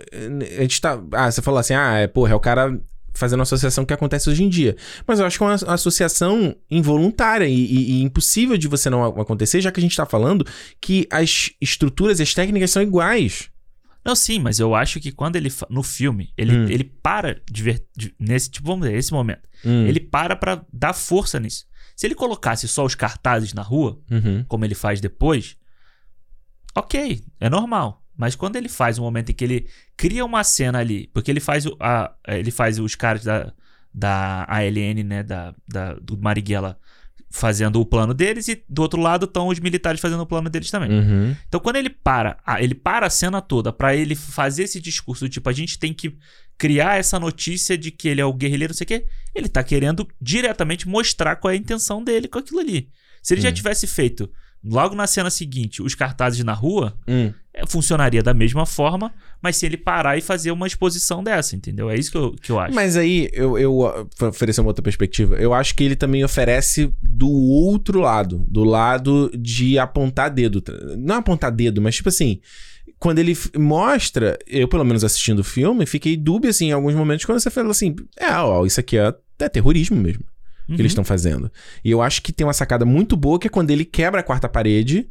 [0.58, 1.02] A gente tá.
[1.12, 2.80] Ah, você falou assim, ah, é, porra, é o cara
[3.14, 4.76] fazendo uma associação que acontece hoje em dia.
[5.08, 9.04] Mas eu acho que é uma associação involuntária e, e- e impossível de você não
[9.06, 10.46] acontecer, já que a gente tá falando
[10.82, 13.50] que as estruturas e as técnicas são iguais.
[14.06, 15.50] Não, sim, mas eu acho que quando ele.
[15.70, 16.68] No filme, ele, Hum.
[16.70, 17.86] ele para de ver.
[17.96, 19.48] de- nesse, tipo, vamos dizer, esse momento.
[19.64, 21.66] Hum, Ele para pra dar força nisso.
[21.96, 25.56] Se ele colocasse só os cartazes na rua, uhum, como ele faz depois,
[26.76, 28.04] ok, é normal.
[28.16, 29.68] Mas quando ele faz um momento em que ele
[30.08, 33.54] cria uma cena ali, porque ele faz, o, a, ele faz os caras da,
[33.94, 36.78] da ALN, né, da, da, do Marighella,
[37.30, 40.70] fazendo o plano deles, e do outro lado estão os militares fazendo o plano deles
[40.70, 40.92] também.
[40.92, 41.36] uhum.
[41.48, 45.50] Então, quando ele para, ele para a cena toda pra ele fazer esse discurso, tipo,
[45.50, 46.16] a gente tem que
[46.58, 49.64] criar essa notícia de que ele é o guerrilheiro, não sei o quê, ele tá
[49.64, 52.90] querendo diretamente mostrar qual é a intenção dele com aquilo ali.
[53.22, 53.54] Se ele já Hum.
[53.54, 54.30] tivesse feito,
[54.64, 57.34] logo na cena seguinte, os cartazes na rua, Hum.
[57.54, 61.90] é, funcionaria da mesma forma, mas se ele parar e fazer uma exposição dessa, entendeu?
[61.90, 62.74] É isso que eu, que eu acho.
[62.74, 66.94] Mas aí, eu, eu pra oferecer uma outra perspectiva, eu acho que ele também oferece
[67.02, 70.64] do outro lado, do lado de apontar dedo.
[70.98, 72.40] Não apontar dedo, mas tipo assim,
[72.98, 77.26] quando ele mostra, eu pelo menos assistindo o filme, fiquei dúbio assim em alguns momentos
[77.26, 80.24] quando você fala assim, é, ó, isso aqui é, é terrorismo mesmo
[80.68, 80.76] Uhum.
[80.76, 81.52] que eles estão fazendo.
[81.84, 84.24] E eu acho que tem uma sacada muito boa que é quando ele quebra a
[84.24, 85.08] quarta parede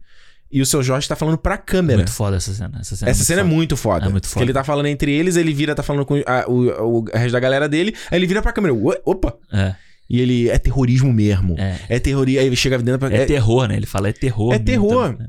[0.51, 1.99] e o seu Jorge tá falando pra câmera.
[1.99, 2.79] Muito foda essa cena.
[2.81, 3.55] Essa cena, Essa cena é foda.
[3.55, 4.07] muito foda.
[4.07, 4.45] É muito foda.
[4.45, 7.41] ele tá falando entre eles, ele vira, tá falando com a- o, o resto da
[7.41, 8.75] galera dele, aí ele vira pra câmera.
[8.75, 9.35] "Ué, Opa!
[9.53, 9.75] É,
[10.11, 11.55] E ele é terrorismo mesmo.
[11.59, 11.79] é.
[11.89, 12.41] É terrorismo.
[12.41, 13.11] Aí ele chega dentro pra.
[13.11, 13.77] É, é- terror, né?
[13.77, 14.53] Ele fala é terror.
[14.53, 15.07] É terror.
[15.13, 15.29] também, né?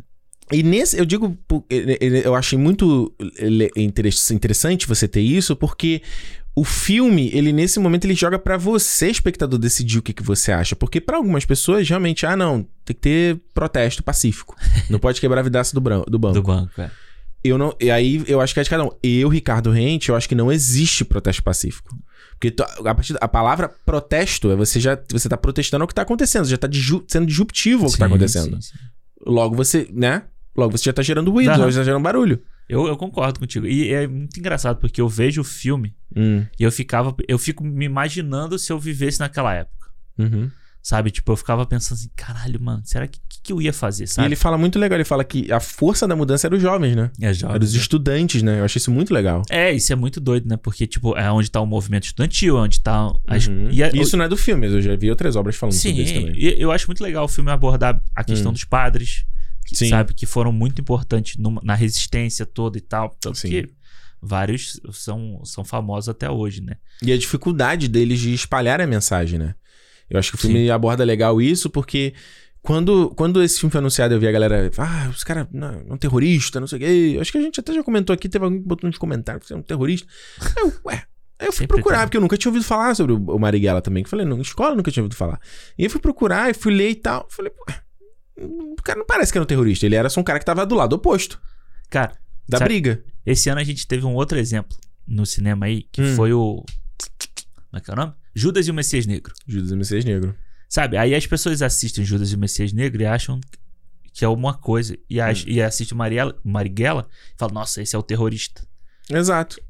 [0.52, 1.38] E nesse, eu digo,
[2.24, 3.16] eu achei muito
[3.78, 6.02] interessante você ter isso, porque
[6.56, 10.52] o filme, ele nesse momento, ele joga pra você, espectador, decidir o que, que você
[10.52, 10.76] acha.
[10.76, 14.56] Porque pra algumas pessoas, realmente, ah, não, tem que ter protesto pacífico.
[14.90, 16.36] Não pode quebrar a vidaça do, bran- do banco.
[16.36, 16.92] Do banco, é.
[17.44, 18.92] Eu não, e aí eu acho que é de cada um.
[19.04, 21.94] Eu, Ricardo Rente, eu acho que não existe protesto pacífico.
[22.32, 25.94] Porque tu- a, partir, a palavra protesto é você já você tá protestando o que
[25.94, 28.56] tá acontecendo, já tá disju- sendo disruptivo ao que tá Sim, acontecendo.
[28.62, 28.78] sim, sim.
[29.26, 30.24] Logo você, né?
[30.56, 32.40] Logo você já tá gerando ruído, logo já tá gerando barulho.
[32.74, 33.66] Eu, eu concordo contigo.
[33.68, 37.16] E é muito engraçado, porque eu vejo o filme Hum, e eu ficava.
[37.28, 39.88] Eu fico me imaginando se eu vivesse naquela época.
[40.18, 40.50] uhum.
[40.86, 41.12] Sabe?
[41.12, 44.08] Tipo, eu ficava pensando assim, caralho, mano, será que, que, que eu ia fazer, E
[44.08, 44.28] sabe?
[44.28, 47.10] ele fala muito legal, ele fala que a força da mudança era os jovens, né?
[47.22, 47.56] É jovem.
[47.56, 48.60] Era os estudantes, né?
[48.60, 49.44] Eu achei isso muito legal.
[49.50, 50.58] É, isso é muito doido, né?
[50.58, 53.10] Porque, tipo, é onde tá o movimento estudantil, é onde tá.
[53.26, 53.48] As...
[53.48, 53.70] Uhum.
[53.72, 56.04] e a- Isso não é do filme, eu já vi outras obras falando Sim, sobre
[56.04, 56.34] isso também.
[56.36, 58.54] e eu acho muito legal o filme abordar a questão Hum.
[58.54, 59.24] dos padres,
[59.64, 59.90] que, Sim.
[59.90, 63.16] sabe, que foram muito importantes numa- na resistência toda e tal.
[63.20, 63.50] Tanto Sim.
[63.50, 63.70] que
[64.22, 66.78] vários são, são famosos até hoje, né?
[67.02, 69.56] E a dificuldade deles de espalhar a mensagem, né?
[70.10, 72.14] Eu acho que o filme aborda legal isso, porque
[72.62, 75.98] quando, quando esse filme foi anunciado, eu vi a galera, ah, os caras, é um
[75.98, 77.14] terrorista, não sei o quê.
[77.16, 79.42] Eu Acho que a gente até já comentou aqui, teve alguém que botou nos comentários
[79.44, 80.08] que você é um terrorista.
[80.58, 81.04] Eu, ué.
[81.40, 82.06] Aí eu fui Sempre procurar, tem.
[82.08, 84.04] porque eu nunca tinha ouvido falar sobre o Marighella também.
[84.04, 85.40] Que eu falei, não, escola eu nunca tinha ouvido falar.
[85.78, 87.28] E eu fui procurar e fui ler e tal.
[87.30, 87.82] Falei, ué,
[88.38, 89.86] o cara não parece que era um terrorista.
[89.86, 91.40] Ele era só um cara que tava do lado oposto
[91.90, 92.14] Cara,
[92.50, 93.04] da Sabe- briga.
[93.26, 94.76] esse ano a gente teve um outro exemplo
[95.08, 96.16] no cinema aí, que Hum.
[96.16, 96.64] foi o.
[97.70, 98.14] Como é que é o nome?
[98.36, 99.34] Judas e o Messias Negro.
[99.48, 100.36] Judas e Messias Negro.
[100.70, 100.98] Sabe?
[100.98, 103.40] Aí as pessoas assistem Judas e o Messias Negro e acham
[104.12, 104.98] que é uma coisa.
[105.10, 105.24] E, Hum.
[105.26, 108.66] ach- e assistem Mariela, Marighella e falam, nossa, esse é o terrorista.
[109.10, 109.62] Exato.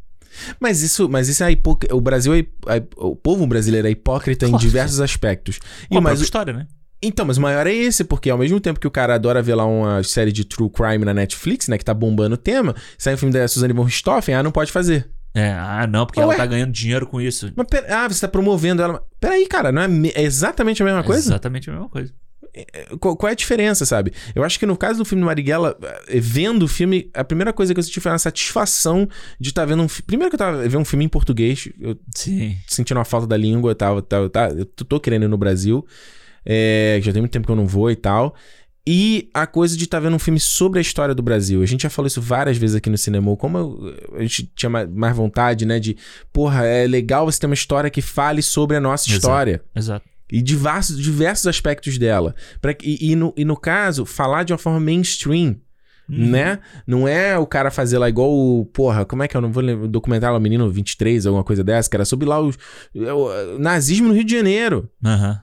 [0.60, 1.78] Mas isso, mas isso é hipo...
[1.92, 4.66] o Brasil é, é- o povo brasileiro é hipócrita em Claro.
[4.66, 5.60] diversos aspectos.
[5.92, 6.68] E o- história, né?
[7.08, 9.56] Então, mas o maior é esse, porque ao mesmo tempo que o cara adora ver
[9.56, 13.14] lá uma série de true crime na Netflix, né, que tá bombando o tema, sai
[13.14, 15.10] um filme da Suzanne von Richthofen, ah, não pode fazer.
[15.36, 16.24] É, ah, não, porque Ué.
[16.26, 17.52] ela tá ganhando dinheiro com isso.
[17.56, 19.04] Mas pera, ah, você tá promovendo ela.
[19.20, 21.28] Peraí, cara, não é, me- é exatamente a mesma coisa?
[21.30, 22.14] Exatamente a mesma coisa.
[23.00, 24.14] Qual, qual é a diferença, sabe?
[24.36, 25.76] Eu acho que no caso do filme do Marighella,
[26.08, 29.10] eh, vendo o filme, a primeira coisa que eu senti foi uma satisfação
[29.40, 30.06] de estar vendo um filme.
[30.06, 32.56] Primeiro que eu tava vendo um filme em português, eu Sim.
[32.68, 35.84] sentindo a falta da língua, eu tava, tava, tá, eu tô querendo ir no Brasil.
[36.46, 38.36] É, já tem muito tempo que eu não vou e tal.
[38.86, 41.62] E a coisa de estar vendo um filme sobre a história do Brasil.
[41.62, 43.34] A gente já falou isso várias vezes aqui no cinema.
[43.38, 45.80] Como eu- a gente tinha ma- mais vontade, né?
[45.80, 45.96] De,
[46.34, 49.18] porra, é legal você ter uma história que fale sobre a nossa Exato.
[49.20, 49.62] história.
[49.74, 50.06] Exato.
[50.30, 52.36] E diversos, diversos aspectos dela.
[52.62, 55.56] Pra, e, e no, e no caso, falar de uma forma mainstream.
[56.10, 56.28] Uhum.
[56.32, 56.60] Né?
[56.86, 58.66] Não é o cara fazer lá igual o.
[58.66, 59.86] Porra, como é que eu não vou lembrar?
[59.86, 62.52] O documentário lá, o Menino 23, alguma coisa dessa, que era sobre lá o,
[62.94, 64.90] o nazismo no Rio de Janeiro.
[65.06, 65.40] Aham.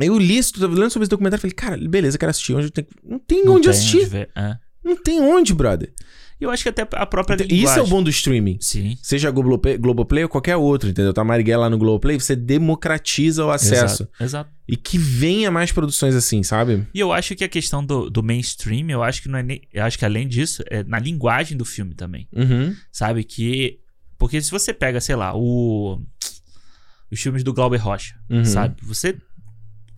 [0.00, 2.54] Eu li lendo sobre esse documentário falei, cara, beleza, quero assistir.
[2.54, 2.86] Onde tenho...
[3.04, 4.06] Não tem Não onde tem assistir.
[4.06, 4.30] ver.
[4.36, 4.56] É.
[4.84, 5.92] Não tem onde, brother.
[6.40, 7.64] E eu acho que até a própria Então, linguagem.
[7.70, 8.56] isso é o bom do streaming.
[8.62, 8.96] Sim.
[9.02, 11.12] Seja Globoplay, Globoplay ou qualquer outro, entendeu?
[11.12, 14.04] Tá Marighella lá no Globoplay, você democratiza o acesso.
[14.04, 14.10] Exato.
[14.24, 14.50] Exato.
[14.66, 16.86] E que venha mais produções assim, sabe?
[16.94, 19.60] E eu acho que a questão do, do mainstream, eu acho que não é nem.
[19.70, 22.26] Eu acho que além disso, é na linguagem do filme também.
[22.34, 22.74] Uhum.
[22.90, 23.22] Sabe?
[23.22, 23.78] Que.
[24.16, 26.00] Porque se você pega, sei lá, o.
[27.12, 28.44] Os filmes do Glauber Rocha, Uhum.
[28.44, 28.76] sabe?
[28.84, 29.16] Você.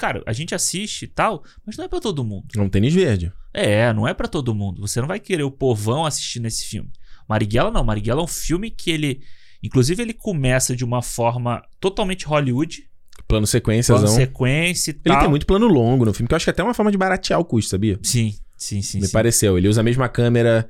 [0.03, 2.47] Cara, a gente assiste e tal, mas não é pra todo mundo.
[2.57, 3.33] É um tênis verde.
[3.55, 4.81] É, não é pra todo mundo.
[4.81, 6.91] Você não vai querer o povão assistindo esse filme.
[7.29, 7.85] Marighella não.
[7.85, 9.23] Marighella é um filme que ele.
[9.63, 12.91] Inclusive, ele começa de uma forma totalmente Hollywood,
[13.29, 15.21] Plano sequências, plano sequência e Ele tal.
[15.21, 16.99] tem muito plano longo no filme, que eu acho que é até uma forma de
[16.99, 17.97] baratear o custo, sabia?
[18.03, 18.99] Sim, sim, sim.
[18.99, 19.13] Me sim.
[19.13, 19.57] pareceu.
[19.57, 20.69] Ele usa a mesma câmera,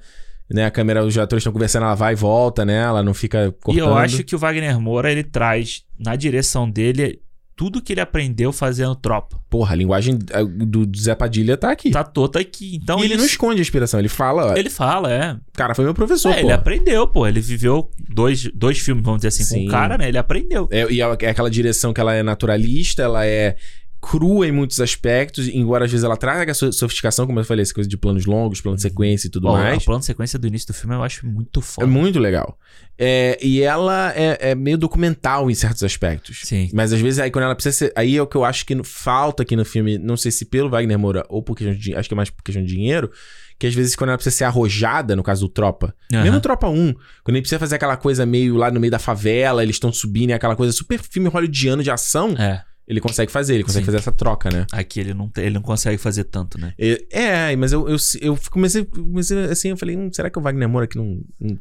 [0.51, 0.67] né?
[0.67, 2.83] A câmera, os atores estão conversando, ela vai e volta, né?
[2.83, 3.77] Ela não fica cortando.
[3.77, 7.23] E eu acho que o Wagner Moura, ele traz na direção dele
[7.55, 9.41] tudo que ele aprendeu fazendo tropa.
[9.49, 11.91] Porra, a linguagem ah, do Zé Padilha tá aqui.
[11.91, 12.79] Tá toda aqui.
[12.83, 15.33] Então e ele não esconde a inspiração, ele fala, ele fala, é.
[15.33, 17.27] o cara foi meu professor, É, ele aprendeu, pô.
[17.27, 19.61] Ele viveu dois, dois filmes, vamos dizer assim, Sim.
[19.63, 20.09] com o cara, né?
[20.09, 20.69] Ele aprendeu.
[20.71, 23.57] É, e é aquela direção que ela é naturalista, ela é
[24.05, 27.89] crua em muitos aspectos, embora às vezes ela traga sofisticação, como eu falei, essa coisa
[27.89, 29.79] de planos longos, plano de sequência e tudo Ó, mais.
[29.81, 31.87] A plano de sequência do início do filme eu acho muito É foda.
[31.87, 32.59] muito legal.
[32.99, 36.41] É, e ela é, é meio documental em certos aspectos.
[36.45, 36.69] Sim.
[36.73, 37.93] Mas às vezes aí quando ela precisa ser.
[37.97, 40.69] Aí é o que eu acho que falta aqui no filme, não sei se pelo
[40.69, 43.11] Wagner Moura ou por questão de dinheiro, acho que é mais por questão de dinheiro,
[43.59, 46.25] que às vezes quando ela precisa ser arrojada, no caso do Tropa, Aham.
[46.25, 46.93] mesmo Tropa 1,
[47.23, 50.31] quando ele precisa fazer aquela coisa meio lá no meio da favela, eles estão subindo,
[50.31, 52.63] e aquela coisa super filme hollywoodiano de ação, É.
[52.87, 53.87] ele consegue fazer, ele consegue Sim.
[53.87, 54.67] fazer essa troca, né?
[54.73, 56.75] Aqui ele não, ele não consegue fazer tanto, né?
[56.79, 60.43] É, É, mas eu, eu, eu comecei, comecei assim, eu falei, hum, será que o
[60.43, 61.59] Wagner Moura aqui não, não,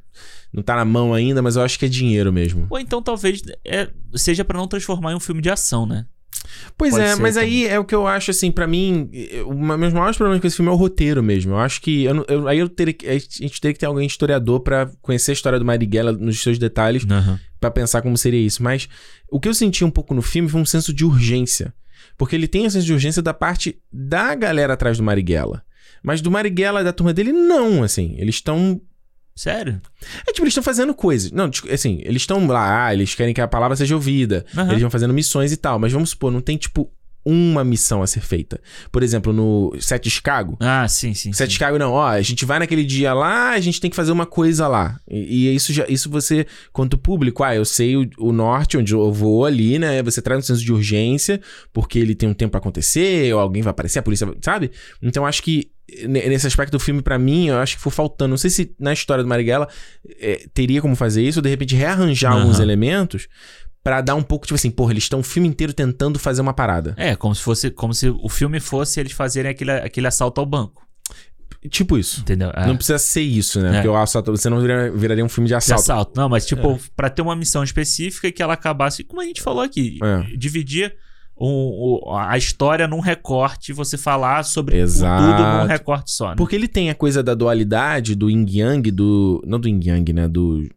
[0.51, 1.41] não tá na mão ainda?
[1.41, 2.67] Mas eu acho que é dinheiro mesmo.
[2.69, 6.05] Ou então talvez é, seja pra não transformar em um filme de ação, né?
[6.77, 7.49] Pois Pode é, mas também.
[7.49, 10.47] aí é o que eu acho, assim, pra mim, eu- uma meus maiores problemas com
[10.47, 11.53] esse filme é o roteiro mesmo.
[11.53, 12.03] Eu acho que.
[12.03, 13.07] eu eu- aí eu teria que.
[13.07, 16.57] A gente teria que ter alguém historiador pra conhecer a história do Marighella nos seus
[16.57, 17.39] detalhes, Aham.
[17.59, 18.63] pra pensar como seria isso.
[18.63, 18.87] Mas
[19.29, 21.73] o que eu senti um pouco no filme foi um senso de urgência.
[22.17, 25.63] Porque ele tem esse senso de urgência da parte da galera atrás do Marighella.
[26.03, 28.15] Mas do Marighella e da turma dele, não, assim.
[28.17, 28.81] Eles estão
[29.35, 29.81] Sério?
[30.27, 31.31] É tipo, eles estão fazendo coisas.
[31.31, 34.45] Não, tipo, assim, eles estão lá, ah, eles querem que a palavra seja ouvida.
[34.55, 34.69] Aham.
[34.69, 35.79] Eles vão fazendo missões e tal.
[35.79, 36.91] Mas vamos supor, não tem, tipo,
[37.23, 38.59] uma missão a ser feita.
[38.91, 40.57] Por exemplo, no Sete de Chicago.
[40.59, 41.31] Ah, sim, sim.
[41.31, 41.57] Sete de sim.
[41.57, 44.25] Chicago, não, ó, a gente vai naquele dia lá, a gente tem que fazer uma
[44.25, 44.99] coisa lá.
[45.09, 48.93] E, e isso já, isso você, quanto público, ah, eu sei o, o norte onde
[48.93, 50.01] eu vou ali, né?
[50.03, 51.39] Você traz um senso de urgência,
[51.71, 54.71] porque ele tem um tempo pra acontecer, ou alguém vai aparecer, a polícia, sabe?
[55.01, 55.71] Então acho que
[56.07, 58.29] nesse aspecto do filme, pra mim, eu acho que foi faltando.
[58.31, 59.67] Não sei se na história do Marighella
[60.19, 62.41] eh, teria como fazer isso, ou de repente rearranjar Aham.
[62.41, 63.27] alguns elementos
[63.83, 66.53] pra dar um pouco, tipo assim, porra, eles estão o filme inteiro tentando fazer uma
[66.53, 66.93] parada.
[66.97, 70.45] É, como se fosse, como se o filme fosse eles fazerem aquele, aquele assalto ao
[70.45, 70.85] banco.
[71.69, 72.21] Tipo isso.
[72.21, 72.51] Entendeu?
[72.55, 72.65] É.
[72.65, 73.69] Não precisa ser isso, né?
[73.69, 73.73] É.
[73.73, 75.81] Porque o assalto, você não vira- viraria um filme de De assalto.
[75.83, 76.11] assalto.
[76.19, 76.79] Não, mas tipo, É.
[76.95, 80.35] pra ter uma missão específica e que ela acabasse, como a gente falou aqui, É.
[80.37, 80.95] dividir
[81.43, 85.23] o- o- a história num recorte, você falar sobre Exato.
[85.23, 86.35] tudo num recorte só, né?
[86.37, 89.41] Porque ele tem a coisa da dualidade, do yin yang, do.
[89.45, 90.27] Não do yin yang, né?
[90.27, 90.67] Do.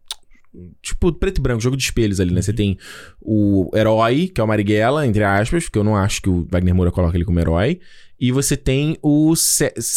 [0.81, 2.41] Tipo, preto e branco, jogo de espelhos ali, né?
[2.41, 2.77] Você tem
[3.21, 6.73] o herói, que é o Marighella, entre aspas, porque eu não acho que o Wagner
[6.73, 7.79] Moura coloca ele como herói.
[8.17, 9.33] E você tem o.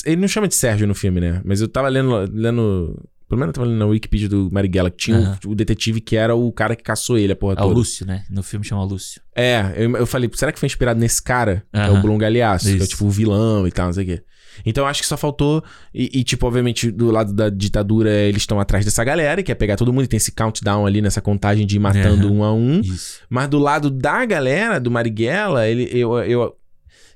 [0.04, 1.40] Ele não chama de Sérgio no filme, né?
[1.44, 2.28] Mas eu tava lendo.
[2.32, 6.00] lendo pelo menos eu tava lendo na Wikipedia do Marighella, que tinha o- o, detetive
[6.00, 7.74] que era o cara que caçou ele, a porra É o toda.
[7.74, 8.24] Lúcio, né?
[8.30, 9.20] No filme chama Lúcio.
[9.36, 11.64] É, eu, eu falei, será que foi inspirado nesse cara?
[11.72, 12.00] É o.
[12.00, 14.22] Blum Galeasso, que é tipo o vilão e tal, não sei o quê.
[14.66, 15.62] Então eu acho que só faltou.
[15.94, 19.54] E, e, tipo, obviamente, do lado da ditadura, eles estão atrás dessa galera, que é
[19.54, 22.52] pegar todo mundo e tem esse countdown ali nessa contagem de ir matando um a
[22.52, 22.80] um.
[22.80, 23.20] Isso.
[23.30, 26.56] Mas do lado da galera, do Marighella, ele, eu, eu.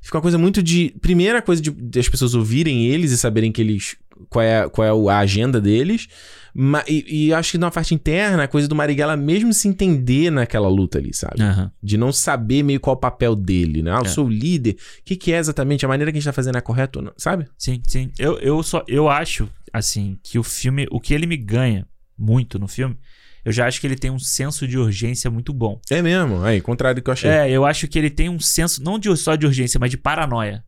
[0.00, 0.94] Fica uma coisa muito de.
[1.00, 3.96] Primeira coisa de, de as pessoas ouvirem eles e saberem que eles.
[4.28, 6.08] Qual é, qual é a agenda deles.
[6.54, 10.30] Ma- e, e acho que na parte interna, a coisa do Marighella mesmo se entender
[10.30, 11.42] naquela luta ali, sabe?
[11.42, 11.70] Aham.
[11.82, 13.90] De não saber meio qual é o papel dele, né?
[13.90, 14.08] Ah, eu É.
[14.08, 14.72] sou o líder.
[14.72, 15.84] O que, que é exatamente?
[15.84, 17.12] A maneira que a gente tá fazendo é correta ou não?
[17.16, 17.46] Sabe?
[17.56, 18.10] Sim, sim.
[18.18, 21.86] Eu, eu só eu acho, assim, que o filme, o que ele me ganha
[22.18, 22.98] muito no filme,
[23.44, 25.80] eu já acho que ele tem um senso de urgência muito bom.
[25.90, 26.42] É mesmo.
[26.44, 27.30] Aí, contrário do que eu achei.
[27.30, 29.96] É, eu acho que ele tem um senso, não de, só de urgência, mas de
[29.96, 30.62] paranoia.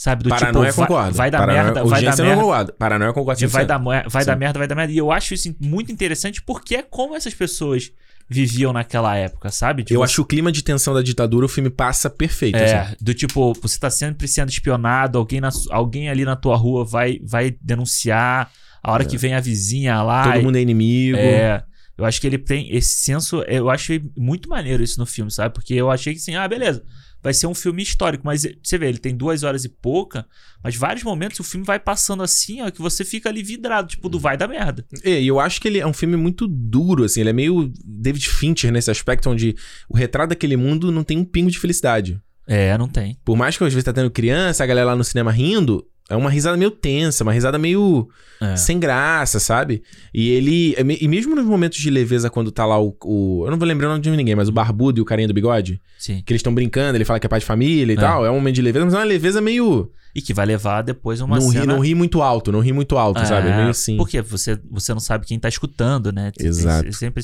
[0.00, 0.22] Sabe?
[0.22, 1.12] Do Paranoia, tipo, vai, concordo.
[1.16, 2.36] vai dar Paranoia, merda, vai dar eu merda.
[2.36, 2.72] não concordo.
[2.74, 3.38] Paranoia, concordo.
[3.40, 3.66] de vai 100%.
[3.66, 4.26] dar, vai Sim.
[4.28, 4.92] dar merda, vai dar merda.
[4.92, 7.90] E eu acho isso muito interessante porque é como essas pessoas
[8.30, 9.82] viviam naquela época, sabe?
[9.82, 12.54] Tipo, Eu acho o clima de tensão da ditadura, o filme passa perfeito.
[12.56, 12.74] assim.
[12.74, 16.84] É, do tipo, você tá sempre sendo espionado, alguém, na alguém ali na tua rua
[16.84, 18.50] vai, vai denunciar,
[18.80, 20.28] a hora que vem a vizinha lá.
[20.28, 20.32] É.
[20.34, 21.16] Todo mundo é inimigo.
[21.18, 21.64] É.
[21.96, 23.42] Eu acho que ele tem esse senso.
[23.48, 25.52] Eu achei muito maneiro isso no filme, sabe?
[25.52, 26.84] Porque eu achei que assim, ah, beleza.
[27.22, 30.26] Vai ser um filme histórico, mas você vê, ele tem duas horas e pouca,
[30.62, 34.08] mas vários momentos o filme vai passando assim, ó, que você fica ali vidrado, tipo,
[34.08, 34.84] do vai da merda.
[35.02, 37.20] É, E eu acho que ele é um filme muito duro, assim.
[37.20, 39.54] Ele é meio David Fincher nesse aspecto, onde
[39.88, 42.20] o retrato daquele mundo não tem um pingo de felicidade.
[42.46, 43.18] É, não tem.
[43.24, 46.16] Por mais que às vezes tá tendo criança, a galera lá no cinema rindo, é
[46.16, 48.08] uma risada meio tensa, uma risada meio
[48.40, 48.56] É.
[48.56, 49.82] sem graça, sabe?
[50.14, 50.74] E ele.
[50.76, 52.96] é E mesmo nos momentos de leveza, quando tá lá o.
[53.04, 55.28] o- eu não vou lembrar o nome de ninguém, mas o barbudo e o carinha
[55.28, 56.22] do bigode, Sim.
[56.24, 58.00] que eles estão brincando, ele fala que é pai de família e É.
[58.00, 58.24] tal.
[58.24, 59.90] É um momento de leveza, mas é uma leveza meio.
[60.14, 61.66] E que vai levar depois uma não, ri, cena...
[61.74, 63.48] não ri muito alto, não ri muito alto, sabe?
[63.48, 63.96] É meio assim.
[63.96, 66.32] Porque você, você não sabe quem tá escutando, né?
[66.40, 66.92] Exato.
[66.92, 67.22] sempre...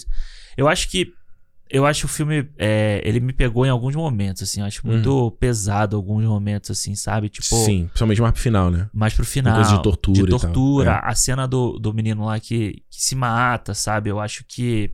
[0.56, 1.08] Eu acho que.
[1.74, 2.48] Eu acho o filme.
[2.56, 4.60] é, ele me pegou em alguns momentos, assim.
[4.60, 7.28] Eu acho muito pesado alguns momentos, assim, sabe?
[7.28, 7.54] Tipo.
[7.54, 7.64] Uhum.
[7.64, 8.88] Sim, principalmente mais pro final, né?
[8.92, 9.54] Mais pro final.
[9.56, 10.38] coisa de tortura De e tal.
[10.38, 10.90] tortura.
[10.92, 11.00] É.
[11.10, 14.10] A cena do, do menino lá que, que se mata, sabe?
[14.10, 14.92] Eu acho que.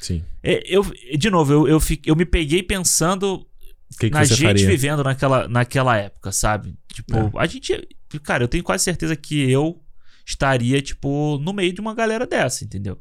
[0.00, 0.22] Sim.
[0.42, 0.84] é, eu,
[1.18, 3.44] de novo, eu, eu, eu me peguei pensando
[3.98, 4.66] que, que na gente faria?
[4.66, 6.74] vivendo naquela, naquela época, sabe?
[6.92, 7.30] Tipo, É.
[7.36, 7.86] a gente.
[8.22, 9.82] Cara, eu tenho quase certeza que eu
[10.24, 12.98] estaria, tipo, no meio de uma galera dessa, entendeu?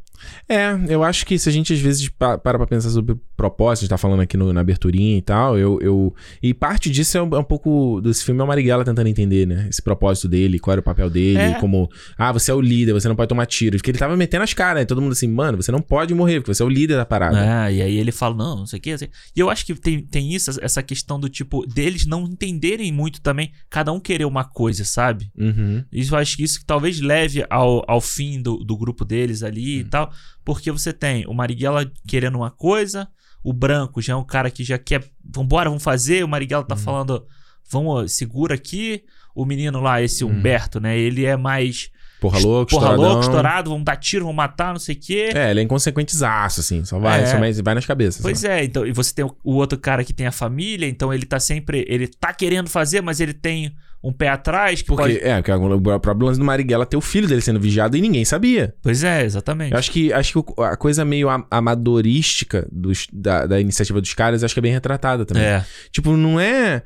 [0.47, 3.81] É, eu acho que se a gente às vezes pa- para pra pensar sobre propósito,
[3.81, 6.13] a gente tá falando aqui no- na aberturinha e tal, eu, eu...
[6.41, 9.45] E parte disso é um, é um pouco desse filme, é o Marighella tentando entender,
[9.45, 9.67] né?
[9.69, 11.53] Esse propósito dele, qual era o papel dele, É.
[11.59, 11.89] como...
[12.17, 13.77] Ah, você é o líder, você não pode tomar tiro.
[13.77, 14.85] Porque ele tava metendo as caras, né?
[14.85, 17.67] Todo mundo assim, mano, você não pode morrer, porque você é o líder da parada.
[17.67, 18.97] É, e aí ele fala, não, não sei o que.
[18.97, 19.09] quê.
[19.35, 23.21] E eu acho que tem, tem isso, essa questão do tipo, deles não entenderem muito
[23.21, 25.29] também, cada um querer uma coisa, sabe?
[25.37, 25.83] Uhum.
[25.91, 29.43] Isso eu acho que isso que talvez leve ao, ao fim do, do grupo deles
[29.43, 29.87] ali e Hum.
[30.07, 30.15] Tal.
[30.43, 33.07] Porque você tem o Marighella querendo uma coisa,
[33.43, 35.03] o branco já é um cara que já quer.
[35.23, 36.23] Vambora, vamos fazer.
[36.23, 37.25] O Marighella tá falando,
[37.69, 39.03] vamos, segura aqui.
[39.35, 40.29] O menino lá, esse Hum.
[40.29, 40.97] Humberto, né?
[40.97, 41.89] Ele é mais.
[42.19, 43.05] Porra louco, porra estouradão.
[43.11, 45.29] louco, estourado, vamos dar tiro, vamos matar, não sei o quê.
[45.35, 46.83] É, ele é inconsequentezaço, assim.
[46.83, 47.25] Só vai, É.
[47.27, 48.21] só vai, vai nas cabeças.
[48.23, 51.13] Pois é, então, e você tem o, o outro cara que tem a família, então
[51.13, 51.85] ele tá sempre.
[51.87, 55.17] Ele tá querendo fazer, mas ele tem um pé atrás que Porque, pode.
[55.19, 58.23] é, porque o próprio lance do Marighella ter o filho dele sendo vigiado e ninguém
[58.23, 58.73] sabia.
[58.81, 59.73] Pois é, exatamente.
[59.73, 64.43] Eu acho que, acho que a coisa meio amadorística dos- da, da iniciativa dos caras,
[64.43, 65.43] acho que é bem retratada também.
[65.43, 65.65] É.
[65.91, 66.83] Tipo, não é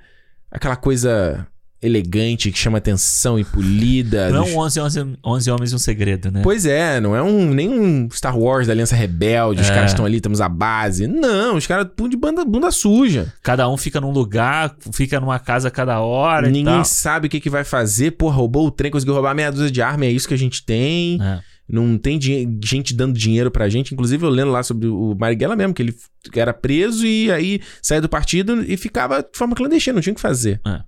[0.50, 1.46] aquela coisa
[1.82, 4.30] elegante que chama atenção e polida.
[4.30, 6.41] Não dos- é um 11, 11, 11 Homens e um Segredo, né?
[6.44, 9.74] Pois é, não é um nem um Star Wars da Aliança Rebelde, os É.
[9.74, 11.08] caras estão ali, temos a base.
[11.08, 13.34] Não, os caras de banda, bunda suja.
[13.41, 17.49] Cada um fica num lugar, fica numa casa cada hora Ninguém sabe o que, que
[17.49, 18.12] vai fazer.
[18.12, 20.64] Pô, roubou o trem, conseguiu roubar meia dúzia de arma, é isso que a gente
[20.66, 21.18] tem.
[21.22, 21.40] É.
[21.70, 23.94] Não tem gente dando dinheiro pra gente.
[23.94, 25.95] Inclusive, eu lendo lá sobre o Marighella mesmo, que ele
[26.36, 30.16] era preso e aí saía do partido e ficava de forma clandestina, não tinha o
[30.16, 30.60] que fazer.
[30.68, 30.82] É.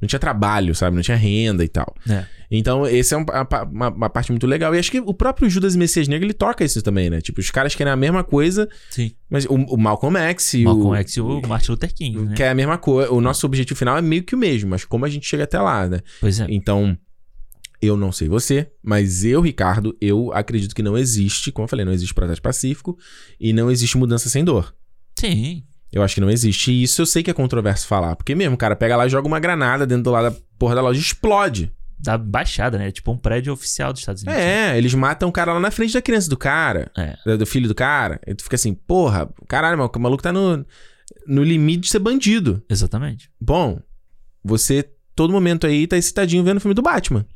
[0.00, 0.94] Não tinha trabalho, sabe?
[0.96, 1.92] Não tinha renda e tal.
[2.08, 2.24] É.
[2.50, 3.24] Então, esse é um-
[3.70, 4.74] uma, uma parte muito legal.
[4.74, 7.20] E acho que o próprio Judas e Messias Negro, ele toca isso também, né?
[7.20, 9.10] Tipo, os caras querem a mesma coisa, Sim.
[9.28, 10.94] mas o, o Malcolm X e Malcolm o...
[10.96, 12.34] X e o Martin Luther King, né?
[12.34, 13.12] Que é a mesma coisa.
[13.12, 15.60] O nosso objetivo final é meio que o mesmo, mas como a gente chega até
[15.60, 16.00] lá, né?
[16.20, 16.46] Pois é.
[16.48, 16.96] Então,
[17.82, 21.84] eu não sei você, mas eu, Ricardo, eu acredito que não existe, como eu falei,
[21.84, 22.96] não existe protesto pacífico
[23.38, 24.74] e não existe mudança sem dor.
[25.18, 25.64] Sim.
[25.92, 26.70] Eu acho que não existe.
[26.70, 28.14] E isso eu sei que é controverso falar.
[28.16, 30.74] Porque mesmo, o cara pega lá e joga uma granada dentro do lado da porra
[30.74, 31.72] da loja e explode.
[31.98, 32.92] Da baixada, né?
[32.92, 34.40] Tipo um prédio oficial dos Estados Unidos.
[34.40, 37.36] É, eles matam o cara lá na frente da criança do cara, É.
[37.36, 38.20] do filho do cara.
[38.26, 40.64] E tu fica assim, porra, caralho, mano, o maluco tá no,
[41.26, 42.62] no limite de ser bandido.
[42.68, 43.30] Exatamente.
[43.40, 43.80] Bom,
[44.44, 47.26] você, todo momento aí, tá excitadinho vendo o filme do Batman.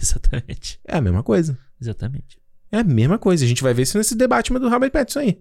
[0.00, 0.78] Exatamente.
[0.86, 1.58] É a mesma coisa.
[1.80, 2.38] Exatamente.
[2.70, 3.44] É a mesma coisa.
[3.44, 5.38] A gente vai ver isso nesse debate do Robert Pattinson aí.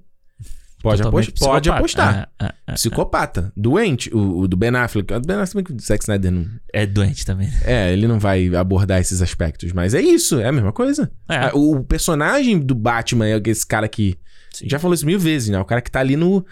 [0.81, 1.03] Pode,
[1.39, 2.29] pode apostar.
[2.39, 2.73] É, é, é.
[2.73, 3.51] Psicopata.
[3.55, 4.09] Doente.
[4.15, 5.13] O, o do Ben Affleck.
[5.13, 6.45] O do Ben Affleck, o Zack Snyder não...
[6.73, 7.49] É doente também.
[7.63, 9.73] É, ele não vai abordar esses aspectos.
[9.73, 10.39] Mas é isso.
[10.39, 11.11] É a mesma coisa.
[11.27, 11.35] É.
[11.35, 14.17] Ah, O personagem do Batman é esse cara que...
[14.51, 14.69] Sim.
[14.69, 15.59] Já falou isso mil vezes, né?
[15.59, 16.45] O cara que tá ali no...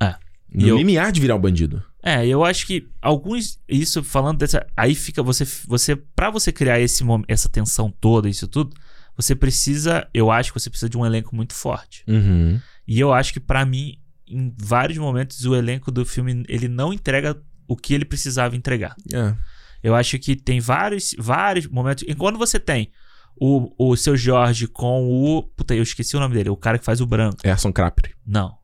[0.00, 0.14] É.
[0.52, 1.82] No eu- limiar de virar um bandido.
[2.02, 3.58] É, eu acho que alguns.
[3.68, 4.66] Isso falando dessa.
[4.76, 5.44] Aí fica você.
[5.66, 8.74] você para você criar esse, essa tensão toda, isso tudo,
[9.14, 10.08] você precisa.
[10.14, 12.02] Eu acho que você precisa de um elenco muito forte.
[12.08, 12.58] Uhum.
[12.92, 13.94] E eu acho que pra mim,
[14.26, 18.96] em vários momentos, o elenco do filme ele não entrega o que ele precisava entregar.
[19.14, 19.34] É.
[19.82, 22.04] Eu acho que tem vários, vários momentos.
[22.06, 22.90] E quando você tem
[23.40, 25.42] o, o seu Jorge com o.
[25.56, 27.36] Puta, eu esqueci o nome dele, o cara que faz o branco.
[27.44, 28.10] Erson Crapri.
[28.26, 28.58] Não.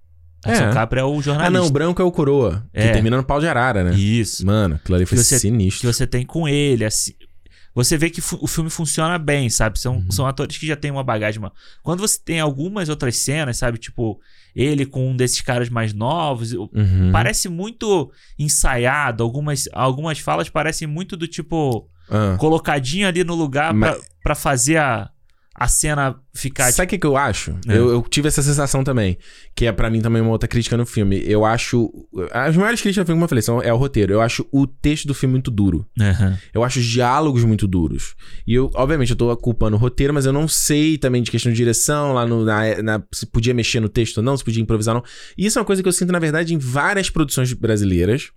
[0.44, 0.52] É.
[0.52, 1.50] Essa Capra é o Ah, jornalista.
[1.58, 1.66] não.
[1.66, 2.64] O branco é o coroa.
[2.72, 2.92] Que É.
[2.92, 3.94] termina no pau de arara, né?
[3.96, 4.44] Isso.
[4.46, 5.80] Mano, aquilo ali foi Que você- sinistro.
[5.80, 7.14] que você tem com ele, assim.
[7.76, 9.78] Você vê que o filme funciona bem, sabe?
[9.78, 10.10] São, Uhum.
[10.10, 11.38] são atores que já têm uma bagagem.
[11.40, 11.52] maior.
[11.82, 13.76] Quando você tem algumas outras cenas, sabe?
[13.78, 14.18] Tipo,
[14.54, 16.52] ele com um desses caras mais novos.
[16.52, 17.10] Uhum.
[17.12, 19.22] Parece muito ensaiado.
[19.22, 21.88] Algumas, algumas falas parecem muito do tipo.
[22.08, 22.36] Ah.
[22.38, 25.10] Colocadinho ali no lugar Mas- pra, pra fazer a,
[25.58, 26.70] a cena ficar.
[26.72, 27.52] Sabe o que, que eu acho?
[27.66, 27.72] É.
[27.76, 29.16] Eu, eu tive essa sensação também.
[29.54, 31.22] Que é pra mim também uma outra crítica no filme.
[31.26, 31.90] Eu acho.
[32.30, 34.12] As maiores críticas do filme, como eu falei, são, é o roteiro.
[34.12, 35.86] Eu acho o texto do filme muito duro.
[35.98, 36.38] Aham.
[36.52, 38.14] Eu acho os diálogos muito duros.
[38.46, 41.50] E eu, obviamente, eu tô culpando o roteiro, mas eu não sei também de questão
[41.50, 44.62] de direção, lá no, na, na- se podia mexer no texto ou não, se podia
[44.62, 45.08] improvisar ou não.
[45.38, 48.30] E isso é uma coisa que eu sinto, na verdade, em várias produções brasileiras.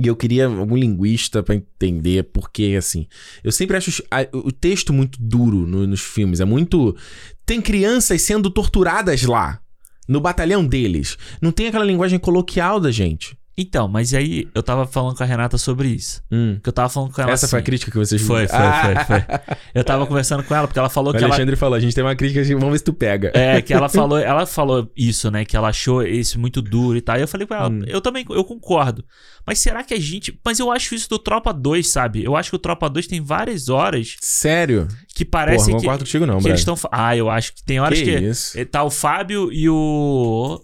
[0.00, 3.06] E eu queria algum linguista pra entender porque, assim.
[3.44, 4.02] Eu sempre acho
[4.32, 6.40] o texto muito duro no- nos filmes.
[6.40, 6.96] É muito.
[7.44, 9.60] Tem crianças sendo torturadas lá.
[10.08, 11.16] No batalhão deles.
[11.40, 13.36] Não tem aquela linguagem coloquial da gente.
[13.56, 16.22] Então, mas aí eu tava falando com a Renata sobre isso.
[16.32, 16.58] Hum.
[16.62, 17.32] Que eu tava falando com ela.
[17.32, 19.04] Essa foi a assim, crítica que vocês Foi, foi, Ah!
[19.06, 19.38] foi, foi.
[19.74, 21.34] Eu tava conversando com ela, porque ela falou O que ela.
[21.34, 23.30] Alexandre falou, a gente tem uma crítica, vamos ver se tu pega.
[23.34, 25.44] É, que ela falou, ela falou isso, né?
[25.44, 27.18] Que ela achou isso muito duro e tal.
[27.18, 27.82] E eu falei com ela, Hum.
[27.86, 29.04] eu também eu concordo.
[29.46, 30.38] Mas será que a gente.
[30.44, 32.24] Mas eu acho isso do Tropa 2, sabe?
[32.24, 34.88] Eu acho que o Tropa 2 tem várias horas Sério?
[35.14, 36.50] que Porra, parece não que, concordo contigo não, que Brad.
[36.52, 36.76] eles estão.
[36.90, 38.18] Ah, eu acho que tem horas que que.
[38.18, 38.64] isso?
[38.66, 40.58] Tá o Fábio e o.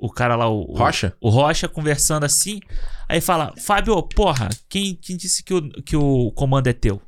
[0.00, 0.62] O cara lá, o.
[0.72, 1.14] o- Rocha?
[1.20, 2.60] O Rocha conversando assim.
[3.08, 7.00] Aí fala, Fábio, porra, quem, quem disse que o, que o comando é teu?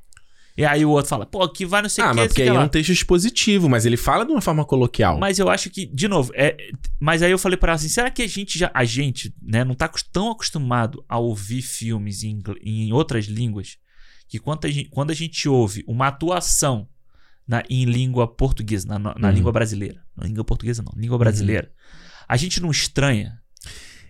[0.56, 2.28] E aí o outro fala, pô, que vai não sei o Ah, que, mas sei
[2.28, 5.16] porque que aí é um texto expositivo, mas ele fala de uma forma coloquial.
[5.18, 6.54] Mas eu acho que, de novo, é.
[7.00, 8.70] Mas aí eu falei pra ela assim: será que a gente já.
[8.74, 13.78] A gente, né, não tá tão acostumado a ouvir filmes em, em outras línguas
[14.28, 16.86] que quando a gente, quando a gente ouve uma atuação
[17.48, 19.34] na, em língua portuguesa, na, na- Uhum.
[19.34, 20.02] língua brasileira.
[20.16, 21.70] Na língua portuguesa, não, língua brasileira.
[22.32, 23.34] A gente não estranha.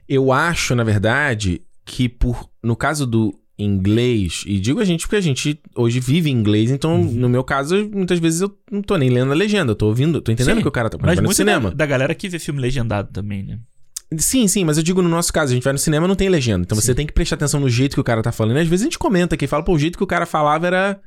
[0.09, 5.16] Eu acho, na verdade, que por no caso do inglês, e digo a gente porque
[5.16, 7.12] a gente hoje vive em inglês, então Uhum.
[7.12, 10.20] no meu caso, muitas vezes eu não tô nem lendo a legenda, eu tô ouvindo,
[10.20, 11.70] tô entendendo o que o cara tá Mas no cinema.
[11.70, 13.59] da, da galera que vê filme legendado também, né?
[14.19, 16.28] Sim, sim, mas eu digo no nosso caso, a gente vai no cinema não tem
[16.28, 16.62] legenda.
[16.65, 16.94] Então você Sim.
[16.94, 18.57] tem que prestar atenção no jeito que o cara tá falando.
[18.59, 20.66] E às vezes a gente comenta aqui, fala, pô, o jeito que o cara falava
[20.66, 21.01] era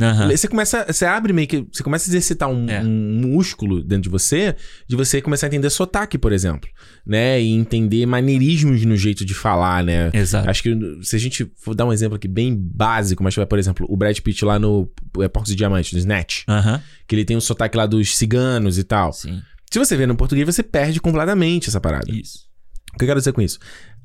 [0.00, 0.28] Aham.
[0.30, 2.80] Você começa, você abre meio que, você começa a exercitar um, É.
[2.82, 4.54] um músculo dentro de você,
[4.86, 6.68] de você começar a entender sotaque, por exemplo,
[7.06, 7.40] né?
[7.40, 10.10] E entender maneirismos no jeito de falar, né?
[10.12, 10.48] Exato.
[10.48, 13.86] Acho que se a gente for dar um exemplo aqui bem básico, mas por exemplo,
[13.88, 14.88] o Brad Pitt lá no
[15.20, 16.82] é, Porcos e Diamantes, no Snatch, Aham.
[17.06, 19.12] que ele tem o sotaque lá dos ciganos e tal.
[19.12, 19.40] Sim.
[19.70, 22.10] Se você vê no português, você perde completamente essa parada.
[22.10, 22.46] Isso.
[22.94, 23.58] O que eu quero dizer com isso?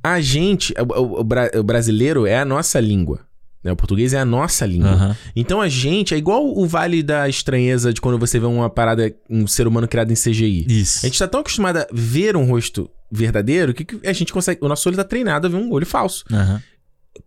[0.03, 3.21] A gente, o, o- o brasileiro é a nossa língua.
[3.63, 3.71] Né?
[3.71, 4.89] O português é a nossa língua.
[4.91, 5.17] Aham.
[5.35, 9.13] Então a gente é igual o Vale da Estranheza de quando você vê uma parada,
[9.29, 10.65] um ser humano criado em CGI.
[10.67, 11.05] Isso.
[11.05, 14.59] A gente tá tão acostumado a ver um rosto verdadeiro que a gente consegue.
[14.63, 16.25] O nosso olho tá treinado a ver um olho falso.
[16.31, 16.61] Aham.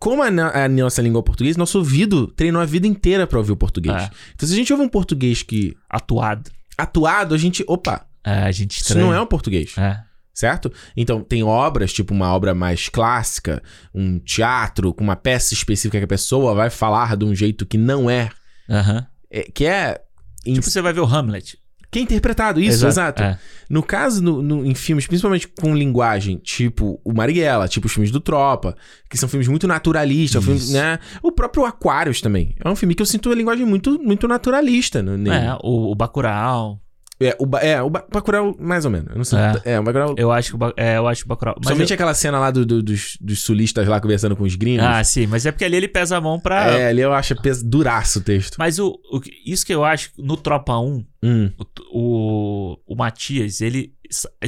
[0.01, 3.39] Como a, a nossa língua é o português, nosso ouvido treinou a vida inteira pra
[3.39, 3.95] ouvir o português.
[4.03, 4.11] É.
[4.35, 5.77] Então se a gente ouve um português que.
[5.89, 6.51] Atuado.
[6.77, 7.65] atuado, a gente.
[7.69, 9.07] Opa, É, a gente isso estranha.
[9.07, 9.75] não é um português.
[9.79, 10.01] É.
[10.39, 10.71] Certo?
[10.95, 13.63] Então, tem obras, tipo uma obra mais clássica,
[13.95, 17.79] um teatro com uma peça específica que a pessoa vai falar de um jeito que
[17.79, 18.29] não é.
[18.69, 19.07] Aham.
[19.31, 19.99] é- que é.
[20.45, 21.59] Tipo, você vai ver o Hamlet.
[21.91, 23.23] que é interpretado, isso, exato.
[23.23, 23.39] É.
[23.71, 28.11] No caso, no, no- em filmes, principalmente com linguagem, tipo o Marighella, tipo os filmes
[28.11, 28.77] do Tropa,
[29.09, 30.99] que são filmes muito naturalistas, filmes, né?
[31.23, 32.55] O próprio Aquarius também.
[32.63, 35.35] É um filme que eu sinto a linguagem muito, muito naturalista no, nele.
[35.35, 36.79] É, o, o Bacurau.
[37.19, 39.09] É, o, Ba- é, o Ba- Bacurau, mais ou menos.
[39.11, 39.39] Eu não sei.
[39.39, 39.73] É.
[39.73, 40.15] É, o Bacurau...
[40.19, 41.55] Eu acho que o, Ba- é, eu acho o Bacurau.
[41.59, 44.55] Mas Somente eu- aquela cena lá do- do- dos, dos sulistas lá conversando com os
[44.55, 44.85] gringos.
[44.85, 46.67] Ah, sim, mas é porque ali ele pesa a mão pra.
[46.73, 48.57] é, ali eu acho pes- duraço o texto.
[48.59, 53.61] Mas o, o isso que eu acho, no Tropa 1, Hum, o, o, o Matias,
[53.61, 53.93] ele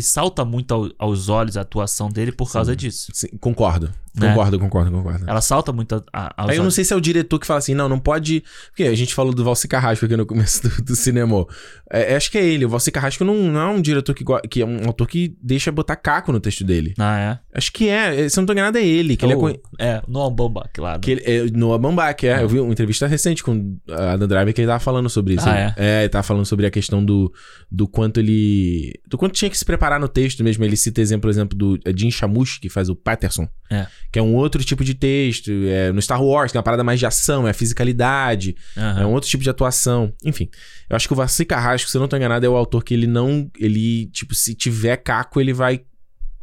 [0.00, 3.10] salta muito ao- aos olhos a atuação dele por causa disso.
[3.14, 3.92] sim, concordo.
[4.14, 4.30] Né?
[4.30, 5.24] Concordo, concordo, concordo.
[5.28, 6.74] Ela salta muito a- a- aos Aí eu não olhos.
[6.74, 8.42] sei se é o diretor que fala assim, não, não pode.
[8.70, 11.46] Porque a gente falou do Valci Carrasco aqui no começo do, do cinema.
[11.90, 12.64] É, acho que é ele.
[12.64, 15.70] O Valci Carrasco não, não é um diretor que, que é um autor que deixa
[15.70, 16.94] botar caco no texto dele.
[16.98, 18.28] Ah, Acho que é.
[18.28, 19.16] Se eu não tô enganado, é ele.
[19.16, 19.28] Que é?
[19.28, 20.98] ele é, conhe- é, Noam Baumbach lá.
[20.98, 22.40] que ele é Noah Baumbach, é.
[22.40, 25.48] Eu vi uma entrevista recente com a Adam Driver que ele tava falando sobre isso.
[25.48, 26.00] Ah, é?
[26.02, 27.32] ele tava falando sobre a questão do,
[27.70, 28.92] do quanto ele.
[29.08, 30.64] Do quanto tinha que se preparar no texto mesmo.
[30.64, 33.48] Ele cita exemplo, por exemplo, do é Jim Chamush, que faz o Patterson.
[33.68, 33.86] É.
[34.12, 35.50] Que é um outro tipo de texto.
[35.66, 38.54] É, no Star Wars, que é uma parada mais de ação, é a fisicalidade.
[38.76, 39.00] Aham.
[39.02, 40.12] É um outro tipo de atuação.
[40.24, 40.48] Enfim.
[40.88, 42.94] Eu acho que o Vassi Carrasco, se eu não tô enganado, é o autor que
[42.94, 43.50] ele não.
[43.58, 45.82] Ele, tipo, se tiver caco, ele vai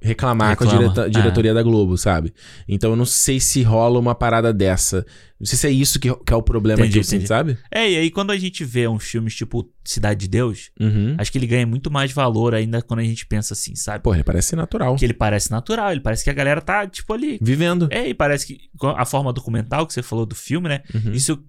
[0.05, 1.09] reclamar com a Reclama, direta- é.
[1.09, 2.33] diretoria da Globo, sabe?
[2.67, 5.05] Então eu não sei se rola uma parada dessa.
[5.39, 7.27] Não sei se é isso que, que é o problema Entendi, entendi.
[7.27, 7.57] sabe?
[7.69, 11.15] É, e aí quando a gente vê uns filmes tipo Cidade de Deus, Uhum.
[11.17, 14.03] acho que ele ganha muito mais valor ainda quando a gente pensa assim, sabe?
[14.03, 14.95] Pô, ele parece natural.
[14.95, 17.37] Que ele parece natural, ele parece que a galera tá, tipo, ali.
[17.41, 17.87] Vivendo.
[17.91, 18.59] É, e parece que
[18.95, 20.81] a forma documental que você falou do filme, né?
[20.93, 21.11] Uhum.
[21.11, 21.43] Isso,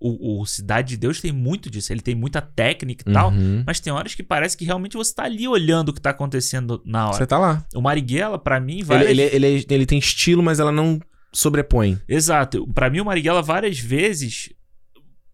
[0.00, 1.92] o, o Cidade de Deus tem muito disso.
[1.92, 3.30] Ele tem muita técnica e tal.
[3.30, 3.64] Uhum.
[3.66, 6.80] Mas tem horas que parece que realmente você tá ali olhando o que tá acontecendo
[6.84, 7.16] na hora.
[7.16, 7.64] Você tá lá.
[7.74, 9.10] O Marighella, pra mim, vai.
[9.10, 11.00] Ele, ele, ele, ele tem estilo, mas ela não
[11.32, 12.00] sobrepõe.
[12.08, 12.66] Exato.
[12.72, 14.50] Pra mim, o Marighella várias vezes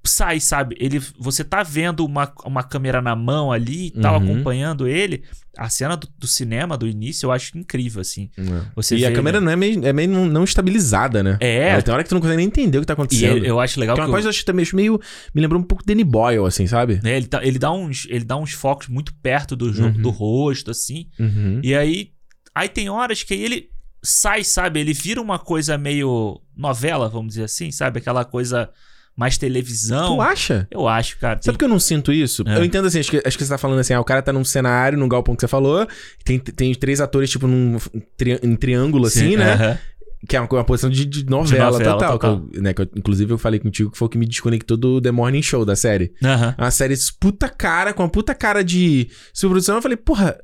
[0.06, 0.76] sai, sabe?
[0.78, 4.32] Ele, você tá vendo uma, uma câmera na mão ali e tal, Uhum.
[4.32, 5.24] acompanhando ele.
[5.56, 8.28] A cena do, do cinema, do início, eu acho incrível, assim.
[8.74, 9.44] Você e vê, a câmera né?
[9.46, 11.36] não é meio, é meio não, estabilizada, né?
[11.40, 11.68] É.
[11.68, 13.38] Ela tem hora que tu não consegue nem entender o que tá E acontecendo.
[13.38, 15.00] eu, eu acho legal é que uma coisa que eu acho também meio.
[15.34, 17.00] Me lembrou um pouco Danny Boyle, assim, sabe?
[17.02, 19.92] né, ele, tá- ele dá uns, ele dá uns focos muito perto do, Uhum.
[19.92, 21.06] do rosto, assim.
[21.18, 21.60] Uhum.
[21.62, 22.10] E aí,
[22.54, 23.68] aí tem horas que ele
[24.02, 24.80] sai, sabe?
[24.80, 27.98] Ele vira uma coisa meio novela, vamos dizer assim, sabe?
[28.00, 28.68] Aquela coisa
[29.16, 30.16] mais televisão.
[30.16, 30.66] Tu acha?
[30.70, 31.38] Eu acho, cara.
[31.40, 32.42] Sabe por que eu não sinto isso?
[32.46, 32.58] É.
[32.58, 34.32] Eu entendo assim, acho que, acho que você tá falando assim, ah, o cara tá
[34.32, 35.86] num cenário, num galpão que você falou,
[36.24, 37.78] tem, tem três atores, tipo, num
[38.16, 39.78] tri- em triângulo, assim, né?
[40.26, 42.12] Que é uma, uma posição de, de novela, novela total.
[42.18, 42.40] total.
[42.48, 44.76] que eu- né, que eu- inclusive, eu falei contigo que foi o que me desconectou
[44.76, 46.12] do The Morning Show, da série.
[46.24, 46.54] Aham.
[46.56, 49.76] Uma série puta cara, com uma puta cara de superprodução.
[49.76, 50.34] Eu falei, porra,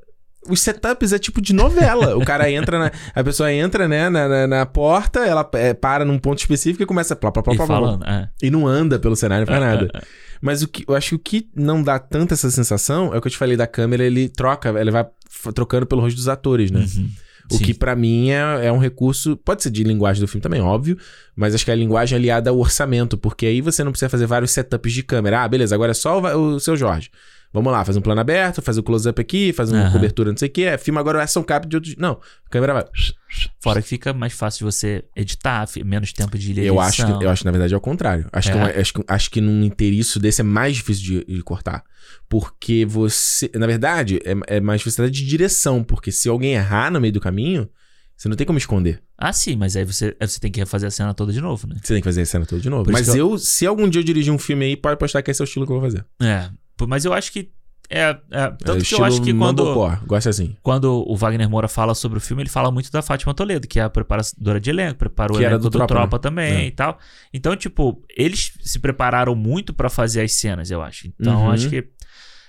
[0.49, 2.17] os setups é tipo de novela.
[2.17, 2.93] o cara entra na.
[3.15, 6.87] A pessoa entra, né, na, na, na porta, ela é, para num ponto específico e
[6.87, 7.15] começa.
[7.15, 7.87] Plá, plá, plá, E plá, plá, plá.
[7.87, 8.29] falando, é.
[8.43, 9.91] E não anda pelo cenário, não faz É, nada.
[9.95, 10.03] é, é.
[10.41, 13.21] Mas o que, eu acho que o que não dá tanta essa sensação é o
[13.21, 15.07] que eu te falei da câmera, ele troca, ele vai
[15.55, 16.81] trocando pelo rosto dos atores, né?
[16.97, 17.11] Uhum.
[17.53, 17.65] O Sim.
[17.65, 20.97] que pra mim é, é um recurso, pode ser de linguagem do filme também, óbvio,
[21.37, 24.25] mas acho que é a linguagem aliada ao orçamento, porque aí você não precisa fazer
[24.25, 25.43] vários setups de câmera.
[25.43, 27.11] Ah, beleza, agora é só o, o seu Jorge.
[27.53, 30.49] Vamos lá, faz um plano aberto, faz o close-up aqui, faz uma cobertura, não sei
[30.49, 31.93] o que, filma agora o action cap de outro.
[31.99, 32.13] Não,
[32.47, 32.85] a câmera vai.
[33.61, 36.65] Fora que fica mais fácil de você editar, menos tempo de edição.
[36.67, 38.29] Eu acho, que, eu acho que, na verdade, é o contrário.
[38.33, 38.53] Acho, É.
[38.53, 41.83] que, uma- acho, que, acho que num inteiriço desse é mais difícil de, de cortar.
[42.29, 43.51] Porque você.
[43.55, 45.83] Na verdade, é, é mais facilidade de direção.
[45.83, 47.69] Porque se alguém errar no meio do caminho,
[48.17, 49.03] você não tem como esconder.
[49.19, 51.67] Ah, sim, mas aí você, aí você tem que refazer a cena toda de novo,
[51.67, 51.77] né?
[51.83, 52.85] Você tem que fazer a cena toda de novo.
[52.85, 55.31] Por Mas que eu, se algum dia eu dirigir um filme aí, pode postar que
[55.31, 56.05] esse é o estilo que eu vou fazer.
[56.23, 56.49] É,
[56.89, 57.51] mas eu acho que
[57.93, 59.65] É, é, tanto É que eu acho que quando,
[60.07, 60.55] gosta assim.
[60.63, 63.81] quando o Wagner Moura fala sobre o filme, ele fala muito da Fátima Toledo, que
[63.81, 66.21] é a preparadora de elenco, preparou o Que era elenco do do, Tropa, Tropa, né?
[66.23, 66.67] também É.
[66.67, 66.97] e tal.
[67.35, 71.09] Então, tipo, eles se prepararam muito pra fazer as cenas, eu acho.
[71.09, 71.51] Então, Uhum.
[71.51, 71.89] acho que.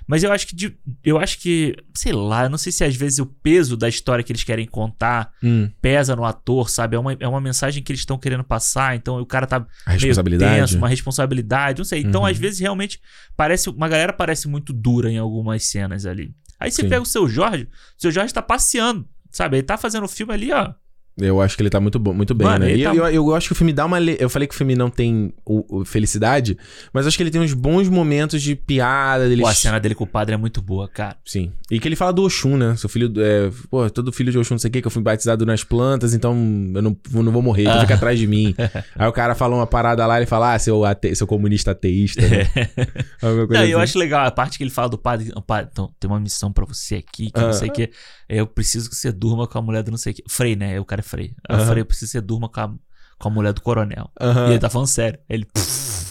[0.07, 0.55] Mas eu acho que.
[0.55, 1.75] de- eu acho que.
[1.93, 4.65] Sei lá, eu não sei se às vezes o peso da história que eles querem
[4.65, 6.95] contar Hum, pesa no ator, sabe?
[6.95, 9.91] É uma, é uma mensagem que eles estão querendo passar, então o cara tá a
[9.91, 10.55] responsabilidade.
[10.59, 12.01] tenso, uma responsabilidade, não sei.
[12.01, 12.27] Então, Uhum.
[12.27, 12.99] às vezes, realmente,
[13.35, 13.69] parece.
[13.69, 16.33] Uma galera parece muito dura em algumas cenas ali.
[16.59, 16.89] Aí você Sim.
[16.89, 17.63] pega o seu Jorge,
[17.97, 19.57] o seu Jorge tá passeando, sabe?
[19.57, 20.73] Ele tá fazendo o filme ali, ó.
[21.19, 22.71] Eu acho que ele tá muito bom, muito bem, Mano, né?
[22.71, 23.99] ele E tá- eu, eu acho que o filme dá uma.
[23.99, 26.57] le- Eu falei que o filme não tem o, o felicidade,
[26.93, 29.41] mas acho que ele tem uns bons momentos de piada dele.
[29.41, 31.17] Pô, a cena dele com o padre é muito boa, cara.
[31.25, 31.51] Sim.
[31.69, 32.75] E que ele fala do Oxum, né?
[32.77, 33.11] Seu filho.
[33.17, 35.63] É, pô, todo filho de Oxum, não sei o quê, que eu fui batizado nas
[35.63, 37.81] plantas, então eu não, eu não vou morrer, então Ah.
[37.81, 38.55] fica atrás de mim.
[38.95, 41.13] Aí o cara fala uma parada lá e fala, ah, seu, ate...
[41.15, 42.21] seu comunista ateísta.
[42.21, 42.47] Né?
[43.21, 43.83] Não, e eu assim.
[43.91, 45.31] acho legal a parte que ele fala do padre.
[45.35, 47.43] "Ó, padre, então, tem uma missão pra você aqui, que Ah.
[47.47, 47.89] não sei o que.
[48.27, 50.23] Eu preciso que você durma com a mulher do não sei o que.
[50.27, 50.79] Frei, né?
[50.79, 51.33] O cara é Frei.
[51.49, 51.63] Aham.
[51.63, 52.73] o Frei, eu preciso que você durma com a,
[53.19, 54.09] com a mulher do coronel.
[54.19, 54.47] Aham.
[54.47, 55.19] E ele tá falando sério.
[55.29, 55.45] Ele.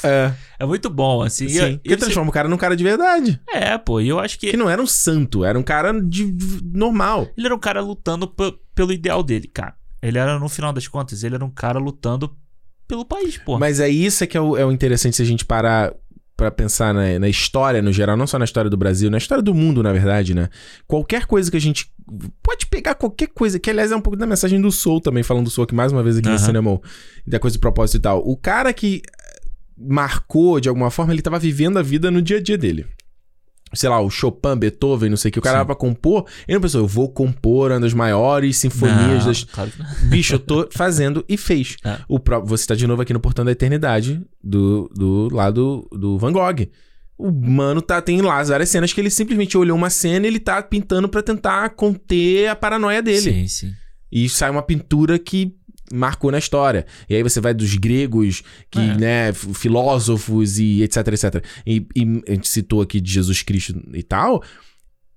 [0.03, 1.49] É, É muito bom, assim.
[1.49, 1.57] Sim.
[1.57, 3.41] e Porque ele- transforma o cara num cara de verdade.
[3.53, 6.31] É, pô, e eu acho que Que não era um santo, era um cara de,
[6.31, 7.29] de- normal.
[7.37, 9.75] ele era um cara lutando pe- pelo ideal dele, cara.
[10.03, 12.35] Ele era, no final das contas, ele era um cara lutando
[12.89, 13.59] pelo país, pô.
[13.59, 15.93] Mas é isso é que é o, é o interessante se a gente parar
[16.41, 19.43] pra pensar na, na história no geral, não só na história do Brasil, na história
[19.43, 20.49] do mundo, na verdade, né?
[20.87, 21.93] Qualquer coisa que a gente.
[22.43, 25.45] Pode pegar qualquer coisa, que aliás é um pouco da mensagem do Soul também, falando
[25.45, 26.45] do Soul aqui mais uma vez aqui no Aham.
[26.45, 26.81] cinema,
[27.27, 28.27] da coisa de propósito e tal.
[28.27, 29.03] O cara que
[29.77, 32.87] marcou de alguma forma, ele tava vivendo a vida no dia a dia dele.
[33.73, 35.59] Sei lá, o Chopin, Beethoven, não sei o que, o cara Sim.
[35.59, 39.45] era pra compor, ele não pensou, eu vou compor uma das maiores sinfonias Não, das,
[39.45, 39.71] claro.
[40.11, 41.77] Bicho, eu tô fazendo e fez.
[41.85, 41.99] É.
[42.09, 46.19] O pró- você tá de novo aqui no Portão da Eternidade, do, do lado do
[46.19, 46.67] Van Gogh.
[47.17, 50.41] O mano tá, tem lá várias cenas que ele simplesmente olhou uma cena e ele
[50.41, 53.21] tá pintando pra tentar conter a paranoia dele.
[53.21, 53.73] Sim, sim.
[54.11, 55.55] E sai uma pintura que
[55.93, 56.87] marcou na história.
[57.09, 58.97] E aí você vai dos gregos, que, É.
[58.97, 61.45] né, filósofos e etc, etc.
[61.67, 64.43] E, e a gente citou aqui de Jesus Cristo e tal.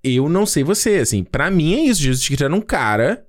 [0.02, 2.02] Eu não sei você, assim, pra mim é isso.
[2.02, 3.24] Jesus Cristo era um cara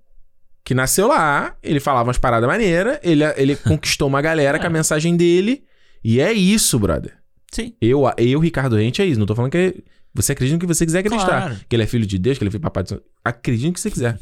[0.64, 4.70] que nasceu lá, ele falava umas paradas maneiras, ele, ele conquistou uma galera com a
[4.70, 4.74] É.
[4.74, 5.64] mensagem dele.
[6.04, 7.14] E é isso, brother.
[7.52, 7.74] Sim.
[7.80, 9.20] Eu, eu Ricardo Rente, é isso.
[9.20, 9.84] Não tô falando que
[10.16, 11.26] você acredita no que você quiser acreditar.
[11.26, 11.58] Claro.
[11.70, 13.02] Que ele é filho de Deus, que ele é filho de papai do céu.
[13.24, 14.18] Acredite no que você quiser.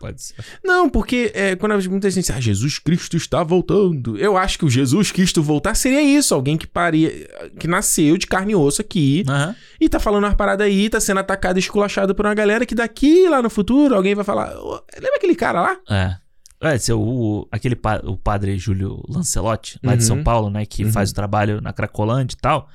[0.64, 4.16] Não, porque é, quando muita gente diz, ah, Jesus Cristo está voltando.
[4.18, 6.34] Eu acho que o Jesus Cristo voltar seria isso.
[6.34, 7.10] Alguém que paria,
[7.58, 9.54] que nasceu de carne e osso aqui Aham.
[9.80, 12.74] e tá falando umas paradas aí, tá sendo atacado e esculachado por uma galera que
[12.74, 14.56] daqui lá no futuro alguém vai falar.
[14.58, 15.76] "Ô, lembra aquele cara lá?
[15.90, 16.16] É.
[16.60, 20.08] É, seu, o, aquele pa- o padre Júlio Lancelotti, lá de Uhum.
[20.08, 20.66] São Paulo, né?
[20.66, 20.90] Que Uhum.
[20.90, 22.68] faz o trabalho na Cracolândia e tal.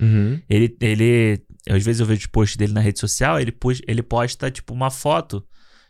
[0.50, 1.42] Ele, ele.
[1.68, 3.56] Às vezes eu vejo post dele na rede social, ele,
[3.88, 5.46] ele posta, tipo, uma foto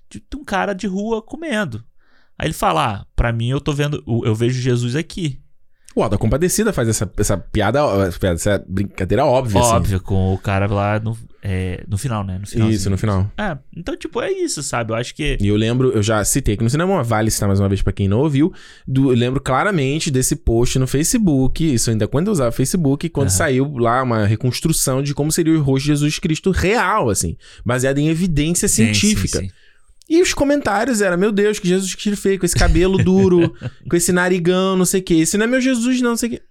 [0.10, 1.84] de, de um cara de rua comendo.
[2.38, 4.04] Aí ele fala: ah, pra mim eu tô vendo.
[4.24, 5.43] Eu vejo Jesus aqui.
[5.96, 7.80] O Alda Compadecida faz essa, essa piada,
[8.32, 9.70] essa brincadeira óbvia, assim.
[9.76, 12.40] Óbvio, com o cara lá no, é, no final, né?
[12.40, 12.70] No final.
[12.70, 13.30] Isso, no final.
[13.38, 14.92] É, então, tipo, é isso, sabe?
[14.92, 15.38] Eu acho que.
[15.40, 17.94] E eu lembro, eu já citei aqui no cinema, vale citar mais uma vez pra
[17.94, 18.52] quem não ouviu.
[18.88, 23.28] do- eu lembro claramente desse post no Facebook, isso ainda quando eu usava Facebook, quando
[23.28, 23.38] Aham.
[23.38, 28.00] saiu lá uma reconstrução de como seria o rosto de Jesus Cristo real, assim, baseado
[28.00, 29.40] em evidência Sim, científica.
[29.40, 29.54] sim, sim.
[30.10, 33.54] E os comentários eram, meu Deus, que Jesus Cristo fez com esse cabelo duro,
[33.90, 35.16] com esse narigão, não sei o quê.
[35.16, 36.42] Esse não é meu Jesus, não, não sei o quê.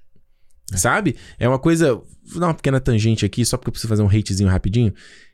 [0.74, 1.16] Sabe?
[1.38, 1.94] É uma coisa.
[2.24, 4.92] Vou dar uma pequena tangente aqui, só porque eu preciso fazer um hatezinho rapidinho.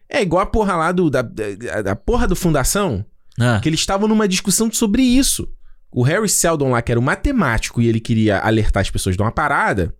[0.08, 1.08] É igual a porra lá do.
[1.08, 3.04] Da, da, da porra do Fundação,
[3.38, 5.48] Ah, que eles estavam numa discussão sobre isso.
[5.90, 9.22] O Harry Seldon lá, que era um matemático e ele queria alertar as pessoas de
[9.22, 9.94] uma parada,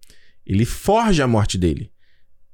[0.45, 1.91] ele forja a morte dele.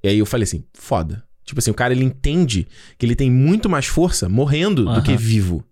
[0.03, 1.24] E aí eu falei assim, foda.
[1.45, 2.66] Tipo assim, o cara ele entende
[2.99, 5.03] que ele tem muito mais força morrendo do Aham.
[5.03, 5.65] que vivo.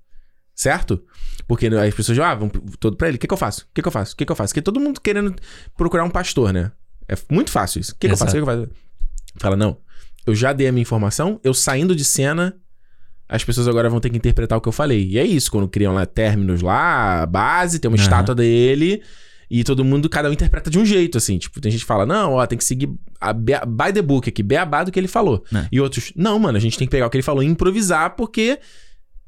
[0.55, 1.03] Certo?
[1.49, 3.63] Porque as pessoas ah, vão todo pra ele, o que, que eu faço?
[3.63, 4.15] O que, que eu faço?
[4.15, 4.53] O que, que eu faço?
[4.53, 5.35] Porque todo mundo querendo
[5.77, 6.71] procurar um pastor, né?
[7.09, 7.93] É muito fácil isso.
[7.93, 8.37] O que, que eu faço?
[8.37, 8.71] O que, que eu faço?
[9.39, 9.79] Fala, não.
[10.27, 12.55] Eu já dei a minha informação, eu saindo de cena,
[13.29, 15.09] as pessoas agora vão ter que interpretar o que eu falei.
[15.09, 18.03] E é isso, quando criam lá términos lá, base, tem uma Aham.
[18.05, 19.03] estátua dele,
[19.55, 21.37] e todo mundo, cada um interpreta de um jeito, assim.
[21.37, 24.43] Tipo, tem gente que fala, não, ó, tem que seguir a by the book aqui,
[24.43, 25.45] beabá do que ele falou.
[25.55, 25.69] É.
[25.71, 28.17] E outros, não, mano, a gente tem que pegar o que ele falou e improvisar,
[28.17, 28.59] porque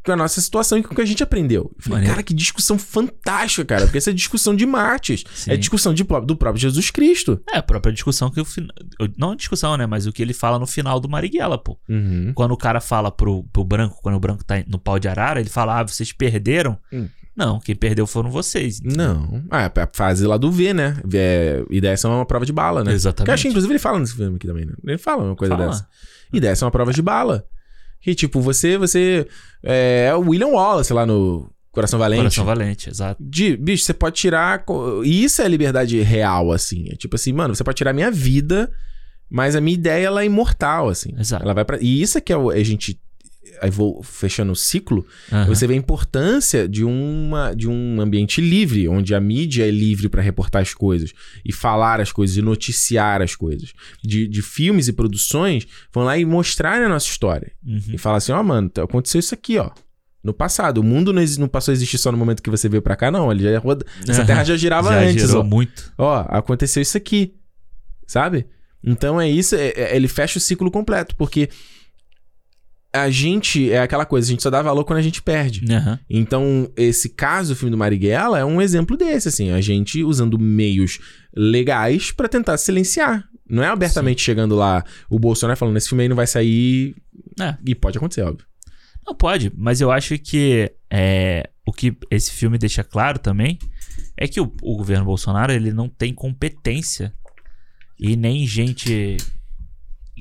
[0.02, 1.70] com a nossa situação e com o que a gente aprendeu.
[1.76, 5.24] Eu falei, cara, que discussão fantástica, cara, porque essa é discussão de Martes.
[5.34, 5.50] Sim.
[5.50, 7.38] É discussão de, do próprio Jesus Cristo.
[7.52, 8.74] É, a própria discussão que o final.
[9.18, 9.86] Não discussão, né?
[9.86, 11.78] Mas o que ele fala no final do Marighella, pô.
[11.86, 12.32] Uhum.
[12.34, 15.40] Quando o cara fala pro, pro branco, quando o branco tá no pau de arara,
[15.40, 16.78] ele fala: Ah, vocês perderam.
[16.90, 17.08] Hum.
[17.36, 18.80] Não, quem perdeu foram vocês.
[18.80, 19.42] Não.
[19.50, 20.96] Ah, é a fase lá do V, né?
[21.12, 22.92] É, ideias são uma prova de bala, né?
[22.92, 23.24] Exatamente.
[23.24, 24.72] Que eu acho que, inclusive, ele fala nesse filme aqui também, né?
[24.86, 25.68] Ele fala uma coisa Fala.
[25.68, 25.86] dessa.
[26.32, 27.44] Ideias são uma prova de bala.
[28.00, 29.26] Que tipo, você, você
[29.62, 32.20] é, é o William Wallace lá no Coração Valente.
[32.20, 33.20] Coração Valente, exato.
[33.20, 34.62] De, bicho, você pode tirar.
[35.02, 36.86] E isso é liberdade real, assim.
[36.90, 38.70] É tipo assim, mano, você pode tirar a minha vida,
[39.28, 41.14] mas a minha ideia ela é imortal, assim.
[41.18, 41.42] Exato.
[41.42, 43.00] Ela vai para E isso é que é o- a gente.
[43.60, 45.06] Aí vou fechando o ciclo.
[45.32, 45.46] Aham.
[45.46, 50.08] Você vê a importância de, uma, de um ambiente livre, onde a mídia é livre
[50.08, 51.12] para reportar as coisas
[51.44, 53.72] e falar as coisas e noticiar as coisas.
[54.02, 57.52] De, de filmes e produções vão lá e mostrarem a nossa história.
[57.66, 57.80] Uhum.
[57.94, 59.70] E falar assim: ó, mano, tá- aconteceu isso aqui, ó.
[60.22, 60.78] No passado.
[60.78, 63.10] O mundo não, não passou a existir só no momento que você veio pra cá,
[63.10, 63.30] não.
[63.30, 63.84] Ele já roda...
[64.08, 65.44] Essa terra já girava Já antes, girou ó.
[65.44, 65.92] muito.
[65.98, 67.34] Ó, aconteceu isso aqui.
[68.06, 68.46] Sabe?
[68.82, 71.48] Então é isso, é- é- ele fecha o ciclo completo, porque
[72.94, 75.64] a gente é aquela coisa, a gente só dá valor quando a gente perde.
[75.72, 75.98] Aham.
[76.08, 80.38] Então, esse caso, o filme do Marighella, é um exemplo desse, assim, a gente usando
[80.38, 81.00] meios
[81.36, 83.28] legais pra tentar silenciar.
[83.50, 86.94] Não é abertamente chegando lá o Bolsonaro falando, esse filme aí não vai sair.
[87.38, 87.56] É.
[87.66, 88.46] E pode acontecer, óbvio.
[89.04, 93.58] Não pode, mas eu acho que é, o que esse filme deixa claro também
[94.16, 97.12] é que o, o governo Bolsonaro ele não tem competência
[97.98, 99.16] e nem gente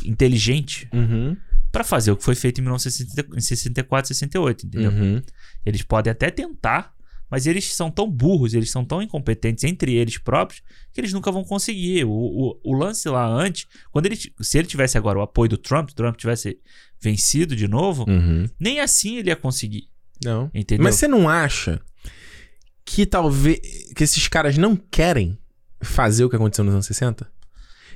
[0.03, 1.37] inteligente Uhum.
[1.73, 4.91] Pra fazer o que foi feito em 1964, 68, entendeu?
[4.91, 5.21] Uhum.
[5.65, 6.93] Eles podem até tentar,
[7.29, 10.61] mas eles são tão burros, eles são tão incompetentes entre eles próprios
[10.93, 12.05] que eles nunca vão conseguir.
[12.05, 15.57] O, o, o lance lá antes, quando ele, se ele tivesse agora o apoio do
[15.57, 16.59] Trump, Trump tivesse
[17.01, 18.47] vencido de novo, Uhum.
[18.59, 19.89] nem assim ele ia conseguir,
[20.23, 20.49] Não.
[20.53, 20.83] entendeu?
[20.83, 21.81] Mas você não acha
[22.85, 23.59] que talvez.
[23.95, 25.37] que esses caras não querem
[25.81, 27.27] fazer o que aconteceu nos anos 60?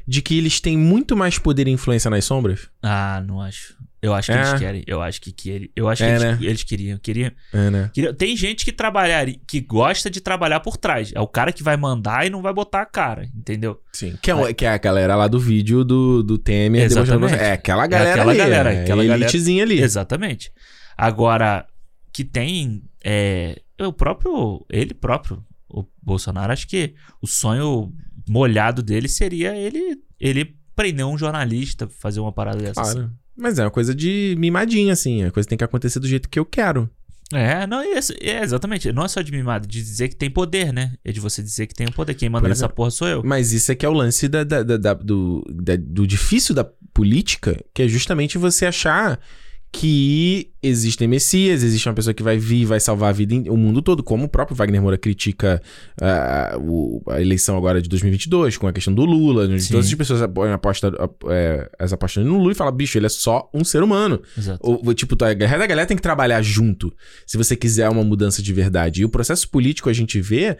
[0.07, 2.69] De que eles têm muito mais poder e influência nas sombras?
[2.81, 3.75] Ah, não acho.
[4.01, 4.41] Eu acho que É.
[4.47, 4.83] eles querem.
[4.87, 6.47] Eu acho que, que eu acho É, que eles, né?
[6.47, 7.91] eles queriam, queriam, É, né?
[7.93, 8.13] queriam.
[8.13, 11.11] Tem gente que trabalharia, que gosta de trabalhar por trás.
[11.15, 13.81] É o cara que vai mandar e não vai botar a cara, entendeu?
[13.91, 14.15] Sim.
[14.21, 16.83] Que é, o- que é a galera lá do vídeo do, do Temer.
[16.83, 17.33] Exatamente.
[17.33, 18.37] É aquela galera aquela ali.
[18.39, 19.23] galera, é aquela a galera.
[19.23, 19.81] elitezinha ali.
[19.81, 20.51] Exatamente.
[20.95, 21.65] Agora,
[22.13, 22.83] que tem.
[23.03, 24.65] É, o próprio.
[24.69, 27.91] Ele próprio, o Bolsonaro, acho que o sonho
[28.27, 32.81] molhado dele seria ele, ele prender um jornalista, fazer uma parada dessa.
[32.81, 32.93] assim.
[32.93, 33.11] Claro.
[33.35, 35.23] Mas é uma coisa de mimadinha, assim.
[35.23, 36.89] A coisa tem que acontecer do jeito que eu quero.
[37.33, 38.91] É, não, é, é, exatamente.
[38.93, 40.93] Não é só de mimado, de dizer que tem poder, né?
[41.03, 42.13] É de você dizer que tem o poder.
[42.15, 42.69] Quem manda Pois nessa é.
[42.69, 43.21] porra sou eu.
[43.23, 45.43] Mas isso é que é o lance da, da- da- do,
[45.81, 46.63] do difícil da
[46.93, 49.19] política, que é justamente você achar
[49.71, 53.49] que existem messias, existe uma pessoa que vai vir e vai salvar a vida, em-
[53.49, 55.61] o mundo todo, como o próprio Wagner Moura critica
[56.01, 59.71] ah, o- a eleição agora de 2022, com a questão do Lula, Sim.
[59.73, 60.91] todas as pessoas apoiam aposta,
[61.29, 64.21] é, as apostas no Lula e falam, bicho, ele é só um ser humano.
[64.37, 64.59] Exato.
[64.63, 66.91] Ou, tipo, a galera, a galera tem que trabalhar junto
[67.25, 69.01] se você quiser uma mudança de verdade.
[69.01, 70.57] E o processo político a gente vê.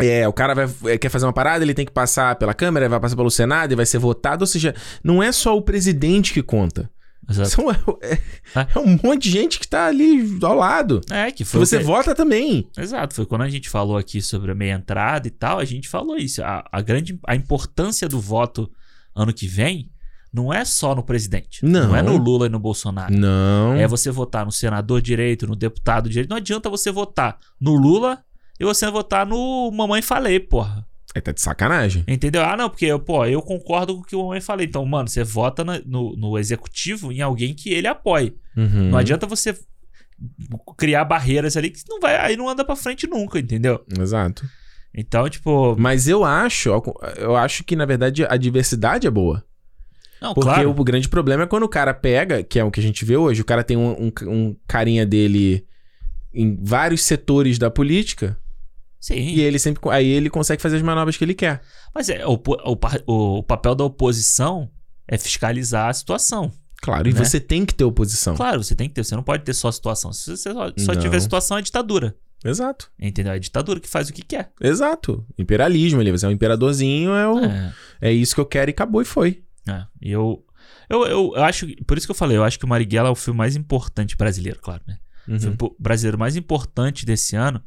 [0.00, 2.88] É, o cara vai, é, quer fazer uma parada, ele tem que passar pela Câmara,
[2.88, 4.42] vai passar pelo Senado e vai ser votado.
[4.42, 4.74] Ou seja,
[5.04, 6.88] não é só o presidente que conta.
[7.28, 7.50] Exato.
[7.50, 8.18] São, é, é-
[8.54, 8.66] É.
[8.74, 11.00] é um monte de gente que tá ali ao lado.
[11.10, 11.60] É, que foi.
[11.60, 12.68] você que- vota também.
[12.76, 15.88] Exato, foi quando a gente falou aqui sobre a meia entrada e tal, a gente
[15.88, 16.42] falou isso.
[16.42, 18.70] A, a grande a importância do voto
[19.14, 19.90] ano que vem
[20.32, 21.64] não é só no presidente.
[21.64, 21.94] Não.
[21.94, 23.14] é no Lula e no Bolsonaro.
[23.14, 23.74] Não.
[23.74, 26.30] É você votar no senador direito, no deputado direito.
[26.30, 28.18] Não adianta você votar no Lula
[28.58, 30.86] e você votar no Mamãe Falei, porra.
[31.14, 32.04] Aí tá de sacanagem.
[32.08, 32.42] Entendeu?
[32.42, 34.66] Ah, não, porque, pô, eu concordo com o que o Mamãe Falei.
[34.66, 38.34] Então, mano, você vota na- no, no executivo em alguém que ele apoie.
[38.56, 38.90] Uhum.
[38.90, 39.54] Não adianta você
[40.78, 43.84] criar barreiras ali que não vai, aí não anda pra frente nunca, entendeu?
[44.00, 44.46] Exato.
[44.94, 46.70] Então, tipo, Mas eu acho,
[47.16, 49.42] eu acho que na verdade a diversidade é boa.
[50.20, 50.70] não, Porque claro.
[50.70, 53.16] o grande problema é quando o cara pega, que é o que a gente vê
[53.16, 55.66] hoje, o cara tem um, um, um carinha dele
[56.32, 58.38] em vários setores da política
[59.02, 59.14] Sim.
[59.16, 61.60] e ele sempre aí ele consegue fazer as manobras que ele quer.
[61.92, 64.70] Mas é, o, o, o, o papel da oposição
[65.08, 66.52] é fiscalizar a situação.
[66.80, 67.24] Claro, e Né?
[67.24, 68.34] você tem que ter oposição.
[68.36, 70.12] Claro, você tem que ter, você não pode ter só a situação.
[70.12, 72.14] Se você só, só tiver situação, é ditadura.
[72.44, 72.90] Exato.
[72.98, 73.32] Entendeu?
[73.32, 74.52] É ditadura que faz o que quer.
[74.60, 75.24] Exato.
[75.38, 77.72] Imperialismo ali, você é um imperadorzinho, é, o, é.
[78.00, 79.42] É, isso que eu quero e acabou e foi.
[79.68, 79.84] é.
[80.00, 80.44] E eu,
[80.90, 81.66] eu, eu, eu acho.
[81.86, 84.16] Por isso que eu falei, eu acho que o Marighella é o filme mais importante
[84.16, 84.98] brasileiro, claro, né?
[85.28, 85.38] O Uhum.
[85.40, 87.62] filme po- brasileiro mais importante desse ano.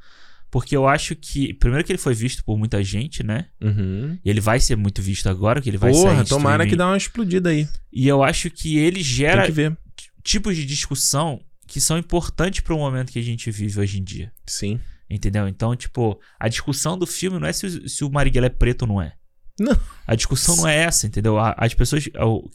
[0.55, 1.53] Porque eu acho que.
[1.55, 3.47] Primeiro que ele foi visto por muita gente, né?
[3.61, 4.17] Uhum.
[4.23, 6.01] E ele vai ser muito visto agora, que ele vai sair.
[6.01, 6.69] Porra, em tomara streaming.
[6.69, 7.67] que dá uma explodida aí.
[7.91, 9.77] E eu acho que ele gera Tem que ver.
[10.23, 14.03] tipos de discussão que são importantes para o momento que a gente vive hoje em
[14.05, 14.31] dia.
[14.47, 14.79] Sim.
[15.09, 15.45] Entendeu?
[15.45, 18.83] Então, tipo, a discussão do filme não é se, o- se o Marighella é preto
[18.83, 19.11] ou não é.
[19.59, 19.77] Não.
[20.07, 21.35] A discussão não é essa, entendeu?
[21.37, 22.05] As pessoas.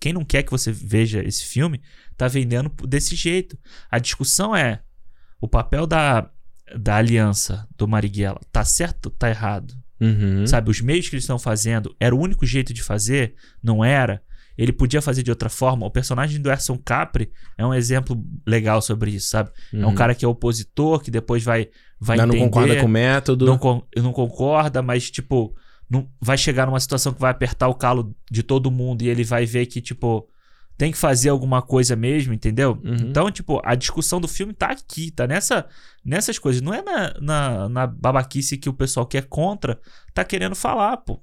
[0.00, 1.82] Quem não quer que você veja esse filme
[2.16, 3.58] tá vendendo desse jeito.
[3.90, 4.80] A discussão é
[5.38, 6.30] o papel da,
[6.78, 8.40] da aliança do Marighella.
[8.52, 9.74] Tá certo tá errado?
[10.00, 10.46] Uhum.
[10.46, 13.34] Sabe, os meios que eles estão fazendo, era o único jeito de fazer?
[13.62, 14.22] Não era?
[14.58, 15.86] ele podia fazer de outra forma.
[15.86, 19.50] O personagem do Erson Capri é um exemplo legal sobre isso, sabe?
[19.72, 21.68] É um cara que é opositor, que depois vai,
[21.98, 22.40] vai Ainda entender...
[22.44, 23.46] não concorda com o método.
[23.46, 25.56] não, con- não concorda, mas, tipo,
[25.88, 29.24] não, vai chegar numa situação que vai apertar o calo de todo mundo e ele
[29.24, 30.28] vai ver que, tipo,
[30.80, 32.78] tem que fazer alguma coisa mesmo, entendeu?
[32.82, 32.96] Uhum.
[33.10, 35.66] Então, tipo, a discussão do filme tá aqui, tá nessa,
[36.02, 36.62] nessas coisas.
[36.62, 39.78] Não é na, na, na babaquice que o pessoal que é contra
[40.14, 41.20] tá querendo falar, pô.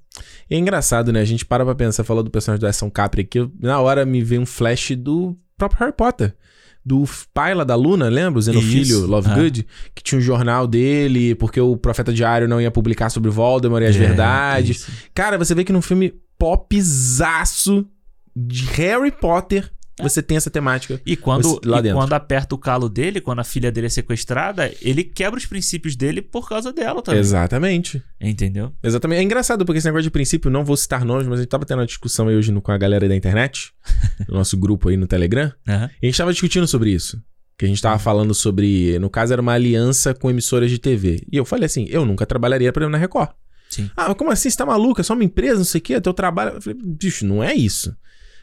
[0.48, 1.22] É engraçado, né?
[1.22, 4.24] A gente para pra pensar, falou do personagem do Erson Capri aqui, na hora me
[4.24, 6.36] veio um flash do próprio Harry Potter.
[6.86, 7.04] Do
[7.34, 8.38] pai lá da Luna, lembra?
[8.38, 9.66] O Zenofilho Lovegood?
[9.96, 13.88] Que tinha um jornal dele, porque o Profeta Diário não ia publicar sobre Voldemort e
[13.88, 14.78] as É, verdades.
[14.82, 14.92] isso.
[15.16, 17.84] Cara, você vê que num filme popzaço
[18.46, 21.02] de Harry Potter, você tem essa temática.
[21.06, 21.98] E quando, Lá e dentro.
[21.98, 25.96] quando aperta o calo dele, quando a filha dele é sequestrada, ele quebra os princípios
[25.96, 27.20] dele por causa dela também.
[27.20, 28.04] Exatamente.
[28.22, 28.72] Entendeu?
[28.84, 29.20] Exatamente.
[29.20, 31.66] É engraçado, porque esse negócio de princípio, não vou citar nomes, mas a gente tava
[31.66, 33.72] tendo uma discussão aí hoje no- com a galera da internet,
[34.30, 35.90] no nosso grupo aí no Telegram, Aham.
[36.02, 37.20] e a gente tava discutindo sobre isso.
[37.58, 39.00] Que a gente tava falando sobre.
[39.00, 41.24] No caso, era uma aliança com emissoras de TV.
[41.32, 43.32] E eu falei assim: eu nunca trabalharia, exemplo, na Record.
[43.68, 43.90] Sim.
[43.98, 44.48] Ah, mas como assim?
[44.48, 45.02] Você tá maluco?
[45.02, 46.52] É só uma empresa, não sei o quê, é teu trabalho.
[46.58, 47.96] Eu falei, bicho, não é isso.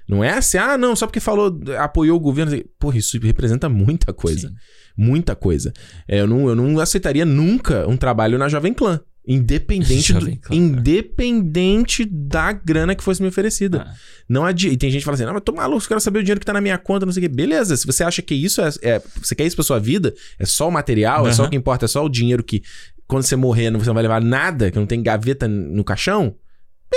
[0.08, 2.62] Não é assim, ah, não, só porque falou, apoiou o governo.
[2.78, 4.48] Porra, isso representa muita coisa.
[4.48, 4.54] Sim.
[4.96, 5.72] Muita coisa.
[6.06, 9.00] É, eu, não, eu não aceitaria nunca um trabalho na Jovem Clã.
[9.26, 10.54] Independente, do- Jovem Clã.
[10.54, 13.86] independente da grana que fosse me oferecida.
[13.88, 13.94] Ah.
[14.28, 14.68] Não adi...
[14.68, 16.40] E tem gente que fala assim: não, mas tô maluco, eu quero saber o dinheiro
[16.40, 17.34] que tá na minha conta, não sei o quê.
[17.34, 18.68] Beleza, se você acha que isso é.
[18.82, 21.56] é- você quer isso pra sua vida, é só o material, é só o que
[21.56, 22.62] importa, é só o dinheiro que
[23.06, 26.34] quando você morrer não- você não vai levar nada, que não tem gaveta no caixão.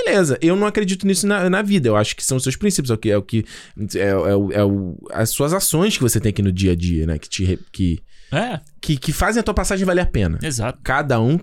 [0.03, 1.87] Beleza, eu não acredito nisso na, na vida.
[1.89, 3.09] Eu acho que são os seus princípios, é o que.
[3.11, 3.45] É o que
[3.95, 6.75] é, é o- é o- as suas ações que você tem aqui no dia a
[6.75, 7.17] dia, né?
[7.17, 7.99] Que, te, que,
[8.31, 10.39] É, que, que fazem a tua passagem valer a pena.
[10.43, 10.79] exato.
[10.83, 11.39] Cada um.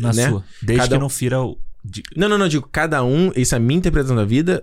[0.00, 0.28] Na né?
[0.28, 0.44] sua.
[0.62, 1.58] Desde Cada que um- não fira o.
[2.16, 4.62] Não, não, não, digo, cada um, isso é a minha interpretação da vida.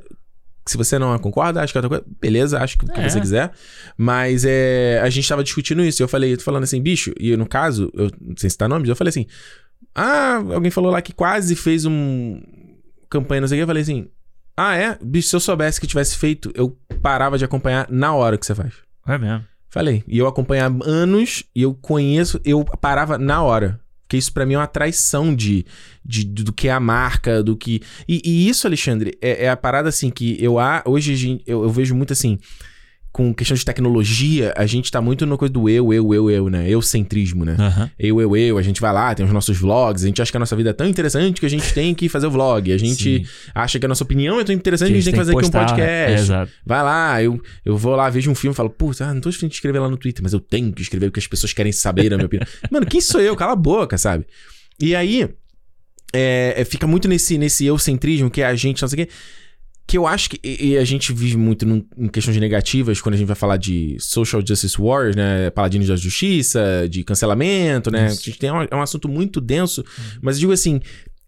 [0.66, 3.10] Se você não concorda, acho que é outra coisa, beleza, acho que o que É.
[3.10, 3.52] você quiser.
[3.98, 6.02] Mas é, a gente tava discutindo isso.
[6.02, 8.70] E eu falei, eu tô falando assim, bicho, e no caso, eu não sei citar
[8.70, 9.26] nomes, eu falei assim:
[9.94, 12.42] Ah, alguém falou lá que quase fez um
[13.12, 13.64] campanha, não sei o que.
[13.64, 14.08] Eu falei assim:
[14.58, 14.98] Ah, é?
[15.00, 18.56] Bicho, se eu soubesse que tivesse feito, eu parava de acompanhar na hora que você
[18.56, 18.74] faz.
[19.06, 19.46] É mesmo.
[19.70, 20.04] Falei.
[20.08, 23.80] E eu acompanho há anos e eu conheço, eu parava na hora.
[24.02, 25.66] Porque isso pra mim é uma traição de,
[26.04, 27.82] de, do que é a marca, do que.
[28.06, 30.84] E, e isso, Alexandre, é, é a parada assim que eu há.
[30.86, 32.38] Hoje eu, eu vejo muito assim.
[33.12, 36.50] Com questão de tecnologia, a gente tá muito na coisa do eu, eu, eu, eu,
[36.50, 36.70] né?
[36.70, 37.58] Eucentrismo, né?
[37.60, 37.92] Aham.
[38.00, 40.38] Eu, eu, eu, a gente vai lá, tem os nossos vlogs, a gente acha que
[40.38, 42.72] a nossa vida é tão interessante que a gente tem que fazer o vlog.
[42.72, 43.26] A gente Sim.
[43.54, 45.40] acha que a nossa opinião é tão interessante que a gente tem que fazer aqui
[45.40, 46.12] um postar, podcast.
[46.12, 46.52] É, exato.
[46.66, 49.28] Vai lá, eu, eu vou lá, vejo um filme e falo, putz, ah, não tô
[49.28, 51.52] afim de escrever lá no Twitter, mas eu tenho que escrever o que as pessoas
[51.52, 52.48] querem saber, na minha opinião.
[52.72, 53.36] Mano, quem sou eu?
[53.36, 54.26] Cala a boca, sabe?
[54.80, 55.30] E aí,
[56.14, 59.14] é, é, fica muito nesse, nesse eucentrismo, que é a gente, não sei o quê.
[59.92, 63.18] Que eu acho que e, a gente vive muito num- em questões negativas quando a
[63.18, 65.50] gente vai falar de social justice wars, né?
[65.50, 68.08] Paladinos da justiça, de cancelamento, né?
[68.08, 68.22] Isso.
[68.22, 69.84] A gente tem um, é um assunto muito denso,
[70.22, 70.80] mas eu digo assim,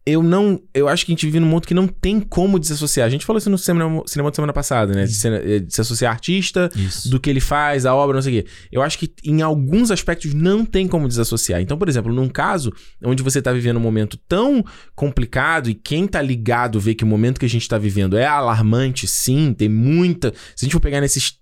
[0.06, 0.62] eu não.
[0.74, 3.08] Eu acho que a gente vive num mundo que não tem como desassociar.
[3.08, 5.06] A gente falou isso no cinema, cinema da semana passada, né?
[5.06, 7.10] De, se- eh, de se associar artista Isso.
[7.10, 8.50] do que ele faz, a obra, não sei o quê.
[8.72, 11.62] Eu acho que em alguns aspectos não tem como desassociar.
[11.62, 12.72] Então, por exemplo, num caso
[13.04, 14.64] onde você tá vivendo um momento tão
[14.94, 18.26] complicado e quem tá ligado vê que o momento que a gente tá vivendo é
[18.26, 20.34] alarmante, sim, tem muita.
[20.56, 21.38] Se a gente for pegar nesses.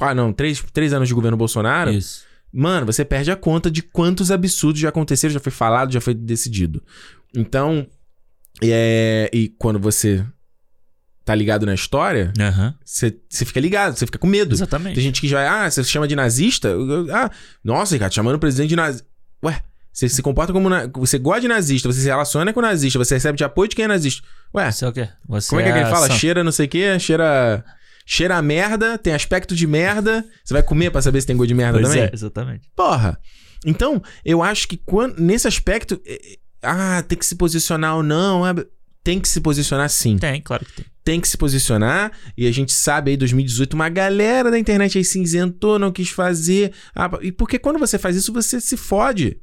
[0.00, 2.24] Ah, não, três, três anos de governo Bolsonaro, Isso.
[2.52, 6.14] Mano, você perde a conta de quantos absurdos já aconteceram, já foi falado, já foi
[6.14, 6.82] decidido.
[7.34, 7.86] Então,
[8.62, 10.24] é, e quando você
[11.24, 12.32] tá ligado na história,
[12.84, 14.54] você, você fica ligado, você fica com medo.
[14.54, 14.94] Exatamente.
[14.94, 16.74] Tem gente que já, ah, você se chama de nazista?
[17.12, 17.30] Ah,
[17.62, 19.06] nossa, Ricardo, chamando o presidente de nazista.
[19.44, 19.62] Ué,
[19.92, 20.68] você se comporta como.
[20.68, 23.76] na- Você gosta de nazista, você se relaciona com nazista, você recebe de apoio de
[23.76, 24.26] quem é nazista.
[24.54, 25.08] Ué, Você é o quê?
[25.28, 26.06] Você como é que, é que ele fala?
[26.06, 27.64] a- Cheira não sei o quê, cheira.
[28.12, 30.24] Cheira a merda, tem aspecto de merda.
[30.44, 32.02] Você vai comer pra saber se tem gosto de merda Pois também?
[32.06, 32.68] é, exatamente.
[32.74, 33.16] Porra.
[33.64, 36.00] Então, eu acho que quando, nesse aspecto.
[36.04, 38.44] eh, eh, Ah, tem que se posicionar ou não.
[38.44, 38.52] ah,
[39.04, 40.18] Tem que se posicionar sim.
[40.18, 40.84] Tem, claro que tem.
[41.04, 42.10] Tem que se posicionar.
[42.36, 46.72] E a gente sabe aí, 2018, uma galera da internet aí cinzentou, não quis fazer.
[46.96, 49.38] Ah, e porque quando você faz isso, você se fode.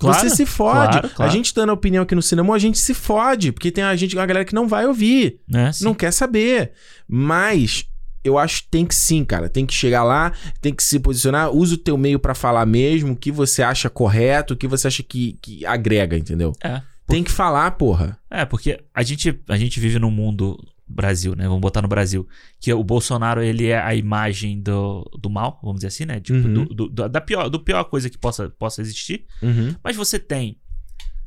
[0.00, 0.92] Claro, você se fode.
[0.92, 1.30] claro, claro.
[1.30, 3.52] A gente dando opinião aqui no cinema, a gente se fode.
[3.52, 5.40] Porque tem a gente, uma galera que não vai ouvir?
[5.74, 5.84] Sim.
[5.84, 6.72] não quer saber.
[7.06, 7.84] Mas
[8.28, 9.48] eu acho que tem que sim, cara.
[9.48, 11.50] Tem que chegar lá, tem que se posicionar.
[11.50, 14.86] Usa o teu meio pra falar mesmo o que você acha correto, o que você
[14.88, 16.52] acha que, que agrega, entendeu?
[16.62, 16.80] É.
[17.06, 18.18] Tem que falar, porra.
[18.30, 21.44] É, porque a gente, a gente vive num mundo Brasil, né?
[21.44, 22.26] Vamos botar no Brasil.
[22.60, 26.20] Que o Bolsonaro, ele é a imagem do, do mal, vamos dizer assim, né?
[26.20, 26.64] Tipo, Uhum.
[26.64, 29.24] do, do- da- da pior, do pior coisa que possa, possa existir.
[29.42, 29.74] Uhum.
[29.82, 30.58] Mas você tem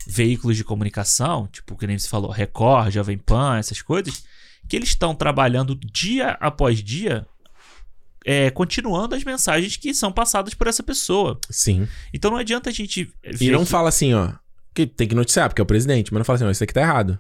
[0.08, 4.24] veículos de comunicação, tipo, que nem você falou, Record, Jovem Pan, essas coisas,
[4.72, 7.28] que eles estão trabalhando dia após dia,
[8.26, 11.38] é, continuando as mensagens que são passadas por essa pessoa.
[11.50, 11.90] Sim.
[12.14, 13.14] Então não adianta a gente.
[13.42, 14.32] E não que- fala assim, ó.
[14.74, 16.74] Que tem que noticiar, porque é o presidente, mas não fala assim, ó, isso aqui
[16.74, 17.20] tá errado.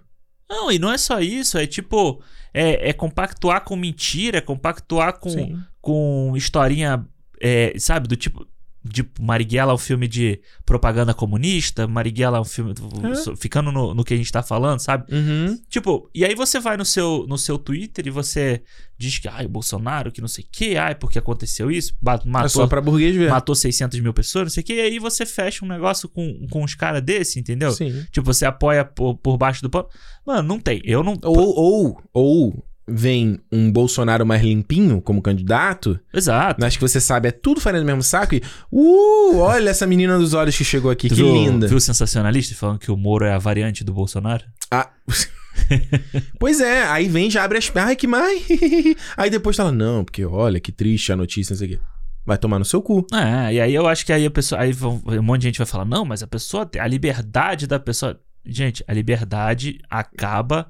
[0.49, 2.23] Não, e não é só isso, é tipo.
[2.53, 5.59] É, é compactuar com mentira, é compactuar com, Sim.
[5.81, 7.05] com historinha,
[7.41, 8.47] é, sabe, do tipo.
[8.83, 12.73] De Marighella é um filme de propaganda comunista, Marighella é um filme.
[12.73, 13.35] É.
[13.35, 15.13] Ficando no, no que a gente tá falando, sabe?
[15.13, 15.59] Uhum.
[15.69, 18.63] Tipo, e aí você vai no seu, no seu Twitter e você
[18.97, 22.19] diz que, ai, o Bolsonaro, que não sei o que, ai, porque aconteceu isso, É
[22.25, 23.29] matou, só pra burguês ver.
[23.29, 26.47] matou 600 mil pessoas, não sei o que, e aí você fecha um negócio com,
[26.49, 27.71] com uns caras desse, entendeu?
[27.71, 28.05] Sim.
[28.11, 29.87] Tipo, você apoia por, por baixo do pano.
[30.25, 30.81] Mano, não tem.
[30.83, 31.17] Eu não.
[31.23, 36.59] Ou, ou, ou vem um Bolsonaro mais limpinho como candidato, Exato.
[36.59, 38.41] mas que você sabe é tudo farinha do mesmo saco e.
[38.71, 41.67] Uh, olha essa menina dos olhos que chegou aqui, Tu que viu, linda.
[41.67, 44.43] Viu o sensacionalista falando que o Moro é a variante do Bolsonaro?
[44.69, 44.89] Ah.
[46.39, 47.71] pois é, aí vem já abre as.
[47.75, 48.41] Ai, que mais?
[49.15, 51.79] aí depois fala, não, porque olha que triste a notícia, não sei o quê.
[52.25, 53.05] Vai tomar no seu cu.
[53.13, 54.61] É, e aí eu acho que aí a pessoa.
[54.61, 54.71] Aí
[55.19, 56.65] um monte de gente vai falar, não, mas a pessoa.
[56.65, 58.19] tem- A liberdade da pessoa.
[58.45, 60.67] Gente, a liberdade acaba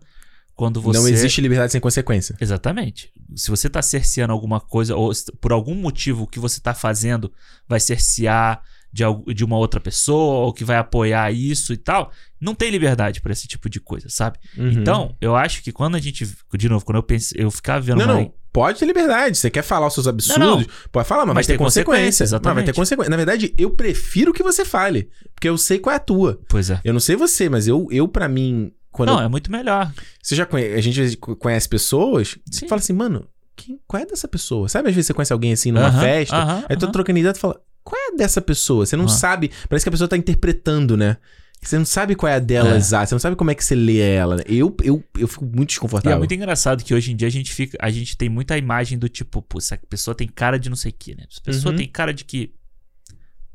[0.61, 0.99] quando você.
[0.99, 2.35] Não existe liberdade sem consequência.
[2.39, 3.11] Exatamente.
[3.35, 5.11] Se você tá cerceando alguma coisa, ou
[5.41, 7.33] por algum motivo o que você tá fazendo
[7.67, 8.61] vai cercear
[8.93, 13.21] de, de uma outra pessoa, ou que vai apoiar isso e tal, não tem liberdade
[13.21, 14.37] pra esse tipo de coisa, sabe?
[14.55, 14.69] Uhum.
[14.69, 16.29] Então, eu acho que quando a gente.
[16.53, 17.97] De novo, quando eu pensei, eu ficava vendo.
[17.97, 18.33] Não, uma- não.
[18.53, 19.35] Pode ter liberdade.
[19.37, 20.37] Você quer falar os seus absurdos?
[20.45, 20.65] Não, não.
[20.91, 22.39] Pode falar, mas, Mas vai ter tem consequência, consequência.
[22.43, 23.09] Mas vai ter consequência.
[23.09, 25.09] Na verdade, eu prefiro que você fale.
[25.33, 26.39] Porque eu sei qual é a tua.
[26.47, 26.79] Pois é.
[26.83, 29.91] Eu não sei você, mas eu, eu para mim, quando Não, eu- é muito melhor.
[30.21, 32.67] você já conhece, a gente conhece pessoas, Sim.
[32.67, 34.67] fala assim, mano, quem, qual é dessa pessoa?
[34.69, 36.91] Sabe às vezes você conhece alguém assim numa Aham, festa, aham, aí tu aham.
[36.91, 38.85] trocando ideia, tu fala, qual é a dessa pessoa?
[38.85, 39.13] Você não Aham.
[39.13, 41.17] sabe, parece que a pessoa tá interpretando, né?
[41.63, 42.75] Você não sabe qual é a dela É.
[42.77, 44.37] exata, você não sabe como é que você lê ela.
[44.47, 46.17] Eu, eu, eu fico muito E é desconfortável.
[46.17, 47.77] muito engraçado que hoje em dia a gente fica.
[47.79, 50.89] A gente tem muita imagem do tipo, pô, essa pessoa tem cara de não sei
[50.89, 51.23] o que, né?
[51.31, 51.77] Essa pessoa Uhum.
[51.77, 52.51] tem cara de que.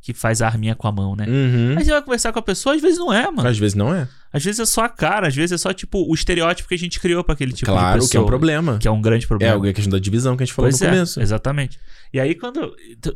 [0.06, 1.26] Que faz a arminha com a mão, né?
[1.26, 1.74] Uhum.
[1.76, 3.48] Aí você vai conversar com a pessoa, às vezes não é, mano.
[3.48, 4.06] Às vezes não é.
[4.32, 6.78] Às vezes é só a cara, às vezes é só, tipo, o estereótipo que a
[6.78, 8.10] gente criou pra aquele tipo de claro, pessoa.
[8.10, 8.78] que é um problema.
[8.78, 9.68] Que é um grande É problema.
[9.68, 11.20] a questão da divisão que a gente falou Pois no é, começo.
[11.20, 11.80] exatamente.
[12.12, 12.72] E aí, quando.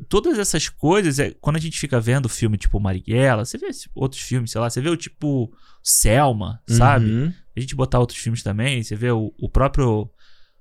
[0.08, 4.20] Todas essas coisas, é, quando a gente fica vendo filme tipo Marighella, você vê outros
[4.20, 5.52] filmes, sei lá, você vê o tipo
[5.82, 7.06] Selma, sabe?
[7.06, 7.32] Uhum.
[7.56, 10.10] A gente botar outros filmes também, você vê o, o próprio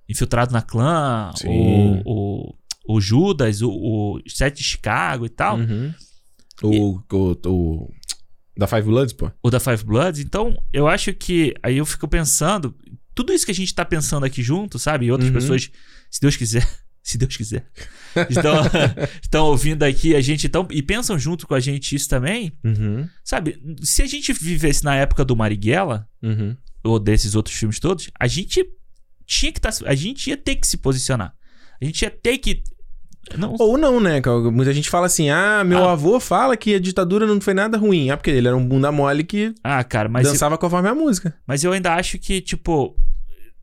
[0.07, 2.55] Infiltrado na Clã, o, o,
[2.95, 5.93] o Judas, o, o Sete de Chicago e tal, Uhum.
[6.63, 7.93] O, o, o-
[8.57, 9.31] Da Five Bloods, pô.
[9.43, 10.19] o da Five Bloods.
[10.21, 11.53] Então, eu acho que.
[11.63, 12.75] Aí eu fico pensando.
[13.15, 15.05] Tudo isso que a gente tá pensando aqui junto, sabe?
[15.07, 15.35] E outras Uhum.
[15.35, 15.69] pessoas,
[16.09, 16.67] se Deus quiser.
[17.01, 17.65] Se Deus quiser.
[18.29, 18.53] Estão,
[19.23, 22.51] estão ouvindo aqui a gente então, e pensam junto com a gente isso também.
[22.63, 23.07] Uhum.
[23.23, 23.57] Sabe?
[23.81, 26.55] Se a gente vivesse na época do Marighella, Uhum.
[26.83, 28.63] ou desses outros filmes todos, a gente
[29.25, 29.73] tinha que estar.
[29.89, 31.33] a gente ia ter que se posicionar.
[31.81, 32.61] A gente ia ter que.
[33.37, 34.21] Não, Ou não, né?
[34.51, 35.91] Muita gente fala assim: ah, meu Ah.
[35.91, 38.09] avô fala que a ditadura não foi nada ruim.
[38.09, 41.35] Ah, porque ele era um bunda mole que ah, cara, mas, dançava conforme a música.
[41.45, 42.95] mas eu ainda acho que, tipo,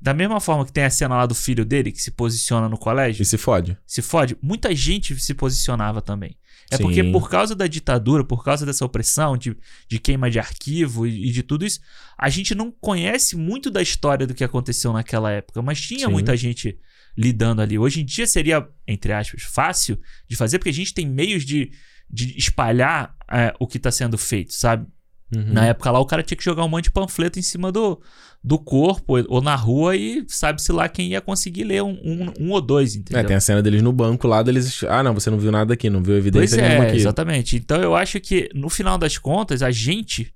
[0.00, 2.78] da mesma forma que tem a cena lá do filho dele que se posiciona no
[2.78, 3.76] colégio, E se fode.
[3.86, 6.36] se fode, muita gente se posicionava também.
[6.70, 6.82] É Sim.
[6.82, 9.56] porque por causa da ditadura, por causa dessa opressão, de,
[9.88, 11.80] de queima de arquivo e, e de tudo isso,
[12.18, 16.12] a gente não conhece muito da história do que aconteceu naquela época, mas tinha Sim.
[16.12, 16.76] muita gente
[17.16, 17.78] lidando ali.
[17.78, 19.98] Hoje em dia seria, entre aspas, fácil
[20.28, 21.70] de fazer, porque a gente tem meios de,
[22.10, 24.86] de espalhar é, o que está sendo feito, sabe?
[25.34, 25.52] Uhum.
[25.52, 28.00] Na época lá, o cara tinha que jogar um monte de panfleto em cima do,
[28.44, 32.50] do corpo ou na rua e sabe-se lá quem ia conseguir ler um, um, um
[32.52, 33.20] ou dois, entendeu?
[33.20, 34.84] É, tem a cena deles no banco lá, deles.
[34.84, 36.96] Ah, não, você não viu nada aqui, não viu Pois evidência nenhuma é, aqui.
[36.96, 37.56] exatamente.
[37.56, 40.32] Então eu acho que, no final das contas, a gente,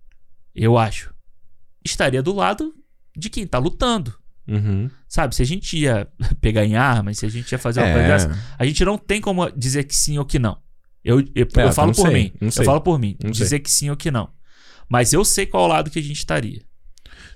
[0.54, 1.14] eu acho,
[1.84, 2.74] estaria do lado
[3.16, 4.14] de quem tá lutando.
[4.48, 4.90] Uhum.
[5.08, 6.08] Sabe, se a gente ia
[6.40, 8.98] pegar em armas, se a gente ia fazer uma coisa É, dessa, a gente não
[8.98, 10.58] tem como dizer que sim ou que não.
[11.04, 12.32] Eu, eu, É, eu falo por sei, mim.
[12.40, 12.64] Eu sei.
[12.64, 13.16] falo por mim.
[13.22, 14.28] Não dizer que sim ou que não.
[14.88, 16.62] Mas eu sei qual lado que a gente estaria.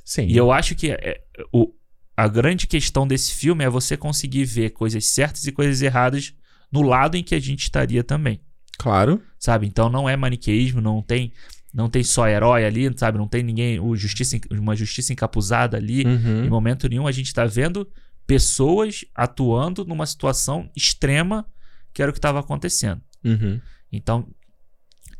[0.04, 0.26] Sim.
[0.26, 1.20] E eu acho que é-
[1.52, 1.72] o,
[2.16, 6.34] a grande questão desse filme é você conseguir ver coisas certas e coisas erradas
[6.70, 8.40] no lado em que a gente estaria também.
[8.76, 9.22] Claro.
[9.38, 9.66] sabe?
[9.68, 11.32] Então não é maniqueísmo, não tem
[11.74, 13.18] não tem só herói ali, sabe?
[13.18, 16.02] Não tem ninguém, o justiça, uma justiça encapuzada ali.
[16.02, 16.48] Em Uhum.
[16.48, 17.86] momento nenhum a gente tá vendo
[18.26, 21.44] pessoas atuando numa situação extrema
[21.92, 23.02] que era o que estava acontecendo.
[23.24, 23.60] Uhum.
[23.92, 24.26] Então,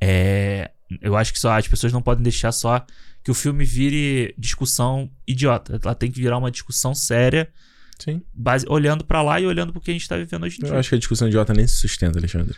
[0.00, 0.70] é,
[1.00, 2.84] eu acho que só as pessoas não podem deixar só
[3.22, 5.80] que o filme vire discussão idiota.
[5.82, 7.48] Ela tem que virar uma discussão séria,
[7.98, 8.20] Sim.
[8.34, 10.70] base, olhando pra lá e olhando pro que a gente tá vivendo hoje em Eu
[10.70, 10.78] dia.
[10.78, 12.54] acho que a discussão idiota nem se sustenta, Alexandre.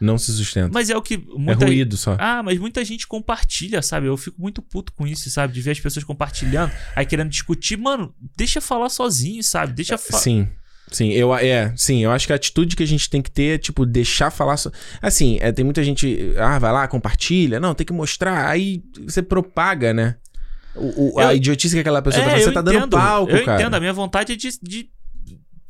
[0.00, 0.70] Não se sustenta.
[0.72, 2.16] Mas é o que é muita ruído só.
[2.18, 4.06] Ah, mas muita gente compartilha, sabe?
[4.06, 5.52] Eu fico muito puto com isso, sabe?
[5.52, 7.76] De ver as pessoas compartilhando, aí querendo discutir.
[7.76, 9.72] Mano, deixa falar sozinho, sabe?
[9.74, 10.22] Deixa falar.
[10.22, 10.48] Sim.
[10.90, 13.54] Sim, eu, é, sim, eu acho que a atitude que a gente tem que ter
[13.54, 14.56] é, tipo, deixar falar.
[14.56, 14.72] So...
[15.00, 16.32] Assim, é, tem muita gente.
[16.36, 17.60] Ah, vai lá, compartilha.
[17.60, 18.48] Não, tem que mostrar.
[18.48, 20.16] Aí você propaga, né?
[20.74, 22.42] O, o- a Eu- idiotice que aquela pessoa É, tá fazendo.
[22.46, 23.60] eu Você tá dando entendo, palco, Eu cara.
[23.60, 24.88] entendo, a minha vontade é de, de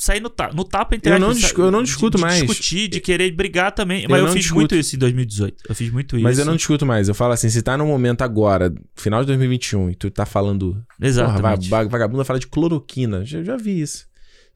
[0.03, 2.41] sair no, ta no tapa entre Eu não eu não De- discuto de, mais.
[2.43, 4.03] discutir, de querer brigar também.
[4.05, 4.61] Eu Mas eu, fiz discuto.
[4.61, 5.65] muito isso em 2018.
[5.69, 6.23] Eu fiz muito isso.
[6.23, 7.09] Mas eu não discuto mais.
[7.09, 10.73] Eu falo assim, se tá no momento agora, final de 2021, e tu tá falando.
[10.73, 11.69] Porra, Exatamente.
[11.69, 13.25] va- va- vagabunda fala de cloroquina.
[13.25, 14.09] Já, já vi isso.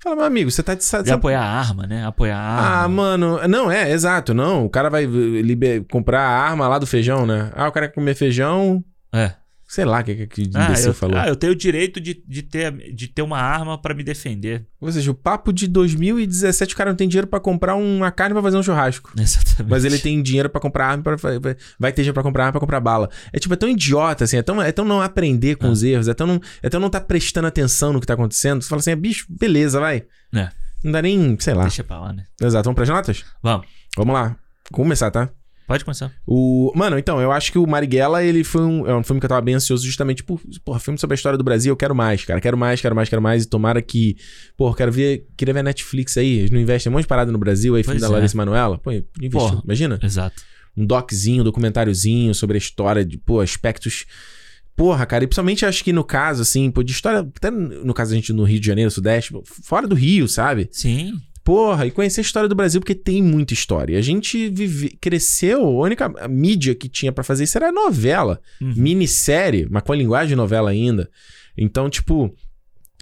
[0.02, 2.04] Fala, meu amigo, você tá de De você- apoiar a arma, né?
[2.04, 2.94] Apoiar a Ah, arma.
[2.94, 4.64] mano, não, é, exato, não.
[4.66, 7.50] O cara vai eh, liber- comprar a arma lá do feijão, né?
[7.54, 9.32] Ah, o cara quer comer feijão, É.
[9.74, 11.18] sei lá o que, que, Ah eu, falou.
[11.18, 14.64] ah, eu tenho o direito de, de, ter, de ter uma arma pra me defender.
[14.80, 18.32] Ou seja, o papo de 2017, o cara não tem dinheiro pra comprar uma carne
[18.34, 19.10] pra fazer um churrasco.
[19.18, 19.68] Exatamente.
[19.70, 22.52] Mas ele tem dinheiro pra comprar arma, pra, vai- vai ter dinheiro pra comprar arma,
[22.52, 23.10] pra comprar bala.
[23.32, 25.70] É tipo, é tão idiota, assim, é tão, é tão não aprender com Ah.
[25.70, 28.62] os erros, é tão, não, é tão não tá prestando atenção no que tá acontecendo.
[28.62, 30.04] Você fala assim, é, bicho, beleza, vai.
[30.32, 30.48] É.
[30.84, 31.62] Não dá nem, sei lá.
[31.62, 32.24] Deixa pra lá, né?
[32.40, 33.24] Exato, vamos pras notas?
[33.42, 33.66] Vamos.
[33.96, 34.22] Vamos lá.
[34.70, 35.30] Vamos começar, tá?
[35.66, 36.12] Pode começar.
[36.26, 36.72] O...
[36.74, 39.28] Mano, então, eu acho que o Marighella, ele foi um, é um filme que eu
[39.28, 42.24] tava bem ansioso justamente por, porra, filme sobre a história do Brasil, eu quero mais,
[42.24, 44.16] cara, quero mais, quero mais, quero mais, e tomara que,
[44.56, 47.32] porra, quero ver, queria ver a Netflix aí, eles não investem um monte de parada
[47.32, 48.18] no Brasil, aí filme Pois da é.
[48.18, 49.98] Larissa Manoela, pô, investiu, imagina?
[50.02, 50.42] Exato.
[50.76, 54.04] Um doczinho, um documentáriozinho sobre a história de, pô, aspectos...
[54.76, 58.12] Porra, cara, e principalmente acho que no caso, assim, pô, de história, até no caso
[58.12, 60.68] a gente no Rio de Janeiro, Sudeste, pô, fora do Rio, sabe?
[60.72, 61.12] Sim.
[61.44, 63.98] Porra, e conhecer a história do Brasil, porque tem muita história.
[63.98, 68.72] A gente vive, cresceu, a única mídia que tinha pra fazer isso era novela, Uhum.
[68.74, 71.10] minissérie, mas com a linguagem de novela ainda.
[71.56, 72.34] Então, tipo,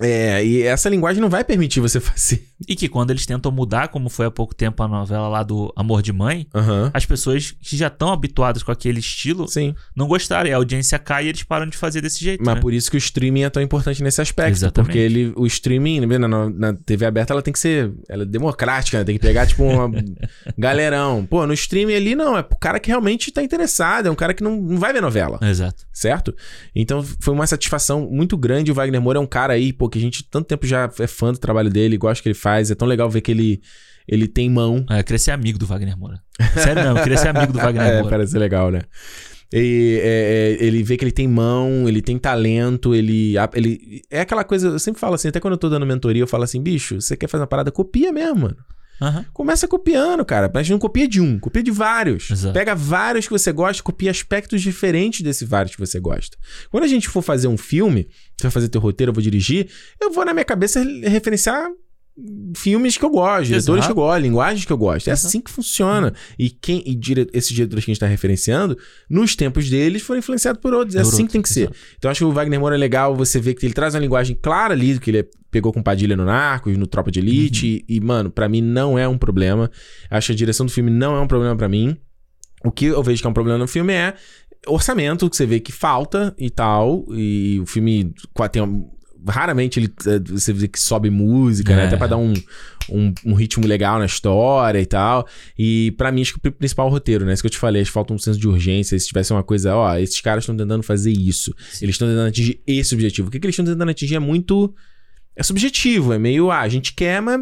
[0.00, 2.44] é, e essa linguagem não vai permitir você fazer.
[2.68, 5.72] E que quando eles tentam mudar, como foi há pouco tempo a novela lá do
[5.76, 6.90] Amor de Mãe, Aham.
[6.94, 9.74] as pessoas que já estão habituadas com aquele estilo Sim.
[9.96, 10.48] não gostaram.
[10.48, 12.42] E a audiência cai e eles param de fazer desse jeito.
[12.44, 12.60] Mas né?
[12.60, 14.52] por isso que o streaming é tão importante nesse aspecto.
[14.56, 14.86] Exatamente.
[14.88, 17.92] Porque ele, o streaming, na, na- na TV aberta, ela tem que ser.
[18.08, 19.04] Ela é democrática, né?
[19.04, 19.90] Tem que pegar, tipo, uma
[20.58, 21.26] galerão.
[21.26, 22.36] Pô, no streaming ali não.
[22.36, 24.06] É pro cara que realmente tá interessado.
[24.06, 25.38] É um cara que não, não vai ver novela.
[25.42, 25.84] Exato.
[25.92, 26.34] certo?
[26.74, 28.70] Então foi uma satisfação muito grande.
[28.70, 31.06] O Wagner Moura é um cara aí, pô, que a gente tanto tempo já é
[31.06, 32.51] fã do trabalho dele, gosta que ele faz.
[32.60, 33.60] É tão legal ver que ele,
[34.08, 34.84] ele tem mão.
[34.90, 36.20] É, eu queria ser amigo do Wagner Moura.
[36.54, 38.10] Sério mesmo, eu queria ser amigo do Wagner É, Moura.
[38.10, 38.82] parece ser legal, né?
[39.54, 44.02] E, é, é, ele vê que ele tem mão, ele tem talento, ele, ele.
[44.10, 46.44] É aquela coisa, eu sempre falo assim, até quando eu tô dando mentoria, eu falo
[46.44, 47.70] assim, bicho, você quer fazer uma parada?
[47.70, 48.56] Copia mesmo, mano.
[49.00, 49.24] Aham.
[49.32, 50.50] Começa copiando, cara.
[50.54, 52.30] Mas não copia de um, copia de vários.
[52.30, 52.54] Exato.
[52.54, 56.36] Pega vários que você gosta, copia aspectos diferentes desse vários que você gosta.
[56.70, 59.68] Quando a gente for fazer um filme, você vai fazer teu roteiro, eu vou dirigir,
[60.00, 61.68] eu vou na minha cabeça referenciar
[62.54, 63.94] filmes que eu gosto, diretores Exato.
[63.94, 65.08] que eu gosto, linguagens que eu gosto.
[65.08, 65.28] É Exato.
[65.28, 66.12] assim que funciona.
[66.38, 68.76] E quem e dire, esses diretores que a gente tá referenciando,
[69.08, 70.94] nos tempos deles, foram influenciados por outros.
[70.94, 71.62] É Por assim outros, que tem que ser.
[71.62, 71.76] exato.
[71.98, 74.36] Então acho que o Wagner Moura é legal você ver que ele traz uma linguagem
[74.40, 78.00] clara ali, que ele pegou com Padilha no Narcos, no Tropa de Elite, e, e,
[78.00, 79.70] mano, pra mim não é um problema.
[80.10, 81.96] Acho que a direção do filme não é um problema pra mim.
[82.64, 84.14] O que eu vejo que é um problema no filme é
[84.66, 88.14] orçamento, que você vê que falta e tal, e o filme
[88.52, 88.62] tem
[89.28, 91.84] Raramente ele, eh, você vê que sobe música, né?
[91.84, 91.86] É.
[91.86, 92.32] Até pra dar um,
[92.90, 95.26] um, um ritmo legal na história e tal.
[95.58, 97.32] E pra mim, acho que o principal é o roteiro, né?
[97.32, 98.98] Isso que eu te falei, acho que falta um senso de urgência.
[98.98, 101.54] Se tivesse uma coisa, ó, esses caras estão tentando fazer isso.
[101.72, 101.84] Sim.
[101.84, 103.28] Eles estão tentando atingir esse objetivo.
[103.28, 104.74] O que, que eles estão tentando atingir é muito.
[105.34, 107.40] É subjetivo, é meio, ah, a gente quer, mas.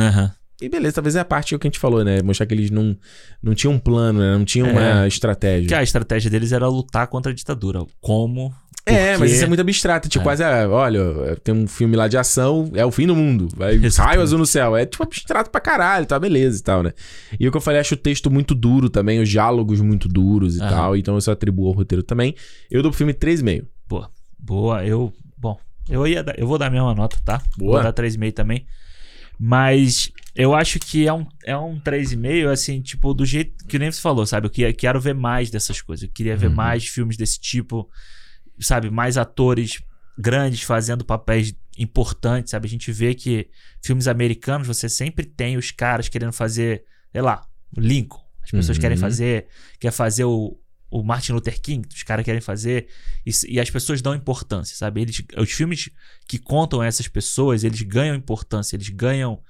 [0.00, 0.32] Aham.
[0.62, 2.22] E beleza, talvez é a parte que a gente falou, né?
[2.22, 2.96] Mostrar que eles não,
[3.42, 4.38] não tinham um plano, né?
[4.38, 4.72] Não tinham É.
[4.94, 5.68] uma estratégia.
[5.68, 7.80] Que a estratégia deles era lutar contra a ditadura.
[8.00, 8.54] Como?
[8.88, 10.08] É, Porque- mas isso é muito abstrato.
[10.08, 10.24] Tipo, É.
[10.24, 13.48] quase, ah, olha, tem um filme lá de ação, é o fim do mundo.
[13.56, 14.76] Vai, raio azul no céu.
[14.76, 16.16] É tipo abstrato pra caralho, tá?
[16.20, 16.92] Beleza e tal, né?
[17.38, 20.56] E o que eu falei, acho o texto muito duro também, os diálogos muito duros
[20.56, 20.70] e Aham.
[20.70, 20.96] tal.
[20.96, 22.34] Então eu só atribuo ao roteiro também.
[22.70, 23.66] Eu dou pro filme 3,5.
[23.88, 24.08] Boa.
[24.38, 24.84] Boa.
[24.86, 25.12] Eu.
[25.36, 25.58] Bom,
[25.88, 27.42] eu ia dar, eu vou dar a mesma nota, tá?
[27.58, 27.72] Boa.
[27.74, 28.66] Vou dar 3,5 também.
[29.38, 33.90] Mas eu acho que é um, é um 3,5, assim, tipo, do jeito que nem
[33.90, 34.46] você falou, sabe?
[34.46, 36.04] Eu queria, quero ver mais dessas coisas.
[36.04, 36.54] Eu queria ver Uhum.
[36.54, 37.88] mais filmes desse tipo,
[38.60, 38.90] sabe?
[38.90, 39.80] Mais atores
[40.18, 42.66] grandes fazendo papéis importantes, sabe?
[42.66, 43.48] A gente vê que
[43.82, 47.46] filmes americanos você sempre tem os caras querendo fazer, sei lá,
[47.76, 48.24] o Lincoln.
[48.42, 48.80] As pessoas Uhum.
[48.82, 49.46] querem fazer,
[49.80, 50.56] quer fazer o,
[50.88, 52.86] o Martin Luther King, os caras querem fazer
[53.26, 55.02] e, e as pessoas dão importância, sabe?
[55.02, 55.90] Eles, os filmes
[56.28, 59.42] que contam essas pessoas, eles ganham importância, eles ganham.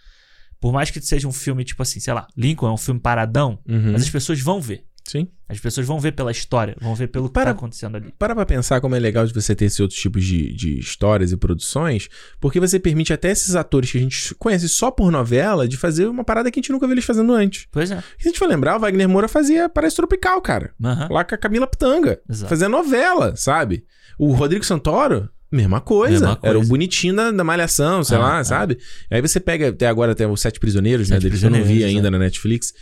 [0.58, 3.58] Por mais que seja um filme, tipo assim, sei lá, Lincoln é um filme paradão,
[3.68, 3.92] Uhum.
[3.92, 4.85] mas as pessoas vão ver.
[5.06, 5.28] Sim.
[5.48, 8.12] As pessoas vão ver pela história, vão ver pelo que Para- tá acontecendo ali.
[8.18, 11.30] Para pra pensar como é legal de você ter esses outros tipos de, de histórias
[11.30, 12.08] e produções,
[12.40, 16.06] porque você permite até esses atores que a gente conhece só por novela de fazer
[16.08, 17.66] uma parada que a gente nunca viu eles fazendo antes.
[17.70, 18.00] Pois é.
[18.18, 20.72] Se a gente for lembrar, o Wagner Moura fazia Parece Tropical, cara.
[20.82, 21.08] Aham.
[21.10, 22.20] Lá com a Camila Pitanga.
[22.28, 22.48] Exato.
[22.48, 23.84] Fazia novela, sabe?
[24.18, 26.12] O Rodrigo Santoro, mesma coisa.
[26.14, 26.56] Mesma coisa.
[26.56, 28.66] Era o bonitinho da, da Malhação, sei Ah, lá, ah.
[28.66, 28.74] né,
[29.10, 31.16] E aí você pega, até agora tem os Sete Prisioneiros, né?
[31.16, 32.72] Sete Deles que eu não vi ainda na Netflix.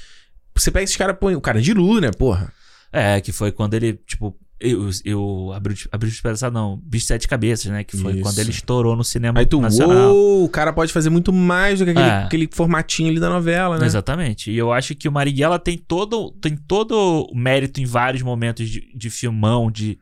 [0.57, 2.53] Você pega esses caras, põe o cara de Lu, né, porra?
[2.93, 7.09] É, que foi quando ele, tipo, eu, eu abri, abri de esperança, não, Bicho de
[7.09, 7.83] Sete Cabeças, né?
[7.83, 8.23] Que foi Isso.
[8.23, 10.15] quando ele estourou no cinema Aí tu, nacional.
[10.15, 12.23] uou, o cara pode fazer muito mais do que aquele, É.
[12.23, 13.85] aquele formatinho ali da novela, né?
[13.87, 14.51] Exatamente.
[14.53, 16.95] E eu acho que o Marighella tem todo, tem todo
[17.31, 19.99] o mérito em vários momentos de, de filmão, de,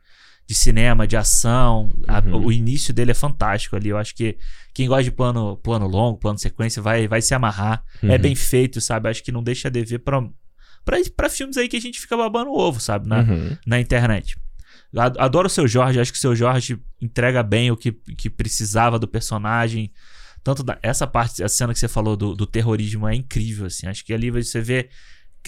[0.46, 1.90] de cinema, de ação.
[2.06, 2.44] A- Uhum.
[2.44, 3.88] o início dele é fantástico ali.
[3.88, 4.36] Eu acho que
[4.74, 7.82] quem gosta de plano, plano longo, plano sequência, vai, vai se amarrar.
[8.02, 8.18] É Uhum.
[8.18, 9.08] bem feito, sabe?
[9.08, 10.22] Acho que não deixa a dever pra,
[10.84, 13.08] pra, pra filmes aí que a gente fica babando o ovo, sabe?
[13.08, 13.56] Na, Uhum.
[13.66, 14.36] na internet.
[14.96, 18.28] Ad- Adoro o seu Jorge, acho que o seu Jorge entrega bem o que, que
[18.28, 19.90] precisava do personagem.
[20.44, 23.86] Tanto da, essa parte, a cena que você falou do, do terrorismo é incrível, assim.
[23.86, 24.88] Acho que ali você vê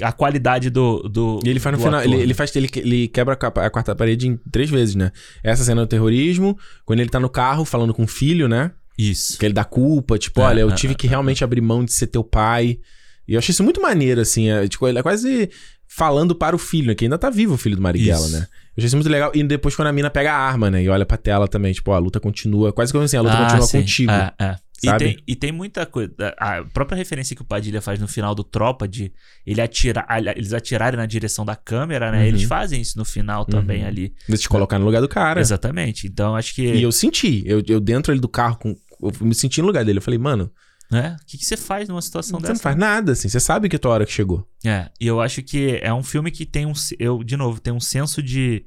[0.01, 1.01] a qualidade do.
[1.09, 2.23] do E ele faz no final, ator, ele, né?
[2.23, 5.11] ele faz, ele, ele quebra a a quarta parede em três vezes, né?
[5.43, 8.71] Essa cena do terrorismo, quando ele tá no carro falando com o filho, né?
[8.97, 9.37] Isso.
[9.39, 11.85] Que ele dá culpa, tipo, É, olha, eu é, tive é, que realmente abrir mão
[11.85, 12.79] de ser teu pai.
[13.27, 14.51] E eu achei isso muito maneiro, assim.
[14.51, 15.51] É, tipo, ele é quase
[15.89, 16.95] falando para o filho, né?
[16.95, 18.33] Que ainda tá vivo o filho do Marighella, Isso.
[18.33, 18.47] né?
[18.77, 19.31] Eu achei isso muito legal.
[19.35, 20.83] E depois quando a mina pega a arma, né?
[20.83, 22.73] E olha pra tela também, tipo, ó, a luta continua.
[22.73, 23.79] Quase como assim, a luta Ah, continua sim.
[23.81, 24.11] contigo.
[24.13, 24.57] É, é.
[24.83, 25.05] E sabe?
[25.05, 26.13] tem, e tem muita coisa.
[26.37, 29.13] A própria referência que o Padilha faz no final do Tropa, de
[29.47, 30.05] ele atira,
[30.37, 32.19] eles atirarem na direção da câmera, né?
[32.19, 32.25] Uhum.
[32.25, 33.89] Eles fazem isso no final também Uhum.
[33.89, 34.13] ali.
[34.29, 35.41] De te colocar no lugar do cara.
[35.41, 36.07] Exatamente.
[36.09, 36.63] Então acho que.
[36.67, 37.43] E eu senti.
[37.47, 39.99] Eu, eu dentro ali do carro, com, eu me senti no lugar dele.
[39.99, 40.51] Eu falei, mano,
[40.95, 41.17] né?
[41.21, 42.53] O que, que você faz numa situação você dessa?
[42.55, 43.29] não faz nada, assim.
[43.29, 44.49] Você sabe que a tua hora que chegou.
[44.65, 46.73] É, e eu acho que é um filme que tem um.
[47.01, 48.65] Eu, de novo, tem um senso de.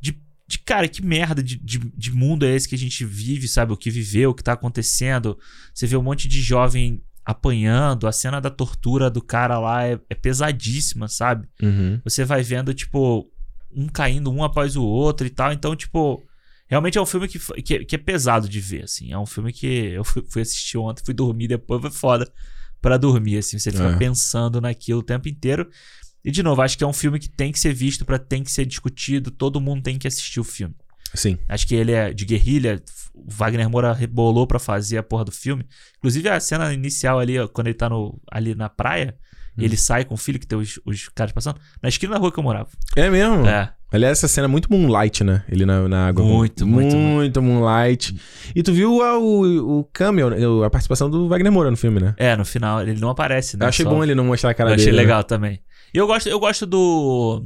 [0.00, 0.18] De,
[0.48, 3.70] de cara, que merda de, de, de mundo é esse que a gente vive, sabe?
[3.70, 5.38] O que viveu, o que tá acontecendo.
[5.74, 10.00] Você vê um monte de jovem apanhando, a cena da tortura do cara lá é,
[10.08, 11.46] é pesadíssima, sabe?
[11.60, 12.00] Uhum.
[12.02, 13.30] Você vai vendo, tipo,
[13.70, 15.52] um caindo um após o outro e tal.
[15.52, 16.25] Então, tipo.
[16.68, 19.12] Realmente é um filme que, que, é- que é pesado de ver, assim.
[19.12, 22.30] É um filme que eu fui, fui assistir ontem, fui dormir depois, foi foda
[22.80, 23.58] pra dormir, assim.
[23.58, 23.96] Você fica É.
[23.96, 25.68] pensando naquilo o tempo inteiro.
[26.24, 28.42] E, de novo, acho que é um filme que tem que ser visto, pra tem
[28.42, 30.74] que ser discutido, todo mundo tem que assistir o filme.
[31.14, 31.38] Sim.
[31.48, 32.82] Acho que ele é de guerrilha,
[33.14, 35.64] o Wagner Moura rebolou pra fazer a porra do filme.
[35.98, 39.16] Inclusive, a cena inicial ali, ó, quando ele tá no, ali na praia,
[39.58, 39.62] Hum.
[39.64, 42.30] ele sai com o filho, que tem os, os caras passando, na esquina da rua
[42.32, 42.68] que eu morava.
[42.96, 43.46] É mesmo?
[43.46, 43.72] É.
[43.92, 45.44] Aliás, essa cena é muito Moonlight, né?
[45.48, 46.24] Ele na, na água.
[46.24, 47.40] Muito, muito, muito.
[47.40, 48.14] Moonlight.
[48.54, 50.36] E tu viu a, o, o cameo, né?
[50.66, 52.12] a participação do Wagner Moura no filme, né?
[52.16, 53.64] É, no final ele não aparece, né?
[53.64, 54.96] Eu achei Só- bom ele não mostrar a cara Eu achei dele.
[54.96, 55.02] né?
[55.02, 55.60] legal também.
[55.94, 57.44] E eu gosto, eu gosto do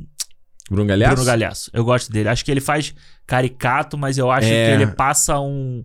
[0.70, 1.12] Bruno Galhaço?
[1.14, 1.70] Bruno Galhaço.
[1.74, 2.30] Eu gosto dele.
[2.30, 2.94] Acho que ele faz
[3.26, 4.66] caricato, mas eu acho É.
[4.76, 5.84] que ele passa um.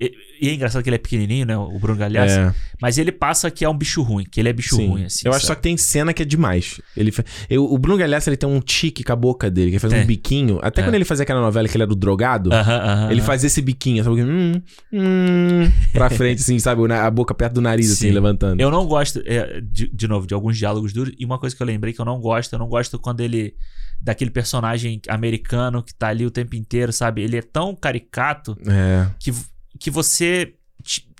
[0.00, 1.56] E, é engraçado que ele é pequenininho, né?
[1.56, 2.34] O Bruno Galhaço.
[2.38, 4.88] É, Mas ele passa que é um bicho ruim, que ele é bicho sim.
[4.88, 5.22] ruim, assim.
[5.26, 6.80] eu acho só que tem cena que é demais.
[6.96, 7.12] Ele,
[7.48, 9.92] eu, o Bruno Galhaço, ele tem um tique com a boca dele, que ele faz
[9.92, 10.06] um Tem.
[10.06, 10.58] biquinho.
[10.62, 10.84] Até É.
[10.84, 13.26] quando ele fazia aquela novela que ele era o drogado, Aham, aham, ele aham.
[13.26, 14.22] fazia esse biquinho, sabe?
[14.22, 14.60] Hum,
[14.92, 16.80] hum, pra frente, assim, sabe?
[16.92, 18.12] A boca perto do nariz, assim, Sim.
[18.12, 18.60] levantando.
[18.60, 21.14] Eu não gosto, é, de, de novo, de alguns diálogos duros.
[21.18, 23.54] E uma coisa que eu lembrei que eu não gosto, eu não gosto quando ele.
[24.02, 27.22] Daquele personagem americano que tá ali o tempo inteiro, sabe?
[27.22, 29.06] Ele é tão caricato É.
[29.18, 29.32] que,
[29.78, 30.54] que você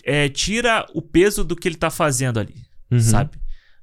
[0.04, 2.54] é, tira o peso do que ele tá fazendo ali,
[2.90, 3.00] Uhum.
[3.00, 3.32] sabe?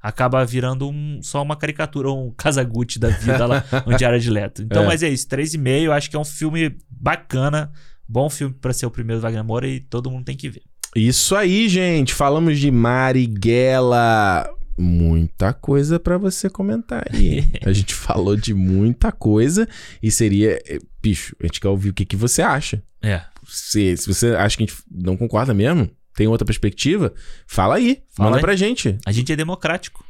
[0.02, 4.62] Acaba virando um, só uma caricatura, um Casagutti da vida lá, um Diário de Leto.
[4.64, 4.86] Então, É.
[4.88, 7.72] mas é isso, 3,5, acho que é um filme bacana,
[8.08, 10.64] bom filme pra ser o primeiro Wagner Moura e todo mundo tem que ver.
[10.96, 12.14] Isso aí, gente.
[12.14, 14.50] Falamos de Marighella.
[14.78, 17.48] Muita coisa pra você comentar aí.
[17.66, 19.68] a gente falou de muita coisa
[20.02, 20.60] e seria.
[20.68, 22.82] eh, Bicho, a gente quer ouvir o que, que você acha.
[23.02, 23.22] É,
[23.52, 27.14] Se, se você acha que a gente não concorda mesmo, tem outra perspectiva,
[27.48, 28.02] fala aí.
[28.16, 28.42] Fala manda aí.
[28.42, 28.98] pra gente.
[29.06, 30.04] a gente é democrático.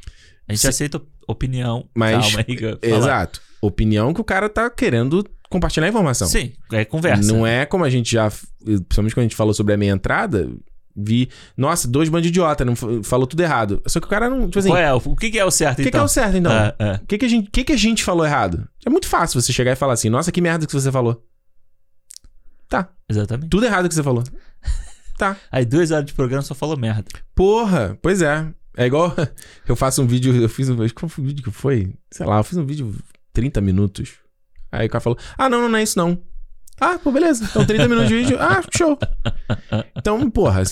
[0.48, 0.68] A gente Sim.
[0.68, 1.88] aceita op- opinião.
[1.94, 2.78] Mas- Calma aí.
[2.90, 3.40] Exato.
[3.60, 6.26] Opinião que o cara tá querendo compartilhar informação.
[6.26, 7.32] Sim, é conversa.
[7.32, 8.30] Não é como a gente já.
[8.64, 10.48] Principalmente quando a gente falou sobre a minha entrada.
[10.94, 13.80] Vi, nossa, dois bandos de idiota, não, fa- falou tudo errado.
[13.86, 14.46] Só que o cara não.
[14.46, 14.92] Tipo assim, Qual é?
[14.92, 16.04] O que, que é o certo, O que, que é então?
[16.04, 16.52] o certo, então?
[16.52, 16.92] É, é.
[16.96, 18.68] O que, que, a gente, que, que a gente falou errado?
[18.84, 21.24] É muito fácil você chegar e falar assim: Nossa, que merda que você falou.
[22.72, 23.50] Tá, Exatamente.
[23.50, 24.24] tudo errado que você falou.
[25.18, 25.36] Tá.
[25.52, 27.04] Aí duas horas de programa só falou merda.
[27.34, 28.46] Porra, pois é.
[28.74, 29.14] É igual
[29.68, 30.76] eu faço um vídeo, eu fiz um.
[30.88, 31.92] Qual foi o vídeo que foi?
[32.10, 32.94] Sei lá, eu fiz um vídeo
[33.34, 34.14] 30 minutos.
[34.70, 36.18] Aí o cara falou: Ah, não, não, não é isso não.
[36.80, 37.44] Ah, pô, beleza.
[37.44, 38.38] Então 30 minutos de vídeo.
[38.40, 38.98] Ah, show.
[39.94, 40.62] Então, porra,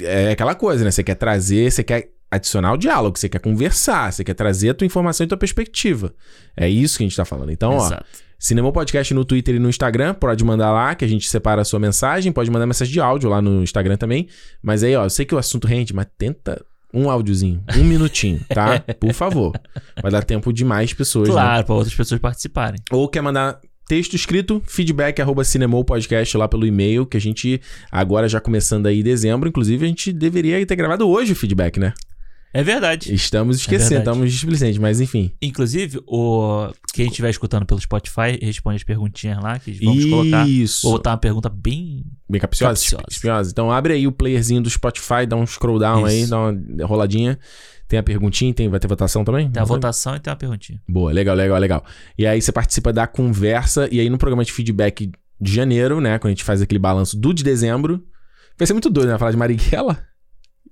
[0.00, 0.90] é aquela coisa, né?
[0.90, 4.74] Você quer trazer, você quer adicionar o diálogo, você quer conversar, você quer trazer a
[4.74, 6.14] tua informação e tua perspectiva.
[6.56, 7.52] É isso que a gente tá falando.
[7.52, 8.00] Então, ó,
[8.38, 11.64] Cinema Podcast no Twitter e no Instagram, pode mandar lá que a gente separa a
[11.64, 14.28] sua mensagem, pode mandar mensagem de áudio lá no Instagram também.
[14.62, 18.40] Mas aí, ó, eu sei que o assunto rende, mas tenta um áudiozinho, um minutinho,
[18.48, 18.80] tá?
[19.00, 19.52] Por favor.
[20.02, 21.34] Vai dar tempo de mais pessoas, né?
[21.34, 22.80] Claro, pra outras pessoas participarem.
[22.90, 27.60] Ou quer mandar texto escrito, feedback arroba cinemopodcast lá pelo e-mail, que a gente,
[27.90, 31.78] agora já começando aí em dezembro, inclusive a gente deveria ter gravado hoje o feedback,
[31.78, 31.92] né?
[32.56, 33.12] É verdade.
[33.14, 34.08] Estamos esquecendo, verdade.
[34.08, 35.30] estamos displicentes, mas enfim.
[35.42, 40.48] Inclusive, o quem estiver escutando pelo Spotify, responde as perguntinhas lá que vamos colocar.
[40.48, 40.80] Isso.
[40.84, 42.06] Vou botar uma pergunta bem.
[42.26, 42.72] Bem capciosa?
[42.72, 43.04] Capciosa.
[43.10, 43.50] Espinhosa.
[43.50, 46.30] Então abre aí o playerzinho do Spotify, dá um scroll down aí, Isso.
[46.30, 47.38] dá uma roladinha.
[47.86, 49.50] Tem a perguntinha, tem, vai ter votação também?
[49.50, 50.80] Tem a votação e tem uma perguntinha.
[50.88, 51.84] Boa, legal, legal, legal.
[52.16, 56.18] E aí você participa da conversa, e aí no programa de feedback de janeiro, né?
[56.18, 58.02] Quando a gente faz aquele balanço do de dezembro.
[58.58, 59.18] Vai ser muito doido, né?
[59.18, 60.02] Falar de Marighella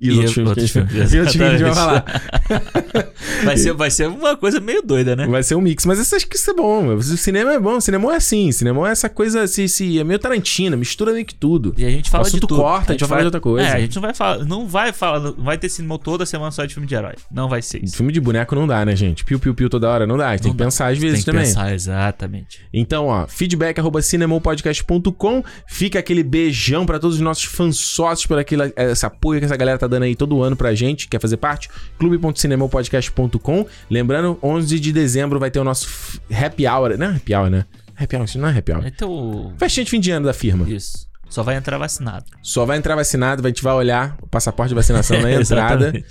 [0.04, 1.74] e, E outros filmes outros que a gente, filmes, e outros filmes que a gente
[1.74, 2.04] vai falar.
[3.44, 5.26] Vai ser, vai ser uma coisa meio doida, né?
[5.26, 5.84] Vai ser um mix.
[5.84, 6.94] Mas acho que isso é bom.
[6.94, 7.76] O cinema é bom.
[7.76, 8.48] O cinema é assim.
[8.48, 11.74] O cinema é essa coisa, assim, assim, é meio Tarantino, mistura meio que tudo.
[11.76, 12.56] E a gente fala de tudo.
[12.56, 13.66] corta, a gente vai falar de outra coisa.
[13.68, 16.64] É, a gente não vai falar, não vai falar, vai ter cinema toda semana só
[16.64, 17.14] de filme de herói.
[17.30, 17.96] Não vai ser isso.
[17.96, 19.24] Filme de boneco não dá, né, gente?
[19.24, 20.28] Piu, piu, piu toda hora não dá.
[20.28, 20.64] A gente tem Não que dá.
[20.66, 21.44] pensar às Tem vezes que também.
[21.46, 22.60] pensar exatamente.
[22.72, 25.42] Então, ó, feedback arroba cinemopodcast.com.
[25.66, 29.56] Fica aquele beijão pra todos os nossos fãs sócios por aquele, esse apoio que essa
[29.56, 31.06] galera tá dando aí todo ano pra gente.
[31.08, 31.68] Quer fazer parte?
[31.98, 33.66] clube.cinemopodcast.com.
[33.90, 36.96] Lembrando, 11 de dezembro vai ter o nosso happy hour.
[36.98, 37.66] Não é happy hour, né?
[37.96, 38.86] Happy hour, isso não é happy hour.
[38.86, 40.68] Então, Festinha de fim de ano da firma.
[40.68, 41.06] isso.
[41.28, 42.26] Só vai entrar vacinado.
[42.42, 45.86] Só vai entrar vacinado, vai, a gente vai olhar o passaporte de vacinação na entrada,
[45.86, 46.06] Exatamente.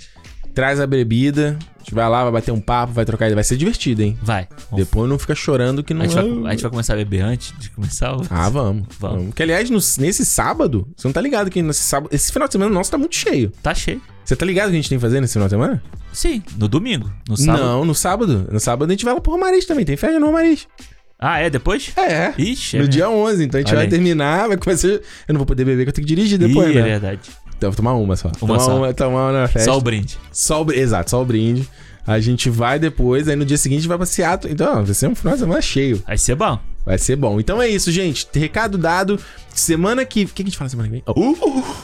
[0.54, 3.34] Traz a bebida, a gente vai lá, vai bater um papo, vai trocar ideia.
[3.34, 4.16] Vai ser divertido, hein?
[4.22, 4.48] Vai.
[4.72, 6.96] Depois não fica chorando que não A gente, vai, é- a gente vai começar a
[6.96, 8.22] beber antes de começar o.
[8.30, 8.86] Ah, vamos.
[8.98, 9.16] Vamos.
[9.18, 9.34] vamos.
[9.34, 12.14] Que, aliás, no- nesse sábado, você não tá ligado que nesse sábado.
[12.14, 13.52] Esse final de semana nosso tá muito cheio.
[13.62, 14.00] Tá cheio.
[14.24, 15.82] Você tá ligado o que a gente tem que fazer nesse final de semana?
[16.12, 17.10] Sim, no domingo.
[17.28, 17.62] No sábado.
[17.64, 18.48] Não, no sábado.
[18.50, 19.84] No sábado a gente vai lá pro Romariz também.
[19.84, 20.66] Tem festa no Romariz.
[21.18, 21.48] Ah, é?
[21.48, 21.92] Depois?
[21.96, 22.34] É.
[22.36, 22.92] Ixi, é no mesmo.
[22.92, 23.44] dia 11.
[23.44, 23.90] Então a gente Olha vai aí.
[23.90, 24.88] terminar, vai começar.
[24.88, 26.80] Eu não vou poder beber, que eu tenho que dirigir depois, Ih, né?
[26.80, 27.20] é verdade.
[27.56, 28.28] Então eu vou tomar uma só.
[28.28, 28.76] Uma tomar só.
[28.76, 29.70] uma, tomar uma na festa.
[29.70, 30.18] Só o brinde.
[30.32, 31.68] Só o Exato, só o brinde.
[32.06, 34.52] A gente vai depois, aí no dia seguinte a gente vai pra Seattle.
[34.52, 36.02] Então, vai ser um final de semana cheio.
[36.06, 36.58] Vai ser bom.
[36.84, 37.40] Vai ser bom.
[37.40, 38.28] Então é isso, gente.
[38.34, 39.18] Recado dado.
[39.54, 40.24] Semana que.
[40.24, 41.02] O que a gente fala semana que vem?
[41.08, 41.36] Uh!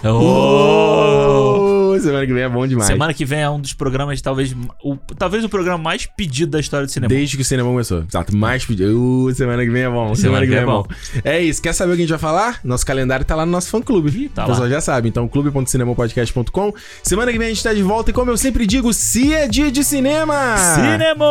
[0.06, 1.79] Oh!
[1.98, 2.86] Semana que vem é bom demais.
[2.86, 4.54] Semana que vem é um dos programas, talvez.
[4.82, 7.08] O, talvez o programa mais pedido da história do cinema.
[7.08, 8.04] Desde que o cinema começou.
[8.08, 8.98] Exato, mais pedido.
[8.98, 10.14] Uh, semana que vem é bom.
[10.14, 10.86] Semana, que vem é bom.
[11.24, 11.60] É isso.
[11.62, 12.60] Quer saber o que a gente vai falar?
[12.62, 14.28] Nosso calendário tá lá no nosso fã clube.
[14.28, 14.74] tá o pessoal lá.
[14.74, 15.08] já sabe.
[15.08, 16.72] Então, clube.cinemopodcast.com.
[17.02, 19.48] Semana que vem a gente tá de volta e, como eu sempre digo, se é
[19.48, 20.56] dia de cinema!
[20.74, 21.26] Cinema!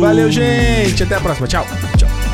[0.00, 1.02] Valeu, gente.
[1.02, 1.46] Até a próxima.
[1.46, 1.66] Tchau.
[1.98, 2.31] Tchau.